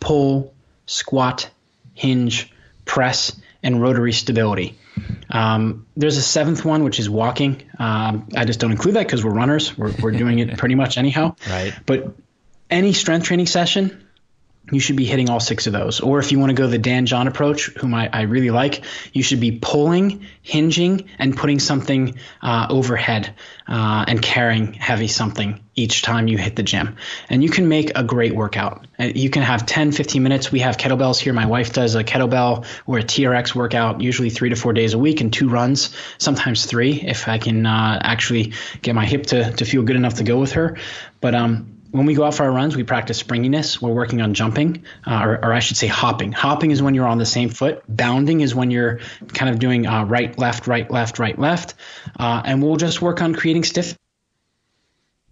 pull, 0.00 0.52
squat, 0.86 1.50
hinge, 1.94 2.52
press, 2.84 3.38
and 3.62 3.80
rotary 3.80 4.12
stability. 4.12 4.78
Um, 5.30 5.86
there's 5.96 6.16
a 6.16 6.22
seventh 6.22 6.64
one, 6.64 6.82
which 6.84 6.98
is 6.98 7.10
walking. 7.10 7.62
Um, 7.78 8.28
I 8.34 8.44
just 8.44 8.58
don't 8.60 8.72
include 8.72 8.94
that 8.94 9.06
because 9.06 9.22
we're 9.22 9.34
runners. 9.34 9.76
We're, 9.76 9.92
we're 10.00 10.12
doing 10.12 10.38
it 10.38 10.56
pretty 10.58 10.74
much 10.74 10.96
anyhow. 10.96 11.36
Right. 11.48 11.74
But 11.84 12.14
any 12.70 12.94
strength 12.94 13.26
training 13.26 13.46
session, 13.46 14.05
you 14.70 14.80
should 14.80 14.96
be 14.96 15.04
hitting 15.04 15.30
all 15.30 15.38
six 15.38 15.66
of 15.66 15.72
those. 15.72 16.00
Or 16.00 16.18
if 16.18 16.32
you 16.32 16.38
want 16.40 16.50
to 16.50 16.54
go 16.54 16.66
the 16.66 16.78
Dan 16.78 17.06
John 17.06 17.28
approach, 17.28 17.66
whom 17.66 17.94
I, 17.94 18.10
I 18.12 18.22
really 18.22 18.50
like, 18.50 18.84
you 19.12 19.22
should 19.22 19.40
be 19.40 19.52
pulling, 19.52 20.26
hinging, 20.42 21.08
and 21.18 21.36
putting 21.36 21.60
something 21.60 22.18
uh, 22.42 22.66
overhead 22.68 23.34
uh, 23.68 24.04
and 24.08 24.20
carrying 24.20 24.72
heavy 24.72 25.06
something 25.06 25.60
each 25.76 26.02
time 26.02 26.26
you 26.26 26.38
hit 26.38 26.56
the 26.56 26.62
gym. 26.62 26.96
And 27.28 27.42
you 27.42 27.50
can 27.50 27.68
make 27.68 27.96
a 27.96 28.02
great 28.02 28.34
workout. 28.34 28.86
Uh, 28.98 29.04
you 29.04 29.30
can 29.30 29.42
have 29.42 29.66
10, 29.66 29.92
15 29.92 30.22
minutes. 30.22 30.50
We 30.50 30.60
have 30.60 30.78
kettlebells 30.78 31.20
here. 31.20 31.32
My 31.32 31.46
wife 31.46 31.72
does 31.72 31.94
a 31.94 32.02
kettlebell 32.02 32.64
or 32.86 32.98
a 32.98 33.02
TRX 33.02 33.54
workout, 33.54 34.00
usually 34.00 34.30
three 34.30 34.48
to 34.48 34.56
four 34.56 34.72
days 34.72 34.94
a 34.94 34.98
week 34.98 35.20
and 35.20 35.32
two 35.32 35.48
runs, 35.48 35.94
sometimes 36.18 36.66
three 36.66 36.94
if 37.02 37.28
I 37.28 37.38
can 37.38 37.66
uh, 37.66 38.00
actually 38.02 38.54
get 38.82 38.94
my 38.94 39.06
hip 39.06 39.26
to, 39.26 39.52
to 39.52 39.64
feel 39.64 39.82
good 39.82 39.96
enough 39.96 40.14
to 40.14 40.24
go 40.24 40.38
with 40.38 40.52
her. 40.52 40.78
But 41.20 41.34
um, 41.34 41.75
when 41.96 42.04
we 42.04 42.14
go 42.14 42.24
out 42.24 42.34
for 42.34 42.44
our 42.44 42.52
runs, 42.52 42.76
we 42.76 42.82
practice 42.82 43.16
springiness. 43.16 43.80
We're 43.80 43.92
working 43.92 44.20
on 44.20 44.34
jumping, 44.34 44.84
uh, 45.06 45.22
or, 45.24 45.44
or, 45.46 45.52
I 45.54 45.60
should 45.60 45.78
say 45.78 45.86
hopping. 45.86 46.30
Hopping 46.30 46.70
is 46.70 46.82
when 46.82 46.94
you're 46.94 47.06
on 47.06 47.16
the 47.16 47.24
same 47.24 47.48
foot. 47.48 47.82
Bounding 47.88 48.42
is 48.42 48.54
when 48.54 48.70
you're 48.70 49.00
kind 49.28 49.50
of 49.50 49.58
doing 49.58 49.86
uh, 49.86 50.04
right, 50.04 50.38
left, 50.38 50.66
right, 50.66 50.90
left, 50.90 51.18
right, 51.18 51.38
left. 51.38 51.74
Uh, 52.18 52.42
and 52.44 52.62
we'll 52.62 52.76
just 52.76 53.00
work 53.00 53.22
on 53.22 53.34
creating 53.34 53.64
stiff. 53.64 53.96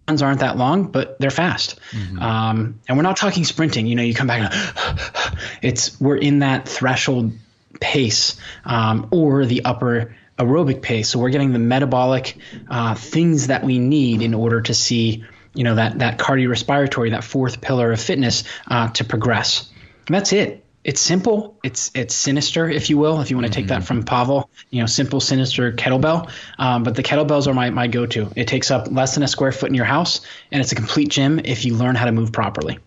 Runs 0.07 0.23
aren't 0.23 0.39
that 0.39 0.57
long, 0.57 0.87
but 0.91 1.19
they're 1.19 1.29
fast. 1.29 1.79
Mm-hmm. 1.91 2.19
Um, 2.19 2.79
and 2.87 2.97
we're 2.97 3.03
not 3.03 3.17
talking 3.17 3.43
sprinting. 3.43 3.85
You 3.85 3.95
know, 3.95 4.03
you 4.03 4.15
come 4.15 4.27
back 4.27 4.51
and 4.51 5.39
it's 5.61 5.99
we're 6.01 6.17
in 6.17 6.39
that 6.39 6.67
threshold 6.67 7.33
pace 7.79 8.37
um, 8.65 9.09
or 9.11 9.45
the 9.45 9.65
upper 9.65 10.15
aerobic 10.39 10.81
pace. 10.81 11.09
So 11.09 11.19
we're 11.19 11.29
getting 11.29 11.53
the 11.53 11.59
metabolic 11.59 12.37
uh, 12.69 12.95
things 12.95 13.47
that 13.47 13.63
we 13.63 13.77
need 13.77 14.23
in 14.23 14.33
order 14.33 14.61
to 14.61 14.73
see 14.73 15.25
you 15.55 15.63
know 15.63 15.75
that 15.75 15.99
that 15.99 16.17
cardiorespiratory, 16.19 17.11
that 17.11 17.23
fourth 17.23 17.61
pillar 17.61 17.91
of 17.91 17.99
fitness, 17.99 18.43
uh, 18.67 18.89
to 18.89 19.03
progress. 19.03 19.69
And 20.07 20.15
that's 20.15 20.33
it. 20.33 20.63
It's 20.83 21.01
simple. 21.01 21.57
It's 21.63 21.89
it's 21.95 22.13
sinister, 22.13 22.69
if 22.69 22.91
you 22.91 22.97
will, 22.99 23.19
if 23.19 23.31
you 23.31 23.37
want 23.37 23.47
to 23.47 23.51
take 23.51 23.65
mm-hmm. 23.65 23.79
that 23.79 23.85
from 23.85 24.03
Pavel. 24.03 24.49
You 24.69 24.81
know, 24.81 24.85
simple, 24.85 25.19
sinister 25.19 25.71
kettlebell. 25.71 26.31
Um, 26.59 26.83
but 26.83 26.95
the 26.95 27.01
kettlebells 27.01 27.47
are 27.47 27.55
my 27.55 27.71
my 27.71 27.87
go-to. 27.87 28.31
It 28.35 28.47
takes 28.47 28.69
up 28.69 28.87
less 28.91 29.15
than 29.15 29.23
a 29.23 29.27
square 29.27 29.51
foot 29.51 29.69
in 29.69 29.75
your 29.75 29.85
house, 29.85 30.21
and 30.51 30.61
it's 30.61 30.71
a 30.71 30.75
complete 30.75 31.09
gym 31.09 31.39
if 31.43 31.65
you 31.65 31.75
learn 31.75 31.95
how 31.95 32.05
to 32.05 32.11
move 32.11 32.31
properly. 32.31 32.77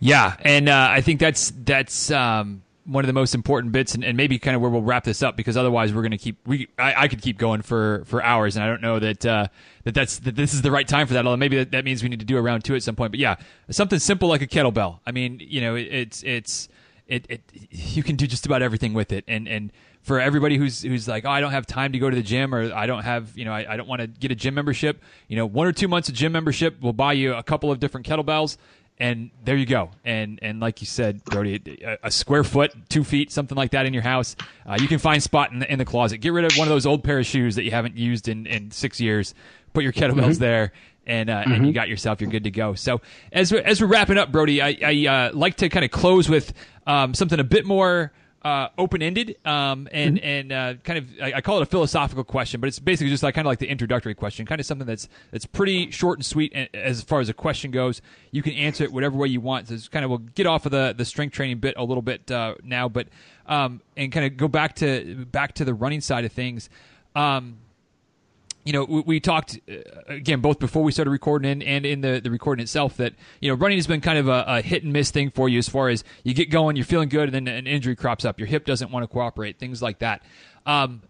Yeah, 0.00 0.36
and 0.40 0.70
uh, 0.70 0.88
I 0.90 1.02
think 1.02 1.20
that's 1.20 1.52
that's 1.64 2.10
um, 2.10 2.62
one 2.86 3.04
of 3.04 3.06
the 3.06 3.12
most 3.12 3.34
important 3.34 3.72
bits, 3.72 3.94
and, 3.94 4.04
and, 4.04 4.16
maybe 4.16 4.38
kind 4.38 4.54
of 4.54 4.62
where 4.62 4.70
we'll 4.70 4.82
wrap 4.82 5.04
this 5.04 5.22
up 5.22 5.36
because 5.36 5.56
otherwise 5.56 5.92
we're 5.92 6.02
going 6.02 6.12
to 6.12 6.18
keep. 6.18 6.38
We 6.46 6.68
I, 6.78 7.04
I, 7.04 7.08
could 7.08 7.20
keep 7.20 7.38
going 7.38 7.62
for 7.62 8.04
for 8.06 8.22
hours, 8.22 8.56
and 8.56 8.64
I 8.64 8.68
don't 8.68 8.80
know 8.80 8.98
that 8.98 9.26
uh, 9.26 9.48
that 9.84 9.94
that's 9.94 10.18
that 10.20 10.36
this 10.36 10.54
is 10.54 10.62
the 10.62 10.70
right 10.70 10.86
time 10.86 11.06
for 11.06 11.14
that. 11.14 11.26
Although 11.26 11.36
maybe 11.36 11.56
that, 11.56 11.72
that 11.72 11.84
means 11.84 12.02
we 12.02 12.08
need 12.08 12.20
to 12.20 12.26
do 12.26 12.36
a 12.36 12.42
round 12.42 12.64
two 12.64 12.74
at 12.74 12.82
some 12.82 12.94
point. 12.94 13.12
But 13.12 13.20
yeah, 13.20 13.36
something 13.70 13.98
simple 13.98 14.28
like 14.28 14.42
a 14.42 14.46
kettlebell. 14.46 15.00
I 15.06 15.12
mean, 15.12 15.40
you 15.42 15.60
know, 15.60 15.74
it, 15.74 15.88
it's 15.92 16.22
it's 16.22 16.68
it, 17.06 17.26
it 17.28 17.42
you 17.70 18.02
can 18.02 18.16
do 18.16 18.26
just 18.26 18.46
about 18.46 18.62
everything 18.62 18.94
with 18.94 19.12
it, 19.12 19.24
and 19.26 19.48
and 19.48 19.72
for 20.06 20.20
everybody 20.20 20.56
who's 20.56 20.82
who's 20.82 21.08
like, 21.08 21.24
oh, 21.24 21.30
I 21.30 21.40
don't 21.40 21.50
have 21.50 21.66
time 21.66 21.92
to 21.92 21.98
go 21.98 22.08
to 22.08 22.14
the 22.14 22.22
gym, 22.22 22.54
or 22.54 22.72
I 22.72 22.86
don't 22.86 23.02
have, 23.02 23.36
you 23.36 23.44
know, 23.44 23.52
I, 23.52 23.74
I 23.74 23.76
don't 23.76 23.88
want 23.88 24.02
to 24.02 24.06
get 24.06 24.30
a 24.30 24.36
gym 24.36 24.54
membership. 24.54 25.02
You 25.26 25.36
know, 25.36 25.46
one 25.46 25.66
or 25.66 25.72
two 25.72 25.88
months 25.88 26.08
of 26.08 26.14
gym 26.14 26.30
membership 26.30 26.80
will 26.80 26.92
buy 26.92 27.14
you 27.14 27.34
a 27.34 27.42
couple 27.42 27.72
of 27.72 27.80
different 27.80 28.06
kettlebells, 28.06 28.56
and 28.98 29.30
there 29.44 29.56
you 29.56 29.66
go. 29.66 29.90
And 30.04 30.38
and 30.42 30.60
like 30.60 30.80
you 30.80 30.86
said, 30.86 31.24
Brodie, 31.24 31.80
a, 31.84 31.98
a 32.04 32.10
square 32.10 32.44
foot, 32.44 32.72
two 32.88 33.04
feet, 33.04 33.30
something 33.30 33.56
like 33.56 33.72
that 33.72 33.86
in 33.86 33.92
your 33.92 34.02
house, 34.02 34.36
uh, 34.64 34.76
you 34.80 34.88
can 34.88 34.98
find 34.98 35.22
spot 35.22 35.52
in 35.52 35.60
the, 35.60 35.70
in 35.70 35.78
the 35.78 35.84
closet. 35.84 36.18
Get 36.18 36.32
rid 36.32 36.44
of 36.44 36.56
one 36.56 36.66
of 36.66 36.72
those 36.72 36.86
old 36.86 37.04
pair 37.04 37.18
of 37.18 37.26
shoes 37.26 37.56
that 37.56 37.64
you 37.64 37.70
haven't 37.70 37.96
used 37.96 38.28
in, 38.28 38.46
in 38.46 38.70
six 38.70 39.00
years. 39.00 39.34
Put 39.72 39.84
your 39.84 39.92
kettlebells 39.92 40.32
mm-hmm. 40.32 40.42
there, 40.42 40.72
and 41.06 41.28
uh, 41.28 41.42
mm-hmm. 41.42 41.52
and 41.52 41.66
you 41.66 41.72
got 41.72 41.88
yourself. 41.88 42.20
You're 42.20 42.30
good 42.30 42.44
to 42.44 42.50
go. 42.50 42.74
So 42.74 43.02
as 43.32 43.52
we're, 43.52 43.60
as 43.60 43.80
we're 43.80 43.88
wrapping 43.88 44.16
up, 44.16 44.32
Brodie, 44.32 44.62
I, 44.62 44.78
I 44.82 45.06
uh, 45.06 45.30
like 45.34 45.56
to 45.56 45.68
kind 45.68 45.84
of 45.84 45.90
close 45.90 46.28
with 46.28 46.52
um, 46.86 47.12
something 47.12 47.38
a 47.38 47.44
bit 47.44 47.66
more 47.66 48.12
uh, 48.42 48.68
open 48.78 49.02
ended 49.02 49.36
um, 49.44 49.88
and 49.90 50.16
mm-hmm. 50.16 50.26
and 50.26 50.52
uh, 50.52 50.74
kind 50.84 50.98
of 50.98 51.08
I, 51.20 51.32
I, 51.36 51.40
call 51.40 51.58
it 51.58 51.62
a 51.62 51.66
philosophical 51.66 52.22
question, 52.22 52.60
but 52.60 52.68
it's 52.68 52.78
basically 52.78 53.10
just 53.10 53.22
like 53.22 53.34
kind 53.34 53.46
of 53.46 53.50
like 53.50 53.58
the 53.58 53.68
introductory 53.68 54.14
question, 54.14 54.46
kind 54.46 54.60
of 54.60 54.66
something 54.66 54.86
that's 54.86 55.08
that's 55.32 55.46
pretty 55.46 55.90
short 55.90 56.18
and 56.18 56.24
sweet 56.24 56.52
as 56.72 57.02
far 57.02 57.20
as 57.20 57.28
a 57.28 57.34
question 57.34 57.70
goes. 57.70 58.00
You 58.30 58.42
can 58.42 58.52
answer 58.52 58.84
it 58.84 58.92
whatever 58.92 59.16
way 59.16 59.28
you 59.28 59.40
want. 59.40 59.68
So 59.68 59.74
it's 59.74 59.88
kind 59.88 60.04
of 60.04 60.10
we'll 60.10 60.18
get 60.18 60.46
off 60.46 60.64
of 60.64 60.72
the 60.72 60.94
the 60.96 61.04
strength 61.04 61.32
training 61.32 61.58
bit 61.58 61.74
a 61.76 61.82
little 61.82 62.02
bit 62.02 62.30
uh, 62.30 62.54
now, 62.62 62.88
but 62.88 63.08
um, 63.46 63.80
and 63.96 64.12
kind 64.12 64.26
of 64.26 64.36
go 64.36 64.48
back 64.48 64.76
to 64.76 65.24
back 65.26 65.54
to 65.54 65.64
the 65.64 65.74
running 65.74 66.00
side 66.00 66.24
of 66.24 66.32
things. 66.32 66.68
Um, 67.16 67.58
you 68.66 68.72
know, 68.72 68.84
we, 68.84 69.00
we 69.02 69.20
talked 69.20 69.60
uh, 69.70 69.76
again 70.08 70.40
both 70.40 70.58
before 70.58 70.82
we 70.82 70.90
started 70.90 71.12
recording 71.12 71.50
and, 71.50 71.62
and 71.62 71.86
in 71.86 72.00
the, 72.00 72.20
the 72.20 72.30
recording 72.30 72.62
itself 72.64 72.96
that 72.96 73.14
you 73.40 73.48
know 73.48 73.54
running 73.54 73.78
has 73.78 73.86
been 73.86 74.00
kind 74.00 74.18
of 74.18 74.26
a, 74.26 74.44
a, 74.46 74.60
hit 74.60 74.82
and 74.82 74.92
miss 74.92 75.12
thing 75.12 75.30
for 75.30 75.48
you 75.48 75.58
as 75.58 75.68
far 75.68 75.88
as 75.88 76.02
you 76.24 76.34
get 76.34 76.50
going, 76.50 76.74
you're 76.74 76.84
feeling 76.84 77.08
good, 77.08 77.32
and 77.32 77.46
then 77.46 77.54
an 77.54 77.66
injury 77.68 77.94
crops 77.94 78.24
up, 78.24 78.40
your 78.40 78.48
hip 78.48 78.66
doesn't 78.66 78.90
want 78.90 79.04
to 79.04 79.06
cooperate, 79.06 79.58
things 79.58 79.80
like 79.80 80.00
that. 80.00 80.22
Um, 80.66 81.02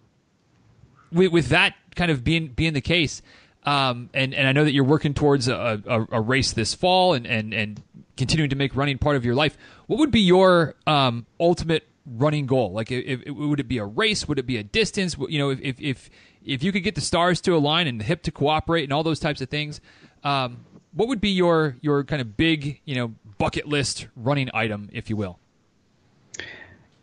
with, 1.11 1.32
with 1.32 1.48
that 1.48 1.74
kind 1.96 2.11
of 2.11 2.22
being 2.22 2.48
being 2.48 2.74
the 2.74 2.82
case, 2.82 3.22
um, 3.64 4.11
and 4.12 4.34
and 4.34 4.46
I 4.46 4.52
know 4.52 4.64
that 4.64 4.72
you're 4.72 4.84
working 4.84 5.14
towards 5.14 5.48
a, 5.48 5.82
a, 5.86 6.07
a, 6.12 6.20
race 6.20 6.52
this 6.52 6.74
fall 6.74 7.14
and, 7.14 7.26
and 7.26 7.54
and 7.54 7.82
continuing 8.18 8.50
to 8.50 8.57
make 8.57 8.76
running 8.76 8.98
part 8.98 9.16
of 9.16 9.24
your 9.24 9.34
life. 9.34 9.57
What 9.86 9.98
would 9.98 10.11
be 10.11 10.20
your 10.20 10.74
um, 10.86 11.24
ultimate 11.40 11.88
running 12.07 12.46
goal? 12.46 12.72
Like, 12.72 12.90
if, 12.90 13.22
if, 13.26 13.34
would 13.34 13.61
it 13.61 13.68
be 13.68 13.78
a 13.78 13.84
race? 13.84 14.28
Would 14.28 14.38
it 14.38 14.46
be 14.46 14.57
a 14.59 14.62
distance? 14.62 15.16
You 15.28 15.38
know, 15.38 15.50
if, 15.50 15.61
if, 15.61 15.80
if 15.80 16.11
if 16.47 16.62
you 16.62 16.72
could 16.72 16.84
get 16.84 16.94
the 16.94 17.01
stars 17.01 17.40
to 17.42 17.55
align 17.55 17.86
and 17.86 18.01
the 18.01 18.05
hip 18.05 18.22
to 18.22 18.30
cooperate 18.30 18.84
and 18.84 18.92
all 18.92 19.03
those 19.03 19.20
types 19.20 19.40
of 19.40 19.51
things, 19.51 19.80
um, 20.24 20.64
what 20.94 21.09
would 21.09 21.20
be 21.20 21.30
your 21.30 21.76
your 21.82 22.05
kind 22.05 22.22
of 22.22 22.36
big 22.36 22.80
you 22.84 22.94
know 22.94 23.14
bucket 23.38 23.66
list 23.66 24.07
running 24.16 24.49
item, 24.55 24.88
if 24.92 25.11
you 25.11 25.16
will? 25.16 25.38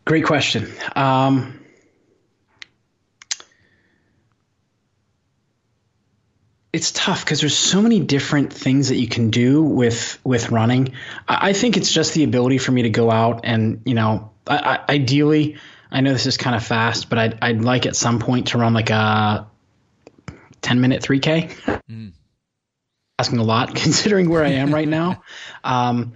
Great 0.04 0.24
question. 0.24 0.70
Um, 0.96 1.60
it's 6.72 6.90
tough 6.90 7.24
because 7.24 7.40
there's 7.40 7.56
so 7.56 7.80
many 7.80 8.00
different 8.00 8.52
things 8.52 8.88
that 8.88 8.96
you 8.96 9.06
can 9.06 9.30
do 9.30 9.62
with 9.62 10.18
with 10.24 10.50
running. 10.50 10.94
I, 11.28 11.50
I 11.50 11.52
think 11.52 11.76
it's 11.76 11.92
just 11.92 12.14
the 12.14 12.24
ability 12.24 12.58
for 12.58 12.72
me 12.72 12.82
to 12.82 12.90
go 12.90 13.10
out 13.10 13.42
and 13.44 13.82
you 13.84 13.94
know, 13.94 14.32
I, 14.46 14.56
I, 14.88 14.92
ideally, 14.94 15.56
I 15.94 16.00
know 16.00 16.12
this 16.12 16.26
is 16.26 16.36
kind 16.36 16.56
of 16.56 16.64
fast, 16.64 17.08
but 17.08 17.18
I'd 17.18 17.38
I'd 17.40 17.62
like 17.62 17.86
at 17.86 17.94
some 17.94 18.18
point 18.18 18.48
to 18.48 18.58
run 18.58 18.74
like 18.74 18.90
a 18.90 19.46
10 20.60 20.80
minute 20.80 21.02
3K. 21.02 21.50
Mm. 21.88 22.12
Asking 23.18 23.38
a 23.38 23.44
lot 23.44 23.74
considering 23.76 24.28
where 24.28 24.44
I 24.44 24.50
am 24.50 24.74
right 24.74 24.88
now. 24.88 25.22
Um, 25.62 26.14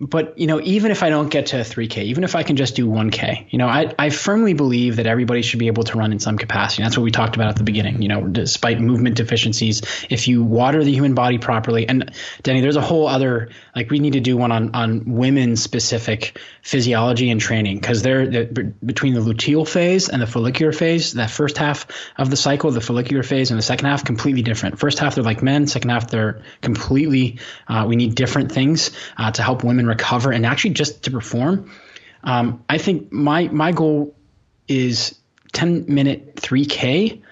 but 0.00 0.36
you 0.38 0.48
know, 0.48 0.60
even 0.60 0.90
if 0.90 1.04
I 1.04 1.10
don't 1.10 1.28
get 1.28 1.46
to 1.46 1.56
3K, 1.58 2.04
even 2.04 2.24
if 2.24 2.34
I 2.34 2.42
can 2.42 2.56
just 2.56 2.74
do 2.74 2.88
1K, 2.88 3.52
you 3.52 3.58
know, 3.58 3.68
I, 3.68 3.94
I 3.96 4.10
firmly 4.10 4.52
believe 4.52 4.96
that 4.96 5.06
everybody 5.06 5.42
should 5.42 5.60
be 5.60 5.68
able 5.68 5.84
to 5.84 5.96
run 5.96 6.10
in 6.10 6.18
some 6.18 6.36
capacity. 6.36 6.82
That's 6.82 6.96
what 6.96 7.04
we 7.04 7.12
talked 7.12 7.36
about 7.36 7.48
at 7.48 7.56
the 7.56 7.62
beginning. 7.62 8.02
You 8.02 8.08
know, 8.08 8.26
despite 8.26 8.80
movement 8.80 9.16
deficiencies, 9.16 9.82
if 10.10 10.26
you 10.26 10.42
water 10.42 10.82
the 10.82 10.92
human 10.92 11.14
body 11.14 11.38
properly, 11.38 11.88
and 11.88 12.12
Denny, 12.42 12.60
there's 12.60 12.76
a 12.76 12.82
whole 12.82 13.06
other 13.06 13.50
like 13.74 13.90
we 13.90 13.98
need 13.98 14.12
to 14.12 14.20
do 14.20 14.36
one 14.36 14.52
on 14.52 14.74
on 14.74 15.04
women 15.14 15.56
specific 15.56 16.38
physiology 16.62 17.30
and 17.30 17.40
training 17.40 17.78
because 17.78 18.02
they're, 18.02 18.46
between 18.46 19.14
the 19.14 19.20
luteal 19.20 19.66
phase 19.66 20.08
and 20.08 20.22
the 20.22 20.26
follicular 20.26 20.72
phase. 20.72 21.14
That 21.14 21.30
first 21.30 21.58
half 21.58 21.86
of 22.16 22.30
the 22.30 22.36
cycle, 22.36 22.70
the 22.70 22.80
follicular 22.80 23.22
phase, 23.22 23.50
and 23.50 23.58
the 23.58 23.62
second 23.62 23.86
half 23.86 24.04
completely 24.04 24.42
different. 24.42 24.78
First 24.78 24.98
half 24.98 25.14
they're 25.14 25.24
like 25.24 25.42
men. 25.42 25.66
Second 25.66 25.90
half 25.90 26.10
they're 26.10 26.42
completely. 26.60 27.38
Uh, 27.66 27.84
we 27.88 27.96
need 27.96 28.14
different 28.14 28.52
things 28.52 28.90
uh, 29.16 29.30
to 29.32 29.42
help 29.42 29.64
women 29.64 29.86
recover 29.86 30.30
and 30.30 30.46
actually 30.46 30.74
just 30.74 31.04
to 31.04 31.10
perform. 31.10 31.70
Um, 32.22 32.64
I 32.68 32.78
think 32.78 33.12
my 33.12 33.48
my 33.48 33.72
goal 33.72 34.14
is 34.68 35.18
10 35.52 35.86
minute 35.88 36.36
3K. 36.36 37.22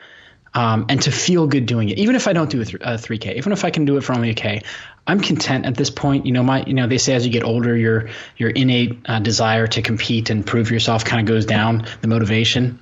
Um, 0.54 0.84
and 0.90 1.00
to 1.00 1.10
feel 1.10 1.46
good 1.46 1.64
doing 1.64 1.88
it, 1.88 1.96
even 1.96 2.14
if 2.14 2.28
I 2.28 2.34
don't 2.34 2.50
do 2.50 2.60
a, 2.60 2.64
th- 2.66 2.82
a 2.82 2.96
3K, 2.96 3.36
even 3.36 3.54
if 3.54 3.64
I 3.64 3.70
can 3.70 3.86
do 3.86 3.96
it 3.96 4.04
for 4.04 4.12
only 4.12 4.28
a 4.28 4.34
K, 4.34 4.60
I'm 5.06 5.20
content 5.20 5.66
at 5.66 5.76
this 5.76 5.90
point. 5.90 6.26
You 6.26 6.32
know, 6.32 6.42
my 6.42 6.64
you 6.64 6.74
know 6.74 6.86
they 6.86 6.98
say 6.98 7.14
as 7.14 7.26
you 7.26 7.32
get 7.32 7.44
older, 7.44 7.76
your 7.76 8.10
your 8.36 8.50
innate 8.50 8.98
uh, 9.06 9.18
desire 9.18 9.66
to 9.66 9.82
compete 9.82 10.30
and 10.30 10.46
prove 10.46 10.70
yourself 10.70 11.04
kind 11.04 11.20
of 11.20 11.32
goes 11.32 11.46
down. 11.46 11.86
The 12.00 12.08
motivation. 12.08 12.78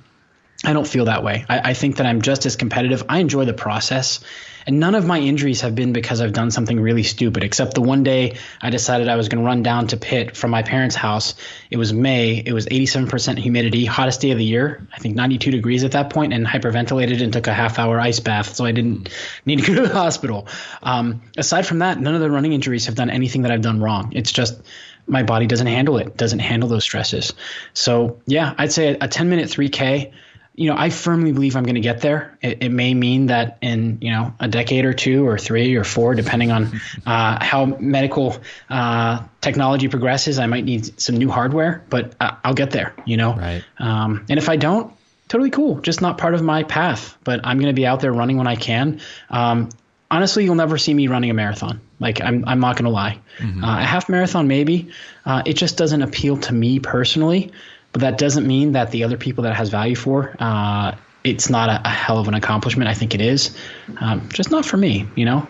I 0.63 0.73
don't 0.73 0.87
feel 0.87 1.05
that 1.05 1.23
way. 1.23 1.43
I, 1.49 1.71
I 1.71 1.73
think 1.73 1.97
that 1.97 2.05
I'm 2.05 2.21
just 2.21 2.45
as 2.45 2.55
competitive. 2.55 3.03
I 3.09 3.19
enjoy 3.19 3.45
the 3.45 3.53
process. 3.53 4.19
And 4.67 4.79
none 4.79 4.93
of 4.93 5.07
my 5.07 5.17
injuries 5.17 5.61
have 5.61 5.73
been 5.73 5.91
because 5.91 6.21
I've 6.21 6.33
done 6.33 6.51
something 6.51 6.79
really 6.79 7.01
stupid, 7.01 7.43
except 7.43 7.73
the 7.73 7.81
one 7.81 8.03
day 8.03 8.37
I 8.61 8.69
decided 8.69 9.07
I 9.07 9.15
was 9.15 9.27
going 9.27 9.43
to 9.43 9.45
run 9.45 9.63
down 9.63 9.87
to 9.87 9.97
Pitt 9.97 10.37
from 10.37 10.51
my 10.51 10.61
parents' 10.61 10.95
house. 10.95 11.33
It 11.71 11.77
was 11.77 11.93
May. 11.93 12.43
It 12.45 12.53
was 12.53 12.67
87% 12.67 13.39
humidity, 13.39 13.85
hottest 13.85 14.21
day 14.21 14.29
of 14.29 14.37
the 14.37 14.45
year. 14.45 14.85
I 14.93 14.99
think 14.99 15.15
92 15.15 15.49
degrees 15.49 15.83
at 15.83 15.93
that 15.93 16.11
point, 16.11 16.31
and 16.31 16.45
hyperventilated 16.45 17.23
and 17.23 17.33
took 17.33 17.47
a 17.47 17.53
half 17.53 17.79
hour 17.79 17.99
ice 17.99 18.19
bath. 18.19 18.55
So 18.55 18.65
I 18.65 18.71
didn't 18.71 19.09
need 19.45 19.63
to 19.63 19.67
go 19.67 19.81
to 19.81 19.87
the 19.87 19.93
hospital. 19.95 20.47
Um, 20.83 21.23
aside 21.37 21.65
from 21.65 21.79
that, 21.79 21.99
none 21.99 22.13
of 22.13 22.21
the 22.21 22.29
running 22.29 22.53
injuries 22.53 22.85
have 22.85 22.93
done 22.93 23.09
anything 23.09 23.41
that 23.43 23.51
I've 23.51 23.61
done 23.61 23.81
wrong. 23.81 24.11
It's 24.13 24.31
just 24.31 24.61
my 25.07 25.23
body 25.23 25.47
doesn't 25.47 25.67
handle 25.67 25.97
it, 25.97 26.15
doesn't 26.15 26.39
handle 26.39 26.69
those 26.69 26.83
stresses. 26.83 27.33
So 27.73 28.21
yeah, 28.27 28.53
I'd 28.59 28.71
say 28.71 28.95
a 29.01 29.07
10 29.07 29.29
minute 29.29 29.49
3K 29.49 30.11
you 30.61 30.67
know, 30.67 30.75
I 30.77 30.91
firmly 30.91 31.31
believe 31.31 31.55
I'm 31.55 31.63
going 31.63 31.75
to 31.75 31.81
get 31.81 32.01
there. 32.01 32.37
It, 32.39 32.61
it, 32.61 32.69
may 32.69 32.93
mean 32.93 33.25
that 33.27 33.57
in 33.61 33.97
you 33.99 34.11
know 34.11 34.31
a 34.39 34.47
decade 34.47 34.85
or 34.85 34.93
two 34.93 35.27
or 35.27 35.39
three 35.39 35.75
or 35.75 35.83
four, 35.83 36.13
depending 36.13 36.51
on 36.51 36.79
uh, 37.03 37.43
how 37.43 37.65
medical 37.65 38.37
uh, 38.69 39.23
technology 39.41 39.87
progresses, 39.87 40.37
I 40.37 40.45
might 40.45 40.63
need 40.63 41.01
some 41.01 41.17
new 41.17 41.31
hardware, 41.31 41.83
but 41.89 42.13
I, 42.21 42.37
will 42.45 42.53
get 42.53 42.69
there. 42.69 42.93
You 43.07 43.17
know, 43.17 43.33
right. 43.33 43.63
Um, 43.79 44.27
and 44.29 44.37
if 44.37 44.49
I 44.49 44.55
don't, 44.55 44.93
totally 45.29 45.49
cool. 45.49 45.81
Just 45.81 45.99
not 45.99 46.19
part 46.19 46.35
of 46.35 46.43
my 46.43 46.61
path. 46.61 47.17
But 47.23 47.39
I'm 47.43 47.57
going 47.57 47.73
to 47.73 47.79
be 47.79 47.87
out 47.87 47.99
there 47.99 48.13
running 48.13 48.37
when 48.37 48.47
I 48.47 48.55
can. 48.55 49.01
Um, 49.31 49.69
honestly, 50.11 50.43
you'll 50.43 50.53
never 50.53 50.77
see 50.77 50.93
me 50.93 51.07
running 51.07 51.31
a 51.31 51.33
marathon. 51.33 51.81
Like 51.99 52.21
I'm, 52.21 52.47
I'm 52.47 52.59
not 52.59 52.75
going 52.75 52.85
to 52.85 52.91
lie. 52.91 53.17
Mm-hmm. 53.39 53.63
Uh, 53.63 53.79
a 53.79 53.83
half 53.83 54.09
marathon, 54.09 54.47
maybe. 54.47 54.91
Uh, 55.25 55.41
it 55.43 55.53
just 55.53 55.75
doesn't 55.75 56.03
appeal 56.03 56.37
to 56.37 56.53
me 56.53 56.79
personally. 56.79 57.51
But 57.91 58.01
that 58.01 58.17
doesn't 58.17 58.47
mean 58.47 58.71
that 58.71 58.91
the 58.91 59.03
other 59.03 59.17
people 59.17 59.43
that 59.43 59.55
has 59.55 59.69
value 59.69 59.95
for, 59.95 60.35
uh, 60.39 60.95
it's 61.23 61.49
not 61.49 61.69
a, 61.69 61.81
a, 61.85 61.89
hell 61.89 62.17
of 62.17 62.27
an 62.27 62.33
accomplishment. 62.33 62.89
I 62.89 62.93
think 62.93 63.13
it 63.13 63.21
is, 63.21 63.55
um, 63.99 64.27
just 64.29 64.49
not 64.49 64.65
for 64.65 64.77
me. 64.77 65.07
You 65.15 65.25
know, 65.25 65.47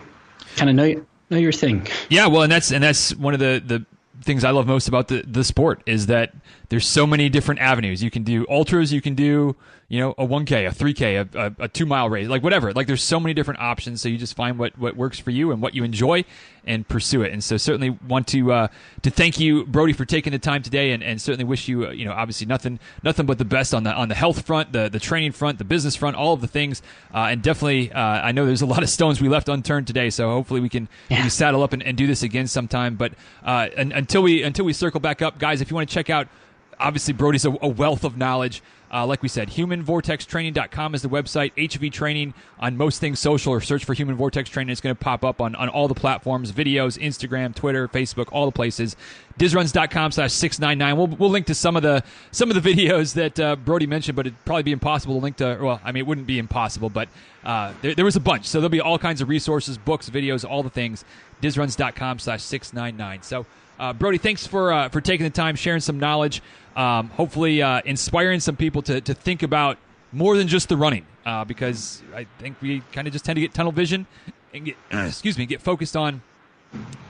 kind 0.56 0.68
of 0.68 0.76
know 0.76 1.04
know 1.30 1.38
your 1.38 1.52
thing. 1.52 1.86
Yeah, 2.08 2.26
well, 2.26 2.42
and 2.42 2.52
that's 2.52 2.72
and 2.72 2.82
that's 2.82 3.14
one 3.14 3.34
of 3.34 3.40
the 3.40 3.62
the 3.64 3.86
things 4.22 4.44
I 4.44 4.50
love 4.50 4.66
most 4.66 4.88
about 4.88 5.08
the 5.08 5.22
the 5.26 5.44
sport 5.44 5.82
is 5.86 6.06
that 6.06 6.34
there's 6.68 6.86
so 6.86 7.06
many 7.06 7.28
different 7.28 7.60
avenues. 7.60 8.02
You 8.02 8.10
can 8.10 8.22
do 8.22 8.46
ultras, 8.48 8.92
you 8.92 9.00
can 9.00 9.14
do 9.14 9.56
you 9.88 10.00
know, 10.00 10.14
a 10.16 10.26
1K, 10.26 10.66
a 10.66 10.70
3K, 10.70 11.34
a, 11.34 11.38
a, 11.38 11.64
a, 11.64 11.68
two 11.68 11.84
mile 11.84 12.08
race, 12.08 12.26
like 12.26 12.42
whatever. 12.42 12.72
Like 12.72 12.86
there's 12.86 13.02
so 13.02 13.20
many 13.20 13.34
different 13.34 13.60
options. 13.60 14.00
So 14.00 14.08
you 14.08 14.16
just 14.16 14.34
find 14.34 14.58
what, 14.58 14.78
what 14.78 14.96
works 14.96 15.18
for 15.18 15.30
you 15.30 15.52
and 15.52 15.60
what 15.60 15.74
you 15.74 15.84
enjoy 15.84 16.24
and 16.64 16.88
pursue 16.88 17.20
it. 17.22 17.30
And 17.30 17.44
so 17.44 17.58
certainly 17.58 17.90
want 17.90 18.26
to, 18.28 18.52
uh, 18.52 18.68
to 19.02 19.10
thank 19.10 19.38
you, 19.38 19.66
Brodie, 19.66 19.92
for 19.92 20.06
taking 20.06 20.32
the 20.32 20.38
time 20.38 20.62
today 20.62 20.92
and, 20.92 21.02
and 21.02 21.20
certainly 21.20 21.44
wish 21.44 21.68
you, 21.68 21.88
uh, 21.88 21.90
you 21.90 22.06
know, 22.06 22.12
obviously 22.12 22.46
nothing, 22.46 22.78
nothing 23.02 23.26
but 23.26 23.36
the 23.36 23.44
best 23.44 23.74
on 23.74 23.82
the, 23.82 23.92
on 23.92 24.08
the 24.08 24.14
health 24.14 24.46
front, 24.46 24.72
the, 24.72 24.88
the 24.88 24.98
training 25.00 25.32
front, 25.32 25.58
the 25.58 25.64
business 25.64 25.94
front, 25.94 26.16
all 26.16 26.32
of 26.32 26.40
the 26.40 26.46
things. 26.46 26.80
Uh, 27.12 27.28
and 27.30 27.42
definitely, 27.42 27.92
uh, 27.92 28.00
I 28.00 28.32
know 28.32 28.46
there's 28.46 28.62
a 28.62 28.66
lot 28.66 28.82
of 28.82 28.88
stones 28.88 29.20
we 29.20 29.28
left 29.28 29.50
unturned 29.50 29.86
today. 29.86 30.08
So 30.08 30.30
hopefully 30.30 30.60
we 30.60 30.70
can 30.70 30.88
yeah. 31.10 31.28
saddle 31.28 31.62
up 31.62 31.74
and, 31.74 31.82
and, 31.82 31.98
do 31.98 32.06
this 32.06 32.22
again 32.22 32.46
sometime. 32.46 32.94
But, 32.96 33.12
uh, 33.44 33.68
and, 33.76 33.92
until 33.92 34.22
we, 34.22 34.42
until 34.42 34.64
we 34.64 34.72
circle 34.72 35.00
back 35.00 35.20
up, 35.20 35.38
guys, 35.38 35.60
if 35.60 35.70
you 35.70 35.74
want 35.74 35.90
to 35.90 35.94
check 35.94 36.08
out, 36.08 36.28
obviously 36.80 37.12
Brodie's 37.12 37.44
a, 37.44 37.54
a 37.60 37.68
wealth 37.68 38.04
of 38.04 38.16
knowledge. 38.16 38.62
Uh, 38.92 39.06
like 39.06 39.22
we 39.22 39.28
said, 39.28 39.48
humanvortextraining.com 39.48 40.94
is 40.94 41.02
the 41.02 41.08
website. 41.08 41.52
HV 41.56 41.90
Training 41.90 42.34
on 42.58 42.76
most 42.76 43.00
things 43.00 43.18
social 43.18 43.52
or 43.52 43.60
search 43.60 43.84
for 43.84 43.94
Human 43.94 44.16
Vortex 44.16 44.50
Training. 44.50 44.70
It's 44.70 44.82
going 44.82 44.94
to 44.94 45.00
pop 45.00 45.24
up 45.24 45.40
on, 45.40 45.54
on 45.54 45.68
all 45.68 45.88
the 45.88 45.94
platforms, 45.94 46.52
videos, 46.52 46.98
Instagram, 46.98 47.54
Twitter, 47.54 47.88
Facebook, 47.88 48.28
all 48.32 48.44
the 48.44 48.52
places. 48.52 48.96
Dizruns.com 49.38 50.12
slash 50.12 50.32
699. 50.32 50.96
We'll, 50.96 51.16
we'll 51.18 51.30
link 51.30 51.46
to 51.46 51.54
some 51.54 51.74
of 51.76 51.82
the 51.82 52.04
some 52.32 52.50
of 52.50 52.62
the 52.62 52.74
videos 52.74 53.14
that 53.14 53.40
uh, 53.40 53.56
Brodie 53.56 53.86
mentioned, 53.86 54.16
but 54.16 54.26
it'd 54.26 54.44
probably 54.44 54.64
be 54.64 54.72
impossible 54.72 55.14
to 55.14 55.20
link 55.20 55.36
to. 55.38 55.58
Well, 55.60 55.80
I 55.82 55.92
mean, 55.92 56.02
it 56.02 56.06
wouldn't 56.06 56.26
be 56.26 56.38
impossible, 56.38 56.90
but 56.90 57.08
uh, 57.44 57.72
there, 57.80 57.94
there 57.94 58.04
was 58.04 58.16
a 58.16 58.20
bunch. 58.20 58.46
So 58.46 58.58
there'll 58.60 58.68
be 58.68 58.80
all 58.80 58.98
kinds 58.98 59.22
of 59.22 59.28
resources, 59.28 59.78
books, 59.78 60.10
videos, 60.10 60.48
all 60.48 60.62
the 60.62 60.70
things. 60.70 61.04
Dizruns.com 61.40 62.18
slash 62.18 62.42
699. 62.42 63.22
So, 63.22 63.46
uh, 63.82 63.92
Brodie, 63.92 64.18
thanks 64.18 64.46
for, 64.46 64.72
uh, 64.72 64.88
for 64.88 65.00
taking 65.00 65.24
the 65.24 65.30
time, 65.30 65.56
sharing 65.56 65.80
some 65.80 65.98
knowledge 65.98 66.40
um, 66.76 67.10
hopefully 67.10 67.62
uh, 67.62 67.80
inspiring 67.84 68.40
some 68.40 68.56
people 68.56 68.82
to, 68.82 69.00
to 69.00 69.14
think 69.14 69.42
about 69.42 69.78
more 70.12 70.36
than 70.36 70.48
just 70.48 70.68
the 70.68 70.76
running 70.76 71.06
uh, 71.26 71.44
because 71.44 72.02
I 72.14 72.26
think 72.38 72.60
we 72.60 72.82
kind 72.92 73.06
of 73.06 73.12
just 73.12 73.24
tend 73.24 73.36
to 73.36 73.40
get 73.40 73.54
tunnel 73.54 73.72
vision 73.72 74.06
and 74.54 74.64
get 74.64 74.76
excuse 74.90 75.38
me 75.38 75.46
get 75.46 75.60
focused 75.60 75.96
on 75.96 76.22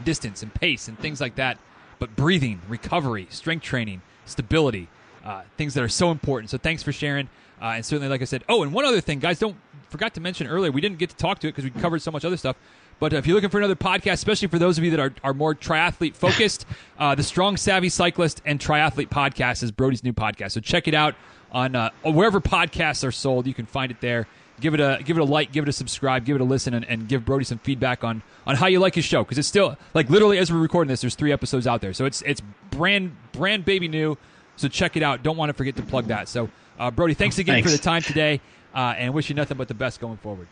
distance 0.05 0.43
and 0.43 0.53
pace 0.53 0.89
and 0.89 0.99
things 0.99 1.21
like 1.21 1.37
that. 1.37 1.59
But 1.99 2.17
breathing 2.17 2.61
recovery 2.69 3.29
strength 3.31 3.63
training 3.63 4.03
stability 4.25 4.89
uh, 5.25 5.43
things 5.57 5.75
that 5.75 5.85
are 5.85 5.89
so 5.89 6.11
important. 6.11 6.51
So 6.51 6.59
thanks 6.59 6.83
for 6.83 6.93
sharing. 6.93 7.29
Uh, 7.61 7.75
and 7.77 7.87
certainly 7.87 8.09
like 8.09 8.21
i 8.21 8.25
said 8.25 8.43
oh 8.49 8.65
and 8.65 8.73
one 8.73 8.85
other 8.85 9.01
thing 9.01 9.21
guys 9.21 9.39
don't 9.39 9.55
forgot 9.89 10.13
to 10.13 10.21
mention 10.21 10.49
earlier 10.49 10.73
we 10.73 10.81
didn't 10.81 10.99
get 10.99 11.09
to 11.09 11.15
talk 11.15 11.39
to 11.39 11.47
it 11.47 11.53
because 11.55 11.63
we 11.63 11.71
covered 11.81 12.03
so 12.03 12.11
much 12.11 12.25
other 12.25 12.37
stuff 12.37 12.57
but 13.03 13.13
if 13.13 13.27
you're 13.27 13.35
looking 13.35 13.51
for 13.51 13.59
another 13.59 13.75
podcast, 13.75 14.13
especially 14.13 14.47
for 14.47 14.61
those 14.61 14.79
of 14.79 14.85
you 14.85 14.93
that 14.93 15.01
are, 15.01 15.13
are 15.25 15.35
more 15.35 15.57
triathlete 15.57 16.15
focused, 16.15 16.67
uh, 17.01 17.17
the 17.17 17.25
Strong 17.25 17.57
Savvy 17.57 17.89
Cyclist 17.89 18.41
and 18.45 18.61
Triathlete 18.61 19.09
podcast 19.09 19.65
is 19.65 19.73
Brodie's 19.73 20.05
new 20.05 20.13
podcast. 20.13 20.53
So 20.53 20.61
check 20.61 20.87
it 20.87 20.95
out 20.95 21.17
on 21.51 21.75
uh, 21.75 21.91
wherever 22.05 22.41
podcasts 22.41 23.03
are 23.03 23.11
sold. 23.11 23.49
You 23.49 23.55
can 23.55 23.67
find 23.67 23.91
it 23.91 24.01
there. 24.01 24.29
Give 24.61 24.73
it 24.73 24.79
a 24.79 25.01
give 25.05 25.17
it 25.17 25.21
a 25.21 25.25
like, 25.25 25.51
give 25.51 25.65
it 25.65 25.69
a 25.69 25.73
subscribe, 25.73 26.25
give 26.25 26.37
it 26.37 26.43
a 26.43 26.45
listen, 26.45 26.75
and, 26.75 26.85
and 26.85 27.09
give 27.09 27.25
Brody 27.25 27.45
some 27.45 27.59
feedback 27.59 28.05
on 28.05 28.23
on 28.47 28.55
how 28.55 28.69
you 28.69 28.79
like 28.79 28.95
his 28.95 29.05
show 29.05 29.25
because 29.25 29.37
it's 29.37 29.49
still 29.49 29.77
like 29.95 30.09
literally 30.09 30.39
as 30.39 30.53
we're 30.53 30.61
recording 30.61 30.89
this, 30.89 31.01
there's 31.01 31.17
three 31.17 31.33
episodes 31.33 31.67
out 31.67 31.81
there, 31.81 31.93
so 31.93 32.05
it's 32.05 32.23
it's 32.23 32.41
brand 32.71 33.17
brand 33.33 33.65
baby 33.65 33.89
new. 33.89 34.17
So 34.55 34.69
check 34.69 34.97
it 34.97 35.03
out. 35.03 35.25
Don't 35.25 35.37
want 35.37 35.49
to 35.51 35.55
forget 35.55 35.75
to 35.75 35.83
plug 35.83 36.07
that. 36.07 36.29
So 36.29 36.51
uh, 36.79 36.93
Brodie, 36.93 37.15
thanks 37.15 37.39
again 37.39 37.57
thanks. 37.57 37.69
for 37.69 37.77
the 37.77 37.83
time 37.83 38.03
today, 38.03 38.41
uh, 38.73 38.95
and 38.97 39.13
wish 39.13 39.29
you 39.29 39.35
nothing 39.35 39.57
but 39.57 39.67
the 39.67 39.75
best 39.75 39.99
going 39.99 40.19
forward. 40.19 40.47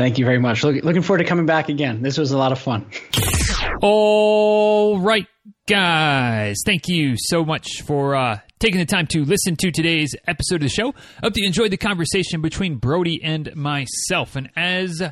Thank 0.00 0.16
you 0.16 0.24
very 0.24 0.38
much. 0.38 0.64
Look, 0.64 0.82
looking 0.82 1.02
forward 1.02 1.18
to 1.18 1.24
coming 1.24 1.44
back 1.44 1.68
again. 1.68 2.00
This 2.00 2.16
was 2.16 2.32
a 2.32 2.38
lot 2.38 2.52
of 2.52 2.58
fun. 2.58 2.86
All 3.82 4.98
right, 4.98 5.26
guys. 5.68 6.62
Thank 6.64 6.88
you 6.88 7.16
so 7.18 7.44
much 7.44 7.82
for 7.82 8.16
uh, 8.16 8.38
taking 8.60 8.78
the 8.78 8.86
time 8.86 9.06
to 9.08 9.26
listen 9.26 9.56
to 9.56 9.70
today's 9.70 10.16
episode 10.26 10.54
of 10.54 10.60
the 10.62 10.68
show. 10.70 10.94
Hope 11.22 11.36
you 11.36 11.46
enjoyed 11.46 11.70
the 11.70 11.76
conversation 11.76 12.40
between 12.40 12.76
Brodie 12.76 13.22
and 13.22 13.54
myself. 13.54 14.36
And 14.36 14.48
as 14.56 15.02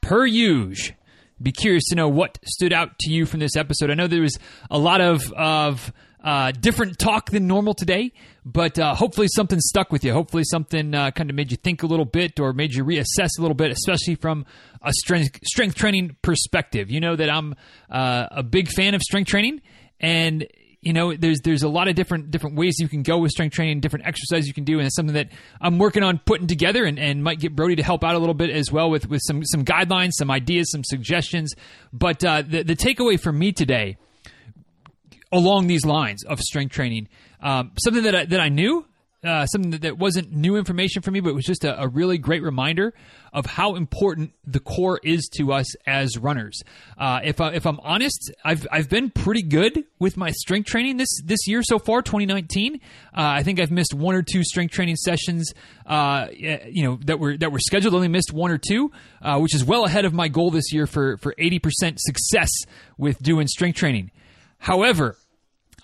per 0.00 0.24
usual, 0.24 0.96
be 1.42 1.52
curious 1.52 1.84
to 1.90 1.94
know 1.94 2.08
what 2.08 2.38
stood 2.42 2.72
out 2.72 2.98
to 3.00 3.12
you 3.12 3.26
from 3.26 3.40
this 3.40 3.56
episode. 3.56 3.90
I 3.90 3.94
know 3.94 4.06
there 4.06 4.22
was 4.22 4.38
a 4.70 4.78
lot 4.78 5.02
of 5.02 5.30
of 5.34 5.92
uh, 6.22 6.52
different 6.52 6.98
talk 6.98 7.30
than 7.30 7.46
normal 7.46 7.74
today, 7.74 8.12
but 8.44 8.78
uh, 8.78 8.94
hopefully 8.94 9.26
something 9.34 9.58
stuck 9.60 9.90
with 9.92 10.04
you. 10.04 10.12
Hopefully 10.12 10.44
something 10.44 10.94
uh, 10.94 11.10
kind 11.12 11.30
of 11.30 11.36
made 11.36 11.50
you 11.50 11.56
think 11.56 11.82
a 11.82 11.86
little 11.86 12.04
bit 12.04 12.38
or 12.38 12.52
made 12.52 12.74
you 12.74 12.84
reassess 12.84 13.30
a 13.38 13.40
little 13.40 13.54
bit, 13.54 13.70
especially 13.70 14.14
from 14.16 14.44
a 14.82 14.92
strength 14.92 15.38
strength 15.44 15.76
training 15.76 16.16
perspective. 16.22 16.90
You 16.90 17.00
know 17.00 17.16
that 17.16 17.30
I'm 17.30 17.54
uh, 17.90 18.26
a 18.30 18.42
big 18.42 18.68
fan 18.68 18.94
of 18.94 19.02
strength 19.02 19.28
training, 19.28 19.62
and 19.98 20.46
You 20.82 20.94
know, 20.94 21.14
there's 21.14 21.40
there's 21.44 21.62
a 21.62 21.68
lot 21.68 21.88
of 21.88 21.94
different 21.94 22.30
different 22.30 22.56
ways 22.56 22.76
you 22.78 22.88
can 22.88 23.02
go 23.02 23.18
with 23.18 23.32
strength 23.32 23.54
training, 23.54 23.80
different 23.80 24.06
exercises 24.06 24.46
you 24.46 24.54
can 24.54 24.64
do, 24.64 24.78
and 24.78 24.86
it's 24.86 24.96
something 24.96 25.14
that 25.14 25.28
I'm 25.60 25.78
working 25.78 26.02
on 26.02 26.18
putting 26.24 26.46
together, 26.46 26.86
and, 26.86 26.98
and 26.98 27.22
might 27.22 27.38
get 27.38 27.54
Brodie 27.54 27.76
to 27.76 27.82
help 27.82 28.02
out 28.02 28.14
a 28.14 28.18
little 28.18 28.34
bit 28.34 28.48
as 28.48 28.72
well 28.72 28.88
with 28.88 29.06
with 29.06 29.20
some 29.26 29.44
some 29.44 29.62
guidelines, 29.62 30.12
some 30.12 30.30
ideas, 30.30 30.72
some 30.72 30.82
suggestions. 30.82 31.54
But 31.92 32.24
uh, 32.24 32.42
the 32.48 32.62
the 32.62 32.76
takeaway 32.76 33.20
for 33.20 33.30
me 33.30 33.52
today, 33.52 33.98
along 35.32 35.66
these 35.66 35.84
lines 35.84 36.24
of 36.24 36.40
strength 36.40 36.72
training, 36.72 37.08
um, 37.40 37.72
something 37.82 38.02
that 38.04 38.14
I, 38.14 38.24
that 38.26 38.40
I 38.40 38.48
knew 38.48 38.84
uh, 39.22 39.44
something 39.46 39.70
that, 39.72 39.82
that, 39.82 39.98
wasn't 39.98 40.32
new 40.32 40.56
information 40.56 41.02
for 41.02 41.10
me, 41.10 41.20
but 41.20 41.28
it 41.28 41.34
was 41.34 41.44
just 41.44 41.64
a, 41.64 41.82
a, 41.82 41.86
really 41.86 42.16
great 42.16 42.42
reminder 42.42 42.94
of 43.34 43.44
how 43.44 43.74
important 43.74 44.32
the 44.46 44.60
core 44.60 44.98
is 45.04 45.28
to 45.28 45.52
us 45.52 45.66
as 45.86 46.16
runners. 46.16 46.62
Uh, 46.96 47.20
if 47.22 47.38
I, 47.38 47.52
if 47.52 47.66
I'm 47.66 47.78
honest, 47.80 48.32
I've 48.44 48.66
I've 48.72 48.88
been 48.88 49.10
pretty 49.10 49.42
good 49.42 49.84
with 49.98 50.16
my 50.16 50.30
strength 50.30 50.68
training 50.68 50.96
this 50.96 51.20
this 51.22 51.46
year 51.46 51.62
so 51.62 51.78
far, 51.78 52.00
2019. 52.00 52.76
Uh, 52.76 52.78
I 53.12 53.42
think 53.42 53.60
I've 53.60 53.70
missed 53.70 53.92
one 53.92 54.14
or 54.14 54.22
two 54.22 54.42
strength 54.42 54.72
training 54.72 54.96
sessions, 54.96 55.52
uh, 55.84 56.28
you 56.32 56.84
know, 56.84 56.98
that 57.04 57.18
were 57.18 57.36
that 57.36 57.52
were 57.52 57.60
scheduled. 57.60 57.94
Only 57.94 58.08
missed 58.08 58.32
one 58.32 58.50
or 58.50 58.58
two, 58.58 58.90
uh, 59.20 59.38
which 59.38 59.54
is 59.54 59.62
well 59.62 59.84
ahead 59.84 60.06
of 60.06 60.14
my 60.14 60.28
goal 60.28 60.50
this 60.50 60.72
year 60.72 60.86
for 60.86 61.18
for 61.18 61.34
80% 61.38 61.98
success 61.98 62.48
with 62.96 63.22
doing 63.22 63.46
strength 63.48 63.76
training. 63.76 64.12
However, 64.60 65.16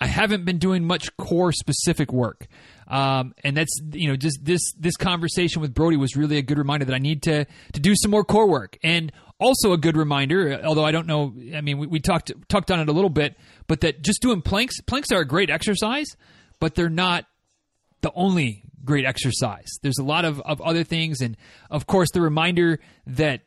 I 0.01 0.07
haven't 0.07 0.45
been 0.45 0.59
doing 0.59 0.85
much 0.85 1.17
core 1.17 1.51
specific 1.51 2.13
work. 2.13 2.47
Um, 2.89 3.35
and 3.43 3.57
that's 3.57 3.81
you 3.93 4.09
know 4.09 4.17
just 4.17 4.45
this 4.45 4.61
this 4.79 4.97
conversation 4.97 5.61
with 5.61 5.75
Brodie 5.75 5.97
was 5.97 6.15
really 6.17 6.37
a 6.37 6.43
good 6.43 6.59
reminder 6.59 6.85
that 6.85 6.95
I 6.95 6.99
need 6.99 7.23
to 7.25 7.45
to 7.73 7.81
do 7.81 7.95
some 7.97 8.13
more 8.13 8.23
core 8.23 8.49
work, 8.49 8.79
and 8.83 9.11
also 9.41 9.73
a 9.73 9.79
good 9.79 9.97
reminder. 9.97 10.61
Although 10.63 10.85
I 10.85 10.93
don't 10.93 11.07
know, 11.07 11.35
I 11.55 11.63
mean 11.63 11.79
we, 11.79 11.87
we 11.89 11.99
talked 11.99 12.31
talked 12.49 12.71
on 12.71 12.79
it 12.79 12.89
a 12.89 12.93
little 12.93 13.11
bit, 13.11 13.37
but 13.67 13.81
that 13.81 14.03
just 14.03 14.23
doing 14.23 14.41
planks 14.41 14.81
planks 14.83 15.11
are 15.11 15.21
a 15.21 15.27
great 15.27 15.51
exercise, 15.51 16.07
but 16.61 16.77
they're 16.77 16.89
not 16.89 17.25
the 18.03 18.13
only 18.15 18.63
great 18.85 19.05
exercise. 19.05 19.67
There's 19.83 19.99
a 19.99 20.05
lot 20.05 20.25
of, 20.25 20.41
of 20.43 20.61
other 20.61 20.85
things, 20.85 21.21
and 21.21 21.37
of 21.71 21.87
course 21.87 22.11
the 22.13 22.21
reminder 22.21 22.79
that 23.07 23.41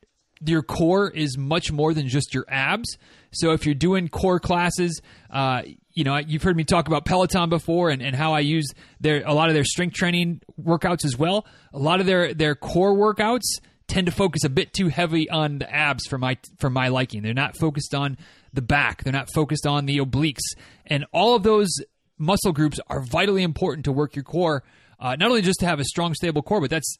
your 0.46 0.64
core 0.64 1.10
is 1.10 1.38
much 1.38 1.72
more 1.72 1.94
than 1.94 2.08
just 2.10 2.34
your 2.34 2.46
abs. 2.50 2.98
So 3.32 3.52
if 3.52 3.66
you're 3.66 3.76
doing 3.76 4.10
core 4.10 4.40
classes, 4.40 5.02
uh, 5.30 5.64
you 5.94 6.04
know, 6.04 6.18
you've 6.18 6.44
heard 6.44 6.56
me 6.56 6.64
talk 6.64 6.88
about 6.88 7.06
Peloton 7.06 7.50
before 7.50 7.90
and, 7.90 8.02
and 8.02 8.16
how 8.16 8.34
I 8.34 8.40
use 8.40 8.68
their 9.00 9.24
a 9.26 9.34
lot 9.34 9.50
of 9.50 9.54
their 9.54 9.64
strength 9.64 9.96
training 9.96 10.42
workouts 10.62 11.06
as 11.06 11.18
well. 11.18 11.46
A 11.74 11.80
lot 11.80 12.00
of 12.00 12.06
their 12.06 12.34
their 12.34 12.56
core 12.56 12.96
workouts 12.96 13.60
tend 13.88 14.06
to 14.06 14.12
focus 14.12 14.44
a 14.44 14.50
bit 14.50 14.74
too 14.74 14.88
heavy 14.88 15.30
on 15.30 15.60
the 15.60 15.70
abs 15.74 16.08
for 16.08 16.18
my 16.18 16.38
for 16.58 16.70
my 16.70 16.88
liking. 16.88 17.22
They're 17.22 17.34
not 17.34 17.58
focused 17.58 17.94
on 17.94 18.18
the 18.54 18.62
back. 18.62 19.04
They're 19.04 19.14
not 19.14 19.30
focused 19.34 19.68
on 19.68 19.86
the 19.86 19.98
obliques. 19.98 20.56
And 20.86 21.06
all 21.12 21.36
of 21.36 21.44
those 21.44 21.70
muscle 22.18 22.52
groups 22.52 22.80
are 22.88 23.02
vitally 23.02 23.44
important 23.44 23.86
to 23.86 23.92
work 23.92 24.16
your 24.16 24.24
core. 24.24 24.64
Uh, 25.00 25.16
not 25.16 25.30
only 25.30 25.42
just 25.42 25.60
to 25.62 25.66
have 25.66 25.80
a 25.80 25.86
strong, 25.86 26.14
stable 26.14 26.42
core, 26.42 26.62
but 26.62 26.70
that's 26.70 26.98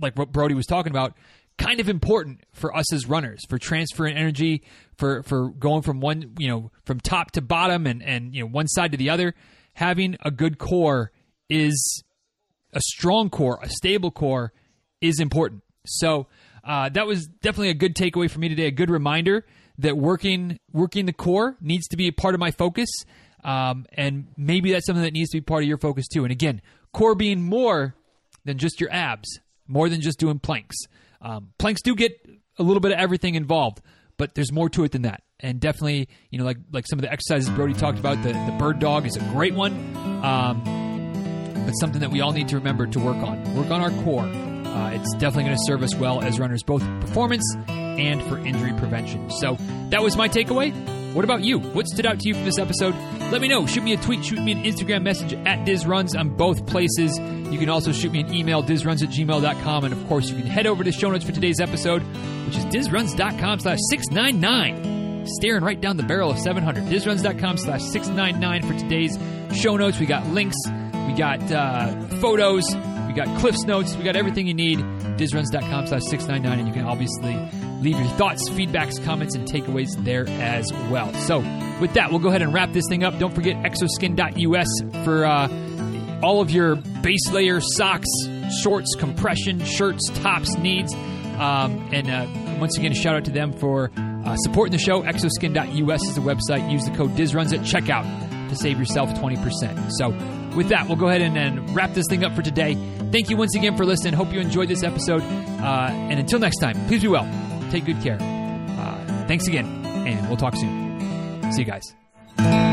like 0.00 0.16
what 0.16 0.32
Brodie 0.32 0.54
was 0.54 0.66
talking 0.66 0.90
about 0.90 1.14
kind 1.60 1.78
of 1.78 1.88
important 1.88 2.40
for 2.52 2.74
us 2.74 2.92
as 2.92 3.06
runners 3.06 3.44
for 3.48 3.58
transferring 3.58 4.16
energy 4.16 4.62
for 4.96 5.22
for 5.22 5.50
going 5.50 5.82
from 5.82 6.00
one 6.00 6.34
you 6.38 6.48
know 6.48 6.70
from 6.84 6.98
top 6.98 7.30
to 7.32 7.42
bottom 7.42 7.86
and 7.86 8.02
and 8.02 8.34
you 8.34 8.42
know 8.42 8.48
one 8.48 8.66
side 8.66 8.92
to 8.92 8.96
the 8.96 9.10
other. 9.10 9.34
Having 9.74 10.16
a 10.22 10.30
good 10.30 10.58
core 10.58 11.12
is 11.48 12.02
a 12.72 12.80
strong 12.80 13.30
core 13.30 13.60
a 13.62 13.68
stable 13.68 14.10
core 14.10 14.52
is 15.00 15.20
important. 15.20 15.62
So 15.86 16.26
uh, 16.64 16.88
that 16.90 17.06
was 17.06 17.26
definitely 17.26 17.70
a 17.70 17.74
good 17.74 17.94
takeaway 17.94 18.30
for 18.30 18.38
me 18.38 18.48
today 18.48 18.66
a 18.66 18.70
good 18.70 18.90
reminder 18.90 19.44
that 19.78 19.96
working 19.96 20.58
working 20.72 21.06
the 21.06 21.12
core 21.12 21.56
needs 21.60 21.86
to 21.88 21.96
be 21.96 22.08
a 22.08 22.12
part 22.12 22.34
of 22.34 22.40
my 22.40 22.50
focus 22.50 22.88
um, 23.44 23.86
and 23.92 24.28
maybe 24.36 24.72
that's 24.72 24.86
something 24.86 25.04
that 25.04 25.12
needs 25.12 25.30
to 25.30 25.38
be 25.38 25.42
part 25.42 25.62
of 25.62 25.68
your 25.68 25.78
focus 25.78 26.08
too. 26.08 26.24
And 26.24 26.32
again 26.32 26.62
core 26.92 27.14
being 27.14 27.42
more 27.42 27.94
than 28.44 28.56
just 28.56 28.80
your 28.80 28.90
abs 28.92 29.40
more 29.68 29.88
than 29.88 30.00
just 30.00 30.18
doing 30.18 30.38
planks 30.38 30.76
um, 31.20 31.50
planks 31.58 31.82
do 31.82 31.94
get 31.94 32.12
a 32.58 32.62
little 32.62 32.80
bit 32.80 32.92
of 32.92 32.98
everything 32.98 33.34
involved, 33.34 33.80
but 34.16 34.34
there's 34.34 34.52
more 34.52 34.68
to 34.70 34.84
it 34.84 34.92
than 34.92 35.02
that. 35.02 35.22
And 35.40 35.60
definitely, 35.60 36.08
you 36.30 36.38
know, 36.38 36.44
like 36.44 36.58
like 36.72 36.86
some 36.86 36.98
of 36.98 37.02
the 37.02 37.12
exercises 37.12 37.48
Brodie 37.50 37.74
talked 37.74 37.98
about, 37.98 38.22
the, 38.22 38.32
the 38.32 38.56
bird 38.58 38.78
dog 38.78 39.06
is 39.06 39.16
a 39.16 39.20
great 39.32 39.54
one. 39.54 39.72
Um, 40.24 40.62
but 41.64 41.72
something 41.72 42.00
that 42.00 42.10
we 42.10 42.20
all 42.20 42.32
need 42.32 42.48
to 42.48 42.56
remember 42.56 42.86
to 42.86 42.98
work 42.98 43.16
on. 43.16 43.54
Work 43.54 43.70
on 43.70 43.80
our 43.80 43.90
core. 44.02 44.49
Uh, 44.70 44.92
it's 44.94 45.12
definitely 45.14 45.44
going 45.44 45.56
to 45.56 45.64
serve 45.64 45.82
us 45.82 45.94
well 45.94 46.22
as 46.22 46.38
runners, 46.38 46.62
both 46.62 46.82
performance 47.00 47.44
and 47.68 48.22
for 48.24 48.38
injury 48.38 48.72
prevention. 48.74 49.30
So 49.30 49.56
that 49.90 50.02
was 50.02 50.16
my 50.16 50.28
takeaway. 50.28 50.72
What 51.14 51.24
about 51.24 51.42
you? 51.42 51.58
What 51.58 51.88
stood 51.88 52.06
out 52.06 52.20
to 52.20 52.28
you 52.28 52.34
from 52.34 52.44
this 52.44 52.58
episode? 52.58 52.94
Let 53.32 53.40
me 53.40 53.48
know. 53.48 53.66
Shoot 53.66 53.82
me 53.82 53.94
a 53.94 53.96
tweet, 53.96 54.24
shoot 54.24 54.38
me 54.40 54.52
an 54.52 54.62
Instagram 54.62 55.02
message 55.02 55.32
at 55.34 55.66
DizRuns 55.66 56.18
on 56.18 56.36
both 56.36 56.66
places. 56.66 57.18
You 57.18 57.58
can 57.58 57.68
also 57.68 57.90
shoot 57.90 58.12
me 58.12 58.20
an 58.20 58.32
email, 58.32 58.62
dizruns 58.62 59.02
at 59.02 59.08
gmail.com. 59.08 59.84
And 59.84 59.92
of 59.92 60.06
course, 60.06 60.30
you 60.30 60.36
can 60.36 60.46
head 60.46 60.68
over 60.68 60.84
to 60.84 60.92
show 60.92 61.10
notes 61.10 61.24
for 61.24 61.32
today's 61.32 61.58
episode, 61.58 62.02
which 62.46 62.56
is 62.56 62.64
dizruns.com 62.66 63.58
slash 63.58 63.78
699. 63.90 65.26
Staring 65.26 65.64
right 65.64 65.80
down 65.80 65.96
the 65.96 66.04
barrel 66.04 66.30
of 66.30 66.38
700. 66.38 66.84
Dizruns.com 66.84 67.56
slash 67.58 67.82
699 67.82 68.62
for 68.62 68.78
today's 68.78 69.18
show 69.60 69.76
notes. 69.76 69.98
We 69.98 70.06
got 70.06 70.24
links, 70.28 70.56
we 70.66 71.12
got 71.14 71.40
uh, 71.50 71.92
photos, 72.20 72.72
we 73.10 73.16
got 73.16 73.40
Cliff's 73.40 73.64
notes, 73.64 73.96
we 73.96 74.04
got 74.04 74.14
everything 74.14 74.46
you 74.46 74.54
need. 74.54 74.78
Dizruns.com 74.78 75.88
slash 75.88 76.02
699. 76.04 76.58
And 76.60 76.68
you 76.68 76.74
can 76.74 76.84
obviously 76.84 77.34
leave 77.80 77.98
your 77.98 78.08
thoughts, 78.16 78.48
feedbacks, 78.50 79.02
comments, 79.04 79.34
and 79.34 79.48
takeaways 79.48 79.88
there 80.04 80.28
as 80.28 80.72
well. 80.90 81.12
So, 81.14 81.40
with 81.80 81.94
that, 81.94 82.10
we'll 82.10 82.20
go 82.20 82.28
ahead 82.28 82.42
and 82.42 82.54
wrap 82.54 82.72
this 82.72 82.84
thing 82.88 83.02
up. 83.02 83.18
Don't 83.18 83.34
forget 83.34 83.56
xoskin.us 83.56 85.04
for 85.04 85.24
uh, 85.24 86.20
all 86.22 86.40
of 86.40 86.50
your 86.50 86.76
base 86.76 87.30
layer 87.32 87.60
socks, 87.60 88.08
shorts, 88.62 88.94
compression, 88.94 89.64
shirts, 89.64 90.08
tops 90.20 90.54
needs. 90.56 90.94
Um, 90.94 91.88
and 91.92 92.08
uh, 92.10 92.58
once 92.60 92.78
again, 92.78 92.92
a 92.92 92.94
shout 92.94 93.16
out 93.16 93.24
to 93.24 93.32
them 93.32 93.52
for 93.52 93.90
uh, 93.96 94.36
supporting 94.36 94.72
the 94.72 94.78
show. 94.78 95.02
xoskin.us 95.02 96.02
is 96.04 96.14
the 96.14 96.20
website. 96.20 96.70
Use 96.70 96.84
the 96.84 96.94
code 96.94 97.10
DizRuns 97.12 97.52
at 97.52 97.60
checkout 97.60 98.48
to 98.50 98.54
save 98.54 98.78
yourself 98.78 99.10
20%. 99.14 99.90
So, 99.92 100.10
with 100.56 100.68
that, 100.68 100.86
we'll 100.86 100.96
go 100.96 101.08
ahead 101.08 101.22
and, 101.22 101.36
and, 101.36 101.74
wrap 101.74 101.92
this 101.94 102.06
thing 102.08 102.24
up 102.24 102.34
for 102.34 102.42
today. 102.42 102.74
Thank 103.12 103.30
you 103.30 103.36
once 103.36 103.54
again 103.54 103.76
for 103.76 103.84
listening. 103.84 104.14
Hope 104.14 104.32
you 104.32 104.40
enjoyed 104.40 104.68
this 104.68 104.82
episode. 104.82 105.22
Uh, 105.22 105.88
and 105.90 106.18
until 106.18 106.38
next 106.38 106.58
time, 106.58 106.74
please 106.86 107.02
be 107.02 107.08
well. 107.08 107.28
Take 107.70 107.84
good 107.84 108.00
care. 108.02 108.18
Uh, 108.20 109.26
thanks 109.26 109.46
again, 109.46 109.66
and 109.86 110.26
we'll 110.28 110.36
talk 110.36 110.56
soon. 110.56 111.52
See 111.52 111.62
you 111.62 111.66
guys. 111.66 112.69